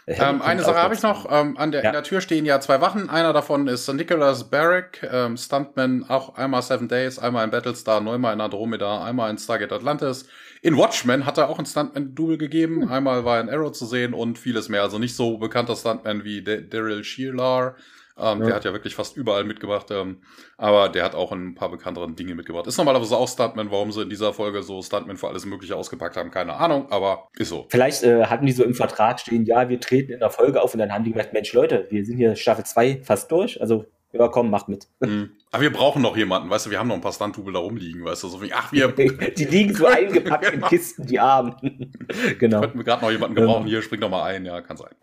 Ähm, 0.10 0.41
eine 0.41 0.64
Sache 0.64 0.82
habe 0.82 0.95
ich 0.95 1.01
noch. 1.03 1.28
Ähm, 1.30 1.55
an 1.57 1.72
der, 1.72 1.84
ja. 1.84 1.89
In 1.89 1.93
der 1.93 2.03
Tür 2.03 2.22
stehen 2.22 2.45
ja 2.45 2.60
zwei 2.60 2.82
Wachen. 2.82 3.10
Einer 3.10 3.32
davon 3.32 3.68
ist 3.68 3.88
Nicholas 3.93 4.49
Barrick, 4.49 5.07
ähm, 5.12 5.38
Stuntman, 5.38 6.05
auch 6.07 6.36
einmal 6.36 6.62
Seven 6.62 6.88
Days, 6.88 7.20
einmal 7.20 7.45
in 7.45 7.51
Battlestar, 7.51 8.01
neunmal 8.01 8.34
in 8.34 8.41
Andromeda, 8.41 9.03
einmal 9.03 9.30
in 9.30 9.38
Stargate 9.38 9.72
Atlantis. 9.72 10.28
In 10.62 10.78
Watchmen 10.78 11.26
hat 11.26 11.38
er 11.38 11.49
auch 11.49 11.60
ein 11.60 11.66
Stuntman-Double 11.66 12.38
gegeben. 12.38 12.82
Hm. 12.82 12.91
Einmal 12.91 13.24
war 13.24 13.39
in 13.39 13.49
Arrow 13.49 13.72
zu 13.72 13.86
sehen 13.86 14.14
und 14.14 14.39
vieles 14.39 14.68
mehr. 14.68 14.82
Also 14.82 14.97
nicht 14.97 15.16
so 15.16 15.38
bekannter 15.38 15.76
Stuntman 15.76 16.24
wie 16.24 16.43
Daryl 16.43 17.03
Shearlar. 17.03 17.76
Ähm, 18.22 18.41
ja. 18.41 18.45
Der 18.47 18.55
hat 18.55 18.65
ja 18.65 18.74
wirklich 18.74 18.95
fast 18.95 19.15
überall 19.15 19.43
mitgebracht, 19.43 19.88
ähm, 19.91 20.22
aber 20.57 20.89
der 20.89 21.03
hat 21.03 21.15
auch 21.15 21.32
ein 21.32 21.55
paar 21.55 21.70
bekannteren 21.70 22.15
Dinge 22.15 22.36
mitgebracht. 22.36 22.67
Ist 22.67 22.78
normalerweise 22.78 23.17
auch 23.17 23.28
Stuntman, 23.28 23.72
warum 23.72 23.91
sie 23.91 24.03
in 24.03 24.09
dieser 24.09 24.34
Folge 24.34 24.63
so 24.63 24.82
Stuntman 24.82 25.17
für 25.17 25.28
alles 25.28 25.45
Mögliche 25.45 25.76
ausgepackt 25.76 26.17
haben, 26.17 26.32
keine 26.32 26.53
Ahnung, 26.55 26.91
aber 26.91 27.28
ist 27.38 27.49
so. 27.49 27.67
Vielleicht 27.70 28.03
äh, 28.03 28.26
hatten 28.26 28.45
die 28.45 28.51
so 28.51 28.63
im 28.63 28.74
Vertrag 28.74 29.20
stehen, 29.20 29.45
ja, 29.45 29.70
wir 29.70 29.80
treten 29.80 30.11
in 30.11 30.20
der 30.20 30.30
Folge 30.30 30.61
auf 30.61 30.74
und 30.74 30.80
dann 30.80 30.93
haben 30.93 31.03
die 31.03 31.11
gesagt, 31.11 31.34
Mensch, 31.34 31.53
Leute, 31.53 31.88
wir 31.89 32.05
sind 32.05 32.17
hier 32.17 32.36
Staffel 32.36 32.65
2 32.65 33.01
fast 33.03 33.32
durch, 33.32 33.59
also 33.61 33.86
ja, 34.11 34.28
komm, 34.28 34.49
macht 34.49 34.70
mit. 34.70 34.88
Mhm. 35.01 35.32
Aber 35.51 35.61
wir 35.61 35.72
brauchen 35.72 36.01
noch 36.01 36.17
jemanden, 36.17 36.49
weißt 36.49 36.65
du, 36.65 36.72
wir 36.72 36.80
haben 36.80 36.88
noch 36.88 36.95
ein 36.95 37.01
paar 37.01 37.13
Stunt-Double 37.13 37.53
da 37.53 37.59
rumliegen, 37.59 38.03
weißt 38.03 38.24
du, 38.24 38.28
so 38.28 38.41
wie, 38.41 38.51
ach, 38.53 38.72
wir. 38.72 38.88
die 38.91 39.45
liegen 39.45 39.74
so 39.74 39.86
eingepackt 39.86 40.51
in 40.51 40.61
Kisten, 40.70 41.05
die 41.05 41.20
Armen. 41.20 41.55
genau. 42.39 42.61
Könnten 42.61 42.80
wir 42.80 42.86
gerade 42.86 43.03
noch 43.03 43.11
jemanden 43.11 43.36
gebrauchen, 43.36 43.67
hier, 43.67 43.82
spring 43.82 44.01
doch 44.01 44.09
mal 44.09 44.24
ein, 44.24 44.45
ja, 44.45 44.61
kann 44.61 44.78
sein. 44.78 44.95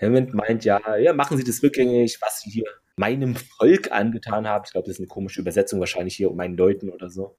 Hammond 0.00 0.34
meint 0.34 0.64
ja, 0.64 0.96
ja, 0.96 1.12
machen 1.12 1.36
Sie 1.36 1.44
das 1.44 1.62
rückgängig, 1.62 2.18
was 2.20 2.40
Sie 2.40 2.50
hier 2.50 2.64
meinem 2.96 3.36
Volk 3.36 3.92
angetan 3.92 4.46
haben. 4.46 4.64
Ich 4.66 4.72
glaube, 4.72 4.86
das 4.86 4.96
ist 4.96 5.00
eine 5.00 5.08
komische 5.08 5.40
Übersetzung 5.40 5.80
wahrscheinlich 5.80 6.16
hier 6.16 6.30
um 6.30 6.36
meinen 6.36 6.56
Leuten 6.56 6.90
oder 6.90 7.10
so. 7.10 7.36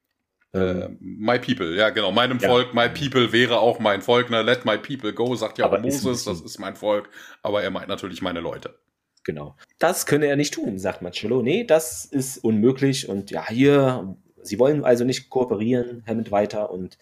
Äh, 0.54 0.90
my 1.00 1.40
people, 1.40 1.76
ja 1.76 1.92
genau, 1.92 2.12
meinem 2.12 2.40
ja. 2.40 2.50
Volk, 2.50 2.74
my 2.74 2.90
people 2.90 3.32
wäre 3.32 3.60
auch 3.60 3.80
mein 3.80 4.02
Volk, 4.02 4.30
ne? 4.30 4.42
Let 4.42 4.66
my 4.66 4.78
people 4.78 5.14
go, 5.14 5.34
sagt 5.36 5.58
ja 5.58 5.68
auch 5.68 5.80
Moses, 5.80 6.06
ist 6.06 6.28
das 6.28 6.42
ist 6.42 6.60
mein 6.60 6.76
Volk, 6.76 7.10
aber 7.42 7.64
er 7.64 7.70
meint 7.70 7.88
natürlich 7.88 8.22
meine 8.22 8.42
Leute. 8.42 8.78
Genau. 9.24 9.56
Das 9.80 10.06
könne 10.06 10.26
er 10.26 10.36
nicht 10.36 10.54
tun, 10.54 10.80
sagt 10.80 11.02
Marcello. 11.02 11.42
Nee, 11.42 11.64
das 11.64 12.06
ist 12.06 12.38
unmöglich. 12.40 13.08
Und 13.08 13.32
ja, 13.32 13.48
hier, 13.48 14.18
sie 14.42 14.60
wollen 14.60 14.84
also 14.84 15.06
nicht 15.06 15.30
kooperieren, 15.30 16.04
Hammond 16.08 16.32
weiter. 16.32 16.72
Und 16.72 16.98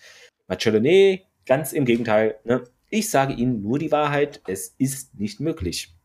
Marcello, 0.47 0.79
nee, 0.79 1.25
ganz 1.45 1.71
im 1.71 1.85
Gegenteil. 1.85 2.37
Ne? 2.43 2.63
Ich 2.91 3.11
sage 3.11 3.33
Ihnen 3.33 3.61
nur 3.61 3.77
die 3.77 3.91
Wahrheit. 3.91 4.41
Es 4.47 4.73
ist 4.79 5.19
nicht 5.19 5.39
möglich. 5.39 5.95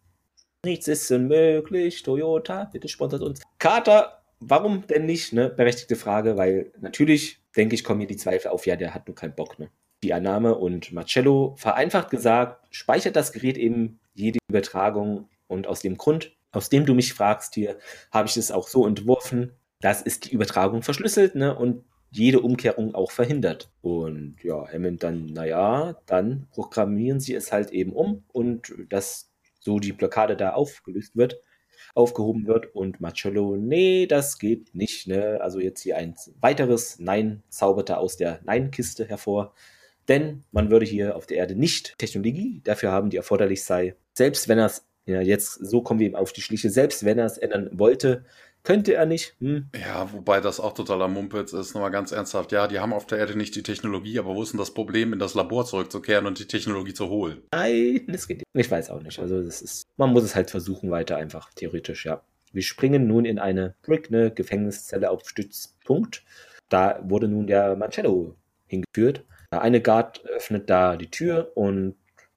Nichts 0.65 0.87
ist 0.87 1.11
unmöglich. 1.11 2.03
Toyota, 2.03 2.65
bitte 2.73 2.89
sponsert 2.89 3.23
uns. 3.23 3.41
Carter, 3.59 4.23
warum 4.41 4.87
denn 4.87 5.07
nicht? 5.07 5.33
Ne? 5.33 5.49
Berechtigte 5.49 5.97
Frage, 5.97 6.37
weil 6.37 6.73
natürlich, 6.81 7.41
denke 7.57 7.75
ich, 7.75 7.85
kommen 7.85 8.01
hier 8.01 8.07
die 8.07 8.19
Zweifel 8.19 8.49
auf. 8.49 8.67
Ja, 8.67 8.77
der 8.77 8.93
hat 8.93 9.07
nur 9.07 9.15
keinen 9.15 9.35
Bock. 9.35 9.59
Ne? 9.59 9.71
Die 10.03 10.13
Annahme 10.13 10.57
und 10.57 10.93
Marcello, 10.93 11.55
vereinfacht 11.57 12.11
gesagt, 12.11 12.67
speichert 12.71 13.17
das 13.17 13.33
Gerät 13.33 13.57
eben 13.57 13.99
jede 14.13 14.39
Übertragung 14.49 15.31
und 15.47 15.67
aus 15.67 15.81
dem 15.81 15.97
Grund, 15.97 16.37
aus 16.53 16.69
dem 16.69 16.85
du 16.85 16.93
mich 16.93 17.15
fragst 17.15 17.55
hier, 17.55 17.79
habe 18.11 18.29
ich 18.29 18.37
es 18.37 18.53
auch 18.53 18.69
so 18.69 18.87
entworfen, 18.87 19.53
dass 19.81 20.03
ist 20.03 20.27
die 20.27 20.33
Übertragung 20.33 20.83
verschlüsselt 20.83 21.35
ne, 21.35 21.57
und 21.57 21.85
jede 22.17 22.41
Umkehrung 22.41 22.95
auch 22.95 23.11
verhindert. 23.11 23.71
Und 23.83 24.37
ja, 24.43 24.67
Hammond 24.73 25.03
dann, 25.03 25.27
naja, 25.27 25.97
dann 26.07 26.47
programmieren 26.53 27.21
sie 27.21 27.35
es 27.35 27.53
halt 27.53 27.71
eben 27.71 27.93
um 27.93 28.25
und 28.33 28.73
dass 28.89 29.31
so 29.61 29.79
die 29.79 29.93
Blockade 29.93 30.37
da 30.37 30.53
aufgelöst 30.53 31.17
wird, 31.17 31.41
aufgehoben 31.95 32.47
wird. 32.47 32.75
Und 32.75 33.01
Marcello, 33.01 33.57
nee, 33.57 34.07
das 34.07 34.39
geht 34.39 34.75
nicht. 34.75 35.07
Ne? 35.07 35.41
Also 35.41 35.59
jetzt 35.59 35.83
hier 35.83 35.97
ein 35.97 36.15
weiteres 36.41 36.99
Nein 36.99 37.43
zauberte 37.49 37.99
aus 37.99 38.17
der 38.17 38.41
Nein-Kiste 38.45 39.07
hervor. 39.07 39.55
Denn 40.07 40.45
man 40.53 40.71
würde 40.71 40.87
hier 40.87 41.17
auf 41.17 41.27
der 41.27 41.39
Erde 41.39 41.57
nicht 41.57 41.99
Technologie 41.99 42.61
dafür 42.63 42.93
haben, 42.93 43.11
die 43.11 43.17
erforderlich 43.17 43.65
sei. 43.65 43.97
Selbst 44.13 44.49
wenn 44.49 44.59
er 44.59 44.67
es 44.67 44.87
ja, 45.07 45.21
jetzt, 45.21 45.55
so 45.55 45.83
kommen 45.83 46.01
wir 46.01 46.07
ihm 46.07 46.15
auf 46.15 46.33
die 46.33 46.41
Schliche. 46.41 46.71
Selbst 46.71 47.05
wenn 47.05 47.19
er 47.19 47.27
es 47.27 47.39
ändern 47.39 47.71
wollte, 47.73 48.25
könnte 48.65 48.95
er 48.95 49.07
nicht. 49.07 49.37
Hm. 49.41 49.69
Ja, 49.79 50.13
wobei 50.13 50.41
das 50.41 50.59
auch 50.59 50.73
totaler 50.73 51.07
Mumpitz 51.07 51.53
ist, 51.53 51.75
nochmal 51.75 51.91
ganz 51.91 52.11
ernsthaft. 52.11 52.51
Ja, 52.51 52.67
die 52.67 52.81
haben 52.81 52.93
auf 52.93 53.07
der 53.07 53.19
Erde 53.19 53.37
nicht 53.37 53.55
die 53.55 53.63
Technologie, 53.63 54.19
aber 54.19 54.35
wo 54.35 54.43
ist 54.43 54.53
denn 54.53 54.59
das 54.59 54.75
Problem, 54.75 55.13
in 55.13 55.19
das 55.19 55.35
Labor 55.35 55.65
zurückzukehren 55.65 56.27
und 56.27 56.39
die 56.39 56.47
Technologie 56.47 56.95
zu 56.95 57.09
holen? 57.09 57.43
Nein, 57.53 58.07
das 58.09 58.27
geht 58.27 58.39
nicht. 58.39 58.47
Ich 58.55 58.71
weiß 58.71 58.91
auch 58.91 59.03
nicht. 59.03 59.19
Also, 59.21 59.43
das 59.43 59.63
ist, 59.63 59.85
man 59.97 60.11
muss 60.11 60.25
es 60.25 60.35
halt 60.35 60.51
versuchen 60.51 60.91
weiter, 60.91 61.17
einfach 61.17 61.53
theoretisch, 61.55 62.07
ja. 62.07 62.23
Wir 62.53 62.63
springen 62.63 63.07
nun 63.07 63.25
in 63.25 63.39
eine 63.39 63.75
Brick, 63.83 64.09
eine 64.09 64.31
Gefängniszelle 64.31 65.11
auf 65.11 65.29
Stützpunkt. 65.29 66.25
Da 66.69 67.01
wurde 67.05 67.29
nun 67.29 67.47
der 67.47 67.77
Marcello 67.77 68.37
hingeführt. 68.67 69.25
Eine 69.51 69.81
Guard 69.81 70.25
öffnet 70.25 70.71
da 70.71 70.97
die 70.97 71.11
Tür 71.11 71.53
und 71.55 71.97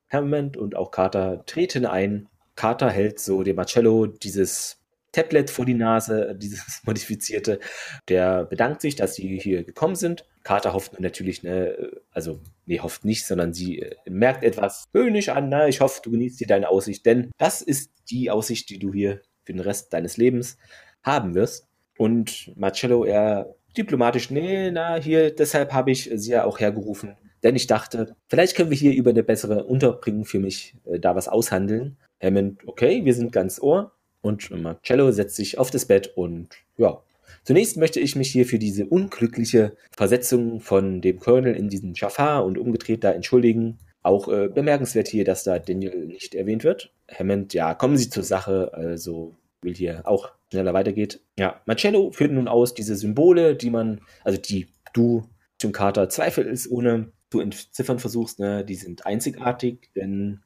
Hammond 0.09 0.57
und 0.57 0.75
auch 0.75 0.91
Carter 0.91 1.45
treten 1.45 1.85
ein 1.85 2.27
Carter 2.57 2.89
hält 2.89 3.19
so 3.19 3.43
dem 3.43 3.55
Marcello 3.55 4.07
dieses 4.07 4.76
Tablet 5.17 5.49
vor 5.49 5.65
die 5.65 5.73
Nase, 5.73 6.35
dieses 6.39 6.81
modifizierte. 6.85 7.59
Der 8.07 8.45
bedankt 8.45 8.81
sich, 8.81 8.95
dass 8.95 9.15
sie 9.15 9.39
hier 9.39 9.63
gekommen 9.63 9.95
sind. 9.95 10.25
Carter 10.43 10.73
hofft 10.73 10.99
natürlich, 10.99 11.43
ne, 11.43 11.91
also, 12.11 12.39
nee, 12.65 12.79
hofft 12.79 13.03
nicht, 13.03 13.25
sondern 13.25 13.53
sie 13.53 13.79
äh, 13.79 13.95
merkt 14.07 14.43
etwas 14.43 14.85
König 14.93 15.31
an, 15.31 15.49
ne, 15.49 15.67
ich 15.67 15.81
hoffe, 15.81 16.01
du 16.03 16.11
genießt 16.11 16.39
dir 16.39 16.47
deine 16.47 16.69
Aussicht, 16.69 17.05
denn 17.05 17.31
das 17.37 17.61
ist 17.61 17.91
die 18.09 18.31
Aussicht, 18.31 18.69
die 18.69 18.79
du 18.79 18.93
hier 18.93 19.21
für 19.43 19.53
den 19.53 19.59
Rest 19.59 19.91
deines 19.91 20.17
Lebens 20.17 20.57
haben 21.03 21.35
wirst. 21.35 21.67
Und 21.97 22.53
Marcello, 22.55 23.03
er 23.03 23.55
diplomatisch, 23.75 24.29
nee, 24.29 24.71
na, 24.71 24.95
hier, 24.95 25.35
deshalb 25.35 25.73
habe 25.73 25.91
ich 25.91 26.09
sie 26.13 26.31
ja 26.31 26.45
auch 26.45 26.59
hergerufen, 26.59 27.17
denn 27.43 27.55
ich 27.55 27.67
dachte, 27.67 28.15
vielleicht 28.27 28.55
können 28.55 28.69
wir 28.69 28.77
hier 28.77 28.93
über 28.93 29.09
eine 29.09 29.23
bessere 29.23 29.65
Unterbringung 29.65 30.25
für 30.25 30.39
mich 30.39 30.75
äh, 30.85 30.99
da 30.99 31.15
was 31.15 31.27
aushandeln. 31.27 31.97
Hammond, 32.21 32.67
okay, 32.67 33.03
wir 33.03 33.13
sind 33.13 33.31
ganz 33.31 33.59
Ohr. 33.59 33.96
Und 34.27 34.51
Marcello 34.51 35.11
setzt 35.11 35.37
sich 35.37 35.57
auf 35.57 35.71
das 35.71 35.85
Bett 35.85 36.11
und 36.15 36.49
ja. 36.77 37.01
Zunächst 37.43 37.77
möchte 37.77 38.01
ich 38.01 38.17
mich 38.17 38.29
hier 38.29 38.45
für 38.45 38.59
diese 38.59 38.85
unglückliche 38.85 39.77
Versetzung 39.95 40.59
von 40.59 41.01
dem 41.01 41.19
Colonel 41.19 41.55
in 41.55 41.69
diesen 41.69 41.93
Jafar 41.93 42.45
und 42.45 42.57
umgedreht 42.57 43.05
da 43.05 43.11
entschuldigen. 43.11 43.79
Auch 44.03 44.27
äh, 44.27 44.49
bemerkenswert 44.49 45.07
hier, 45.07 45.23
dass 45.23 45.43
da 45.43 45.57
Daniel 45.57 46.07
nicht 46.07 46.35
erwähnt 46.35 46.65
wird. 46.65 46.91
Hammond, 47.09 47.53
ja, 47.53 47.73
kommen 47.73 47.97
Sie 47.97 48.09
zur 48.09 48.23
Sache, 48.23 48.73
also 48.73 49.35
will 49.61 49.75
hier 49.75 50.01
auch 50.05 50.31
schneller 50.51 50.73
weitergeht. 50.73 51.21
Ja, 51.39 51.61
Marcello 51.65 52.11
führt 52.11 52.31
nun 52.31 52.47
aus 52.47 52.73
diese 52.73 52.95
Symbole, 52.95 53.55
die 53.55 53.69
man, 53.69 54.01
also 54.23 54.39
die 54.39 54.67
du 54.93 55.23
zum 55.57 55.71
Carter 55.71 56.09
zweifelsohne 56.09 57.11
zu 57.31 57.39
entziffern 57.39 57.99
versuchst, 57.99 58.39
ne, 58.39 58.63
die 58.63 58.75
sind 58.75 59.05
einzigartig, 59.05 59.89
denn 59.95 60.41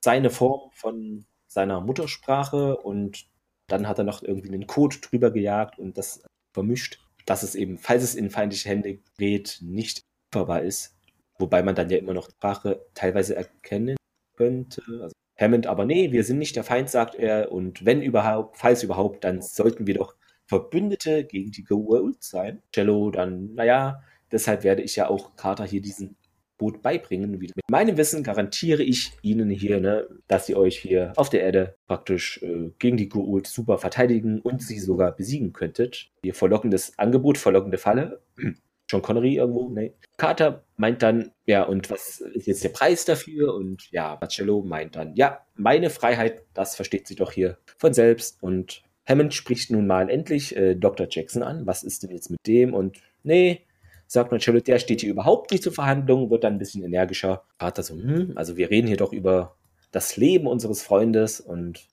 seine 0.00 0.30
Form 0.30 0.70
von 0.72 1.26
seiner 1.50 1.80
Muttersprache 1.80 2.76
und 2.76 3.26
dann 3.66 3.88
hat 3.88 3.98
er 3.98 4.04
noch 4.04 4.22
irgendwie 4.22 4.52
einen 4.52 4.66
Code 4.66 4.96
drüber 4.98 5.30
gejagt 5.30 5.78
und 5.78 5.98
das 5.98 6.22
vermischt, 6.52 7.00
dass 7.26 7.42
es 7.42 7.54
eben, 7.54 7.78
falls 7.78 8.02
es 8.02 8.14
in 8.14 8.30
feindliche 8.30 8.68
Hände 8.68 8.98
gerät, 9.18 9.58
nicht 9.60 10.02
lieferbar 10.32 10.62
ist. 10.62 10.96
Wobei 11.38 11.62
man 11.62 11.74
dann 11.74 11.90
ja 11.90 11.98
immer 11.98 12.14
noch 12.14 12.30
Sprache 12.30 12.86
teilweise 12.94 13.34
erkennen 13.34 13.96
könnte. 14.36 14.82
Also 15.02 15.14
Hammond 15.38 15.66
aber 15.66 15.86
nee, 15.86 16.12
wir 16.12 16.22
sind 16.24 16.38
nicht 16.38 16.56
der 16.56 16.64
Feind, 16.64 16.90
sagt 16.90 17.14
er. 17.14 17.50
Und 17.50 17.84
wenn 17.84 18.02
überhaupt, 18.02 18.58
falls 18.58 18.82
überhaupt, 18.82 19.24
dann 19.24 19.40
sollten 19.42 19.86
wir 19.86 19.94
doch 19.94 20.14
Verbündete 20.46 21.24
gegen 21.24 21.50
die 21.50 21.64
Goa'uld 21.64 22.16
sein. 22.20 22.62
Cello 22.72 23.10
dann, 23.10 23.54
naja, 23.54 24.02
deshalb 24.30 24.64
werde 24.64 24.82
ich 24.82 24.96
ja 24.96 25.08
auch 25.08 25.36
Carter 25.36 25.64
hier 25.64 25.80
diesen 25.80 26.16
Boot 26.60 26.82
beibringen. 26.82 27.38
Mit 27.38 27.52
meinem 27.70 27.96
Wissen 27.96 28.22
garantiere 28.22 28.82
ich 28.82 29.12
Ihnen 29.22 29.48
hier, 29.48 29.80
ne, 29.80 30.06
dass 30.28 30.46
Sie 30.46 30.54
euch 30.54 30.78
hier 30.78 31.14
auf 31.16 31.30
der 31.30 31.40
Erde 31.40 31.74
praktisch 31.88 32.40
äh, 32.42 32.70
gegen 32.78 32.98
die 32.98 33.10
Goa'uld 33.10 33.46
super 33.46 33.78
verteidigen 33.78 34.40
und 34.40 34.62
sie 34.62 34.78
sogar 34.78 35.16
besiegen 35.16 35.54
könntet. 35.54 36.10
Ihr 36.22 36.34
verlockendes 36.34 36.98
Angebot, 36.98 37.38
verlockende 37.38 37.78
Falle. 37.78 38.20
John 38.90 39.02
Connery 39.02 39.36
irgendwo, 39.36 39.68
ne? 39.68 39.94
Carter 40.16 40.64
meint 40.76 41.00
dann, 41.02 41.30
ja, 41.46 41.62
und 41.62 41.90
was 41.90 42.20
ist 42.20 42.46
jetzt 42.46 42.64
der 42.64 42.70
Preis 42.70 43.04
dafür? 43.04 43.54
Und 43.54 43.90
ja, 43.90 44.18
Marcello 44.20 44.62
meint 44.62 44.96
dann, 44.96 45.14
ja, 45.14 45.46
meine 45.54 45.90
Freiheit, 45.90 46.42
das 46.54 46.76
versteht 46.76 47.06
sie 47.06 47.14
doch 47.14 47.32
hier 47.32 47.56
von 47.78 47.94
selbst. 47.94 48.42
Und 48.42 48.82
Hammond 49.08 49.32
spricht 49.32 49.70
nun 49.70 49.86
mal 49.86 50.10
endlich 50.10 50.56
äh, 50.56 50.74
Dr. 50.74 51.06
Jackson 51.08 51.42
an. 51.42 51.66
Was 51.66 51.84
ist 51.84 52.02
denn 52.02 52.10
jetzt 52.10 52.30
mit 52.30 52.40
dem? 52.46 52.74
Und 52.74 52.98
nee, 53.22 53.62
sagt 54.10 54.32
man, 54.32 54.40
Charlotte, 54.40 54.64
der 54.64 54.80
steht 54.80 55.02
hier 55.02 55.10
überhaupt 55.10 55.52
nicht 55.52 55.62
zur 55.62 55.72
Verhandlung, 55.72 56.30
wird 56.30 56.42
dann 56.42 56.54
ein 56.54 56.58
bisschen 56.58 56.82
energischer. 56.82 57.44
Vater 57.58 57.84
so, 57.84 57.94
hm, 57.94 58.32
also 58.34 58.56
wir 58.56 58.68
reden 58.68 58.88
hier 58.88 58.96
doch 58.96 59.12
über 59.12 59.56
das 59.92 60.16
Leben 60.16 60.48
unseres 60.48 60.82
Freundes 60.82 61.40
und 61.40 61.86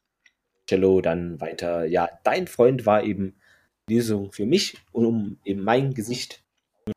Cello 0.68 1.02
dann 1.02 1.39
weiter, 1.39 1.85
ja, 1.85 2.10
dein 2.23 2.48
Freund 2.48 2.85
war 2.85 3.03
eben 3.03 3.35
Lösung 3.89 4.31
für 4.31 4.45
mich, 4.45 4.77
um 4.91 5.38
eben 5.45 5.64
mein 5.64 5.94
Gesicht 5.94 6.44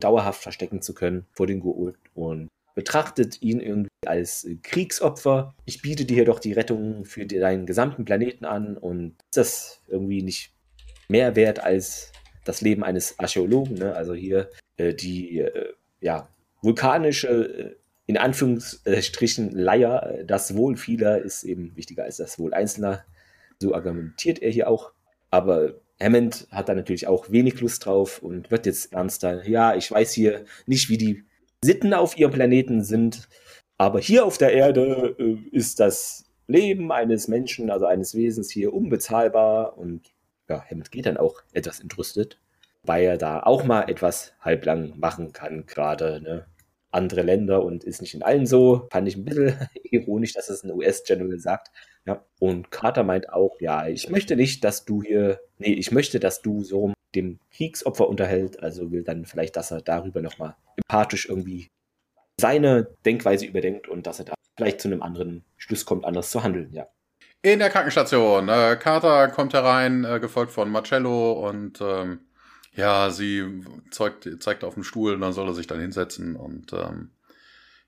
dauerhaft 0.00 0.42
verstecken 0.42 0.80
zu 0.80 0.94
können 0.94 1.26
vor 1.32 1.46
den 1.46 1.62
Goa'uld 1.62 1.96
und 2.14 2.48
betrachtet 2.74 3.42
ihn 3.42 3.60
irgendwie 3.60 3.90
als 4.06 4.48
Kriegsopfer. 4.62 5.54
Ich 5.66 5.82
biete 5.82 6.06
dir 6.06 6.24
doch 6.24 6.38
die 6.38 6.54
Rettung 6.54 7.04
für 7.04 7.26
deinen 7.26 7.66
gesamten 7.66 8.06
Planeten 8.06 8.46
an 8.46 8.76
und 8.78 9.16
ist 9.30 9.36
das 9.36 9.82
irgendwie 9.86 10.22
nicht 10.22 10.54
mehr 11.08 11.36
wert 11.36 11.62
als 11.62 12.12
das 12.44 12.62
Leben 12.62 12.82
eines 12.82 13.18
Archäologen. 13.18 13.74
Ne? 13.74 13.94
Also 13.94 14.14
hier 14.14 14.50
die 14.94 15.40
äh, 15.40 15.72
ja, 16.00 16.28
vulkanische, 16.62 17.28
äh, 17.28 17.76
in 18.06 18.16
Anführungsstrichen, 18.16 19.52
Leier, 19.52 20.24
das 20.26 20.56
Wohl 20.56 20.76
vieler 20.76 21.22
ist 21.22 21.44
eben 21.44 21.76
wichtiger 21.76 22.04
als 22.04 22.16
das 22.16 22.38
Wohl 22.38 22.54
Einzelner. 22.54 23.04
So 23.60 23.74
argumentiert 23.74 24.42
er 24.42 24.50
hier 24.50 24.68
auch. 24.68 24.92
Aber 25.30 25.74
Hammond 26.00 26.48
hat 26.50 26.68
da 26.68 26.74
natürlich 26.74 27.06
auch 27.06 27.30
wenig 27.30 27.60
Lust 27.60 27.84
drauf 27.86 28.20
und 28.20 28.50
wird 28.50 28.66
jetzt 28.66 28.92
ernster. 28.92 29.46
Ja, 29.46 29.76
ich 29.76 29.90
weiß 29.90 30.12
hier 30.12 30.44
nicht, 30.66 30.88
wie 30.88 30.98
die 30.98 31.24
Sitten 31.62 31.94
auf 31.94 32.16
ihrem 32.16 32.32
Planeten 32.32 32.82
sind, 32.82 33.28
aber 33.78 34.00
hier 34.00 34.24
auf 34.24 34.38
der 34.38 34.52
Erde 34.52 35.14
äh, 35.18 35.36
ist 35.52 35.78
das 35.78 36.24
Leben 36.48 36.90
eines 36.90 37.28
Menschen, 37.28 37.70
also 37.70 37.86
eines 37.86 38.14
Wesens 38.14 38.50
hier 38.50 38.72
unbezahlbar 38.72 39.78
und 39.78 40.12
ja, 40.48 40.64
Hammond 40.68 40.90
geht 40.90 41.06
dann 41.06 41.16
auch 41.16 41.42
etwas 41.52 41.80
entrüstet 41.80 42.40
weil 42.82 43.04
er 43.04 43.18
da 43.18 43.42
auch 43.42 43.64
mal 43.64 43.88
etwas 43.88 44.32
halblang 44.40 44.98
machen 44.98 45.32
kann, 45.32 45.66
gerade 45.66 46.20
ne? 46.22 46.46
andere 46.90 47.22
Länder 47.22 47.62
und 47.62 47.84
ist 47.84 48.00
nicht 48.00 48.14
in 48.14 48.22
allen 48.22 48.46
so. 48.46 48.88
Fand 48.90 49.08
ich 49.08 49.16
ein 49.16 49.24
bisschen 49.24 49.56
ironisch, 49.84 50.32
dass 50.32 50.48
es 50.48 50.64
ein 50.64 50.72
US-General 50.72 51.38
sagt. 51.38 51.70
Ja. 52.06 52.24
Und 52.38 52.70
Carter 52.70 53.04
meint 53.04 53.32
auch, 53.32 53.60
ja, 53.60 53.86
ich 53.86 54.08
möchte 54.08 54.36
nicht, 54.36 54.64
dass 54.64 54.84
du 54.84 55.02
hier, 55.02 55.40
nee, 55.58 55.72
ich 55.72 55.92
möchte, 55.92 56.18
dass 56.20 56.42
du 56.42 56.62
so 56.62 56.92
dem 57.14 57.38
Kriegsopfer 57.52 58.08
unterhält, 58.08 58.62
also 58.62 58.92
will 58.92 59.02
dann 59.02 59.24
vielleicht, 59.24 59.56
dass 59.56 59.70
er 59.70 59.82
darüber 59.82 60.22
nochmal 60.22 60.56
empathisch 60.76 61.28
irgendwie 61.28 61.68
seine 62.40 62.88
Denkweise 63.04 63.46
überdenkt 63.46 63.88
und 63.88 64.06
dass 64.06 64.20
er 64.20 64.26
da 64.26 64.34
vielleicht 64.56 64.80
zu 64.80 64.88
einem 64.88 65.02
anderen 65.02 65.44
Schluss 65.56 65.84
kommt, 65.84 66.04
anders 66.04 66.30
zu 66.30 66.42
handeln, 66.42 66.72
ja. 66.72 66.86
In 67.42 67.58
der 67.58 67.70
Krankenstation. 67.70 68.48
Äh, 68.48 68.76
Carter 68.76 69.28
kommt 69.28 69.54
herein, 69.54 70.04
äh, 70.04 70.20
gefolgt 70.20 70.52
von 70.52 70.70
Marcello 70.70 71.48
und 71.48 71.80
ähm, 71.80 72.20
ja, 72.72 73.10
sie 73.10 73.64
zeigt, 73.90 74.28
zeigt 74.42 74.64
auf 74.64 74.74
den 74.74 74.84
Stuhl 74.84 75.14
und 75.14 75.20
dann 75.20 75.32
soll 75.32 75.48
er 75.48 75.54
sich 75.54 75.66
dann 75.66 75.80
hinsetzen 75.80 76.36
und 76.36 76.72
ähm, 76.72 77.10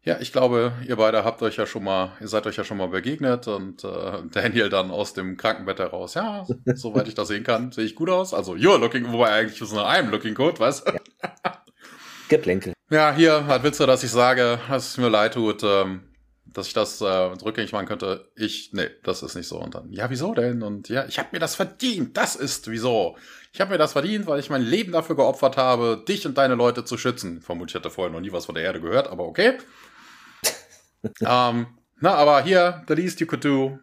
Ja, 0.04 0.18
ich 0.20 0.32
glaube, 0.32 0.72
ihr 0.88 0.96
beide 0.96 1.22
habt 1.24 1.42
euch 1.42 1.56
ja 1.56 1.66
schon 1.66 1.84
mal, 1.84 2.16
ihr 2.20 2.26
seid 2.26 2.44
euch 2.48 2.56
ja 2.56 2.64
schon 2.64 2.76
mal 2.76 2.88
begegnet 2.88 3.46
und 3.46 3.84
äh, 3.84 4.22
Daniel 4.32 4.68
dann 4.68 4.90
aus 4.90 5.14
dem 5.14 5.36
Krankenbett 5.36 5.78
heraus. 5.78 6.14
Ja, 6.14 6.44
soweit 6.74 7.06
ich 7.06 7.14
das 7.14 7.28
sehen 7.28 7.44
kann, 7.44 7.70
sehe 7.70 7.84
ich 7.84 7.94
gut 7.94 8.10
aus. 8.10 8.34
Also, 8.34 8.54
you're 8.54 8.78
looking, 8.78 9.12
wobei 9.12 9.30
eigentlich 9.30 9.60
ist 9.60 9.72
nur 9.72 9.88
I'm 9.88 10.10
looking 10.10 10.34
good, 10.34 10.58
weißt 10.58 10.88
du? 10.88 10.92
Ja. 10.92 11.62
Geplänkel. 12.28 12.72
Ja, 12.90 13.14
hier, 13.14 13.44
was 13.46 13.62
willst 13.62 13.78
du, 13.78 13.86
dass 13.86 14.02
ich 14.02 14.10
sage, 14.10 14.58
dass 14.68 14.88
es 14.88 14.96
mir 14.98 15.08
leid 15.08 15.34
tut, 15.34 15.62
ähm, 15.62 16.00
dass 16.52 16.66
ich 16.66 16.74
das 16.74 17.00
äh, 17.00 17.06
rückgängig 17.06 17.72
machen 17.72 17.86
könnte. 17.86 18.30
Ich, 18.36 18.70
nee, 18.72 18.88
das 19.02 19.22
ist 19.22 19.34
nicht 19.34 19.48
so. 19.48 19.58
Und 19.58 19.74
dann, 19.74 19.92
ja, 19.92 20.10
wieso 20.10 20.34
denn? 20.34 20.62
Und 20.62 20.88
ja, 20.88 21.04
ich 21.06 21.18
habe 21.18 21.30
mir 21.32 21.38
das 21.38 21.54
verdient. 21.54 22.16
Das 22.16 22.36
ist 22.36 22.70
wieso. 22.70 23.16
Ich 23.52 23.60
habe 23.60 23.72
mir 23.72 23.78
das 23.78 23.92
verdient, 23.92 24.26
weil 24.26 24.40
ich 24.40 24.50
mein 24.50 24.62
Leben 24.62 24.92
dafür 24.92 25.16
geopfert 25.16 25.56
habe, 25.56 26.02
dich 26.06 26.26
und 26.26 26.38
deine 26.38 26.54
Leute 26.54 26.84
zu 26.84 26.96
schützen. 26.96 27.40
Vermutlich 27.40 27.74
hatte 27.74 27.90
vorher 27.90 28.12
noch 28.12 28.20
nie 28.20 28.32
was 28.32 28.46
von 28.46 28.54
der 28.54 28.64
Erde 28.64 28.80
gehört, 28.80 29.08
aber 29.08 29.24
okay 29.24 29.58
um, 31.20 31.66
na, 32.00 32.14
aber 32.14 32.42
hier, 32.42 32.82
the 32.88 32.94
least 32.94 33.20
you 33.20 33.26
could 33.26 33.44
do 33.44 33.78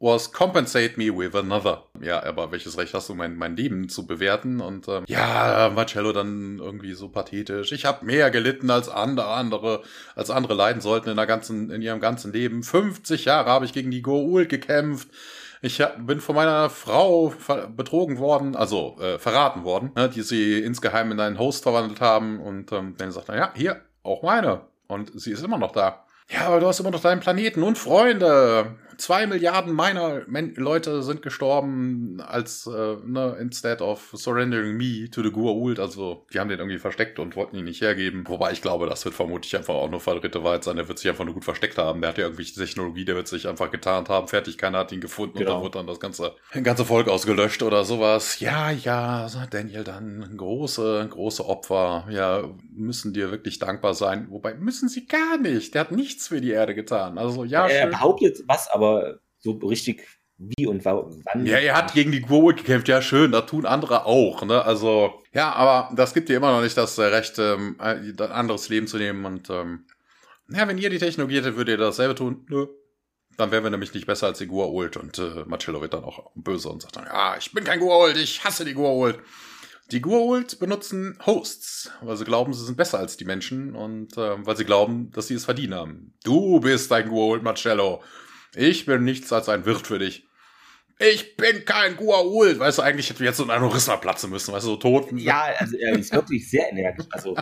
was 0.00 0.32
compensate 0.32 0.96
me 0.96 1.14
with 1.14 1.34
another. 1.34 1.84
Ja, 2.00 2.22
aber 2.24 2.50
welches 2.50 2.78
Recht 2.78 2.94
hast 2.94 3.10
du, 3.10 3.14
mein, 3.14 3.36
mein 3.36 3.54
Leben 3.54 3.90
zu 3.90 4.06
bewerten? 4.06 4.60
Und 4.60 4.88
ähm, 4.88 5.04
ja, 5.06 5.70
Marcello 5.74 6.12
dann 6.12 6.58
irgendwie 6.58 6.94
so 6.94 7.10
pathetisch. 7.10 7.70
Ich 7.72 7.84
habe 7.84 8.04
mehr 8.06 8.30
gelitten 8.30 8.70
als 8.70 8.88
andere, 8.88 9.28
andere, 9.28 9.82
als 10.16 10.30
andere 10.30 10.54
leiden 10.54 10.80
sollten 10.80 11.10
in 11.10 11.16
der 11.16 11.26
ganzen, 11.26 11.70
in 11.70 11.82
ihrem 11.82 12.00
ganzen 12.00 12.32
Leben. 12.32 12.62
50 12.62 13.26
Jahre 13.26 13.50
habe 13.50 13.66
ich 13.66 13.74
gegen 13.74 13.90
die 13.90 14.02
Goa'uld 14.02 14.46
gekämpft. 14.46 15.08
Ich 15.60 15.82
bin 15.98 16.20
von 16.20 16.34
meiner 16.34 16.70
Frau 16.70 17.34
betrogen 17.76 18.16
worden, 18.16 18.56
also 18.56 18.96
äh, 18.98 19.18
verraten 19.18 19.64
worden, 19.64 19.92
ne, 19.94 20.08
die 20.08 20.22
sie 20.22 20.60
insgeheim 20.60 21.12
in 21.12 21.20
einen 21.20 21.38
Host 21.38 21.64
verwandelt 21.64 22.00
haben. 22.00 22.40
Und 22.40 22.72
ähm, 22.72 22.94
dann 22.96 23.12
sagt 23.12 23.28
er, 23.28 23.36
ja, 23.36 23.52
hier, 23.54 23.82
auch 24.02 24.22
meine. 24.22 24.62
Und 24.86 25.12
sie 25.20 25.32
ist 25.32 25.44
immer 25.44 25.58
noch 25.58 25.72
da. 25.72 26.06
Ja, 26.30 26.46
aber 26.46 26.60
du 26.60 26.66
hast 26.66 26.80
immer 26.80 26.90
noch 26.90 27.02
deinen 27.02 27.20
Planeten 27.20 27.62
und 27.62 27.76
Freunde. 27.76 28.76
Zwei 29.00 29.26
Milliarden 29.26 29.72
meiner 29.72 30.22
Men 30.26 30.54
Leute 30.56 31.02
sind 31.02 31.22
gestorben, 31.22 32.20
als 32.20 32.66
äh, 32.66 32.96
ne, 33.02 33.34
instead 33.40 33.80
of 33.80 34.12
surrendering 34.14 34.76
me 34.76 35.08
to 35.10 35.22
the 35.22 35.30
Goa'uld. 35.30 35.80
Also, 35.80 36.26
die 36.32 36.38
haben 36.38 36.50
den 36.50 36.58
irgendwie 36.58 36.78
versteckt 36.78 37.18
und 37.18 37.34
wollten 37.34 37.56
ihn 37.56 37.64
nicht 37.64 37.80
hergeben. 37.80 38.24
Wobei 38.28 38.52
ich 38.52 38.60
glaube, 38.60 38.86
das 38.86 39.06
wird 39.06 39.14
vermutlich 39.14 39.56
einfach 39.56 39.72
auch 39.72 39.90
nur 39.90 40.00
verdritte 40.00 40.44
Wahrheit 40.44 40.64
sein. 40.64 40.76
Der 40.76 40.86
wird 40.86 40.98
sich 40.98 41.08
einfach 41.08 41.24
nur 41.24 41.32
gut 41.32 41.46
versteckt 41.46 41.78
haben. 41.78 42.02
Der 42.02 42.10
hat 42.10 42.18
ja 42.18 42.24
irgendwelche 42.24 42.54
Technologie, 42.54 43.06
der 43.06 43.14
wird 43.14 43.26
sich 43.26 43.48
einfach 43.48 43.70
getarnt 43.70 44.10
haben. 44.10 44.28
Fertig, 44.28 44.58
keiner 44.58 44.80
hat 44.80 44.92
ihn 44.92 45.00
gefunden 45.00 45.38
genau. 45.38 45.52
und 45.52 45.56
dann 45.56 45.62
wird 45.62 45.74
dann 45.76 45.86
das 45.86 45.98
ganze, 45.98 46.34
ganze 46.62 46.84
Volk 46.84 47.08
ausgelöscht 47.08 47.62
oder 47.62 47.86
sowas. 47.86 48.38
Ja, 48.40 48.70
ja, 48.70 49.26
Daniel 49.50 49.82
dann 49.82 50.36
große, 50.36 51.08
große 51.10 51.46
Opfer. 51.46 52.06
Ja, 52.10 52.44
müssen 52.70 53.14
dir 53.14 53.30
wirklich 53.30 53.58
dankbar 53.58 53.94
sein. 53.94 54.26
Wobei 54.28 54.52
müssen 54.54 54.90
sie 54.90 55.06
gar 55.06 55.38
nicht. 55.38 55.72
Der 55.72 55.80
hat 55.82 55.92
nichts 55.92 56.28
für 56.28 56.42
die 56.42 56.50
Erde 56.50 56.74
getan. 56.74 57.16
Also, 57.16 57.44
ja, 57.44 57.66
Er 57.66 57.82
schön. 57.84 57.90
behauptet 57.92 58.42
was, 58.46 58.68
aber 58.70 58.89
so 59.38 59.52
richtig 59.52 60.06
wie 60.40 60.66
und 60.66 60.84
wann. 60.84 61.44
Ja, 61.44 61.58
er 61.58 61.76
hat 61.76 61.92
gegen 61.92 62.12
die 62.12 62.24
Goa'uld 62.24 62.56
gekämpft, 62.56 62.88
ja 62.88 63.02
schön, 63.02 63.32
da 63.32 63.42
tun 63.42 63.66
andere 63.66 64.06
auch, 64.06 64.42
ne? 64.44 64.64
Also, 64.64 65.22
ja, 65.34 65.52
aber 65.52 65.94
das 65.94 66.14
gibt 66.14 66.30
dir 66.30 66.36
immer 66.36 66.52
noch 66.52 66.62
nicht 66.62 66.76
das 66.76 66.98
Recht, 66.98 67.38
ähm, 67.38 67.76
ein 67.78 68.18
anderes 68.18 68.68
Leben 68.70 68.86
zu 68.86 68.96
nehmen 68.96 69.24
und 69.26 69.50
ähm, 69.50 69.84
ja, 70.48 70.66
wenn 70.66 70.78
ihr 70.78 70.90
die 70.90 70.98
Technologie 70.98 71.36
hättet, 71.36 71.56
würdet 71.56 71.78
ihr 71.78 71.84
dasselbe 71.84 72.14
tun? 72.14 72.46
Nö. 72.48 72.66
Dann 73.36 73.52
wären 73.52 73.62
wir 73.62 73.70
nämlich 73.70 73.94
nicht 73.94 74.06
besser 74.06 74.26
als 74.26 74.38
die 74.38 74.48
Goa'uld 74.48 74.98
und 74.98 75.18
äh, 75.18 75.44
Marcello 75.46 75.80
wird 75.80 75.94
dann 75.94 76.04
auch 76.04 76.30
böse 76.34 76.68
und 76.68 76.82
sagt 76.82 76.96
dann, 76.96 77.04
ja, 77.04 77.36
ich 77.38 77.52
bin 77.52 77.64
kein 77.64 77.80
Goa'uld, 77.80 78.16
ich 78.16 78.42
hasse 78.42 78.64
die 78.64 78.74
Goa'uld. 78.74 79.18
Die 79.92 80.02
Goa'uld 80.02 80.58
benutzen 80.58 81.18
Hosts, 81.26 81.90
weil 82.00 82.16
sie 82.16 82.24
glauben, 82.24 82.52
sie 82.52 82.64
sind 82.64 82.76
besser 82.76 82.98
als 82.98 83.16
die 83.16 83.24
Menschen 83.24 83.74
und 83.74 84.16
äh, 84.16 84.46
weil 84.46 84.56
sie 84.56 84.64
glauben, 84.64 85.10
dass 85.12 85.28
sie 85.28 85.34
es 85.34 85.44
verdient 85.44 85.74
haben. 85.74 86.14
Du 86.24 86.60
bist 86.60 86.90
ein 86.92 87.10
Goa'uld, 87.10 87.42
Marcello. 87.42 88.02
Ich 88.54 88.86
bin 88.86 89.04
nichts 89.04 89.32
als 89.32 89.48
ein 89.48 89.64
Wirt 89.64 89.86
für 89.86 89.98
dich. 89.98 90.26
Ich 91.02 91.34
bin 91.34 91.64
kein 91.64 91.96
Guaul. 91.96 92.58
Weißt 92.58 92.76
du, 92.76 92.82
eigentlich 92.82 93.08
hätten 93.08 93.20
wir 93.20 93.28
jetzt 93.28 93.38
so 93.38 93.44
ein 93.44 93.50
Aneurysma 93.50 93.96
platzen 93.96 94.28
müssen, 94.28 94.52
weißt 94.52 94.66
du, 94.66 94.72
so 94.72 94.76
Toten. 94.76 95.16
Ja, 95.16 95.46
also 95.58 95.78
er 95.78 95.98
ist 95.98 96.12
wirklich 96.12 96.50
sehr 96.50 96.70
energisch. 96.70 97.06
Also 97.10 97.34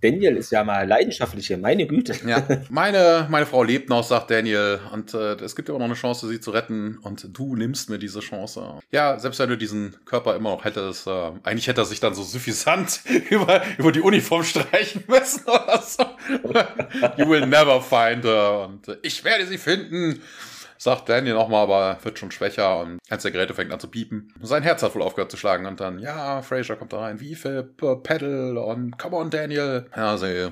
Daniel 0.00 0.36
ist 0.36 0.52
ja 0.52 0.62
mal 0.62 0.86
leidenschaftlicher, 0.86 1.56
meine 1.56 1.88
Güte. 1.88 2.14
Ja, 2.24 2.46
meine, 2.68 3.26
meine 3.28 3.46
Frau 3.46 3.64
lebt 3.64 3.88
noch, 3.88 4.04
sagt 4.04 4.30
Daniel. 4.30 4.78
Und 4.92 5.12
äh, 5.12 5.34
es 5.34 5.56
gibt 5.56 5.68
ja 5.68 5.74
auch 5.74 5.80
noch 5.80 5.86
eine 5.86 5.94
Chance, 5.94 6.28
sie 6.28 6.40
zu 6.40 6.52
retten. 6.52 6.98
Und 6.98 7.36
du 7.36 7.56
nimmst 7.56 7.90
mir 7.90 7.98
diese 7.98 8.20
Chance. 8.20 8.78
Ja, 8.92 9.18
selbst 9.18 9.40
wenn 9.40 9.48
du 9.48 9.58
diesen 9.58 9.96
Körper 10.04 10.36
immer 10.36 10.50
noch 10.50 10.64
hättest, 10.64 11.08
äh, 11.08 11.32
eigentlich 11.42 11.66
hätte 11.66 11.80
er 11.80 11.86
sich 11.86 11.98
dann 11.98 12.14
so 12.14 12.22
suffisant 12.22 13.00
über, 13.30 13.60
über 13.76 13.90
die 13.90 14.02
Uniform 14.02 14.44
streichen 14.44 15.02
müssen 15.08 15.48
oder 15.48 15.82
so. 15.82 16.04
you 17.16 17.28
will 17.28 17.44
never 17.44 17.82
find 17.82 18.24
her. 18.24 18.68
Und 18.68 18.86
äh, 18.86 18.98
ich 19.02 19.24
werde 19.24 19.46
sie 19.46 19.58
finden 19.58 20.22
sagt 20.80 21.10
Daniel 21.10 21.34
nochmal, 21.34 21.62
aber 21.62 21.98
wird 22.02 22.18
schon 22.18 22.30
schwächer 22.30 22.80
und 22.80 23.00
eins 23.10 23.22
der 23.22 23.30
Geräte 23.30 23.52
fängt 23.52 23.70
an 23.70 23.80
zu 23.80 23.88
piepen. 23.88 24.32
Sein 24.40 24.62
Herz 24.62 24.82
hat 24.82 24.94
wohl 24.94 25.02
aufgehört 25.02 25.30
zu 25.30 25.36
schlagen 25.36 25.66
und 25.66 25.78
dann, 25.78 25.98
ja, 25.98 26.40
Fraser 26.40 26.76
kommt 26.76 26.94
da 26.94 27.00
rein, 27.00 27.20
wie 27.20 27.34
viel 27.34 27.62
Pedal 27.62 28.56
und 28.56 28.98
come 28.98 29.16
on, 29.16 29.28
Daniel. 29.28 29.86
Ja, 29.94 30.16
sie 30.16 30.50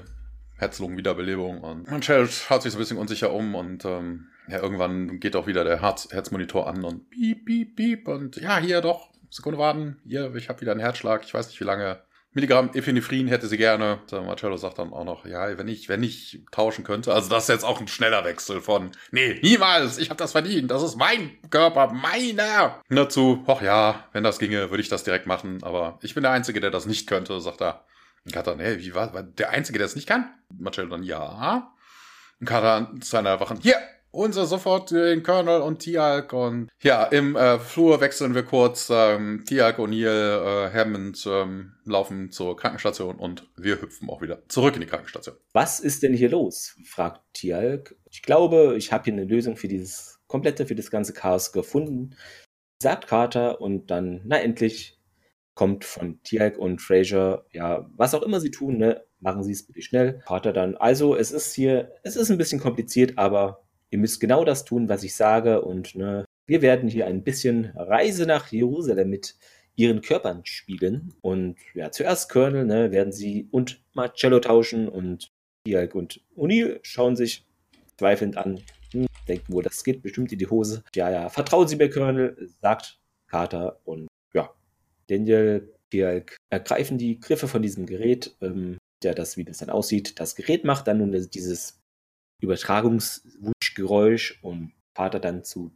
Herz-Lungen-Wiederbelebung 0.59 1.63
und 1.63 1.91
man 1.91 2.03
schaut 2.03 2.29
sich 2.63 2.73
so 2.73 2.79
ein 2.79 2.81
bisschen 2.81 2.99
unsicher 2.99 3.33
um 3.33 3.55
und 3.55 3.87
ähm, 3.87 4.27
ja, 4.49 4.61
irgendwann 4.61 5.19
geht 5.19 5.35
auch 5.35 5.47
wieder 5.47 5.65
der 5.65 5.81
Herz 5.81 6.09
Herzmonitor 6.11 6.67
an 6.67 6.85
und 6.85 7.09
piep, 7.09 7.47
piep, 7.47 7.77
piep 7.77 8.09
und 8.09 8.37
ja, 8.37 8.59
hier 8.59 8.83
doch, 8.83 9.09
Sekunde 9.31 9.59
warten, 9.59 9.97
hier, 10.07 10.35
ich 10.35 10.51
habe 10.51 10.61
wieder 10.61 10.73
einen 10.73 10.81
Herzschlag, 10.81 11.25
ich 11.25 11.33
weiß 11.33 11.49
nicht 11.49 11.61
wie 11.61 11.65
lange. 11.65 12.03
Milligramm 12.33 12.71
Epinephrine 12.75 13.31
hätte 13.31 13.49
sie 13.49 13.57
gerne. 13.57 14.01
Der 14.11 14.21
Marcello 14.21 14.57
sagt 14.57 14.79
dann 14.79 14.93
auch 14.93 15.05
noch, 15.05 15.25
ja, 15.25 15.57
wenn 15.57 15.67
ich, 15.67 15.89
wenn 15.89 16.03
ich 16.03 16.43
tauschen 16.53 16.85
könnte. 16.85 17.13
Also 17.15 17.31
das 17.31 17.45
ist 17.45 17.49
jetzt 17.49 17.65
auch 17.65 17.81
ein 17.81 17.89
schneller 17.89 18.25
Wechsel 18.25 18.61
von, 18.61 18.91
nee, 19.11 19.39
niemals, 19.43 19.99
ich 19.99 20.11
habe 20.11 20.19
das 20.19 20.33
verdient, 20.33 20.71
das 20.71 20.83
ist 20.83 20.97
mein 20.97 21.39
Körper, 21.51 21.91
meiner. 21.93 22.81
Dazu, 22.91 23.43
ach 23.47 23.63
ja, 23.63 24.05
wenn 24.13 24.25
das 24.25 24.39
ginge, 24.39 24.71
würde 24.71 24.83
ich 24.83 24.89
das 24.89 25.05
direkt 25.05 25.27
machen, 25.27 25.63
aber 25.63 25.99
ich 26.03 26.15
bin 26.15 26.23
der 26.23 26.33
Einzige, 26.33 26.61
der 26.61 26.71
das 26.71 26.87
nicht 26.87 27.09
könnte, 27.09 27.41
sagt 27.41 27.63
er. 27.63 27.85
Und 28.25 28.35
Kata, 28.35 28.55
nee, 28.55 28.79
wie 28.79 28.95
war, 28.95 29.15
war 29.15 29.23
der 29.23 29.51
Einzige, 29.51 29.79
der 29.79 29.87
es 29.87 29.97
nicht 29.97 30.07
kann? 30.07 30.31
Marcello 30.57 30.91
dann, 30.91 31.03
ja. 31.03 31.73
Und 32.41 32.47
Kata 32.47 32.93
zu 33.01 33.09
seiner 33.09 33.41
Wachen, 33.41 33.59
hier, 33.61 33.77
unser 34.11 34.47
sofort 34.47 34.91
den 34.91 35.23
Colonel 35.23 35.61
und 35.61 35.81
Tialk 35.81 36.33
und 36.33 36.69
ja, 36.83 37.05
im 37.05 37.37
äh, 37.37 37.59
Flur 37.59 38.01
wechseln 38.01 38.35
wir 38.35 38.43
kurz. 38.43 38.89
Ähm, 38.91 39.45
Tialk, 39.47 39.79
O'Neill, 39.79 40.69
äh, 40.69 40.73
Hammond 40.73 41.27
ähm, 41.27 41.75
laufen 41.85 42.31
zur 42.31 42.57
Krankenstation 42.57 43.17
und 43.17 43.49
wir 43.57 43.81
hüpfen 43.81 44.09
auch 44.09 44.23
wieder 44.23 44.43
zurück 44.49 44.75
in 44.75 44.81
die 44.81 44.87
Krankenstation. 44.87 45.37
Was 45.53 45.81
ist 45.81 46.03
denn 46.03 46.15
hier 46.15 46.31
los? 46.31 46.77
fragt 46.85 47.23
Tialk. 47.35 47.97
Ich 48.11 48.23
glaube, 48.23 48.75
ich 48.77 48.93
habe 48.93 49.05
hier 49.05 49.13
eine 49.13 49.25
Lösung 49.25 49.57
für 49.57 49.69
dieses 49.69 50.21
komplette, 50.27 50.67
für 50.67 50.75
das 50.75 50.91
ganze 50.91 51.13
Chaos 51.13 51.53
gefunden. 51.53 52.17
Sagt 52.81 53.09
Carter 53.09 53.61
und 53.61 53.91
dann, 53.91 54.23
na 54.25 54.39
endlich, 54.39 54.99
kommt 55.55 55.85
von 55.85 56.23
Tialk 56.23 56.57
und 56.57 56.81
Fraser, 56.81 57.45
ja, 57.53 57.91
was 57.97 58.15
auch 58.15 58.23
immer 58.23 58.39
sie 58.39 58.53
tun, 58.53 58.79
ne, 58.79 59.03
machen 59.19 59.43
sie 59.43 59.51
es 59.51 59.67
bitte 59.67 59.83
schnell. 59.83 60.21
Carter 60.25 60.53
dann, 60.53 60.77
also 60.77 61.17
es 61.17 61.33
ist 61.33 61.53
hier, 61.53 61.91
es 62.05 62.15
ist 62.15 62.31
ein 62.31 62.39
bisschen 62.39 62.61
kompliziert, 62.61 63.19
aber 63.19 63.67
ihr 63.91 63.99
müsst 63.99 64.21
genau 64.21 64.45
das 64.45 64.65
tun, 64.65 64.89
was 64.89 65.03
ich 65.03 65.15
sage 65.15 65.63
und 65.63 65.95
ne, 65.95 66.25
wir 66.47 66.63
werden 66.63 66.89
hier 66.89 67.07
ein 67.07 67.23
bisschen 67.25 67.67
Reise 67.77 68.27
nach 68.27 68.51
Jerusalem 68.51 69.11
mit 69.11 69.37
ihren 69.77 70.01
Körpern 70.01 70.41
spielen. 70.45 71.15
Und 71.21 71.57
ja, 71.75 71.91
zuerst 71.91 72.31
Colonel, 72.31 72.65
ne, 72.65 72.91
werden 72.91 73.13
sie 73.13 73.49
und 73.51 73.83
Marcello 73.95 74.41
tauschen 74.41 74.89
und 74.89 75.31
Dialk 75.67 75.95
und 75.95 76.21
O'Neill 76.37 76.81
schauen 76.83 77.17
sich 77.17 77.47
zweifelnd 77.97 78.37
an, 78.37 78.61
hm, 78.93 79.07
denken 79.29 79.53
wohl, 79.53 79.63
das 79.63 79.85
geht 79.85 80.03
bestimmt 80.03 80.33
in 80.33 80.39
die 80.39 80.47
Hose. 80.47 80.83
Ja, 80.95 81.11
ja, 81.11 81.29
vertrauen 81.29 81.69
Sie 81.69 81.77
mir, 81.77 81.91
Colonel, 81.91 82.49
sagt 82.61 82.99
Carter 83.29 83.81
und 83.85 84.09
ja, 84.35 84.51
Daniel, 85.09 85.73
Dialk 85.93 86.37
ergreifen 86.51 86.99
die 86.99 87.21
Griffe 87.21 87.49
von 87.49 87.63
diesem 87.63 87.87
Gerät, 87.87 88.37
ähm, 88.41 88.79
der 89.03 89.15
das, 89.15 89.37
wie 89.37 89.45
das 89.45 89.59
dann 89.59 89.71
aussieht. 89.71 90.19
Das 90.19 90.35
Gerät 90.35 90.65
macht 90.65 90.87
dann 90.87 90.99
nun 90.99 91.13
dieses 91.31 91.81
Übertragungswuschgeräusch 93.79 94.39
und 94.43 94.73
Vater 94.95 95.21
dann 95.21 95.45
zu 95.45 95.73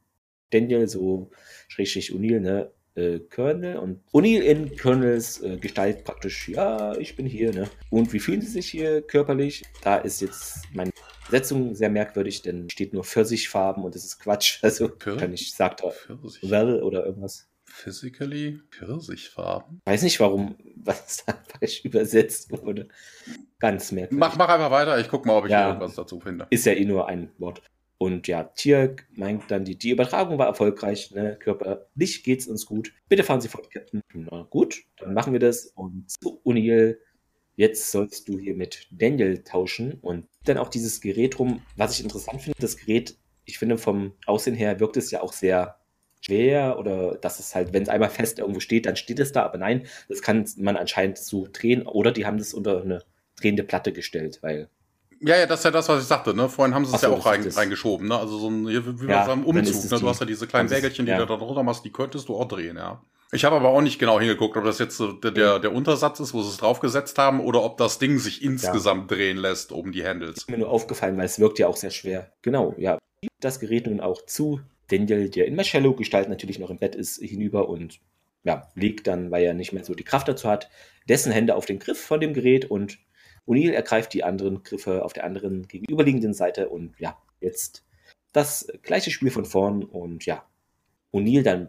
Daniel, 0.51 0.89
so 0.89 1.31
schrägstrich 1.69 2.13
O'Neill, 2.13 2.41
ne, 2.41 2.71
äh, 2.95 3.21
Colonel 3.21 3.79
und 3.79 4.03
O'Neill 4.13 4.41
in 4.41 4.77
Colonels 4.77 5.41
äh, 5.43 5.57
Gestalt 5.57 6.05
praktisch, 6.05 6.49
ja, 6.49 6.97
ich 6.99 7.17
bin 7.17 7.27
hier, 7.27 7.53
ne. 7.53 7.71
Und 7.91 8.13
wie 8.13 8.21
fühlen 8.21 8.43
Sie 8.43 8.49
sich 8.49 8.69
hier 8.69 9.01
körperlich? 9.03 9.63
Da 9.83 9.97
ist 9.97 10.21
jetzt 10.21 10.63
meine 10.75 10.93
Setzung 11.31 11.75
sehr 11.75 11.89
merkwürdig, 11.89 12.43
denn 12.43 12.69
steht 12.69 12.93
nur 12.93 13.05
Pfirsichfarben 13.05 13.85
und 13.85 13.95
das 13.95 14.05
ist 14.05 14.19
Quatsch. 14.19 14.59
Also, 14.63 14.89
Pfir 14.89 15.17
kann 15.17 15.33
ich, 15.33 15.55
sagt 15.55 15.83
er, 15.83 15.95
well 16.43 16.83
oder 16.83 17.07
irgendwas. 17.07 17.49
Physically 17.65 18.61
Pfirsichfarben? 18.71 19.81
Weiß 19.87 20.03
nicht, 20.03 20.21
warum, 20.21 20.57
was 20.77 21.25
da 21.25 21.43
falsch 21.49 21.83
übersetzt 21.85 22.51
wurde. 22.51 22.89
Ganz 23.59 23.93
merkwürdig. 23.93 24.19
Mach, 24.19 24.37
mach 24.37 24.49
einfach 24.49 24.71
weiter, 24.71 25.01
ich 25.01 25.09
guck 25.09 25.25
mal, 25.25 25.39
ob 25.39 25.47
ich 25.47 25.53
ja, 25.53 25.69
irgendwas 25.69 25.95
dazu 25.95 26.21
finde. 26.21 26.47
Ist 26.51 26.67
ja 26.67 26.73
eh 26.73 26.85
nur 26.85 27.09
ein 27.09 27.31
Wort. 27.39 27.63
Und 28.03 28.27
ja, 28.27 28.43
Tier 28.43 28.97
meint 29.15 29.49
dann, 29.53 29.65
die, 29.65 29.79
die 29.79 29.91
Übertragung 29.91 30.37
war 30.37 30.49
erfolgreich, 30.49 31.13
ne? 31.13 31.37
Körperlich 31.39 32.25
geht's 32.25 32.49
uns 32.49 32.67
gut. 32.67 32.93
Bitte 33.09 33.23
fahren 33.23 33.41
Sie 33.41 33.47
fort, 33.47 33.71
Captain. 33.71 34.03
Na 34.13 34.43
gut, 34.51 34.83
dann 34.97 35.15
machen 35.15 35.33
wir 35.33 35.39
das. 35.39 35.67
Und 35.67 36.11
zu 36.11 36.41
O'Neill, 36.45 36.99
jetzt 37.55 37.93
sollst 37.93 38.29
du 38.29 38.41
hier 38.41 38.57
mit 38.57 38.89
Daniel 38.91 39.45
tauschen. 39.45 40.01
Und 40.01 40.27
dann 40.47 40.59
auch 40.59 40.69
dieses 40.69 41.01
Gerät 41.01 41.39
rum. 41.39 41.63
Was 41.77 41.97
ich 41.97 42.03
interessant 42.03 42.43
finde, 42.43 42.59
das 42.59 42.77
Gerät, 42.77 43.17
ich 43.45 43.61
finde 43.61 43.79
vom 43.79 44.15
Aussehen 44.27 44.57
her 44.57 44.81
wirkt 44.81 44.97
es 44.97 45.13
ja 45.13 45.23
auch 45.23 45.33
sehr 45.33 45.79
schwer 46.21 46.81
oder 46.81 47.15
dass 47.19 47.39
es 47.39 47.55
halt, 47.55 47.73
wenn 47.73 47.85
es 47.85 47.89
einmal 47.89 48.11
fest 48.11 48.41
irgendwo 48.41 48.59
steht, 48.59 48.87
dann 48.87 48.97
steht 48.97 49.21
es 49.21 49.31
da, 49.31 49.45
aber 49.45 49.59
nein, 49.59 49.87
das 50.09 50.23
kann 50.23 50.45
man 50.57 50.77
anscheinend 50.77 51.19
so 51.19 51.47
drehen 51.53 51.87
oder 51.87 52.11
die 52.11 52.27
haben 52.27 52.39
das 52.39 52.53
unter 52.53 52.83
eine 52.83 53.05
drehende 53.37 53.63
Platte 53.63 53.93
gestellt, 53.93 54.41
weil 54.43 54.69
ja, 55.25 55.37
ja, 55.37 55.47
das 55.47 55.61
ist 55.61 55.65
ja 55.65 55.71
das, 55.71 55.89
was 55.89 56.03
ich 56.03 56.09
sagte, 56.09 56.35
ne? 56.35 56.49
Vorhin 56.49 56.75
haben 56.75 56.85
sie 56.85 56.95
es 56.95 57.01
so, 57.01 57.09
ja 57.09 57.13
auch 57.13 57.25
rein, 57.25 57.47
reingeschoben, 57.47 58.09
ne? 58.09 58.19
Also 58.19 58.39
so 58.39 58.49
ein, 58.49 58.67
wie 58.67 59.07
ja, 59.07 59.27
beim 59.27 59.45
Umzug, 59.45 59.91
ne? 59.91 60.01
Du 60.01 60.09
hast 60.09 60.21
ja 60.21 60.27
diese 60.27 60.47
kleinen 60.47 60.71
Wägelchen, 60.71 61.07
die 61.07 61.13
ja. 61.13 61.19
du 61.19 61.27
da 61.27 61.37
drunter 61.37 61.63
machst, 61.63 61.85
die 61.85 61.93
könntest 61.93 62.29
du 62.29 62.37
auch 62.37 62.49
drehen, 62.49 62.77
ja. 62.77 63.01
Ich 63.35 63.45
habe 63.45 63.57
aber 63.57 63.71
auch 63.71 63.81
nicht 63.81 63.99
genau 63.99 64.21
hingeguckt, 64.21 64.57
ob 64.59 64.65
das 64.65 64.79
jetzt 64.79 65.01
der, 65.01 65.31
der, 65.31 65.59
der 65.59 65.73
Untersatz 65.73 66.21
ist, 66.21 66.35
wo 66.35 66.43
sie 66.43 66.51
es 66.51 66.59
draufgesetzt 66.59 67.17
haben, 67.17 67.41
oder 67.41 67.63
ob 67.63 67.79
das 67.79 67.99
Ding 67.99 68.19
sich 68.19 68.43
insgesamt 68.43 69.11
ja. 69.11 69.17
drehen 69.17 69.39
lässt, 69.39 69.73
um 69.73 69.91
die 69.91 70.05
Handles. 70.05 70.37
Ist 70.37 70.51
mir 70.51 70.59
nur 70.59 70.69
aufgefallen, 70.69 71.17
weil 71.17 71.25
es 71.25 71.39
wirkt 71.39 71.59
ja 71.59 71.67
auch 71.67 71.77
sehr 71.77 71.91
schwer. 71.91 72.33
Genau, 72.43 72.75
ja. 72.77 72.99
Das 73.41 73.59
Gerät 73.61 73.87
nun 73.87 74.01
auch 74.01 74.27
zu 74.27 74.61
Daniel, 74.89 75.31
der 75.31 75.47
in 75.47 75.57
Marcello-Gestalt 75.57 76.29
natürlich 76.29 76.59
noch 76.59 76.69
im 76.69 76.79
Bett 76.79 76.95
ist, 76.95 77.23
hinüber 77.23 77.69
und 77.69 78.01
ja, 78.45 78.69
legt 78.75 79.07
dann, 79.07 79.31
weil 79.31 79.45
er 79.45 79.55
nicht 79.55 79.73
mehr 79.73 79.85
so 79.85 79.95
die 79.95 80.05
Kraft 80.05 80.29
dazu 80.29 80.49
hat, 80.49 80.69
dessen 81.09 81.33
Hände 81.33 81.55
auf 81.55 81.65
den 81.65 81.79
Griff 81.79 82.01
von 82.05 82.21
dem 82.21 82.35
Gerät 82.35 82.71
und 82.71 82.99
O'Neill 83.47 83.73
ergreift 83.73 84.15
die 84.15 84.25
anderen 84.25 84.63
Griffe 84.63 85.05
auf 85.05 85.13
der 85.13 85.25
anderen 85.25 85.67
gegenüberliegenden 85.67 86.35
Seite 86.35 86.69
und 86.69 86.99
ja, 86.99 87.17
jetzt 87.41 87.85
das 88.33 88.67
gleiche 88.83 89.11
Spiel 89.11 89.31
von 89.31 89.45
vorn 89.45 89.85
und 89.85 90.25
ja, 90.27 90.45
O'Neill 91.13 91.43
dann, 91.43 91.69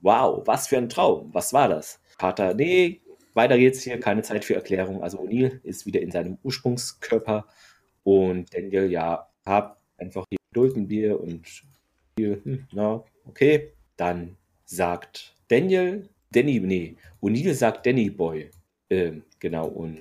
wow, 0.00 0.42
was 0.46 0.68
für 0.68 0.76
ein 0.76 0.88
Traum, 0.88 1.32
was 1.32 1.52
war 1.52 1.68
das? 1.68 2.00
Carter, 2.18 2.54
nee, 2.54 3.00
weiter 3.34 3.56
geht's 3.56 3.82
hier, 3.82 3.98
keine 3.98 4.22
Zeit 4.22 4.44
für 4.44 4.54
Erklärung. 4.54 5.02
Also 5.02 5.18
O'Neill 5.20 5.60
ist 5.62 5.86
wieder 5.86 6.00
in 6.00 6.10
seinem 6.10 6.38
Ursprungskörper 6.42 7.46
und 8.04 8.52
Daniel, 8.52 8.90
ja, 8.90 9.28
hab 9.46 9.80
einfach 9.96 10.24
hier 10.28 10.38
Geduld 10.52 10.76
ein 10.76 10.88
Bier 10.88 11.20
und 11.20 11.62
Bier, 12.16 12.40
hm, 12.44 12.66
na, 12.72 13.04
okay. 13.26 13.72
Dann 13.96 14.36
sagt 14.64 15.36
Daniel, 15.48 16.08
Danny, 16.30 16.58
nee, 16.60 16.96
O'Neill 17.20 17.54
sagt 17.54 17.86
Danny 17.86 18.10
Boy, 18.10 18.50
ähm, 18.88 19.24
genau, 19.38 19.68
und 19.68 20.00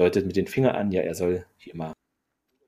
deutet 0.00 0.26
mit 0.26 0.36
den 0.36 0.46
Fingern 0.46 0.74
an, 0.74 0.92
ja, 0.92 1.02
er 1.02 1.14
soll 1.14 1.44
hier 1.58 1.76
mal 1.76 1.92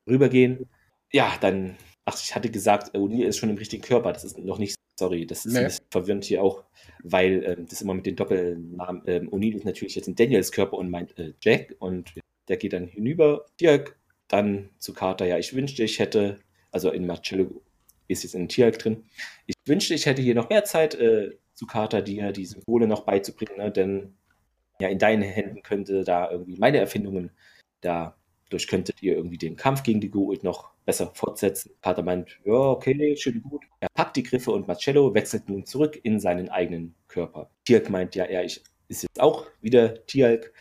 rübergehen. 0.07 0.69
Ja, 1.13 1.33
dann, 1.41 1.77
ach, 2.05 2.17
ich 2.23 2.35
hatte 2.35 2.51
gesagt, 2.51 2.95
O'Neill 2.95 3.27
ist 3.27 3.39
schon 3.39 3.51
im 3.51 3.57
richtigen 3.57 3.83
Körper. 3.83 4.13
Das 4.13 4.25
ist 4.25 4.39
noch 4.39 4.59
nicht, 4.59 4.77
sorry, 4.99 5.27
das 5.27 5.47
ist 5.47 5.53
nee. 5.53 5.61
ein 5.61 5.65
bisschen 5.67 5.87
verwirrend 5.91 6.25
hier 6.25 6.43
auch, 6.43 6.65
weil 7.03 7.43
ähm, 7.45 7.67
das 7.69 7.81
immer 7.83 7.95
mit 7.95 8.07
den 8.07 8.17
Doppelnamen, 8.17 9.03
ähm, 9.07 9.31
O'Neill 9.31 9.57
ist 9.57 9.65
natürlich 9.65 9.95
jetzt 9.95 10.09
in 10.09 10.15
Daniels 10.15 10.53
Körper 10.53 10.77
und 10.77 10.91
meint 10.91 11.19
äh, 11.19 11.33
Jack 11.41 11.75
und 11.79 12.13
der 12.49 12.57
geht 12.57 12.75
dann 12.75 12.87
hinüber. 12.87 13.47
Dirk, 13.61 13.97
dann 14.29 14.71
zu 14.79 14.93
Carter, 14.93 15.27
ja, 15.27 15.39
ich 15.39 15.55
wünschte, 15.55 15.85
ich 15.85 15.99
hätte, 15.99 16.39
also 16.71 16.91
in 16.91 17.07
Marcello 17.07 17.63
ist 18.09 18.25
jetzt 18.25 18.35
in 18.35 18.49
Tierk 18.49 18.79
drin, 18.79 19.05
ich 19.47 19.55
wünschte, 19.67 19.95
ich 19.95 20.07
hätte 20.07 20.23
hier 20.23 20.35
noch 20.35 20.51
mehr 20.51 20.65
Zeit 20.65 20.95
äh, 20.97 21.31
zu 21.55 21.67
Carter, 21.67 22.03
dir 22.03 22.33
die 22.33 22.47
Symbole 22.47 22.87
noch 22.87 23.05
beizubringen, 23.05 23.57
ne? 23.57 23.71
denn 23.71 24.15
ja, 24.83 24.89
in 24.89 24.99
deinen 24.99 25.23
Händen 25.23 25.63
könnte 25.63 26.03
da 26.03 26.29
irgendwie 26.31 26.57
meine 26.57 26.79
Erfindungen, 26.79 27.31
dadurch 27.81 28.67
könntet 28.67 29.01
ihr 29.01 29.15
irgendwie 29.17 29.39
den 29.39 29.57
Kampf 29.57 29.85
gegen 29.85 30.01
die 30.01 30.11
Goa'uld 30.11 30.43
noch 30.43 30.73
besser 30.85 31.13
fortsetzen. 31.15 31.71
Pater 31.81 32.03
meint, 32.03 32.41
ja, 32.45 32.53
okay, 32.53 33.17
schön 33.17 33.41
gut. 33.43 33.63
Er 33.79 33.89
packt 33.95 34.17
die 34.17 34.25
Griffe 34.25 34.51
und 34.51 34.67
Marcello 34.67 35.15
wechselt 35.15 35.49
nun 35.49 35.65
zurück 35.65 36.01
in 36.03 36.19
seinen 36.19 36.49
eigenen 36.49 36.97
Körper. 37.07 37.49
Tialk 37.65 37.91
meint, 37.91 38.17
ja, 38.17 38.25
er 38.25 38.43
ist 38.43 38.65
jetzt 38.89 39.21
auch 39.21 39.47
wieder 39.61 40.05
Tialk 40.07 40.53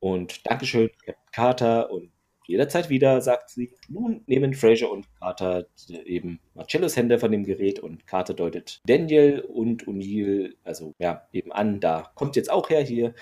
und 0.00 0.44
Dankeschön, 0.50 0.90
Captain 1.06 1.30
Carter 1.30 1.92
und 1.92 2.10
jederzeit 2.48 2.90
wieder, 2.90 3.20
sagt 3.20 3.50
sie. 3.50 3.72
Nun 3.88 4.24
nehmen 4.26 4.52
Fraser 4.54 4.90
und 4.90 5.06
Carter 5.20 5.66
eben 6.04 6.40
Marcellos 6.54 6.96
Hände 6.96 7.20
von 7.20 7.30
dem 7.30 7.44
Gerät 7.44 7.78
und 7.78 8.08
Carter 8.08 8.34
deutet 8.34 8.80
Daniel 8.84 9.42
und 9.42 9.86
O'Neill, 9.86 10.54
also 10.64 10.94
ja, 10.98 11.28
eben 11.32 11.52
an, 11.52 11.78
da 11.78 12.10
kommt 12.16 12.34
jetzt 12.34 12.50
auch 12.50 12.68
her 12.68 12.82
hier 12.82 13.14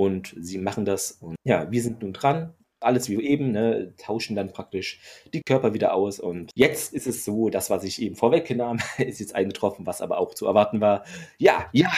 und 0.00 0.34
sie 0.38 0.56
machen 0.56 0.86
das. 0.86 1.12
Und 1.12 1.36
ja, 1.44 1.70
wir 1.70 1.82
sind 1.82 2.00
nun 2.00 2.14
dran. 2.14 2.54
Alles 2.80 3.10
wie 3.10 3.22
eben, 3.22 3.52
ne, 3.52 3.92
tauschen 3.98 4.34
dann 4.34 4.50
praktisch 4.50 4.98
die 5.34 5.42
Körper 5.42 5.74
wieder 5.74 5.92
aus. 5.92 6.18
Und 6.18 6.52
jetzt 6.54 6.94
ist 6.94 7.06
es 7.06 7.22
so, 7.26 7.50
das, 7.50 7.68
was 7.68 7.84
ich 7.84 8.00
eben 8.00 8.16
vorweggenommen, 8.16 8.82
ist 8.98 9.20
jetzt 9.20 9.34
eingetroffen, 9.34 9.84
was 9.84 10.00
aber 10.00 10.16
auch 10.16 10.32
zu 10.32 10.46
erwarten 10.46 10.80
war. 10.80 11.04
Ja, 11.36 11.68
ja, 11.72 11.92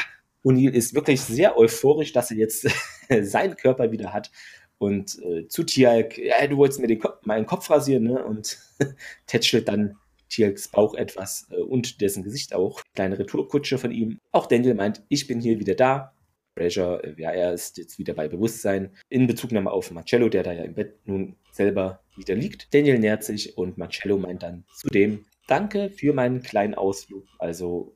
O'Neill 0.44 0.72
ist 0.72 0.94
wirklich 0.94 1.20
sehr 1.20 1.56
euphorisch, 1.56 2.12
dass 2.12 2.32
er 2.32 2.38
jetzt 2.38 2.68
seinen 3.20 3.54
Körper 3.54 3.92
wieder 3.92 4.12
hat. 4.12 4.32
Und 4.78 5.22
äh, 5.22 5.46
zu 5.46 5.62
Tialk, 5.62 6.18
ja, 6.18 6.44
du 6.48 6.56
wolltest 6.56 6.80
mir 6.80 6.88
den 6.88 6.98
Kopf, 6.98 7.24
meinen 7.24 7.46
Kopf 7.46 7.70
rasieren, 7.70 8.02
ne? 8.02 8.24
Und 8.24 8.58
tätschelt 9.28 9.68
dann 9.68 9.94
Tialks 10.28 10.66
Bauch 10.66 10.94
etwas 10.94 11.46
äh, 11.52 11.60
und 11.60 12.00
dessen 12.00 12.24
Gesicht 12.24 12.52
auch. 12.52 12.82
Kleine 12.96 13.16
Retourkutsche 13.16 13.78
von 13.78 13.92
ihm. 13.92 14.18
Auch 14.32 14.46
Daniel 14.46 14.74
meint, 14.74 15.04
ich 15.08 15.28
bin 15.28 15.38
hier 15.38 15.60
wieder 15.60 15.76
da. 15.76 16.16
Fraser, 16.56 17.02
äh, 17.04 17.14
ja, 17.16 17.30
er 17.30 17.52
ist 17.52 17.78
jetzt 17.78 17.98
wieder 17.98 18.14
bei 18.14 18.28
Bewusstsein. 18.28 18.90
In 19.08 19.26
Bezugnahme 19.26 19.70
auf 19.70 19.90
Marcello, 19.90 20.28
der 20.28 20.42
da 20.42 20.52
ja 20.52 20.64
im 20.64 20.74
Bett 20.74 20.98
nun 21.06 21.36
selber 21.50 22.00
wieder 22.16 22.34
liegt. 22.34 22.72
Daniel 22.74 22.98
nähert 22.98 23.24
sich 23.24 23.56
und 23.56 23.78
Marcello 23.78 24.18
meint 24.18 24.42
dann 24.42 24.64
zudem, 24.74 25.24
danke 25.46 25.90
für 25.90 26.12
meinen 26.12 26.42
kleinen 26.42 26.74
Ausflug. 26.74 27.24
Also 27.38 27.94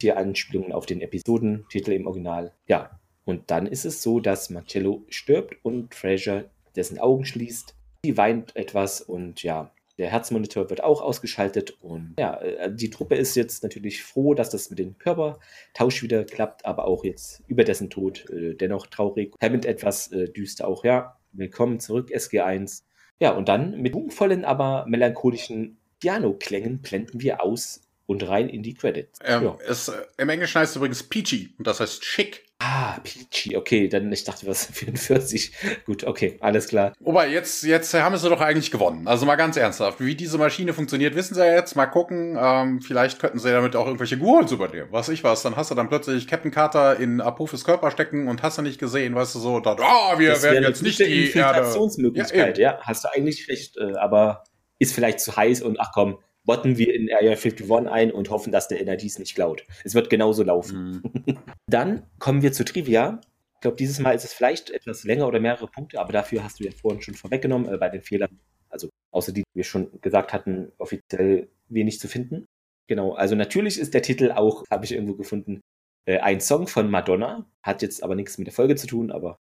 hier 0.00 0.16
Anspielungen 0.16 0.72
auf 0.72 0.86
den 0.86 1.00
Episodentitel 1.00 1.92
im 1.92 2.06
Original. 2.06 2.52
Ja, 2.66 2.98
und 3.24 3.50
dann 3.50 3.66
ist 3.66 3.84
es 3.84 4.02
so, 4.02 4.18
dass 4.18 4.50
Marcello 4.50 5.04
stirbt 5.08 5.56
und 5.64 5.94
Fraser 5.94 6.50
dessen 6.74 6.98
Augen 6.98 7.24
schließt. 7.24 7.76
Sie 8.04 8.16
weint 8.16 8.56
etwas 8.56 9.00
und 9.00 9.44
ja, 9.44 9.72
der 10.02 10.10
Herzmonitor 10.10 10.68
wird 10.68 10.82
auch 10.82 11.00
ausgeschaltet 11.00 11.76
und 11.80 12.14
ja, 12.18 12.36
äh, 12.40 12.74
die 12.74 12.90
Truppe 12.90 13.14
ist 13.14 13.36
jetzt 13.36 13.62
natürlich 13.62 14.02
froh, 14.02 14.34
dass 14.34 14.50
das 14.50 14.68
mit 14.68 14.80
dem 14.80 14.98
Körpertausch 14.98 16.02
wieder 16.02 16.24
klappt, 16.24 16.66
aber 16.66 16.86
auch 16.86 17.04
jetzt 17.04 17.44
über 17.46 17.62
dessen 17.62 17.88
Tod 17.88 18.28
äh, 18.28 18.54
dennoch 18.54 18.88
traurig. 18.88 19.32
Hammond 19.40 19.64
etwas 19.64 20.10
äh, 20.10 20.28
düster 20.28 20.66
auch, 20.66 20.84
ja. 20.84 21.16
Willkommen 21.30 21.78
zurück, 21.78 22.10
SG1. 22.10 22.82
Ja, 23.20 23.30
und 23.30 23.48
dann 23.48 23.80
mit 23.80 23.92
schwungvollen, 23.92 24.44
aber 24.44 24.86
melancholischen 24.88 25.78
Piano-Klängen 26.00 26.82
blenden 26.82 27.20
wir 27.20 27.40
aus 27.40 27.82
und 28.06 28.26
rein 28.26 28.48
in 28.48 28.64
die 28.64 28.74
Credits. 28.74 29.20
Ähm, 29.24 29.44
ja. 29.44 29.58
es, 29.68 29.86
äh, 29.86 30.02
Im 30.18 30.28
Englischen 30.30 30.60
heißt 30.60 30.72
es 30.72 30.76
übrigens 30.76 31.04
Peachy 31.04 31.54
und 31.58 31.68
das 31.68 31.78
heißt 31.78 32.04
schick. 32.04 32.44
Ah, 32.64 33.00
Peachy, 33.02 33.56
okay, 33.56 33.88
dann 33.88 34.12
ich 34.12 34.22
dachte, 34.22 34.46
was 34.46 34.66
44. 34.72 35.52
Gut, 35.84 36.04
okay, 36.04 36.36
alles 36.40 36.68
klar. 36.68 36.92
Wobei, 37.00 37.28
jetzt, 37.28 37.64
jetzt 37.64 37.92
haben 37.94 38.16
sie 38.16 38.28
doch 38.28 38.40
eigentlich 38.40 38.70
gewonnen. 38.70 39.08
Also 39.08 39.26
mal 39.26 39.34
ganz 39.34 39.56
ernsthaft, 39.56 40.00
wie 40.00 40.14
diese 40.14 40.38
Maschine 40.38 40.72
funktioniert, 40.72 41.16
wissen 41.16 41.34
sie 41.34 41.44
ja 41.44 41.54
jetzt. 41.54 41.74
Mal 41.74 41.86
gucken, 41.86 42.38
ähm, 42.40 42.80
vielleicht 42.80 43.18
könnten 43.18 43.40
sie 43.40 43.50
damit 43.50 43.74
auch 43.74 43.86
irgendwelche 43.86 44.16
Gurls 44.16 44.52
übernehmen. 44.52 44.88
Was 44.90 45.08
ich 45.08 45.24
was, 45.24 45.42
dann 45.42 45.56
hast 45.56 45.70
du 45.70 45.74
dann 45.74 45.88
plötzlich 45.88 46.28
Captain 46.28 46.52
Carter 46.52 46.98
in 47.00 47.20
Apophis 47.20 47.64
Körper 47.64 47.90
stecken 47.90 48.28
und 48.28 48.42
hast 48.42 48.58
du 48.58 48.62
nicht 48.62 48.78
gesehen, 48.78 49.14
weißt 49.14 49.34
du 49.34 49.40
so, 49.40 49.58
da, 49.58 49.76
oh, 49.80 50.18
wir 50.18 50.30
das 50.30 50.42
werden 50.42 50.62
jetzt 50.62 50.82
nicht 50.82 51.00
die 51.00 51.26
Infiltrationsmöglichkeit, 51.26 52.58
ja, 52.58 52.72
ja, 52.72 52.78
hast 52.82 53.04
du 53.04 53.08
eigentlich 53.12 53.48
recht, 53.48 53.76
äh, 53.76 53.96
aber 53.96 54.44
ist 54.78 54.94
vielleicht 54.94 55.20
zu 55.20 55.36
heiß 55.36 55.62
und 55.62 55.80
ach 55.80 55.90
komm, 55.92 56.18
botten 56.44 56.78
wir 56.78 56.94
in 56.94 57.08
Area 57.12 57.32
51 57.32 57.70
ein 57.88 58.10
und 58.10 58.30
hoffen, 58.30 58.52
dass 58.52 58.68
der 58.68 58.80
NRDs 58.80 59.18
nicht 59.18 59.34
klaut. 59.34 59.64
Es 59.84 59.94
wird 59.94 60.10
genauso 60.10 60.42
laufen. 60.42 61.02
Mhm. 61.26 61.38
Dann 61.66 62.06
kommen 62.18 62.42
wir 62.42 62.52
zu 62.52 62.64
Trivia. 62.64 63.20
Ich 63.54 63.60
glaube, 63.60 63.76
dieses 63.76 64.00
Mal 64.00 64.14
ist 64.14 64.24
es 64.24 64.32
vielleicht 64.32 64.70
etwas 64.70 65.04
länger 65.04 65.26
oder 65.28 65.38
mehrere 65.38 65.68
Punkte, 65.68 66.00
aber 66.00 66.12
dafür 66.12 66.42
hast 66.42 66.58
du 66.58 66.64
ja 66.64 66.72
vorhin 66.72 67.00
schon 67.00 67.14
vorweggenommen 67.14 67.72
äh, 67.72 67.78
bei 67.78 67.88
den 67.88 68.02
Fehlern. 68.02 68.40
Also 68.68 68.88
außer 69.12 69.32
die, 69.32 69.42
die 69.42 69.54
wir 69.54 69.64
schon 69.64 70.00
gesagt 70.00 70.32
hatten, 70.32 70.72
offiziell 70.78 71.48
wenig 71.68 72.00
zu 72.00 72.08
finden. 72.08 72.46
Genau, 72.88 73.12
also 73.12 73.34
natürlich 73.34 73.78
ist 73.78 73.94
der 73.94 74.02
Titel 74.02 74.32
auch, 74.32 74.64
habe 74.70 74.84
ich 74.84 74.92
irgendwo 74.92 75.14
gefunden, 75.14 75.60
äh, 76.06 76.18
ein 76.18 76.40
Song 76.40 76.66
von 76.66 76.90
Madonna, 76.90 77.46
hat 77.62 77.82
jetzt 77.82 78.02
aber 78.02 78.16
nichts 78.16 78.38
mit 78.38 78.48
der 78.48 78.54
Folge 78.54 78.74
zu 78.74 78.86
tun, 78.86 79.12
aber 79.12 79.38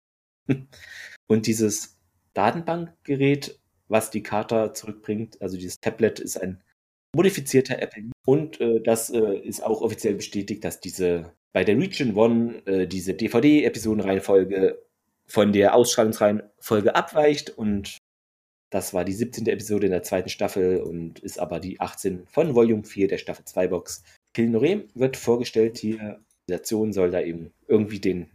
und 1.29 1.47
dieses 1.47 1.99
Datenbankgerät, 2.35 3.59
was 3.87 4.11
die 4.11 4.23
Carter 4.23 4.75
zurückbringt, 4.75 5.41
also 5.41 5.57
dieses 5.57 5.81
Tablet 5.81 6.19
ist 6.21 6.41
ein 6.41 6.63
modifizierter 7.15 7.81
Apple. 7.81 8.11
Und 8.27 8.61
äh, 8.61 8.81
das 8.81 9.11
äh, 9.11 9.39
ist 9.39 9.63
auch 9.63 9.81
offiziell 9.81 10.15
bestätigt, 10.15 10.65
dass 10.65 10.81
diese 10.81 11.33
bei 11.53 11.65
der 11.65 11.79
Region 11.79 12.15
One 12.15 12.67
äh, 12.67 12.87
diese 12.87 13.15
DVD-Episodenreihenfolge 13.15 14.79
von 15.27 15.53
der 15.53 15.75
Ausstrahlungsreihenfolge 15.75 16.95
abweicht 16.95 17.51
und 17.51 17.99
das 18.71 18.93
war 18.93 19.05
die 19.05 19.13
17. 19.13 19.47
Episode 19.47 19.87
in 19.87 19.93
der 19.93 20.03
zweiten 20.03 20.29
Staffel 20.29 20.83
und 20.83 21.21
ist 21.21 21.39
aber 21.39 21.59
die 21.59 21.81
18 21.81 22.27
von 22.27 22.55
Volume 22.55 22.85
4 22.85 23.09
der 23.09 23.19
Staffel 23.19 23.45
2 23.45 23.69
Box. 23.69 24.03
Kilnorem 24.35 24.85
wird 24.95 25.17
vorgestellt 25.17 25.79
hier. 25.79 26.21
Die 26.49 26.53
Organisation 26.53 26.93
soll 26.93 27.11
da 27.11 27.21
eben 27.21 27.51
irgendwie 27.67 28.01
den 28.01 28.29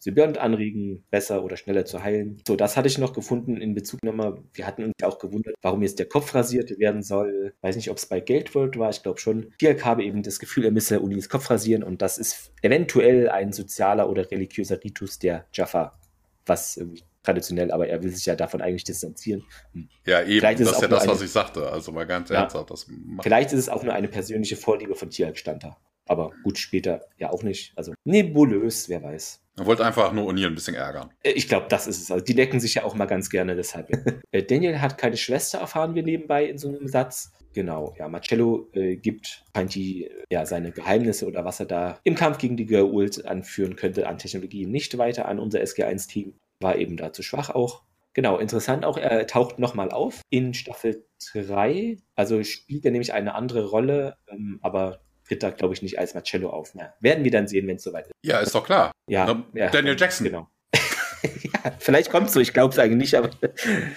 äh, 0.00 0.02
Symbiont 0.02 0.38
anregen, 0.38 1.04
besser 1.10 1.44
oder 1.44 1.56
schneller 1.56 1.84
zu 1.84 2.02
heilen. 2.02 2.42
So, 2.46 2.56
das 2.56 2.76
hatte 2.76 2.88
ich 2.88 2.98
noch 2.98 3.12
gefunden 3.12 3.56
in 3.56 3.74
Bezug 3.74 4.02
nochmal. 4.02 4.42
Wir 4.52 4.66
hatten 4.66 4.84
uns 4.84 4.94
ja 5.00 5.08
auch 5.08 5.18
gewundert, 5.18 5.54
warum 5.62 5.82
jetzt 5.82 5.98
der 5.98 6.08
Kopf 6.08 6.34
rasiert 6.34 6.78
werden 6.78 7.02
soll. 7.02 7.54
Weiß 7.60 7.76
nicht, 7.76 7.90
ob 7.90 7.96
es 7.96 8.06
bei 8.06 8.20
Geldworld 8.20 8.78
war, 8.78 8.90
ich 8.90 9.02
glaube 9.02 9.20
schon. 9.20 9.52
Tialk 9.58 9.84
habe 9.84 10.04
eben 10.04 10.22
das 10.22 10.38
Gefühl, 10.38 10.64
er 10.64 10.70
müsse 10.70 11.00
Unis 11.00 11.28
Kopf 11.28 11.50
rasieren 11.50 11.82
und 11.82 12.02
das 12.02 12.18
ist 12.18 12.52
eventuell 12.62 13.28
ein 13.28 13.52
sozialer 13.52 14.08
oder 14.08 14.30
religiöser 14.30 14.82
Ritus 14.82 15.18
der 15.18 15.46
Jaffa, 15.52 15.98
was 16.46 16.76
irgendwie 16.76 17.02
traditionell, 17.22 17.70
aber 17.70 17.88
er 17.88 18.02
will 18.02 18.10
sich 18.10 18.26
ja 18.26 18.34
davon 18.34 18.62
eigentlich 18.62 18.84
distanzieren. 18.84 19.44
Hm. 19.72 19.88
Ja, 20.06 20.22
eben, 20.22 20.40
vielleicht 20.40 20.60
das 20.60 20.72
ist 20.72 20.82
ja 20.82 20.88
das, 20.88 21.02
eine, 21.02 21.12
was 21.12 21.22
ich 21.22 21.30
sagte, 21.30 21.70
also 21.70 21.92
mal 21.92 22.06
ganz 22.06 22.30
ja, 22.30 22.36
ernsthaft. 22.36 22.70
Das 22.70 22.86
vielleicht 23.22 23.52
ist 23.52 23.58
es 23.58 23.68
auch 23.68 23.82
nur 23.82 23.92
eine 23.92 24.08
persönliche 24.08 24.56
Vorliebe 24.56 24.94
von 24.94 25.10
Tierk 25.10 25.36
Stanter. 25.36 25.76
Aber 26.06 26.32
gut, 26.42 26.58
später 26.58 27.02
ja 27.18 27.30
auch 27.30 27.42
nicht. 27.42 27.72
Also 27.76 27.92
nebulös, 28.04 28.88
wer 28.88 29.02
weiß. 29.02 29.42
Er 29.60 29.66
wollte 29.66 29.84
einfach 29.84 30.10
nur 30.12 30.26
O'Neill 30.26 30.46
ein 30.46 30.54
bisschen 30.54 30.74
ärgern. 30.74 31.10
Äh, 31.22 31.32
ich 31.32 31.46
glaube, 31.46 31.66
das 31.68 31.86
ist 31.86 32.00
es. 32.00 32.10
Also 32.10 32.24
die 32.24 32.34
decken 32.34 32.60
sich 32.60 32.74
ja 32.74 32.84
auch 32.84 32.94
mal 32.94 33.04
ganz 33.04 33.28
gerne 33.28 33.54
deshalb. 33.54 33.90
Äh, 34.32 34.44
Daniel 34.44 34.80
hat 34.80 34.96
keine 34.96 35.16
Schwester, 35.16 35.58
erfahren 35.58 35.96
wir 35.96 36.04
nebenbei 36.04 36.44
in 36.44 36.56
so 36.56 36.68
einem 36.68 36.86
Satz. 36.86 37.32
Genau, 37.52 37.94
ja, 37.98 38.06
Marcello 38.06 38.68
äh, 38.74 38.94
gibt 38.94 39.44
die, 39.74 40.08
ja, 40.30 40.46
seine 40.46 40.70
Geheimnisse 40.70 41.26
oder 41.26 41.44
was 41.44 41.58
er 41.58 41.66
da 41.66 41.98
im 42.04 42.14
Kampf 42.14 42.38
gegen 42.38 42.56
die 42.56 42.66
Geult 42.66 43.26
anführen 43.26 43.74
könnte 43.74 44.06
an 44.06 44.18
Technologie 44.18 44.66
nicht 44.66 44.96
weiter 44.98 45.26
an 45.26 45.40
unser 45.40 45.58
SG1-Team. 45.60 46.34
War 46.60 46.76
eben 46.76 46.96
da 46.96 47.12
zu 47.12 47.24
schwach 47.24 47.50
auch. 47.50 47.82
Genau, 48.14 48.38
interessant 48.38 48.84
auch, 48.84 48.96
er 48.96 49.26
taucht 49.26 49.58
nochmal 49.58 49.90
auf 49.90 50.20
in 50.30 50.54
Staffel 50.54 51.04
3. 51.34 51.98
Also 52.14 52.44
spielt 52.44 52.84
er 52.84 52.92
nämlich 52.92 53.12
eine 53.12 53.34
andere 53.34 53.64
Rolle, 53.64 54.16
ähm, 54.28 54.60
aber 54.62 55.00
tritt 55.30 55.42
da, 55.42 55.50
glaube 55.50 55.74
ich, 55.74 55.82
nicht 55.82 55.98
als 55.98 56.14
Marcello 56.14 56.50
auf. 56.50 56.74
Na, 56.74 56.92
werden 57.00 57.22
wir 57.22 57.30
dann 57.30 57.46
sehen, 57.46 57.66
wenn 57.68 57.76
es 57.76 57.84
soweit 57.84 58.06
ist. 58.06 58.12
Ja, 58.24 58.40
ist 58.40 58.54
doch 58.54 58.64
klar. 58.64 58.90
Ja, 59.08 59.44
ja 59.54 59.70
Daniel 59.70 59.96
Jackson. 59.98 60.26
Genau. 60.26 60.48
ja, 61.22 61.72
vielleicht 61.78 62.10
kommt 62.10 62.28
es 62.28 62.32
so, 62.32 62.40
ich 62.40 62.52
glaube 62.52 62.72
es 62.72 62.78
eigentlich 62.78 62.98
nicht, 62.98 63.14
aber. 63.14 63.30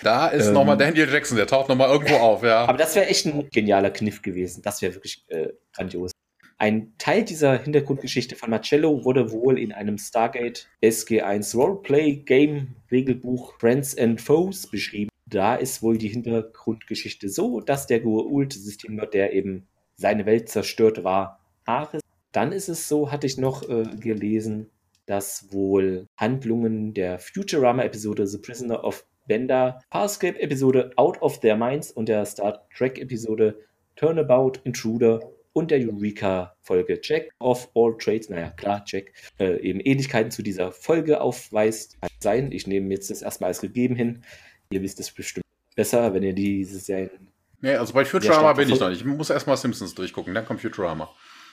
Da 0.03 0.27
ist 0.27 0.47
ähm, 0.47 0.53
nochmal 0.53 0.77
Daniel 0.77 1.11
Jackson, 1.11 1.37
der 1.37 1.47
taucht 1.47 1.69
nochmal 1.69 1.89
irgendwo 1.89 2.15
auf, 2.15 2.43
ja. 2.43 2.65
Aber 2.65 2.77
das 2.77 2.95
wäre 2.95 3.07
echt 3.07 3.25
ein 3.25 3.49
genialer 3.49 3.89
Kniff 3.89 4.21
gewesen. 4.21 4.61
Das 4.61 4.81
wäre 4.81 4.93
wirklich 4.93 5.25
äh, 5.29 5.49
grandios. 5.75 6.11
Ein 6.59 6.93
Teil 6.97 7.23
dieser 7.23 7.57
Hintergrundgeschichte 7.57 8.35
von 8.35 8.51
Marcello 8.51 9.03
wurde 9.03 9.31
wohl 9.31 9.57
in 9.57 9.73
einem 9.73 9.97
Stargate 9.97 10.69
SG1 10.83 11.57
Roleplay 11.57 12.17
Game 12.17 12.75
Regelbuch 12.91 13.55
Friends 13.59 13.97
and 13.97 14.21
Foes 14.21 14.67
beschrieben. 14.67 15.09
Da 15.25 15.55
ist 15.55 15.81
wohl 15.81 15.97
die 15.97 16.09
Hintergrundgeschichte 16.09 17.27
so, 17.27 17.59
dass 17.59 17.87
der 17.87 18.03
Goa'uld-Systemgott, 18.03 19.13
der 19.13 19.33
eben 19.33 19.67
seine 19.95 20.25
Welt 20.25 20.49
zerstört 20.49 21.03
war, 21.03 21.39
Ares. 21.65 22.01
Dann 22.31 22.51
ist 22.51 22.69
es 22.69 22.87
so, 22.87 23.11
hatte 23.11 23.27
ich 23.27 23.37
noch 23.37 23.67
äh, 23.69 23.83
gelesen, 23.99 24.69
dass 25.05 25.51
wohl 25.51 26.07
Handlungen 26.17 26.93
der 26.93 27.19
Futurama-Episode 27.19 28.25
The 28.25 28.39
Prisoner 28.39 28.83
of 28.83 29.05
Bender, 29.27 29.79
Parscape-Episode 29.89 30.91
Out 30.95 31.21
of 31.21 31.39
Their 31.39 31.55
Minds 31.55 31.91
und 31.91 32.09
der 32.09 32.25
Star 32.25 32.67
Trek-Episode 32.75 33.57
Turnabout 33.95 34.53
Intruder 34.63 35.19
und 35.53 35.69
der 35.69 35.79
Eureka-Folge 35.79 36.99
Jack 37.01 37.29
of 37.39 37.69
All 37.75 37.95
Trades, 37.97 38.29
naja, 38.29 38.49
klar, 38.49 38.83
Jack, 38.87 39.13
äh, 39.39 39.59
eben 39.61 39.79
Ähnlichkeiten 39.79 40.31
zu 40.31 40.41
dieser 40.41 40.71
Folge 40.71 41.21
aufweist. 41.21 42.01
Kann 42.01 42.09
sein, 42.19 42.51
ich 42.51 42.65
nehme 42.65 42.89
jetzt 42.89 43.11
das 43.11 43.21
erstmal 43.21 43.49
als 43.49 43.61
gegeben 43.61 43.95
hin. 43.95 44.23
Ihr 44.71 44.81
wisst 44.81 44.99
es 44.99 45.11
bestimmt 45.11 45.45
besser, 45.75 46.13
wenn 46.13 46.23
ihr 46.23 46.33
diese 46.33 46.79
Serien. 46.79 47.32
Nee, 47.63 47.75
also 47.75 47.93
bei 47.93 48.03
Futurama 48.03 48.51
bin 48.51 48.69
ich 48.69 48.77
noch 48.77 48.89
nicht. 48.89 48.99
Ich 48.99 49.05
muss 49.05 49.29
erstmal 49.29 49.55
Simpsons 49.55 49.95
durchgucken, 49.95 50.33
dann 50.33 50.45
kommt 50.45 50.59
Futurama. 50.59 51.09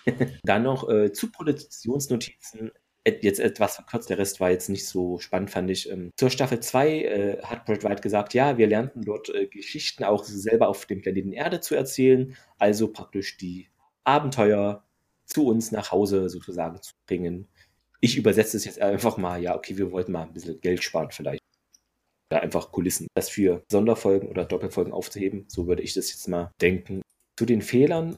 dann 0.42 0.64
noch 0.64 0.88
äh, 0.88 1.12
zu 1.12 1.30
Produktionsnotizen 1.30 2.72
jetzt 3.06 3.38
etwas 3.38 3.76
verkürzt, 3.76 4.10
der 4.10 4.18
Rest 4.18 4.40
war 4.40 4.50
jetzt 4.50 4.68
nicht 4.68 4.86
so 4.86 5.20
spannend, 5.20 5.50
fand 5.50 5.70
ich. 5.70 5.88
Ähm, 5.88 6.10
zur 6.16 6.30
Staffel 6.30 6.58
2 6.58 6.88
äh, 6.88 7.42
hat 7.42 7.64
Brad 7.64 7.84
White 7.84 8.02
gesagt, 8.02 8.34
ja, 8.34 8.58
wir 8.58 8.66
lernten 8.66 9.04
dort 9.04 9.32
äh, 9.32 9.46
Geschichten 9.46 10.02
auch 10.02 10.24
selber 10.24 10.68
auf 10.68 10.84
dem 10.84 11.00
Planeten 11.00 11.32
Erde 11.32 11.60
zu 11.60 11.76
erzählen, 11.76 12.36
also 12.58 12.88
praktisch 12.88 13.36
die 13.36 13.68
Abenteuer 14.02 14.82
zu 15.26 15.46
uns 15.46 15.70
nach 15.70 15.92
Hause 15.92 16.28
sozusagen 16.28 16.82
zu 16.82 16.92
bringen. 17.06 17.46
Ich 18.00 18.16
übersetze 18.16 18.56
es 18.56 18.64
jetzt 18.64 18.80
einfach 18.80 19.16
mal, 19.16 19.40
ja, 19.40 19.54
okay, 19.54 19.78
wir 19.78 19.92
wollten 19.92 20.10
mal 20.10 20.22
ein 20.22 20.32
bisschen 20.32 20.60
Geld 20.60 20.82
sparen 20.82 21.12
vielleicht. 21.12 21.39
Da 22.30 22.38
einfach 22.38 22.72
Kulissen, 22.72 23.08
das 23.14 23.28
für 23.28 23.62
Sonderfolgen 23.70 24.28
oder 24.28 24.44
Doppelfolgen 24.44 24.92
aufzuheben, 24.92 25.44
so 25.48 25.66
würde 25.66 25.82
ich 25.82 25.94
das 25.94 26.10
jetzt 26.10 26.28
mal 26.28 26.50
denken. 26.60 27.02
Zu 27.36 27.44
den 27.44 27.60
Fehlern, 27.60 28.16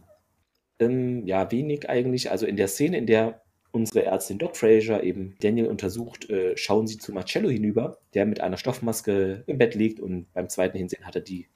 ähm, 0.78 1.26
ja, 1.26 1.50
wenig 1.50 1.88
eigentlich. 1.88 2.30
Also 2.30 2.46
in 2.46 2.56
der 2.56 2.68
Szene, 2.68 2.98
in 2.98 3.06
der 3.06 3.42
unsere 3.72 4.04
Ärztin 4.04 4.38
Doc 4.38 4.56
Fraser 4.56 5.02
eben 5.02 5.34
Daniel 5.40 5.66
untersucht, 5.66 6.28
äh, 6.30 6.56
schauen 6.56 6.86
sie 6.86 6.98
zu 6.98 7.12
Marcello 7.12 7.48
hinüber, 7.48 7.98
der 8.14 8.26
mit 8.26 8.40
einer 8.40 8.58
Stoffmaske 8.58 9.44
im 9.46 9.58
Bett 9.58 9.74
liegt 9.74 9.98
und 9.98 10.32
beim 10.34 10.48
zweiten 10.48 10.76
Hinsehen 10.76 11.06
hat 11.06 11.16
er 11.16 11.22
die, 11.22 11.48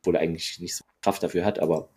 obwohl 0.00 0.16
er 0.16 0.22
eigentlich 0.22 0.58
nicht 0.60 0.74
so 0.74 0.84
Kraft 1.02 1.22
dafür 1.22 1.44
hat, 1.44 1.58
aber 1.58 1.90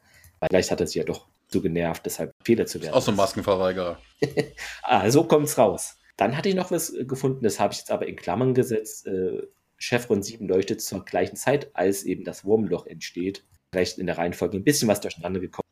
vielleicht 0.50 0.72
hat 0.72 0.82
er 0.82 0.88
sie 0.88 1.00
ja 1.00 1.06
doch 1.06 1.28
so 1.48 1.62
genervt, 1.62 2.06
deshalb 2.06 2.34
Fehler 2.44 2.66
zu 2.66 2.82
werden. 2.82 2.94
Auch 2.94 3.02
so 3.02 3.12
ein 3.12 3.18
Maskenverweigerer. 3.18 4.00
ah, 4.84 5.10
so 5.10 5.24
kommt's 5.24 5.58
raus. 5.58 5.98
Dann 6.18 6.36
hatte 6.36 6.50
ich 6.50 6.56
noch 6.56 6.72
was 6.72 6.94
äh, 6.94 7.06
gefunden, 7.06 7.44
das 7.44 7.60
habe 7.60 7.74
ich 7.74 7.80
jetzt 7.80 7.92
aber 7.92 8.08
in 8.08 8.16
Klammern 8.16 8.54
gesetzt. 8.54 9.08
Äh, 9.08 9.44
Chevron 9.78 10.24
7 10.24 10.48
leuchtet 10.48 10.82
zur 10.82 11.04
gleichen 11.06 11.36
Zeit, 11.36 11.70
als 11.74 12.04
eben 12.04 12.24
das 12.24 12.46
Wurmloch 12.46 12.86
entsteht. 12.86 13.44
Vielleicht 13.72 13.98
in 13.98 14.08
der 14.08 14.18
Reihenfolge 14.18 14.58
ein 14.58 14.64
bisschen 14.64 14.88
was 14.88 15.02
durcheinander 15.02 15.40
gekommen 15.40 15.66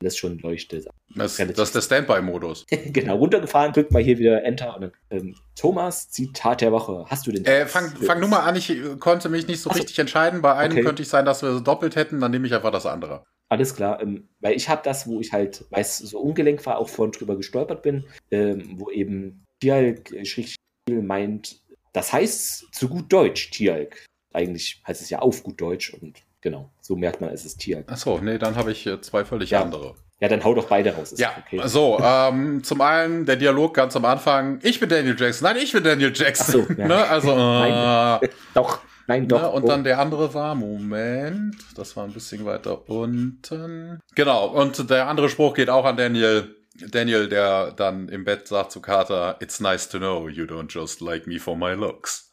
das 0.00 0.16
schon 0.16 0.38
leuchtet. 0.38 0.86
Das, 1.14 1.36
das 1.36 1.58
ist 1.58 1.74
der 1.74 1.82
Standby-Modus. 1.82 2.66
genau, 2.92 3.16
runtergefahren, 3.16 3.72
drückt 3.72 3.92
mal 3.92 4.02
hier 4.02 4.18
wieder 4.18 4.44
Enter. 4.44 4.74
Und 4.76 4.82
dann, 4.82 4.92
ähm, 5.10 5.34
Thomas, 5.56 6.10
Zitat 6.10 6.60
der 6.60 6.72
Woche. 6.72 7.04
Hast 7.08 7.26
du 7.26 7.32
den? 7.32 7.44
Äh, 7.44 7.66
fang, 7.66 7.88
fang 7.88 8.20
nur 8.20 8.28
mal 8.28 8.40
an, 8.40 8.56
ich 8.56 8.70
äh, 8.70 8.96
konnte 8.98 9.28
mich 9.28 9.46
nicht 9.46 9.60
so 9.60 9.70
Achso. 9.70 9.80
richtig 9.80 9.98
entscheiden. 9.98 10.42
Bei 10.42 10.54
einem 10.54 10.72
okay. 10.72 10.82
könnte 10.82 11.02
ich 11.02 11.08
sein, 11.08 11.24
dass 11.24 11.42
wir 11.42 11.52
so 11.52 11.60
doppelt 11.60 11.96
hätten, 11.96 12.20
dann 12.20 12.30
nehme 12.30 12.46
ich 12.46 12.54
einfach 12.54 12.70
das 12.70 12.86
andere. 12.86 13.24
Alles 13.48 13.74
klar, 13.74 14.00
ähm, 14.02 14.28
weil 14.40 14.54
ich 14.54 14.68
habe 14.68 14.82
das, 14.84 15.06
wo 15.06 15.20
ich 15.20 15.32
halt, 15.32 15.64
weil 15.70 15.80
es 15.80 15.98
so 15.98 16.20
ungelenk 16.20 16.64
war, 16.66 16.78
auch 16.78 16.88
vorhin 16.88 17.12
drüber 17.12 17.36
gestolpert 17.36 17.82
bin, 17.82 18.04
ähm, 18.30 18.74
wo 18.76 18.90
eben 18.90 19.44
Tialk 19.60 20.12
äh, 20.12 20.92
meint, 20.92 21.62
das 21.98 22.12
heißt 22.12 22.68
zu 22.72 22.88
gut 22.88 23.12
Deutsch, 23.12 23.50
Tialk. 23.50 24.06
Eigentlich 24.32 24.80
heißt 24.86 25.02
es 25.02 25.10
ja 25.10 25.18
auf 25.18 25.42
gut 25.42 25.60
Deutsch 25.60 25.92
und 25.92 26.22
Genau, 26.40 26.70
so 26.80 26.94
merkt 26.94 27.20
man, 27.20 27.30
es 27.30 27.44
ist 27.44 27.58
Tier. 27.58 27.82
Achso, 27.88 28.20
nee, 28.22 28.38
dann 28.38 28.54
habe 28.54 28.70
ich 28.70 28.88
zwei 29.00 29.24
völlig 29.24 29.50
ja. 29.50 29.62
andere. 29.62 29.96
Ja, 30.20 30.28
dann 30.28 30.44
hau 30.44 30.54
doch 30.54 30.66
beide 30.66 30.94
raus. 30.94 31.14
Ja, 31.16 31.32
okay. 31.44 31.60
so, 31.66 31.98
ähm, 32.00 32.62
zum 32.62 32.80
einen 32.80 33.24
der 33.24 33.36
Dialog 33.36 33.74
ganz 33.74 33.96
am 33.96 34.04
Anfang. 34.04 34.60
Ich 34.62 34.78
bin 34.80 34.88
Daniel 34.88 35.16
Jackson. 35.18 35.48
Nein, 35.48 35.62
ich 35.62 35.72
bin 35.72 35.82
Daniel 35.82 36.12
Jackson. 36.14 36.66
So, 36.66 36.72
ja. 36.74 36.86
ne? 36.86 37.08
Also, 37.08 37.30
äh, 37.32 37.34
nein, 37.34 38.30
doch, 38.54 38.80
nein, 39.08 39.28
doch. 39.28 39.42
Ne? 39.42 39.50
Und 39.50 39.64
oh. 39.64 39.66
dann 39.66 39.84
der 39.84 39.98
andere 39.98 40.32
war, 40.34 40.54
Moment, 40.54 41.56
das 41.76 41.96
war 41.96 42.04
ein 42.04 42.12
bisschen 42.12 42.44
weiter 42.44 42.88
unten. 42.88 44.00
Genau, 44.14 44.46
und 44.46 44.90
der 44.90 45.08
andere 45.08 45.28
Spruch 45.28 45.54
geht 45.54 45.70
auch 45.70 45.84
an 45.84 45.96
Daniel. 45.96 46.54
Daniel, 46.90 47.28
der 47.28 47.72
dann 47.72 48.08
im 48.08 48.24
Bett 48.24 48.48
sagt 48.48 48.72
zu 48.72 48.80
Carter, 48.80 49.36
It's 49.40 49.60
nice 49.60 49.88
to 49.88 49.98
know 49.98 50.28
you 50.28 50.44
don't 50.44 50.72
just 50.72 51.00
like 51.00 51.26
me 51.26 51.38
for 51.38 51.56
my 51.56 51.72
looks. 51.72 52.30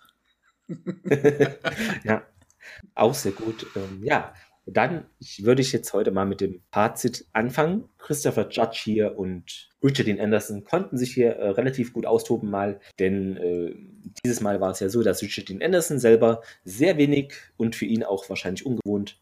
ja, 2.03 2.23
auch 2.95 3.13
sehr 3.13 3.31
gut. 3.31 3.67
Ähm, 3.75 4.01
ja, 4.03 4.33
dann 4.65 5.05
ich, 5.19 5.45
würde 5.45 5.61
ich 5.61 5.71
jetzt 5.71 5.93
heute 5.93 6.11
mal 6.11 6.25
mit 6.25 6.41
dem 6.41 6.61
Fazit 6.71 7.27
anfangen. 7.33 7.89
Christopher 7.97 8.49
Judge 8.49 8.81
hier 8.83 9.17
und 9.17 9.69
Richard 9.83 10.07
Dean 10.07 10.19
Anderson 10.19 10.63
konnten 10.63 10.97
sich 10.97 11.13
hier 11.13 11.35
äh, 11.35 11.49
relativ 11.49 11.93
gut 11.93 12.05
austoben 12.05 12.49
mal, 12.49 12.79
denn 12.99 13.37
äh, 13.37 13.75
dieses 14.23 14.41
Mal 14.41 14.61
war 14.61 14.71
es 14.71 14.79
ja 14.79 14.89
so, 14.89 15.03
dass 15.03 15.21
Richard 15.21 15.49
Dean 15.49 15.61
Anderson 15.61 15.99
selber 15.99 16.41
sehr 16.63 16.97
wenig 16.97 17.33
und 17.57 17.75
für 17.75 17.85
ihn 17.85 18.03
auch 18.03 18.27
wahrscheinlich 18.29 18.65
ungewohnt 18.65 19.17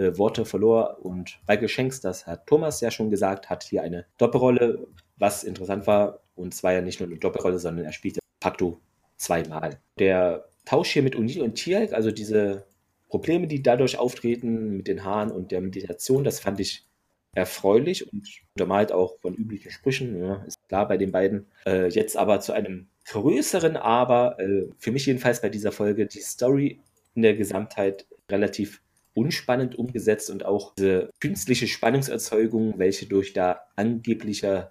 äh, 0.00 0.16
Worte 0.16 0.44
verlor 0.44 0.98
und 1.02 1.38
Michael 1.46 1.68
Shanks, 1.68 2.00
das 2.00 2.26
hat 2.26 2.46
Thomas 2.46 2.80
ja 2.80 2.90
schon 2.90 3.10
gesagt, 3.10 3.50
hat 3.50 3.64
hier 3.64 3.82
eine 3.82 4.06
Doppelrolle, 4.18 4.86
was 5.18 5.44
interessant 5.44 5.86
war 5.86 6.20
und 6.34 6.54
zwar 6.54 6.72
ja 6.72 6.80
nicht 6.80 7.00
nur 7.00 7.08
eine 7.08 7.18
Doppelrolle, 7.18 7.58
sondern 7.58 7.84
er 7.84 7.92
spielte 7.92 8.20
facto 8.42 8.80
zweimal. 9.16 9.78
Der 9.98 10.46
Tausch 10.64 10.90
hier 10.90 11.02
mit 11.02 11.16
O'Neill 11.16 11.42
und 11.42 11.54
Tialk, 11.54 11.92
also 11.92 12.10
diese 12.10 12.64
Probleme, 13.08 13.46
die 13.46 13.62
dadurch 13.62 13.98
auftreten 13.98 14.76
mit 14.78 14.88
den 14.88 15.04
Haaren 15.04 15.30
und 15.30 15.50
der 15.50 15.60
Meditation, 15.60 16.24
das 16.24 16.40
fand 16.40 16.60
ich 16.60 16.86
erfreulich 17.32 18.12
und 18.12 18.26
untermalt 18.54 18.92
auch 18.92 19.18
von 19.20 19.34
üblichen 19.34 19.70
Sprüchen, 19.70 20.18
ja, 20.18 20.42
ist 20.46 20.66
klar 20.68 20.88
bei 20.88 20.96
den 20.96 21.12
beiden. 21.12 21.46
Äh, 21.66 21.88
jetzt 21.88 22.16
aber 22.16 22.40
zu 22.40 22.52
einem 22.52 22.88
größeren 23.06 23.76
Aber, 23.76 24.38
äh, 24.40 24.68
für 24.78 24.92
mich 24.92 25.06
jedenfalls 25.06 25.40
bei 25.40 25.48
dieser 25.48 25.72
Folge, 25.72 26.06
die 26.06 26.20
Story 26.20 26.80
in 27.14 27.22
der 27.22 27.34
Gesamtheit 27.34 28.06
relativ 28.30 28.80
unspannend 29.14 29.76
umgesetzt 29.76 30.30
und 30.30 30.44
auch 30.44 30.74
diese 30.74 31.10
künstliche 31.20 31.66
Spannungserzeugung, 31.66 32.78
welche 32.78 33.06
durch 33.06 33.32
da 33.32 33.60
angeblicher, 33.76 34.70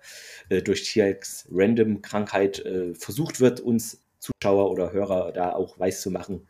äh, 0.50 0.62
durch 0.62 0.84
Tierks 0.84 1.48
Random-Krankheit 1.52 2.60
äh, 2.66 2.94
versucht 2.96 3.40
wird, 3.40 3.60
uns 3.60 4.04
Zuschauer 4.20 4.72
oder 4.72 4.92
Hörer 4.92 5.32
da 5.32 5.54
auch 5.54 5.80
weiß 5.80 6.02
zu 6.02 6.12
machen, 6.12 6.48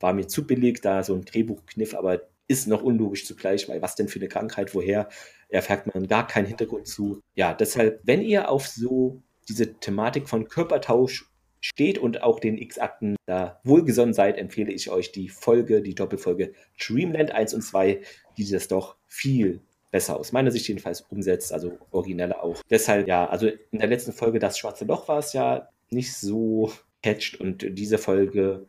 war 0.00 0.12
mir 0.12 0.26
zu 0.26 0.46
billig, 0.46 0.80
da 0.80 1.02
so 1.02 1.14
ein 1.14 1.24
Drehbuchkniff, 1.24 1.94
aber 1.94 2.22
ist 2.48 2.66
noch 2.66 2.82
unlogisch 2.82 3.26
zugleich, 3.26 3.68
weil 3.68 3.82
was 3.82 3.94
denn 3.94 4.08
für 4.08 4.18
eine 4.18 4.28
Krankheit, 4.28 4.74
woher, 4.74 5.08
erfährt 5.48 5.92
man 5.92 6.06
gar 6.06 6.26
keinen 6.26 6.46
Hintergrund 6.46 6.86
zu. 6.86 7.20
Ja, 7.34 7.54
deshalb, 7.54 8.00
wenn 8.04 8.22
ihr 8.22 8.50
auf 8.50 8.66
so 8.66 9.22
diese 9.48 9.74
Thematik 9.74 10.28
von 10.28 10.48
Körpertausch 10.48 11.30
steht 11.62 11.98
und 11.98 12.22
auch 12.22 12.40
den 12.40 12.58
X-Akten 12.58 13.16
da 13.26 13.60
wohlgesonnen 13.64 14.12
seid, 14.12 14.36
empfehle 14.36 14.72
ich 14.72 14.90
euch 14.90 15.12
die 15.12 15.28
Folge, 15.28 15.80
die 15.80 15.94
Doppelfolge 15.94 16.52
Dreamland 16.78 17.30
1 17.30 17.54
und 17.54 17.62
2, 17.62 18.00
die 18.36 18.50
das 18.50 18.68
doch 18.68 18.96
viel 19.06 19.60
besser 19.90 20.18
aus 20.18 20.32
meiner 20.32 20.50
Sicht 20.50 20.68
jedenfalls 20.68 21.02
umsetzt, 21.02 21.52
also 21.52 21.78
origineller 21.90 22.42
auch. 22.42 22.60
Deshalb, 22.68 23.06
ja, 23.06 23.26
also 23.28 23.46
in 23.46 23.78
der 23.78 23.88
letzten 23.88 24.12
Folge, 24.12 24.38
das 24.38 24.58
schwarze 24.58 24.84
Loch 24.84 25.06
war 25.08 25.18
es 25.18 25.32
ja 25.32 25.68
nicht 25.90 26.14
so 26.14 26.72
catcht 27.02 27.40
und 27.40 27.64
diese 27.78 27.98
Folge 27.98 28.66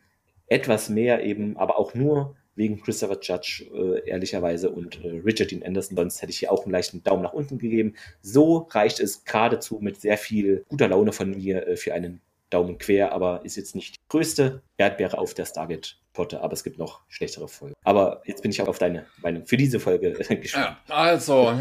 etwas 0.48 0.90
mehr 0.90 1.24
eben, 1.24 1.57
aber 1.57 1.80
auch 1.80 1.94
nur 1.95 2.36
wegen 2.56 2.82
Christopher 2.82 3.18
Judge, 3.20 3.65
äh, 3.74 4.07
ehrlicherweise, 4.07 4.70
und 4.70 5.03
äh, 5.03 5.22
Richard 5.26 5.49
Dean 5.49 5.64
Anderson. 5.64 5.98
Sonst 5.98 6.22
hätte 6.22 6.32
ich 6.32 6.40
hier 6.40 6.52
auch 6.52 6.64
einen 6.64 6.72
leichten 6.72 7.02
Daumen 7.03 7.24
nach 7.24 7.34
unten 7.34 7.57
gegeben. 7.57 7.95
So 8.22 8.68
reicht 8.70 8.99
es 8.99 9.24
geradezu 9.24 9.80
mit 9.82 9.99
sehr 9.99 10.18
viel 10.18 10.64
guter 10.70 10.88
Laune 10.88 11.14
von 11.14 11.32
mir 11.32 11.68
äh, 11.68 11.76
für 11.78 11.94
einen 11.94 12.22
Daumen 12.54 12.78
quer, 12.78 13.12
aber 13.12 13.44
ist 13.44 13.56
jetzt 13.56 13.76
nicht 13.76 13.96
die 13.96 14.00
größte 14.10 14.62
Erdbeere 14.78 15.18
auf 15.18 15.34
der 15.34 15.46
Stargate-Potte, 15.46 16.42
aber 16.42 16.54
es 16.54 16.64
gibt 16.64 16.78
noch 16.78 17.02
schlechtere 17.10 17.48
Folgen. 17.48 17.76
Aber 17.84 18.22
jetzt 18.26 18.42
bin 18.42 18.52
ich 18.52 18.62
auch 18.62 18.68
auf 18.68 18.78
deine 18.78 19.06
Meinung 19.22 19.46
für 19.46 19.58
diese 19.58 19.80
Folge 19.80 20.12
gespannt. 20.42 20.78
Ja, 20.88 20.96
also, 20.96 21.54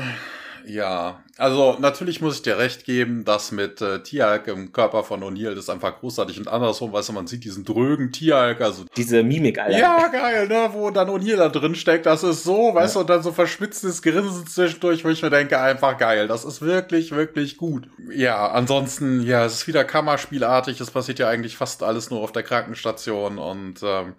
ja, 0.66 1.22
also 1.38 1.76
natürlich 1.78 2.20
muss 2.20 2.36
ich 2.36 2.42
dir 2.42 2.58
recht 2.58 2.84
geben, 2.84 3.24
dass 3.24 3.52
mit 3.52 3.80
äh, 3.80 4.02
Tialk 4.02 4.48
im 4.48 4.72
Körper 4.72 5.02
von 5.02 5.22
O'Neill 5.22 5.54
das 5.54 5.64
ist 5.64 5.70
einfach 5.70 5.98
großartig 5.98 6.38
und 6.38 6.48
andersrum, 6.48 6.92
weißt 6.92 7.08
du, 7.08 7.12
man 7.12 7.26
sieht 7.26 7.44
diesen 7.44 7.64
drögen 7.64 8.12
Tialk, 8.12 8.60
also 8.60 8.84
diese 8.96 9.22
Mimik, 9.22 9.58
Alter. 9.58 9.78
Ja, 9.78 10.08
geil, 10.08 10.48
ne, 10.48 10.70
wo 10.72 10.90
dann 10.90 11.08
O'Neill 11.08 11.36
da 11.36 11.48
drin 11.48 11.74
steckt, 11.74 12.06
das 12.06 12.22
ist 12.22 12.44
so, 12.44 12.74
weißt 12.74 12.94
ja. 12.94 12.98
du, 12.98 13.00
und 13.02 13.10
dann 13.10 13.22
so 13.22 13.32
verschmitztes 13.32 14.02
Grinsen 14.02 14.46
zwischendurch, 14.46 15.04
wo 15.04 15.08
ich 15.08 15.22
mir 15.22 15.30
denke, 15.30 15.58
einfach 15.60 15.98
geil, 15.98 16.28
das 16.28 16.44
ist 16.44 16.60
wirklich, 16.60 17.12
wirklich 17.12 17.56
gut. 17.56 17.88
Ja, 18.14 18.50
ansonsten, 18.50 19.22
ja, 19.22 19.44
es 19.44 19.54
ist 19.54 19.66
wieder 19.66 19.84
Kammerspielartig, 19.84 20.80
es 20.80 20.90
passiert 20.90 21.18
ja 21.18 21.28
eigentlich 21.28 21.56
fast 21.56 21.82
alles 21.82 22.10
nur 22.10 22.20
auf 22.20 22.32
der 22.32 22.42
Krankenstation 22.42 23.38
und 23.38 23.80
ähm, 23.82 24.14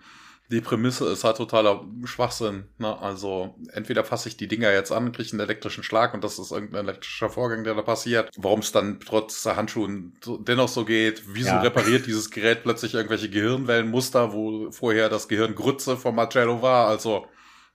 die 0.49 0.61
Prämisse 0.61 1.09
ist 1.09 1.23
halt 1.23 1.37
totaler 1.37 1.85
Schwachsinn. 2.03 2.67
Ne? 2.77 2.97
Also 2.99 3.55
entweder 3.71 4.03
fasse 4.03 4.29
ich 4.29 4.37
die 4.37 4.47
Dinger 4.47 4.71
jetzt 4.71 4.91
an, 4.91 5.11
kriege 5.11 5.31
einen 5.31 5.39
elektrischen 5.39 5.83
Schlag 5.83 6.13
und 6.13 6.23
das 6.23 6.37
ist 6.37 6.51
irgendein 6.51 6.85
elektrischer 6.85 7.29
Vorgang, 7.29 7.63
der 7.63 7.75
da 7.75 7.81
passiert. 7.81 8.29
Warum 8.37 8.59
es 8.59 8.71
dann 8.71 8.99
trotz 8.99 9.45
Handschuhen 9.45 10.13
dennoch 10.41 10.67
so 10.67 10.85
geht, 10.85 11.23
wieso 11.27 11.49
ja. 11.49 11.61
repariert 11.61 12.05
dieses 12.05 12.29
Gerät 12.29 12.63
plötzlich 12.63 12.93
irgendwelche 12.93 13.29
Gehirnwellenmuster, 13.29 14.33
wo 14.33 14.69
vorher 14.71 15.09
das 15.09 15.27
Gehirn 15.27 15.55
Grütze 15.55 15.97
von 15.97 16.15
Marcello 16.15 16.61
war. 16.61 16.87
Also 16.87 17.25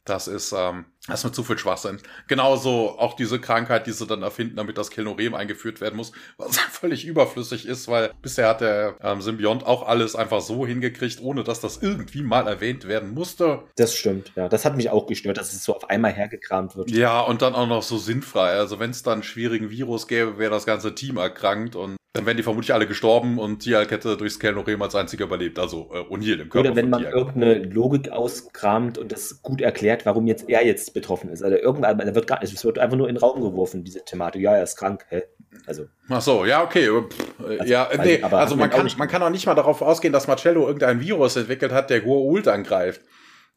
das 0.05 0.29
ist, 0.29 0.53
ähm, 0.57 0.85
das 1.09 1.21
ist 1.21 1.25
mir 1.25 1.33
zu 1.33 1.43
viel 1.43 1.59
Schwachsinn. 1.59 1.99
Genauso 2.29 2.99
auch 2.99 3.15
diese 3.15 3.41
Krankheit, 3.41 3.87
die 3.87 3.93
sie 3.93 4.07
dann 4.07 4.23
erfinden, 4.23 4.57
damit 4.57 4.79
das 4.79 4.91
Kelnorem 4.91 5.35
eingeführt 5.35 5.81
werden 5.81 5.97
muss, 5.97 6.13
was 6.37 6.59
völlig 6.71 7.07
überflüssig 7.07 7.67
ist, 7.67 7.89
weil 7.89 8.13
bisher 8.23 8.49
hat 8.49 8.61
der 8.61 8.97
ähm, 9.03 9.21
Symbiont 9.21 9.67
auch 9.67 9.87
alles 9.87 10.15
einfach 10.15 10.41
so 10.41 10.67
hingekriegt, 10.67 11.21
ohne 11.23 11.45
dass 11.45 11.61
das 11.61 11.79
irgendwie 11.79 12.23
mal 12.23 12.47
erwähnt 12.47 12.87
werden 12.87 13.15
musste. 13.15 13.63
Das 13.77 13.95
stimmt, 13.95 14.33
ja. 14.37 14.49
Das 14.49 14.65
hat 14.65 14.77
mich 14.77 14.91
auch 14.91 15.07
gestört, 15.07 15.39
dass 15.39 15.53
es 15.53 15.65
so 15.65 15.75
auf 15.75 15.89
einmal 15.91 16.13
hergekramt 16.13 16.77
wird. 16.77 16.91
Ja, 16.91 17.21
und 17.21 17.43
dann 17.43 17.55
auch 17.55 17.67
noch 17.67 17.83
so 17.83 17.99
sinnfrei. 17.99 18.53
Also 18.53 18.79
wenn 18.79 18.91
es 18.91 19.03
dann 19.03 19.15
einen 19.15 19.23
schwierigen 19.23 19.71
Virus 19.71 20.07
gäbe, 20.07 20.39
wäre 20.39 20.51
das 20.51 20.67
ganze 20.67 20.95
Team 20.95 21.17
erkrankt 21.17 21.75
und 21.75 21.99
dann 22.19 22.27
wären 22.27 22.37
die 22.37 22.43
vermutlich 22.43 22.75
alle 22.75 22.87
gestorben 22.87 23.39
und 23.39 23.61
Tialk 23.61 23.91
hätte 23.93 24.17
durchs 24.17 24.41
Kelnorem 24.41 24.83
als 24.83 24.95
einziger 24.97 25.27
überlebt. 25.27 25.59
Also 25.59 25.91
äh, 25.93 25.99
O'Neill 26.13 26.41
im 26.41 26.49
Körper. 26.49 26.71
Oder 26.71 26.77
wenn 26.77 26.91
man 26.91 27.03
Tialk. 27.03 27.15
irgendeine 27.15 27.59
Logik 27.65 28.11
auskramt 28.11 28.99
und 28.99 29.13
das 29.13 29.41
gut 29.43 29.61
erklärt, 29.61 30.05
warum 30.05 30.27
jetzt 30.27 30.49
er 30.49 30.67
jetzt 30.67 30.95
betroffen 31.01 31.31
ist. 31.31 31.43
Also 31.43 31.57
irgendwann, 31.57 31.99
da 31.99 32.15
wird 32.15 32.27
gar 32.27 32.41
nicht, 32.41 32.53
es 32.53 32.65
wird 32.65 32.79
einfach 32.79 32.97
nur 32.97 33.09
in 33.09 33.15
den 33.15 33.21
Raum 33.21 33.41
geworfen, 33.41 33.85
diese 33.85 34.05
Thematik. 34.05 34.43
Ja, 34.43 34.55
er 34.55 34.63
ist 34.63 34.77
krank. 34.77 35.05
Hä? 35.09 35.23
Also. 35.67 35.87
Ach 36.09 36.21
so, 36.21 36.45
ja, 36.45 36.63
okay. 36.63 36.91
Also, 37.39 37.65
ja, 37.65 37.89
nee, 38.03 38.23
also 38.23 38.57
man 38.57 38.71
kann, 38.71 38.89
man 38.97 39.09
kann 39.09 39.23
auch 39.23 39.31
nicht 39.31 39.47
mal 39.47 39.55
darauf 39.55 39.83
ausgehen, 39.83 40.13
dass 40.13 40.27
Marcello 40.27 40.67
irgendein 40.67 41.01
Virus 41.01 41.37
entwickelt 41.37 41.73
hat, 41.73 41.91
der 41.91 42.05
Goa'uld 42.05 42.49
angreift 42.49 43.01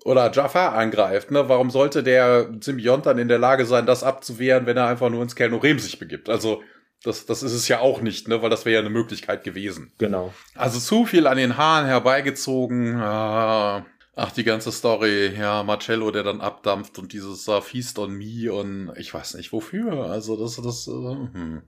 oder 0.03 0.31
Jafar 0.31 0.73
angreift, 0.73 1.31
ne? 1.31 1.47
Warum 1.47 1.69
sollte 1.69 2.01
der 2.01 2.49
Symbiont 2.59 3.05
dann 3.05 3.19
in 3.19 3.27
der 3.27 3.37
Lage 3.37 3.65
sein, 3.65 3.85
das 3.85 4.03
abzuwehren, 4.03 4.65
wenn 4.65 4.77
er 4.77 4.87
einfach 4.87 5.09
nur 5.09 5.21
ins 5.21 5.35
Kelnorem 5.35 5.79
sich 5.79 5.99
begibt? 5.99 6.29
Also 6.29 6.61
das, 7.03 7.25
das 7.25 7.43
ist 7.43 7.53
es 7.53 7.67
ja 7.67 7.79
auch 7.79 8.01
nicht, 8.01 8.27
ne? 8.27 8.41
weil 8.41 8.49
das 8.49 8.65
wäre 8.65 8.75
ja 8.75 8.79
eine 8.79 8.89
Möglichkeit 8.89 9.43
gewesen. 9.43 9.91
Genau. 9.97 10.33
Also 10.55 10.79
zu 10.79 11.05
viel 11.05 11.27
an 11.27 11.37
den 11.37 11.57
Haaren 11.57 11.85
herbeigezogen. 11.85 12.99
Äh, 12.99 13.81
ach, 14.21 14.31
die 14.31 14.43
ganze 14.43 14.71
Story, 14.71 15.33
ja, 15.35 15.63
Marcello, 15.63 16.11
der 16.11 16.23
dann 16.23 16.41
abdampft 16.41 16.99
und 16.99 17.11
dieses 17.11 17.47
uh, 17.47 17.59
Feast 17.59 17.97
on 17.97 18.13
Me 18.13 18.53
und 18.53 18.93
ich 18.97 19.13
weiß 19.13 19.33
nicht 19.33 19.51
wofür. 19.51 20.05
Also 20.05 20.37
das, 20.37 20.57
das 20.57 20.87
äh, 20.87 20.91
hm, 20.91 21.63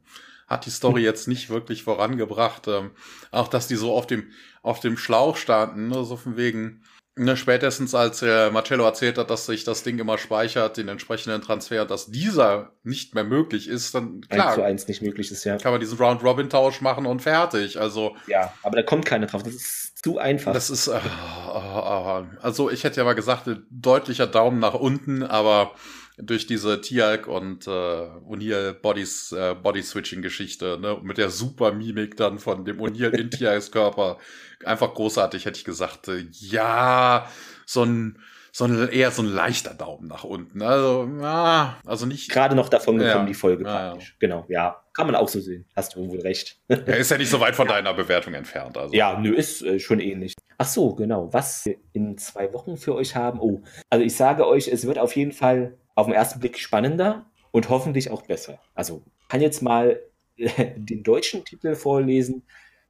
hat 0.48 0.66
die 0.66 0.70
Story 0.70 1.02
jetzt 1.04 1.28
nicht 1.28 1.50
wirklich 1.50 1.84
vorangebracht. 1.84 2.68
Ähm, 2.68 2.92
auch 3.32 3.48
dass 3.48 3.68
die 3.68 3.76
so 3.76 3.94
auf 3.94 4.06
dem, 4.06 4.32
auf 4.62 4.80
dem 4.80 4.98
Schlauch 4.98 5.36
standen, 5.36 5.88
ne? 5.88 6.04
so 6.04 6.16
von 6.16 6.38
wegen, 6.38 6.84
Ne, 7.16 7.38
spätestens 7.38 7.94
als 7.94 8.24
äh, 8.24 8.50
Marcello 8.50 8.86
erzählt 8.86 9.20
hat, 9.20 9.30
dass 9.30 9.46
sich 9.46 9.64
das 9.64 9.84
Ding 9.84 10.00
immer 10.00 10.18
speichert, 10.18 10.78
den 10.78 10.88
entsprechenden 10.88 11.44
Transfer, 11.44 11.86
dass 11.86 12.08
dieser 12.08 12.72
nicht 12.82 13.14
mehr 13.14 13.24
möglich 13.24 13.68
ist, 13.68 13.94
dann 13.94 14.22
klar. 14.22 14.48
1 14.48 14.56
zu 14.56 14.64
1 14.64 14.88
nicht 14.88 15.02
möglich 15.04 15.30
ist, 15.30 15.44
ja. 15.44 15.58
Kann 15.58 15.74
man 15.74 15.80
diesen 15.80 16.00
Round-Robin-Tausch 16.00 16.82
machen 16.82 17.06
und 17.06 17.22
fertig. 17.22 17.80
Also. 17.80 18.16
Ja, 18.26 18.52
aber 18.64 18.78
da 18.78 18.82
kommt 18.82 19.06
keiner 19.06 19.28
drauf. 19.28 19.44
Das 19.44 19.54
ist 19.54 19.83
zu 20.04 20.18
einfach. 20.18 20.54
Das 20.54 20.70
ist, 20.70 20.88
äh, 20.88 20.98
äh, 20.98 22.24
also 22.42 22.70
ich 22.70 22.84
hätte 22.84 22.98
ja 22.98 23.04
mal 23.06 23.14
gesagt, 23.14 23.50
deutlicher 23.70 24.28
Daumen 24.28 24.60
nach 24.60 24.74
unten, 24.74 25.24
aber 25.24 25.72
durch 26.18 26.46
diese 26.46 26.82
Tialk 26.82 27.28
und 27.28 27.66
äh, 27.66 27.70
O'Neill 27.70 28.74
Bodies, 28.74 29.32
äh, 29.32 29.56
Body-Switching-Geschichte, 29.56 30.78
ne, 30.80 31.00
mit 31.02 31.18
der 31.18 31.30
super 31.30 31.72
Mimik 31.72 32.18
dann 32.18 32.38
von 32.38 32.66
dem 32.66 32.80
O'Neill 32.80 33.18
in 33.18 33.32
Tialks 33.32 33.72
Körper. 33.72 34.20
Einfach 34.64 34.94
großartig, 34.94 35.46
hätte 35.46 35.58
ich 35.58 35.66
gesagt. 35.66 36.10
Äh, 36.10 36.28
ja, 36.30 37.28
so 37.66 37.84
ein, 37.84 38.20
so 38.56 38.66
ein, 38.66 38.90
eher 38.90 39.10
so 39.10 39.24
ein 39.24 39.30
leichter 39.30 39.74
Daumen 39.74 40.08
nach 40.08 40.24
unten. 40.24 40.62
Also, 40.62 41.10
ja, 41.20 41.78
also 41.88 42.06
nicht. 42.06 42.30
Gerade 42.30 42.56
noch 42.56 42.70
davon 42.70 43.00
gekommen, 43.00 43.24
ja, 43.24 43.26
die 43.26 43.34
Folge 43.34 43.66
ja, 43.66 43.90
praktisch. 43.90 44.16
Genau, 44.20 44.46
ja. 44.48 44.80
Kann 44.94 45.08
man 45.08 45.16
auch 45.16 45.28
so 45.28 45.40
sehen. 45.40 45.66
Hast 45.76 45.96
du 45.96 46.08
wohl 46.08 46.22
recht. 46.22 46.60
Ja, 46.68 46.76
ist 46.76 47.10
ja 47.10 47.18
nicht 47.18 47.32
so 47.32 47.40
weit 47.40 47.56
von 47.56 47.68
deiner 47.70 47.96
Bewertung 47.96 48.36
entfernt. 48.36 48.78
Also. 48.78 48.94
Ja, 48.94 49.20
nö, 49.20 49.34
ist 49.34 49.64
äh, 49.64 49.80
schon 49.80 50.00
ähnlich. 50.00 50.36
Ach 50.60 50.68
so, 50.68 50.94
genau. 50.94 51.34
Was 51.34 51.66
wir 51.66 51.78
in 51.94 52.16
zwei 52.20 52.54
Wochen 52.54 52.78
für 52.78 52.94
euch 52.94 53.16
haben. 53.16 53.40
Oh, 53.40 53.64
also 53.90 54.06
ich 54.06 54.16
sage 54.16 54.48
euch, 54.48 54.68
es 54.68 54.86
wird 54.86 55.00
auf 55.00 55.16
jeden 55.16 55.32
Fall 55.32 55.76
auf 55.96 56.06
den 56.06 56.14
ersten 56.14 56.40
Blick 56.40 56.60
spannender 56.60 57.26
und 57.50 57.70
hoffentlich 57.70 58.12
auch 58.12 58.22
besser. 58.22 58.60
Also 58.76 59.02
kann 59.30 59.42
jetzt 59.42 59.64
mal 59.64 60.00
äh, 60.38 60.74
den 60.76 61.02
deutschen 61.02 61.44
Titel 61.44 61.74
vorlesen, 61.74 62.44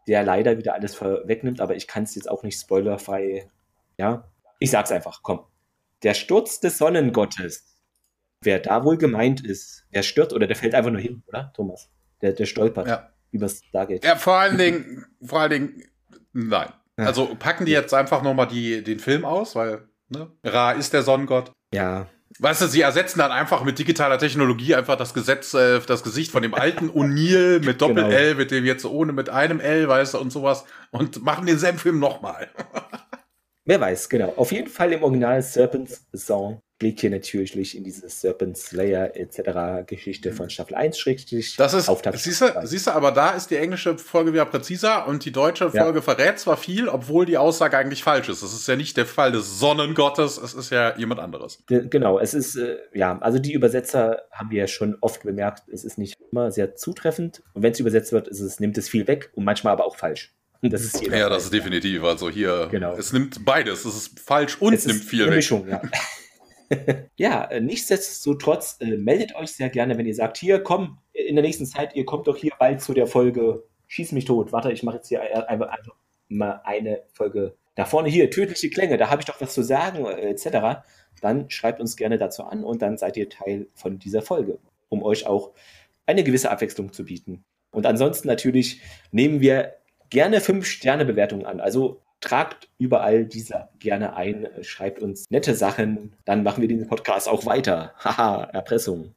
der 0.10 0.24
leider 0.24 0.58
wieder 0.58 0.74
alles 0.74 0.94
vorwegnimmt, 0.94 1.62
aber 1.62 1.78
ich 1.78 1.88
kann 1.88 2.04
es 2.04 2.16
jetzt 2.16 2.30
auch 2.30 2.44
nicht 2.44 2.60
spoilerfrei. 2.60 3.50
Ja, 3.98 4.30
ich 4.60 4.70
sag's 4.72 4.92
einfach, 4.92 5.22
komm. 5.24 5.40
Der 6.04 6.14
Sturz 6.14 6.60
des 6.60 6.78
Sonnengottes. 6.78 7.66
Wer 8.42 8.60
da 8.60 8.84
wohl 8.84 8.98
gemeint 8.98 9.46
ist, 9.46 9.86
der 9.94 10.04
stürzt 10.04 10.34
oder 10.34 10.48
der 10.48 10.56
fällt 10.56 10.76
einfach 10.76 10.92
nur 10.92 11.00
hin, 11.00 11.24
oder, 11.28 11.52
Thomas? 11.56 11.90
Der, 12.22 12.34
der 12.34 12.46
stolpert 12.46 12.88
ja. 12.88 13.10
übers 13.32 13.62
Stargate. 13.64 14.04
Ja, 14.04 14.18
vor 14.18 14.36
allen 14.36 14.58
Dingen, 14.58 15.06
vor 15.24 15.40
allen 15.40 15.52
Dingen, 15.52 15.84
nein. 16.34 16.70
Also 16.98 17.36
packen 17.36 17.66
die 17.66 17.72
jetzt 17.72 17.94
einfach 17.94 18.22
nochmal 18.22 18.48
den 18.48 19.00
Film 19.00 19.26
aus, 19.26 19.56
weil 19.56 19.88
ne, 20.10 20.32
Ra 20.44 20.74
ist 20.74 20.94
der 20.94 21.04
Sonnengott. 21.04 21.52
Ja. 21.74 22.08
Weißt 22.40 22.62
du, 22.62 22.68
sie 22.68 22.82
ersetzen 22.82 23.20
dann 23.20 23.32
einfach 23.32 23.64
mit 23.64 23.78
digitaler 23.80 24.18
Technologie 24.18 24.76
einfach 24.76 24.98
das 24.98 25.14
Gesetz, 25.14 25.54
äh, 25.54 25.80
das 25.82 26.04
Gesicht 26.04 26.32
von 26.32 26.42
dem 26.42 26.54
alten 26.54 26.90
O'Neill 26.94 27.64
mit 27.64 27.82
Doppel-L, 27.82 28.30
genau. 28.30 28.38
mit 28.38 28.52
dem 28.52 28.66
jetzt 28.66 28.86
ohne 28.86 29.14
mit 29.14 29.30
einem 29.30 29.60
L, 29.60 29.88
weißt 29.88 30.16
du, 30.16 30.20
und 30.20 30.32
sowas 30.32 30.66
und 30.92 31.24
machen 31.24 31.46
denselben 31.46 31.80
Film 31.80 32.00
nochmal. 32.00 32.50
Wer 33.66 33.80
weiß, 33.80 34.10
genau. 34.10 34.34
Auf 34.36 34.52
jeden 34.52 34.68
Fall 34.68 34.92
im 34.92 35.04
Original 35.04 35.42
Serpents 35.42 36.06
Song 36.14 36.62
blickt 36.80 37.00
hier 37.00 37.12
natürlich 37.12 37.78
in 37.78 37.86
diese 37.86 38.10
Serpent 38.10 38.58
Slayer 38.58 39.16
etc. 39.16 39.88
Geschichte 39.88 40.34
von 40.34 40.50
Staffel 40.50 40.76
1 40.76 40.98
schrägstrich. 40.98 41.56
Das 41.56 41.74
ist, 41.74 41.90
siehst 42.16 42.42
du, 42.42 42.48
siehst 42.64 42.88
du, 42.88 42.92
aber 42.92 43.14
da 43.14 43.30
ist 43.32 43.52
die 43.52 43.56
englische 43.56 43.98
Folge 43.98 44.34
wieder 44.34 44.44
präziser 44.44 45.08
und 45.08 45.24
die 45.24 45.32
deutsche 45.32 45.72
Folge 45.72 46.00
ja. 46.00 46.02
verrät 46.02 46.40
zwar 46.40 46.58
viel, 46.58 46.90
obwohl 46.90 47.26
die 47.26 47.38
Aussage 47.38 47.78
eigentlich 47.78 48.04
falsch 48.04 48.28
ist. 48.28 48.44
Das 48.44 48.54
ist 48.54 48.68
ja 48.68 48.76
nicht 48.76 48.98
der 48.98 49.06
Fall 49.06 49.32
des 49.32 49.60
Sonnengottes, 49.60 50.38
es 50.38 50.54
ist 50.54 50.72
ja 50.72 50.98
jemand 50.98 51.22
anderes. 51.22 51.64
Genau, 51.68 52.20
es 52.20 52.34
ist, 52.34 52.58
äh, 52.58 52.80
ja, 52.94 53.18
also 53.20 53.40
die 53.40 53.54
Übersetzer 53.54 54.24
haben 54.34 54.50
wir 54.50 54.60
ja 54.60 54.68
schon 54.68 54.98
oft 55.00 55.24
bemerkt, 55.24 55.64
es 55.72 55.86
ist 55.86 55.98
nicht 55.98 56.18
immer 56.32 56.52
sehr 56.52 56.76
zutreffend 56.76 57.44
und 57.54 57.64
wenn 57.64 57.72
es 57.72 57.80
übersetzt 57.80 58.12
wird, 58.12 58.28
ist 58.28 58.42
es, 58.42 58.60
nimmt 58.60 58.78
es 58.78 58.90
viel 58.90 59.08
weg 59.08 59.32
und 59.36 59.46
manchmal 59.46 59.72
aber 59.72 59.86
auch 59.86 59.96
falsch. 59.96 60.34
Das 60.72 60.84
ist 60.84 61.02
ja, 61.08 61.30
das 61.30 61.46
ist 61.46 61.54
definitiv. 61.54 62.04
Also 62.04 62.30
hier, 62.30 62.68
genau. 62.72 62.94
es 62.94 63.14
nimmt 63.14 63.44
beides. 63.46 63.86
Es 63.86 63.96
ist 63.96 64.20
falsch 64.20 64.60
und 64.62 64.74
es 64.74 64.86
nimmt 64.86 65.04
viel 65.04 65.26
weg. 65.26 65.36
Mischung, 65.36 65.68
ja. 65.68 65.82
ja, 67.18 67.44
äh, 67.46 67.62
nichtsdestotrotz 67.62 68.78
äh, 68.80 68.98
meldet 68.98 69.36
euch 69.36 69.52
sehr 69.52 69.70
gerne, 69.70 69.98
wenn 69.98 70.06
ihr 70.06 70.16
sagt, 70.16 70.38
hier 70.38 70.60
komm, 70.60 71.00
in 71.12 71.36
der 71.36 71.44
nächsten 71.44 71.66
Zeit, 71.66 71.96
ihr 71.96 72.06
kommt 72.06 72.28
doch 72.28 72.38
hier 72.38 72.54
bald 72.58 72.82
zu 72.82 72.94
der 72.94 73.08
Folge 73.08 73.64
Schieß 73.88 74.12
mich 74.14 74.26
tot. 74.26 74.52
Warte, 74.52 74.72
ich 74.72 74.82
mache 74.82 74.96
jetzt 74.96 75.10
hier 75.10 75.22
einfach, 75.48 75.68
einfach 75.68 75.96
mal 76.28 76.62
eine 76.64 77.04
Folge 77.14 77.56
da 77.76 77.86
vorne 77.86 78.10
hier, 78.10 78.30
tödliche 78.30 78.70
Klänge, 78.70 78.98
da 78.98 79.10
habe 79.10 79.22
ich 79.22 79.26
doch 79.26 79.42
was 79.42 79.54
zu 79.54 79.64
sagen, 79.64 80.06
äh, 80.06 80.30
etc. 80.30 80.84
Dann 81.22 81.50
schreibt 81.50 81.80
uns 81.80 81.96
gerne 81.96 82.18
dazu 82.18 82.44
an 82.44 82.64
und 82.64 82.82
dann 82.82 82.98
seid 82.98 83.18
ihr 83.18 83.30
Teil 83.30 83.68
von 83.74 84.00
dieser 84.00 84.22
Folge, 84.22 84.60
um 84.90 85.04
euch 85.04 85.26
auch 85.26 85.52
eine 86.06 86.24
gewisse 86.24 86.52
Abwechslung 86.52 86.94
zu 86.94 87.06
bieten. 87.06 87.44
Und 87.72 87.86
ansonsten 87.86 88.28
natürlich 88.28 88.82
nehmen 89.12 89.42
wir 89.42 89.74
gerne 90.14 90.40
5-Sterne-Bewertungen 90.40 91.46
an. 91.46 91.60
Also 91.60 92.00
tragt 92.22 92.70
überall 92.78 93.26
diese 93.26 93.68
gerne 93.80 94.16
ein, 94.16 94.48
schreibt 94.62 95.02
uns 95.02 95.26
nette 95.30 95.56
Sachen, 95.56 96.16
dann 96.24 96.44
machen 96.44 96.62
wir 96.62 96.70
den 96.70 96.88
Podcast 96.88 97.28
auch 97.28 97.46
weiter. 97.46 97.94
Haha, 97.98 98.46
Erpressung. 98.46 99.14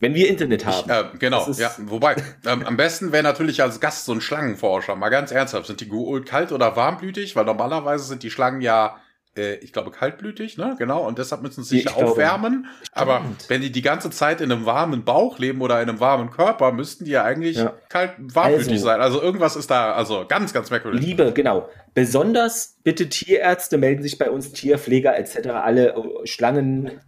Wenn 0.00 0.14
wir 0.14 0.28
Internet 0.28 0.66
haben. 0.66 0.90
Ich, 0.90 1.14
äh, 1.14 1.18
genau, 1.18 1.50
ja. 1.52 1.70
Wobei, 1.78 2.16
ähm, 2.46 2.62
am 2.66 2.76
besten 2.76 3.12
wäre 3.12 3.22
natürlich 3.22 3.62
als 3.62 3.80
Gast 3.80 4.04
so 4.04 4.12
ein 4.12 4.20
Schlangenforscher. 4.20 4.96
Mal 4.96 5.08
ganz 5.08 5.30
ernsthaft, 5.32 5.66
sind 5.66 5.80
die 5.80 5.88
kalt 6.26 6.52
oder 6.52 6.76
warmblütig? 6.76 7.36
Weil 7.36 7.46
normalerweise 7.46 8.04
sind 8.04 8.22
die 8.22 8.30
Schlangen 8.30 8.60
ja 8.60 8.98
äh, 9.40 9.54
ich 9.56 9.72
glaube, 9.72 9.90
kaltblütig, 9.90 10.58
ne? 10.58 10.76
Genau, 10.78 11.06
und 11.06 11.18
deshalb 11.18 11.42
müssen 11.42 11.64
sie 11.64 11.78
sich 11.78 11.86
ich 11.86 11.94
aufwärmen. 11.94 12.66
Aber 12.92 13.22
wenn 13.48 13.62
die 13.62 13.72
die 13.72 13.82
ganze 13.82 14.10
Zeit 14.10 14.40
in 14.40 14.52
einem 14.52 14.66
warmen 14.66 15.04
Bauch 15.04 15.38
leben 15.38 15.60
oder 15.60 15.80
in 15.82 15.88
einem 15.88 16.00
warmen 16.00 16.30
Körper, 16.30 16.72
müssten 16.72 17.04
die 17.04 17.12
ja 17.12 17.24
eigentlich 17.24 17.56
ja. 17.56 17.74
kalt, 17.88 18.12
warmblütig 18.18 18.72
also, 18.72 18.84
sein. 18.84 19.00
Also 19.00 19.22
irgendwas 19.22 19.56
ist 19.56 19.70
da, 19.70 19.92
also 19.92 20.24
ganz, 20.28 20.52
ganz 20.52 20.70
merkwürdig. 20.70 21.00
Liebe, 21.00 21.32
genau. 21.32 21.68
Besonders 21.94 22.76
bitte 22.84 23.08
Tierärzte 23.08 23.78
melden 23.78 24.02
sich 24.02 24.18
bei 24.18 24.30
uns, 24.30 24.52
Tierpfleger 24.52 25.18
etc., 25.18 25.48
alle 25.48 25.94
äh, 25.94 26.26
Schlangen, 26.26 27.00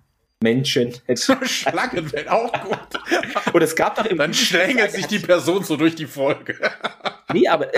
Menschen. 0.43 0.93
Schlangen 1.17 2.13
wären 2.13 2.29
auch 2.29 2.53
gut. 2.65 2.79
Und 3.53 3.63
es 3.63 3.77
gab 3.77 3.97
doch 3.97 4.07
im 4.07 4.19
Dann 4.19 4.35
schlängelt 4.35 4.93
sich 4.93 5.07
die 5.07 5.19
Person 5.19 5.65
so 5.65 5.77
durch 5.77 5.95
die 5.95 6.07
Folge. 6.07 6.57
nee, 7.33 7.49
aber 7.49 7.69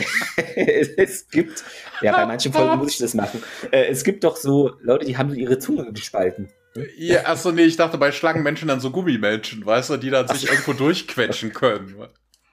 es 0.56 1.28
gibt, 1.28 1.64
ja, 2.00 2.12
bei 2.12 2.26
manchen 2.26 2.52
Folgen 2.52 2.78
muss 2.78 2.92
ich 2.92 2.98
das 2.98 3.14
machen. 3.14 3.42
Äh, 3.70 3.86
es 3.86 4.04
gibt 4.04 4.24
doch 4.24 4.36
so 4.36 4.72
Leute, 4.80 5.06
die 5.06 5.16
haben 5.16 5.34
ihre 5.34 5.58
Zunge 5.58 5.92
gespalten. 5.92 6.50
Ja, 6.96 7.26
achso, 7.26 7.52
nee, 7.52 7.62
ich 7.62 7.76
dachte 7.76 7.98
bei 7.98 8.10
Schlangenmenschen 8.10 8.66
dann 8.66 8.80
so 8.80 8.90
Gummimenschen, 8.90 9.64
weißt 9.64 9.90
du, 9.90 9.96
die 9.96 10.10
dann 10.10 10.26
sich 10.26 10.48
irgendwo 10.48 10.72
durchquetschen 10.72 11.52
können. 11.52 11.94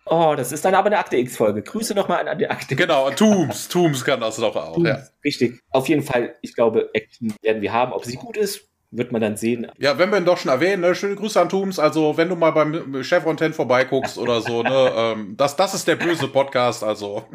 Oh, 0.05 0.33
das 0.35 0.51
ist 0.51 0.65
dann 0.65 0.75
aber 0.75 0.87
eine 0.87 0.99
Akte 0.99 1.15
X-Folge. 1.17 1.61
Grüße 1.61 1.95
nochmal 1.95 2.27
an 2.27 2.37
die 2.37 2.49
Akte. 2.49 2.75
Genau, 2.75 3.09
Tooms. 3.11 3.67
Tooms 3.67 4.03
kann 4.03 4.19
das 4.19 4.35
doch 4.35 4.55
auch, 4.55 4.75
Tooms, 4.75 4.89
ja. 4.89 5.03
Richtig. 5.23 5.59
Auf 5.69 5.87
jeden 5.87 6.03
Fall, 6.03 6.35
ich 6.41 6.53
glaube, 6.53 6.89
Action 6.93 7.33
werden 7.41 7.61
wir 7.61 7.71
haben. 7.71 7.93
Ob 7.93 8.05
sie 8.05 8.15
gut 8.15 8.35
ist, 8.35 8.67
wird 8.91 9.11
man 9.11 9.21
dann 9.21 9.37
sehen. 9.37 9.71
Ja, 9.77 9.97
wenn 9.97 10.11
wir 10.11 10.17
ihn 10.17 10.25
doch 10.25 10.37
schon 10.37 10.51
erwähnen, 10.51 10.81
ne, 10.81 10.93
schöne 10.93 11.15
Grüße 11.15 11.39
an 11.39 11.49
Tooms. 11.49 11.79
Also, 11.79 12.17
wenn 12.17 12.29
du 12.29 12.35
mal 12.35 12.51
beim 12.51 13.01
Chevron 13.03 13.37
10 13.37 13.53
vorbeiguckst 13.53 14.17
oder 14.17 14.41
so, 14.41 14.61
ne, 14.63 14.91
ähm, 14.95 15.35
das, 15.37 15.55
das 15.55 15.73
ist 15.73 15.87
der 15.87 15.95
böse 15.95 16.27
Podcast, 16.27 16.83
also. 16.83 17.25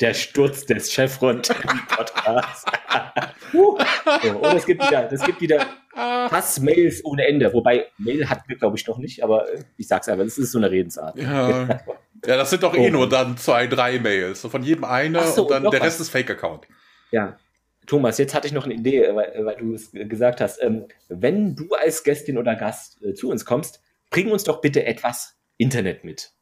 Der 0.00 0.14
Sturz 0.14 0.64
des 0.64 0.90
Chevron 0.90 1.42
Podcasts. 1.42 2.64
uh, 3.52 3.78
so, 4.22 4.30
und 4.30 4.56
es 4.56 4.64
gibt 4.64 4.86
wieder, 4.86 5.12
es 5.12 5.22
gibt 5.24 5.40
wieder 5.42 5.66
Hass-Mails 5.94 7.04
ohne 7.04 7.26
Ende. 7.26 7.52
Wobei, 7.52 7.86
Mail 7.98 8.28
hatten 8.28 8.48
wir, 8.48 8.56
glaube 8.56 8.78
ich, 8.78 8.86
noch 8.86 8.96
nicht, 8.96 9.22
aber 9.22 9.46
ich 9.76 9.88
sag's 9.88 10.08
einfach, 10.08 10.24
das 10.24 10.38
ist 10.38 10.52
so 10.52 10.58
eine 10.58 10.70
Redensart. 10.70 11.18
Ja, 11.18 11.68
ja 12.26 12.36
das 12.36 12.48
sind 12.48 12.62
doch 12.62 12.74
eh 12.74 12.88
oh. 12.88 12.92
nur 12.92 13.08
dann 13.08 13.36
zwei, 13.36 13.66
drei 13.66 13.98
Mails. 13.98 14.40
So 14.40 14.48
von 14.48 14.62
jedem 14.62 14.84
eine 14.84 15.22
so, 15.26 15.42
und 15.42 15.50
dann 15.50 15.70
der 15.70 15.82
Rest 15.82 16.00
ist 16.00 16.08
Fake-Account. 16.08 16.66
Ja, 17.10 17.36
Thomas, 17.86 18.18
jetzt 18.18 18.34
hatte 18.34 18.46
ich 18.46 18.52
noch 18.52 18.64
eine 18.64 18.74
Idee, 18.74 19.14
weil, 19.14 19.44
weil 19.44 19.56
du 19.56 19.74
es 19.74 19.92
gesagt 19.92 20.40
hast. 20.40 20.62
Ähm, 20.62 20.86
wenn 21.08 21.54
du 21.54 21.68
als 21.74 22.02
Gästin 22.04 22.38
oder 22.38 22.56
Gast 22.56 23.02
äh, 23.02 23.14
zu 23.14 23.30
uns 23.30 23.44
kommst, 23.44 23.80
bring 24.10 24.30
uns 24.30 24.44
doch 24.44 24.60
bitte 24.60 24.84
etwas 24.84 25.36
Internet 25.56 26.04
mit. 26.04 26.32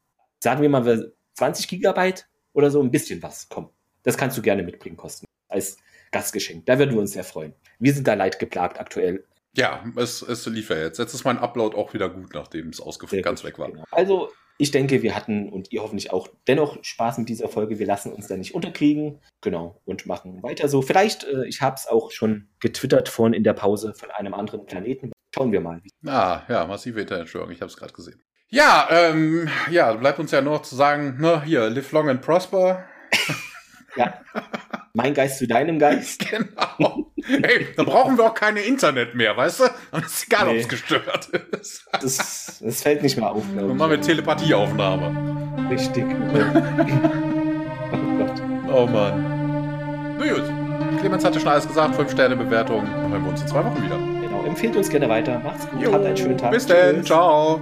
Sagen 0.40 0.62
wir 0.62 0.68
mal 0.68 1.12
20 1.34 1.68
Gigabyte 1.68 2.26
oder 2.52 2.70
so, 2.70 2.82
ein 2.82 2.90
bisschen 2.90 3.22
was. 3.22 3.48
Komm, 3.48 3.70
das 4.02 4.16
kannst 4.16 4.36
du 4.36 4.42
gerne 4.42 4.62
mitbringen, 4.62 4.96
kosten. 4.96 5.26
Als 5.48 5.76
Gastgeschenk. 6.10 6.66
Da 6.66 6.78
würden 6.78 6.92
wir 6.94 7.00
uns 7.00 7.12
sehr 7.12 7.24
freuen. 7.24 7.54
Wir 7.78 7.92
sind 7.92 8.06
da 8.06 8.14
leid 8.14 8.38
geplagt 8.38 8.80
aktuell. 8.80 9.24
Ja, 9.56 9.84
es, 9.96 10.22
es 10.22 10.46
lief 10.46 10.70
ja 10.70 10.76
jetzt. 10.76 10.98
Jetzt 10.98 11.14
ist 11.14 11.24
mein 11.24 11.38
Upload 11.38 11.76
auch 11.76 11.94
wieder 11.94 12.08
gut, 12.08 12.34
nachdem 12.34 12.70
es 12.70 12.80
ausgeführt 12.80 13.24
ganz 13.24 13.44
weg 13.44 13.58
war. 13.58 13.70
Genau. 13.70 13.84
Also 13.90 14.30
ich 14.58 14.70
denke, 14.70 15.02
wir 15.02 15.16
hatten 15.16 15.48
und 15.48 15.72
ihr 15.72 15.82
hoffentlich 15.82 16.12
auch 16.12 16.28
dennoch 16.46 16.78
Spaß 16.82 17.18
mit 17.18 17.28
dieser 17.28 17.48
Folge. 17.48 17.78
Wir 17.78 17.86
lassen 17.86 18.12
uns 18.12 18.28
da 18.28 18.36
nicht 18.36 18.54
unterkriegen. 18.54 19.20
Genau. 19.40 19.80
Und 19.84 20.06
machen 20.06 20.42
weiter 20.42 20.68
so. 20.68 20.82
Vielleicht, 20.82 21.24
äh, 21.24 21.46
ich 21.46 21.60
habe 21.60 21.76
es 21.76 21.86
auch 21.86 22.10
schon 22.10 22.48
getwittert 22.60 23.08
vorhin 23.08 23.34
in 23.34 23.44
der 23.44 23.54
Pause 23.54 23.94
von 23.94 24.10
einem 24.10 24.34
anderen 24.34 24.66
Planeten. 24.66 25.12
Schauen 25.34 25.50
wir 25.50 25.60
mal. 25.60 25.82
Ah, 26.06 26.42
ja, 26.48 26.66
massive 26.66 27.00
Internetstörung. 27.00 27.50
Ich 27.50 27.60
habe 27.60 27.70
es 27.70 27.76
gerade 27.76 27.92
gesehen. 27.92 28.22
Ja, 28.48 28.86
ähm, 28.90 29.48
ja, 29.70 29.92
bleibt 29.94 30.20
uns 30.20 30.30
ja 30.30 30.40
nur 30.40 30.62
zu 30.62 30.76
sagen, 30.76 31.20
ne, 31.20 31.42
hier, 31.42 31.68
live 31.70 31.90
long 31.90 32.08
and 32.08 32.22
prosper. 32.22 32.84
ja. 33.96 34.20
Mein 34.96 35.12
Geist 35.12 35.38
zu 35.38 35.46
deinem 35.46 35.78
Geist. 35.78 36.24
Genau. 36.34 37.12
Hey, 37.26 37.68
da 37.76 37.84
brauchen 37.84 38.16
wir 38.18 38.24
auch 38.24 38.34
keine 38.34 38.60
Internet 38.60 39.14
mehr, 39.14 39.36
weißt 39.36 39.60
du? 39.60 39.64
Und 39.92 40.04
es 40.04 40.14
ist 40.14 40.26
egal, 40.26 40.46
nee. 40.46 40.52
ob 40.52 40.56
es 40.58 40.68
gestört 40.68 41.28
ist. 41.52 41.86
Das, 41.92 42.58
das 42.60 42.82
fällt 42.82 43.02
nicht 43.02 43.16
mehr 43.16 43.30
auf. 43.30 43.42
Dann 43.56 43.76
machen 43.76 43.90
wir 43.92 44.00
Telepathieaufnahme. 44.00 45.70
Richtig. 45.70 46.04
oh 47.92 47.96
Gott. 48.18 48.42
Oh 48.72 48.86
Mann. 48.86 50.16
Na 50.18 50.32
gut. 50.32 51.00
Clemens 51.00 51.24
hatte 51.24 51.40
schon 51.40 51.48
alles 51.48 51.66
gesagt. 51.66 51.98
5-Sterne-Bewertung. 51.98 52.84
Dann 52.84 53.12
hören 53.12 53.22
wir 53.22 53.30
uns 53.30 53.42
in 53.42 53.48
zwei 53.48 53.64
Wochen 53.64 53.82
wieder. 53.82 53.96
Genau. 53.96 54.44
Empfehlt 54.44 54.76
uns 54.76 54.88
gerne 54.88 55.08
weiter. 55.08 55.38
Macht's 55.38 55.68
gut. 55.68 55.80
Jo, 55.80 55.92
Habt 55.92 56.04
einen 56.04 56.16
schönen 56.16 56.38
Tag. 56.38 56.50
Bis 56.50 56.66
dann. 56.66 57.04
Ciao. 57.04 57.60